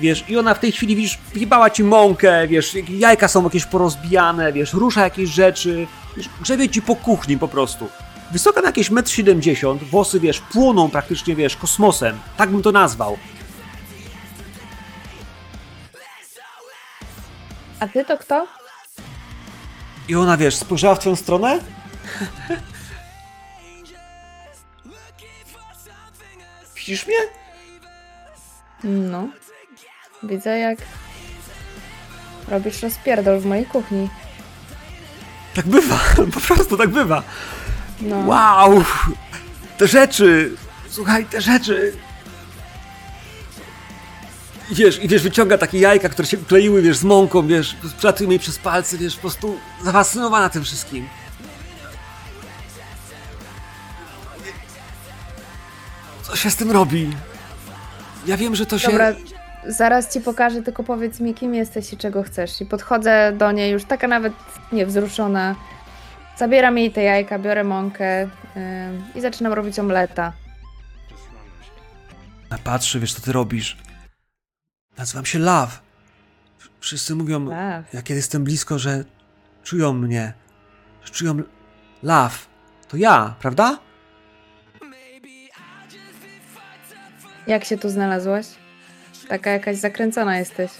wiesz, 0.00 0.24
i 0.28 0.38
ona 0.38 0.54
w 0.54 0.58
tej 0.58 0.72
chwili, 0.72 0.96
widzisz, 0.96 1.18
wjebała 1.34 1.70
ci 1.70 1.84
mąkę, 1.84 2.48
wiesz, 2.48 2.76
jajka 2.88 3.28
są 3.28 3.44
jakieś 3.44 3.64
porozbijane, 3.64 4.52
wiesz, 4.52 4.72
rusza 4.72 5.04
jakieś 5.04 5.30
rzeczy, 5.30 5.86
wiesz, 6.16 6.28
grzebie 6.40 6.68
ci 6.68 6.82
po 6.82 6.96
kuchni 6.96 7.38
po 7.38 7.48
prostu. 7.48 7.88
Wysoka 8.32 8.60
na 8.60 8.66
jakieś 8.66 8.90
1,70 8.90 9.70
m, 9.70 9.78
włosy, 9.78 10.20
wiesz, 10.20 10.40
płoną 10.40 10.90
praktycznie, 10.90 11.36
wiesz, 11.36 11.56
kosmosem, 11.56 12.18
tak 12.36 12.50
bym 12.50 12.62
to 12.62 12.72
nazwał. 12.72 13.18
A 17.80 17.88
ty 17.88 18.04
to 18.04 18.18
kto? 18.18 18.46
I 20.08 20.14
ona, 20.16 20.36
wiesz, 20.36 20.56
spojrzała 20.56 20.94
w 20.94 20.98
twoją 20.98 21.16
stronę? 21.16 21.58
Widzisz 26.76 27.06
mnie? 27.06 27.16
No. 28.84 29.28
Widzę, 30.22 30.58
jak 30.58 30.78
robisz 32.48 32.82
rozpierdol 32.82 33.38
w 33.40 33.46
mojej 33.46 33.66
kuchni. 33.66 34.08
Tak 35.54 35.66
bywa, 35.66 35.98
po 36.34 36.40
prostu 36.40 36.76
tak 36.76 36.88
bywa. 36.88 37.22
No. 38.00 38.18
Wow! 38.18 38.84
Te 39.78 39.86
rzeczy! 39.86 40.56
Słuchaj, 40.88 41.24
te 41.24 41.40
rzeczy! 41.40 41.92
I 44.70 44.74
wiesz, 44.74 45.04
i 45.04 45.08
wiesz, 45.08 45.22
wyciąga 45.22 45.58
takie 45.58 45.78
jajka, 45.78 46.08
które 46.08 46.28
się 46.28 46.36
kleiły, 46.36 46.82
wiesz, 46.82 46.96
z 46.96 47.04
mąką, 47.04 47.46
wiesz, 47.46 47.76
przelatuje 47.98 48.28
mi 48.28 48.38
przez 48.38 48.58
palce, 48.58 48.98
wiesz, 48.98 49.14
po 49.14 49.20
prostu 49.20 49.58
zafascynowana 49.84 50.48
tym 50.48 50.64
wszystkim. 50.64 51.08
Co 56.22 56.36
się 56.36 56.50
z 56.50 56.56
tym 56.56 56.70
robi? 56.70 57.10
Ja 58.26 58.36
wiem, 58.36 58.54
że 58.54 58.66
to 58.66 58.78
się... 58.78 58.88
Dobra, 58.88 59.12
zaraz 59.66 60.12
ci 60.12 60.20
pokażę, 60.20 60.62
tylko 60.62 60.84
powiedz 60.84 61.20
mi, 61.20 61.34
kim 61.34 61.54
jesteś 61.54 61.92
i 61.92 61.96
czego 61.96 62.22
chcesz. 62.22 62.60
I 62.60 62.66
podchodzę 62.66 63.32
do 63.38 63.52
niej 63.52 63.72
już 63.72 63.84
taka 63.84 64.08
nawet 64.08 64.32
niewzruszona. 64.72 65.54
Zabieram 66.36 66.78
jej 66.78 66.92
te 66.92 67.02
jajka, 67.02 67.38
biorę 67.38 67.64
mąkę 67.64 68.22
ym, 68.22 68.30
i 69.14 69.20
zaczynam 69.20 69.52
robić 69.52 69.78
omleta. 69.78 70.32
Ona 72.50 72.58
patrzy, 72.64 73.00
wiesz 73.00 73.14
co 73.14 73.20
ty 73.20 73.32
robisz. 73.32 73.76
Nazywam 74.98 75.26
się 75.26 75.38
Love. 75.38 75.72
Wszyscy 76.80 77.14
mówią, 77.14 77.44
Love. 77.44 77.84
jak 77.92 78.04
kiedy 78.04 78.18
jestem 78.18 78.44
blisko, 78.44 78.78
że 78.78 79.04
czują 79.62 79.92
mnie. 79.92 80.32
Że 81.04 81.12
czują 81.12 81.42
love. 82.02 82.36
To 82.88 82.96
ja, 82.96 83.34
prawda? 83.40 83.78
Jak 87.46 87.64
się 87.64 87.78
tu 87.78 87.88
znalazłaś? 87.90 88.46
Taka 89.28 89.50
jakaś 89.50 89.76
zakręcona 89.76 90.38
jesteś. 90.38 90.70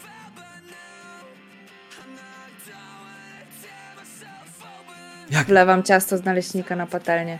Jak 5.30 5.46
Wlewam 5.46 5.82
ciasto 5.82 6.18
z 6.18 6.24
naleśnika 6.24 6.76
na 6.76 6.86
patelnię. 6.86 7.38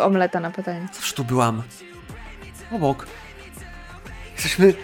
Omleta 0.00 0.40
na 0.40 0.50
patelnię. 0.50 0.88
zawsze 0.92 1.14
tu 1.14 1.24
byłam. 1.24 1.62
Obok. 2.72 3.06
Jesteśmy 4.34 4.74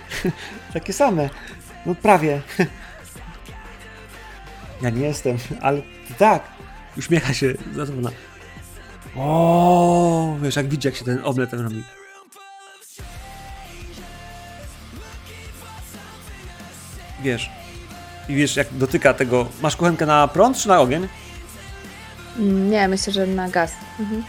takie 0.72 0.92
same. 0.92 1.30
No 1.86 1.94
prawie. 1.94 2.42
Ja 4.82 4.90
nie 4.90 5.06
jestem, 5.06 5.36
ale 5.60 5.82
tak. 6.18 6.42
Uśmiecha 6.98 7.34
się 7.34 7.54
zadowolona. 7.74 8.10
O, 9.16 10.36
wiesz, 10.42 10.56
jak 10.56 10.68
widzi, 10.68 10.88
jak 10.88 10.96
się 10.96 11.04
ten 11.04 11.20
omlet 11.24 11.50
ten 11.50 11.60
robi. 11.60 11.84
Wiesz. 17.22 17.50
I 18.28 18.34
wiesz, 18.34 18.56
jak 18.56 18.74
dotyka 18.74 19.14
tego. 19.14 19.48
Masz 19.62 19.76
kuchenkę 19.76 20.06
na 20.06 20.28
prąd 20.28 20.58
czy 20.58 20.68
na 20.68 20.80
ogień? 20.80 21.08
Nie, 22.70 22.88
myślę, 22.88 23.12
że 23.12 23.26
na 23.26 23.48
gaz. 23.48 23.72
Mhm. 24.00 24.24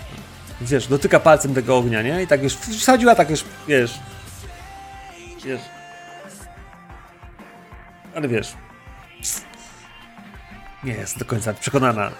Wiesz, 0.61 0.87
dotyka 0.87 1.19
palcem 1.19 1.53
tego 1.53 1.77
ognia, 1.77 2.01
nie? 2.01 2.23
I 2.23 2.27
tak 2.27 2.43
już 2.43 2.55
wsadziła, 2.55 3.15
tak 3.15 3.29
już, 3.29 3.45
wiesz. 3.67 3.99
Wiesz. 5.45 5.61
Ale 8.15 8.27
wiesz. 8.27 8.53
Nie 10.83 10.93
jest 10.93 11.19
do 11.19 11.25
końca 11.25 11.53
przekonana, 11.53 12.11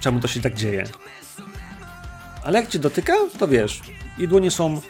czemu 0.00 0.20
to 0.20 0.28
się 0.28 0.40
tak 0.40 0.54
dzieje. 0.54 0.84
Ale 2.44 2.60
jak 2.60 2.68
cię 2.68 2.78
dotyka, 2.78 3.12
to 3.38 3.48
wiesz. 3.48 3.80
Jej 4.18 4.28
dłonie 4.28 4.50
są. 4.50 4.80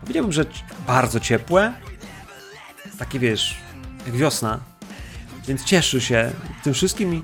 Powiedziałbym, 0.00 0.32
że 0.32 0.44
bardzo 0.86 1.20
ciepłe. 1.20 1.72
Takie 2.98 3.18
wiesz, 3.18 3.56
jak 4.06 4.16
wiosna. 4.16 4.60
Więc 5.48 5.64
cieszy 5.64 6.00
się 6.00 6.32
tym 6.62 6.74
wszystkim 6.74 7.14
i 7.14 7.22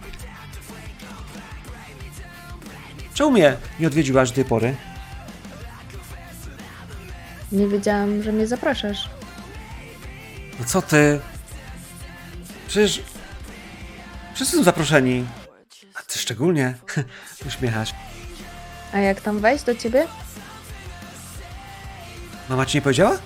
Czemu 3.14 3.30
mnie 3.30 3.56
nie 3.80 3.86
odwiedziłaś 3.86 4.28
do 4.28 4.34
tej 4.34 4.44
pory? 4.44 4.74
Nie 7.52 7.68
wiedziałam, 7.68 8.22
że 8.22 8.32
mnie 8.32 8.46
zapraszasz. 8.46 9.10
No 10.60 10.64
co 10.64 10.82
ty? 10.82 11.20
Przecież 12.68 13.02
wszyscy 14.34 14.56
są 14.56 14.62
zaproszeni. 14.62 15.26
A 15.94 16.02
ty 16.02 16.18
szczególnie. 16.18 16.74
Uśmiechasz. 17.46 17.90
A 18.92 18.98
jak 18.98 19.20
tam 19.20 19.40
wejść 19.40 19.64
do 19.64 19.74
ciebie? 19.74 20.06
Mama 22.48 22.66
ci 22.66 22.76
nie 22.78 22.82
powiedziała? 22.82 23.18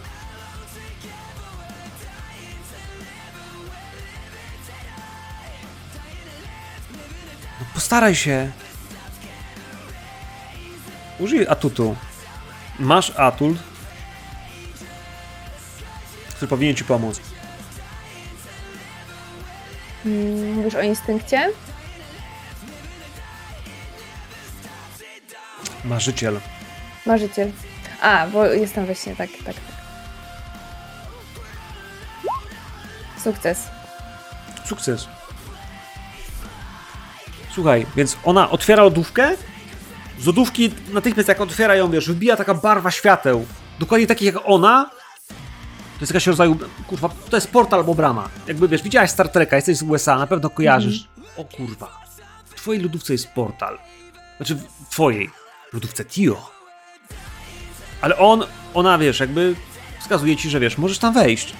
No 7.60 7.66
postaraj 7.74 8.14
się. 8.14 8.50
Użyj 11.18 11.46
atutu. 11.48 11.96
Masz 12.78 13.12
atut, 13.16 13.58
który 16.28 16.48
powinien 16.48 16.76
ci 16.76 16.84
pomóc. 16.84 17.20
Mm, 20.06 20.52
Mówisz 20.54 20.74
o 20.74 20.82
instynkcie? 20.82 21.48
Marzyciel. 25.84 26.40
Marzyciel. 27.06 27.50
A, 28.00 28.26
bo 28.26 28.44
jestem 28.46 28.86
we 28.86 28.94
śnie, 28.94 29.16
tak, 29.16 29.30
tak, 29.30 29.54
tak. 29.54 29.54
Sukces. 33.24 33.68
Sukces. 34.66 35.08
Słuchaj, 37.54 37.86
więc 37.96 38.16
ona 38.24 38.50
otwiera 38.50 38.82
lodówkę. 38.82 39.36
Z 40.18 40.26
lodówki 40.26 40.74
natychmiast 40.92 41.28
jak 41.28 41.40
otwiera 41.40 41.74
ją, 41.76 41.90
wiesz, 41.90 42.08
wybija 42.08 42.36
taka 42.36 42.54
barwa 42.54 42.90
świateł. 42.90 43.46
Dokładnie 43.78 44.06
takich 44.06 44.34
jak 44.34 44.42
ona. 44.44 44.90
To 46.00 46.04
jest 46.04 46.12
jakaś 46.12 46.26
rodzaju, 46.26 46.58
kurwa, 46.86 47.08
to 47.30 47.36
jest 47.36 47.50
portal 47.50 47.80
albo 47.80 47.94
brama. 47.94 48.28
Jakby, 48.46 48.68
wiesz, 48.68 48.82
widziałaś 48.82 49.10
Star 49.10 49.28
Treka, 49.28 49.56
jesteś 49.56 49.76
z 49.76 49.82
USA, 49.82 50.18
na 50.18 50.26
pewno 50.26 50.50
kojarzysz. 50.50 51.08
O 51.36 51.44
kurwa, 51.44 52.00
w 52.44 52.54
twojej 52.54 52.82
lodówce 52.82 53.12
jest 53.12 53.28
portal. 53.28 53.78
Znaczy, 54.36 54.54
w 54.54 54.90
twojej 54.90 55.30
lodówce 55.72 56.04
Tio. 56.04 56.50
Ale 58.00 58.18
on, 58.18 58.44
ona, 58.74 58.98
wiesz, 58.98 59.20
jakby 59.20 59.54
wskazuje 60.00 60.36
ci, 60.36 60.50
że 60.50 60.60
wiesz, 60.60 60.78
możesz 60.78 60.98
tam 60.98 61.14
wejść. 61.14 61.54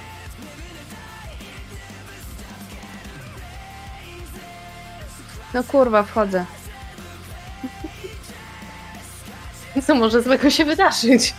No 5.55 5.65
kurwa, 5.65 6.03
wchodzę. 6.03 6.45
Co 9.87 9.95
może 9.95 10.23
złego 10.23 10.51
się 10.51 10.65
wydarzyć? 10.65 11.35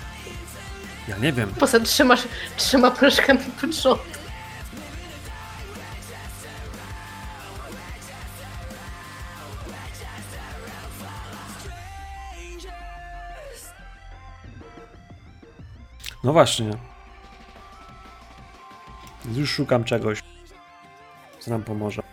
Ja 1.07 1.17
nie 1.17 1.33
wiem. 1.33 1.53
Poza 1.59 1.79
trzema, 1.79 2.15
trzema 2.57 2.91
proszkami 2.91 3.39
pod 3.61 3.73
rząd. 3.73 4.01
No 16.23 16.33
właśnie. 16.33 16.71
Już 19.25 19.51
szukam 19.51 19.83
czegoś, 19.83 20.23
co 21.39 21.51
nam 21.51 21.63
pomoże. 21.63 22.03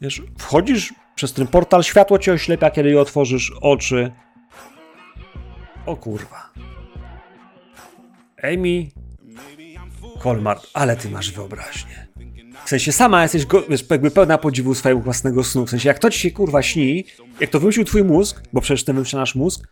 Wiesz, 0.00 0.22
wchodzisz 0.38 0.94
przez 1.14 1.32
ten 1.32 1.46
portal, 1.46 1.82
światło 1.82 2.18
cię 2.18 2.32
oślepia, 2.32 2.70
kiedy 2.70 3.00
otworzysz 3.00 3.52
oczy. 3.60 4.12
O 5.86 5.96
kurwa. 5.96 6.50
Amy 8.42 8.88
Kolmart, 10.20 10.66
ale 10.74 10.96
ty 10.96 11.10
masz 11.10 11.32
wyobraźnię. 11.32 12.06
W 12.64 12.68
sensie 12.68 12.92
sama 12.92 13.22
jesteś 13.22 13.46
go, 13.46 13.62
wiesz, 13.68 13.84
jakby 13.90 14.10
pełna 14.10 14.38
podziwu 14.38 14.74
swojego 14.74 15.00
własnego 15.00 15.44
snu. 15.44 15.66
W 15.66 15.70
sensie 15.70 15.88
jak 15.88 15.98
to 15.98 16.10
ci 16.10 16.18
się 16.20 16.30
kurwa 16.30 16.62
śni, 16.62 17.04
jak 17.40 17.50
to 17.50 17.60
wymyślił 17.60 17.84
twój 17.84 18.04
mózg, 18.04 18.42
bo 18.52 18.60
przecież 18.60 18.84
ty 18.84 18.92
wymyśla 18.92 19.20
nasz 19.20 19.34
mózg, 19.34 19.68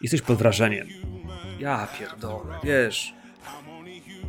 jesteś 0.00 0.22
pod 0.22 0.38
wrażeniem. 0.38 0.88
Ja 1.58 1.88
pierdolę, 1.98 2.58
wiesz. 2.64 3.14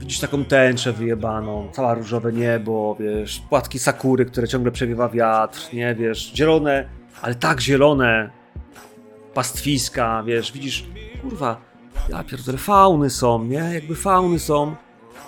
Widzisz 0.04 0.20
taką 0.20 0.46
tęczę 0.46 0.94
wyjebaną, 0.94 1.70
cała 1.72 1.94
różowe 1.94 2.34
niebo, 2.34 2.98
wiesz, 3.00 3.42
płatki 3.50 3.80
sakury, 3.80 4.26
które 4.26 4.48
ciągle 4.48 4.72
przewiewa 4.72 5.10
wiatr, 5.10 5.74
nie, 5.74 5.96
wiesz, 5.96 6.32
zielone, 6.36 6.90
ale 7.22 7.36
tak 7.36 7.62
zielone, 7.62 8.30
pastwiska, 9.34 10.24
wiesz, 10.24 10.52
widzisz, 10.52 10.86
kurwa, 11.22 11.62
ja 12.10 12.24
pierdolę, 12.24 12.58
fauny 12.58 13.10
są, 13.10 13.44
nie, 13.44 13.70
jakby 13.74 13.96
fauny 13.96 14.40
są, 14.40 14.76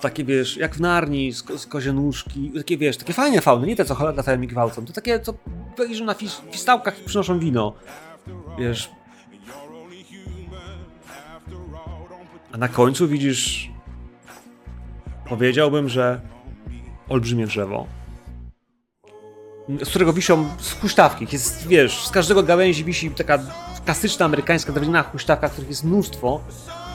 takie 0.01 0.23
wiesz, 0.23 0.57
jak 0.57 0.75
w 0.75 0.81
Narni, 0.81 1.31
z, 1.33 1.45
z 1.61 1.67
kozie 1.67 1.93
nóżki, 1.93 2.51
takie 2.57 2.77
wiesz, 2.77 2.97
takie 2.97 3.13
fajne 3.13 3.41
fauny, 3.41 3.67
nie 3.67 3.75
te 3.75 3.85
co 3.85 4.11
latają 4.11 4.41
i 4.41 4.47
gwałcą, 4.47 4.85
to 4.85 4.93
takie, 4.93 5.19
co 5.19 5.33
leżą 5.77 6.05
na 6.05 6.13
fis, 6.13 6.41
fistałkach 6.51 7.01
i 7.01 7.05
przynoszą 7.05 7.39
wino, 7.39 7.73
wiesz. 8.59 8.89
A 12.51 12.57
na 12.57 12.67
końcu 12.67 13.07
widzisz, 13.07 13.74
powiedziałbym, 15.29 15.89
że 15.89 16.21
olbrzymie 17.09 17.47
drzewo, 17.47 17.87
z 19.83 19.89
którego 19.89 20.13
wiszą 20.13 20.49
huśtawki, 20.81 21.27
jest, 21.31 21.67
wiesz, 21.67 22.05
z 22.05 22.09
każdego 22.09 22.43
gałęzi 22.43 22.83
wisi 22.83 23.11
taka 23.11 23.39
klasyczna 23.85 24.25
amerykańska 24.25 24.73
drewniana 24.73 25.03
huśtawka, 25.03 25.49
których 25.49 25.69
jest 25.69 25.83
mnóstwo, 25.83 26.41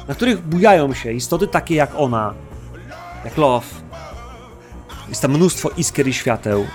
na 0.08 0.14
których 0.14 0.40
bujają 0.40 0.94
się 0.94 1.12
istoty 1.12 1.48
takie 1.48 1.74
jak 1.74 1.90
ona, 1.96 2.34
jak 3.24 3.36
Love. 3.36 3.66
Jest 5.08 5.22
tam 5.22 5.30
mnóstwo 5.30 5.70
iskier 5.76 6.08
i 6.08 6.12
świateł. 6.12 6.66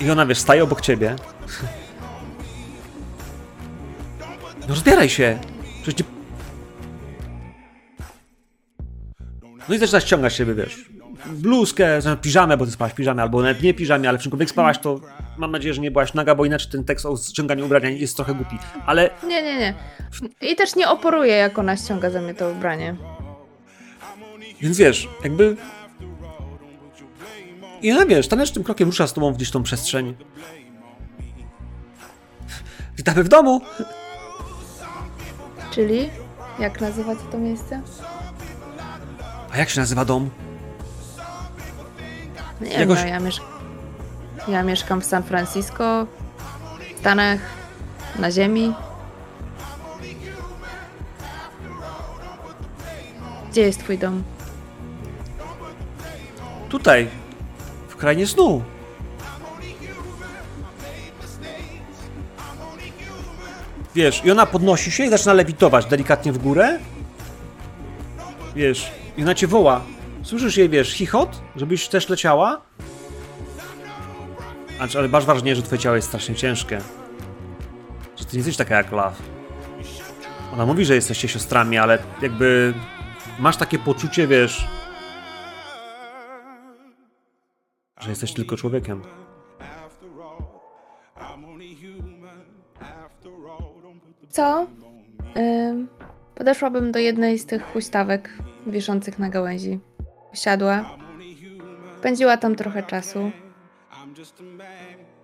I 0.00 0.10
ona, 0.10 0.26
wiesz, 0.26 0.38
staje 0.38 0.64
obok 0.64 0.80
ciebie. 0.80 1.16
No 4.60 4.74
rozbieraj 4.74 5.08
się! 5.08 5.38
Przecież 5.82 6.06
No 9.68 9.74
i 9.74 9.78
zaczyna 9.78 10.00
ściągać 10.00 10.34
siebie, 10.34 10.54
wiesz, 10.54 10.84
bluzkę, 11.26 12.02
znaczy 12.02 12.22
piżamę, 12.22 12.56
bo 12.56 12.64
ty 12.66 12.72
spałaś 12.72 12.92
w 12.92 12.96
piżamie, 12.96 13.22
albo 13.22 13.42
nawet 13.42 13.62
nie 13.62 13.74
piżamie, 13.74 14.08
ale 14.08 14.18
w 14.18 14.22
czymkolwiek 14.22 14.50
spałaś, 14.50 14.78
to 14.78 15.00
mam 15.38 15.50
nadzieję, 15.50 15.74
że 15.74 15.80
nie 15.80 15.90
byłaś 15.90 16.14
naga, 16.14 16.34
bo 16.34 16.44
inaczej 16.44 16.70
ten 16.72 16.84
tekst 16.84 17.06
o 17.06 17.16
ściąganiu 17.16 17.64
ubrania 17.64 17.88
jest 17.88 18.16
trochę 18.16 18.34
głupi. 18.34 18.58
Ale 18.86 19.10
Nie, 19.26 19.42
nie, 19.42 19.58
nie. 19.58 19.74
I 20.40 20.56
też 20.56 20.76
nie 20.76 20.88
oporuję, 20.88 21.34
jak 21.34 21.58
ona 21.58 21.76
ściąga 21.76 22.10
ze 22.10 22.20
mnie 22.20 22.34
to 22.34 22.50
ubranie. 22.50 22.96
Więc 24.60 24.76
wiesz, 24.78 25.08
jakby. 25.24 25.56
I 27.82 27.92
ona 27.92 28.06
wiesz, 28.06 28.28
tanecznym 28.28 28.64
krokiem 28.64 28.88
rusza 28.88 29.06
z 29.06 29.12
tobą 29.12 29.32
gdzieś 29.32 29.50
tą 29.50 29.62
przestrzeń. 29.62 30.14
Witamy 32.96 33.24
w 33.24 33.28
domu! 33.28 33.60
Czyli? 35.70 36.10
Jak 36.58 36.80
nazywacie 36.80 37.20
to 37.32 37.38
miejsce? 37.38 37.82
A 39.52 39.58
jak 39.58 39.70
się 39.70 39.80
nazywa 39.80 40.04
dom? 40.04 40.30
Nie 42.60 42.70
Jakoś- 42.72 42.98
wiem, 42.98 43.06
no, 43.06 43.12
ja, 43.14 43.20
miesz... 43.20 43.40
ja 44.48 44.62
mieszkam 44.62 45.00
w 45.00 45.04
San 45.06 45.22
Francisco, 45.22 46.06
w 46.96 46.98
Stanach, 47.00 47.40
na 48.18 48.30
ziemi. 48.30 48.74
Gdzie 53.50 53.60
jest 53.62 53.78
twój 53.80 53.98
dom? 53.98 54.22
Tutaj, 56.68 57.08
w 57.88 57.96
krainie 57.96 58.26
snu. 58.26 58.62
Wiesz, 63.94 64.24
i 64.24 64.30
ona 64.30 64.46
podnosi 64.46 64.90
się 64.90 65.04
i 65.04 65.10
zaczyna 65.10 65.32
lewitować 65.32 65.86
delikatnie 65.86 66.32
w 66.32 66.38
górę. 66.38 66.78
Wiesz, 68.56 68.90
i 69.18 69.22
ona 69.22 69.34
cię 69.34 69.46
woła. 69.46 69.80
Słyszysz 70.22 70.56
jej, 70.56 70.68
wiesz, 70.68 70.92
chichot, 70.92 71.42
żebyś 71.56 71.88
też 71.88 72.08
leciała? 72.08 72.60
Znaczy, 74.76 74.98
ale 74.98 75.08
masz 75.08 75.24
wrażenie, 75.24 75.56
że 75.56 75.62
twoje 75.62 75.78
ciało 75.78 75.96
jest 75.96 76.08
strasznie 76.08 76.34
ciężkie. 76.34 76.78
Że 78.16 78.24
ty 78.24 78.30
nie 78.32 78.38
jesteś 78.38 78.56
taka 78.56 78.76
jak 78.76 78.92
Love. 78.92 79.16
Ona 80.52 80.66
mówi, 80.66 80.84
że 80.84 80.94
jesteście 80.94 81.28
siostrami, 81.28 81.78
ale 81.78 81.98
jakby 82.22 82.74
masz 83.38 83.56
takie 83.56 83.78
poczucie, 83.78 84.26
wiesz, 84.26 84.68
że 88.00 88.10
jesteś 88.10 88.32
tylko 88.32 88.56
człowiekiem. 88.56 89.02
Co? 94.30 94.66
Ym, 95.36 95.88
podeszłabym 96.34 96.92
do 96.92 96.98
jednej 96.98 97.38
z 97.38 97.46
tych 97.46 97.72
huśtawek 97.72 98.30
wiszących 98.70 99.18
na 99.18 99.28
gałęzi. 99.28 99.80
Siadła. 100.34 100.98
Spędziła 101.98 102.36
tam 102.36 102.54
trochę 102.54 102.82
czasu. 102.82 103.30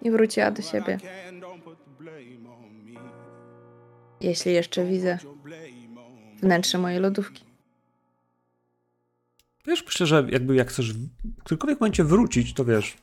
I 0.02 0.10
wróciła 0.10 0.50
do 0.50 0.62
siebie. 0.62 0.98
Jeśli 4.20 4.52
jeszcze 4.52 4.84
widzę 4.84 5.18
wnętrze 6.42 6.78
mojej 6.78 7.00
lodówki. 7.00 7.44
Wiesz, 9.66 9.84
myślę, 9.86 10.06
że 10.06 10.26
jakby 10.30 10.54
jak 10.54 10.68
chcesz 10.68 10.92
w 10.92 11.08
którymkolwiek 11.44 11.80
momencie 11.80 12.04
wrócić, 12.04 12.54
to 12.54 12.64
wiesz. 12.64 12.96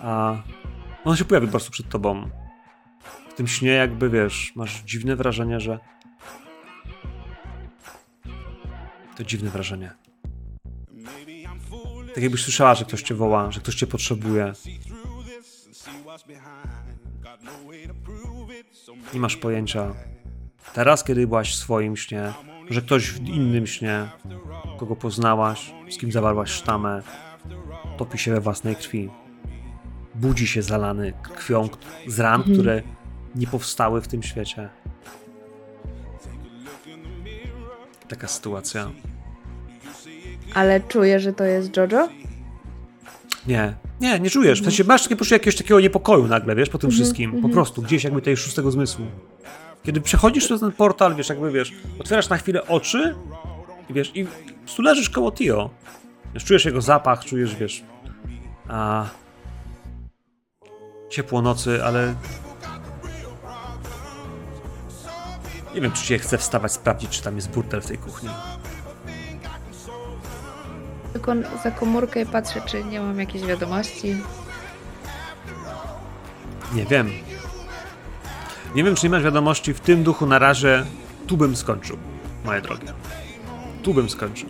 A 0.00 0.42
on 1.04 1.16
się 1.16 1.24
pojawi 1.24 1.46
po 1.46 1.50
prostu 1.50 1.70
przed 1.70 1.88
tobą. 1.88 2.30
W 3.28 3.34
tym 3.34 3.46
śnie 3.46 3.70
jakby, 3.70 4.10
wiesz, 4.10 4.52
masz 4.56 4.82
dziwne 4.82 5.16
wrażenie, 5.16 5.60
że... 5.60 5.78
To 9.16 9.24
dziwne 9.24 9.50
wrażenie. 9.50 9.90
Tak 12.14 12.22
jakbyś 12.22 12.42
słyszała, 12.42 12.74
że 12.74 12.84
ktoś 12.84 13.02
cię 13.02 13.14
woła, 13.14 13.52
że 13.52 13.60
ktoś 13.60 13.74
cię 13.74 13.86
potrzebuje. 13.86 14.52
Nie 19.14 19.20
masz 19.20 19.36
pojęcia. 19.36 19.94
Teraz, 20.74 21.04
kiedy 21.04 21.26
byłaś 21.26 21.52
w 21.52 21.58
swoim 21.58 21.96
śnie, 21.96 22.32
że 22.70 22.82
ktoś 22.82 23.10
w 23.10 23.28
innym 23.28 23.66
śnie, 23.66 24.08
kogo 24.78 24.96
poznałaś, 24.96 25.72
z 25.90 25.98
kim 25.98 26.12
zawarłaś 26.12 26.50
sztamę, 26.50 27.02
topi 27.98 28.18
się 28.18 28.32
we 28.32 28.40
własnej 28.40 28.76
krwi. 28.76 29.10
Budzi 30.14 30.46
się 30.46 30.62
zalany 30.62 31.12
krwią 31.22 31.68
z 32.06 32.20
ran, 32.20 32.42
które 32.42 32.82
nie 33.34 33.46
powstały 33.46 34.00
w 34.00 34.08
tym 34.08 34.22
świecie. 34.22 34.68
Taka 38.08 38.28
sytuacja. 38.28 38.90
Ale 40.54 40.80
czuję, 40.80 41.20
że 41.20 41.32
to 41.32 41.44
jest 41.44 41.76
Jojo? 41.76 42.08
Nie, 43.46 43.74
nie, 44.00 44.20
nie 44.20 44.30
czujesz. 44.30 44.60
W 44.60 44.64
sensie 44.64 44.84
masz 44.84 45.02
takie 45.02 45.16
poczucie 45.16 45.34
jakiegoś 45.34 45.56
takiego 45.56 45.80
niepokoju 45.80 46.26
nagle, 46.26 46.54
wiesz, 46.54 46.68
po 46.68 46.78
tym 46.78 46.90
wszystkim. 46.90 47.42
Po 47.42 47.48
prostu, 47.48 47.82
gdzieś 47.82 48.04
jakby 48.04 48.22
tej 48.22 48.36
szóstego 48.36 48.70
zmysłu. 48.70 49.06
Kiedy 49.82 50.00
przechodzisz 50.00 50.44
przez 50.44 50.60
ten 50.60 50.72
portal, 50.72 51.14
wiesz, 51.14 51.28
jakby 51.28 51.52
wiesz, 51.52 51.72
otwierasz 51.98 52.28
na 52.28 52.36
chwilę 52.36 52.66
oczy 52.66 53.14
i 53.90 53.94
wiesz, 53.94 54.12
i 54.14 54.26
prostu 54.64 54.82
leżysz 54.82 55.10
koło 55.10 55.32
Tio. 55.32 55.70
Wiesz, 56.34 56.44
czujesz 56.44 56.64
jego 56.64 56.80
zapach, 56.80 57.24
czujesz, 57.24 57.56
wiesz, 57.56 57.84
a 58.68 59.06
ciepło 61.10 61.42
nocy, 61.42 61.84
ale 61.84 62.14
nie 65.76 65.82
wiem, 65.82 65.92
czy 65.92 66.04
cię 66.04 66.18
chce 66.18 66.38
wstawać, 66.38 66.72
sprawdzić, 66.72 67.10
czy 67.10 67.22
tam 67.22 67.36
jest 67.36 67.50
burdel 67.50 67.80
w 67.80 67.86
tej 67.86 67.98
kuchni. 67.98 68.28
Tylko 71.12 71.32
za 71.64 71.70
komórkę 71.70 72.22
i 72.22 72.26
patrzę, 72.26 72.60
czy 72.66 72.84
nie 72.84 73.00
mam 73.00 73.18
jakiejś 73.20 73.44
wiadomości. 73.44 74.16
Nie 76.74 76.84
wiem. 76.84 77.10
Nie 78.74 78.84
wiem, 78.84 78.94
czy 78.94 79.06
nie 79.06 79.10
masz 79.10 79.22
wiadomości 79.22 79.74
w 79.74 79.80
tym 79.80 80.02
duchu 80.02 80.26
na 80.26 80.38
razie. 80.38 80.84
Tu 81.26 81.36
bym 81.36 81.56
skończył, 81.56 81.96
moje 82.44 82.60
drogie. 82.60 82.92
Tu 83.82 83.94
bym 83.94 84.10
skończył. 84.10 84.48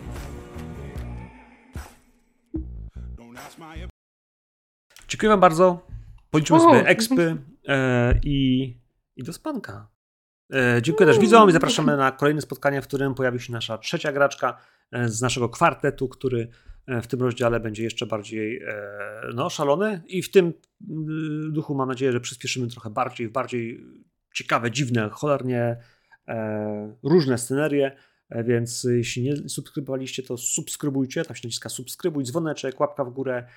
Dziękuję 5.07 5.29
wam 5.29 5.39
bardzo. 5.39 5.87
Policzymy 6.31 6.59
sobie 6.59 6.85
expy 6.85 7.37
e, 7.67 8.13
i, 8.23 8.63
i 9.15 9.23
do 9.23 9.33
spanka. 9.33 9.96
E, 10.53 10.81
dziękuję 10.81 11.07
też 11.07 11.19
widzom 11.19 11.49
i 11.49 11.53
zapraszamy 11.53 11.97
na 11.97 12.11
kolejne 12.11 12.41
spotkanie, 12.41 12.81
w 12.81 12.87
którym 12.87 13.15
pojawi 13.15 13.39
się 13.39 13.53
nasza 13.53 13.77
trzecia 13.77 14.11
graczka 14.11 14.57
e, 14.91 15.09
z 15.09 15.21
naszego 15.21 15.49
kwartetu, 15.49 16.07
który 16.07 16.47
e, 16.87 17.01
w 17.01 17.07
tym 17.07 17.21
rozdziale 17.21 17.59
będzie 17.59 17.83
jeszcze 17.83 18.05
bardziej 18.05 18.61
no, 19.33 19.49
szalony. 19.49 20.01
I 20.07 20.23
w 20.23 20.31
tym 20.31 20.53
mm, 20.89 21.53
duchu 21.53 21.75
mam 21.75 21.87
nadzieję, 21.89 22.11
że 22.11 22.19
przyspieszymy 22.19 22.67
trochę 22.67 22.89
bardziej, 22.89 23.29
bardziej 23.29 23.85
ciekawe, 24.33 24.71
dziwne, 24.71 25.09
cholernie 25.11 25.77
różne 27.03 27.37
scenerie, 27.37 27.91
więc 28.45 28.83
jeśli 28.83 29.23
nie 29.23 29.49
subskrybowaliście, 29.49 30.23
to 30.23 30.37
subskrybujcie, 30.37 31.25
tam 31.25 31.35
się 31.35 31.47
naciska 31.47 31.69
subskrybuj, 31.69 32.23
dzwoneczek, 32.23 32.79
łapka 32.79 33.03
w 33.05 33.09
górę, 33.09 33.47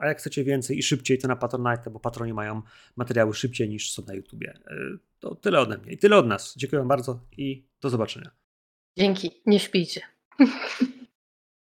a 0.00 0.06
jak 0.06 0.18
chcecie 0.18 0.44
więcej 0.44 0.78
i 0.78 0.82
szybciej, 0.82 1.18
to 1.18 1.28
na 1.28 1.36
Patronite, 1.36 1.90
bo 1.90 2.00
patroni 2.00 2.32
mają 2.32 2.62
materiały 2.96 3.34
szybciej 3.34 3.68
niż 3.68 3.92
są 3.92 4.02
na 4.06 4.14
YouTubie. 4.14 4.54
E, 4.66 4.74
to 5.20 5.34
tyle 5.34 5.60
ode 5.60 5.78
mnie 5.78 5.92
i 5.92 5.98
tyle 5.98 6.16
od 6.16 6.26
nas. 6.26 6.54
Dziękuję 6.56 6.84
bardzo 6.84 7.20
i 7.36 7.64
do 7.80 7.90
zobaczenia. 7.90 8.30
Dzięki, 8.98 9.30
nie 9.46 9.60
śpijcie. 9.60 10.00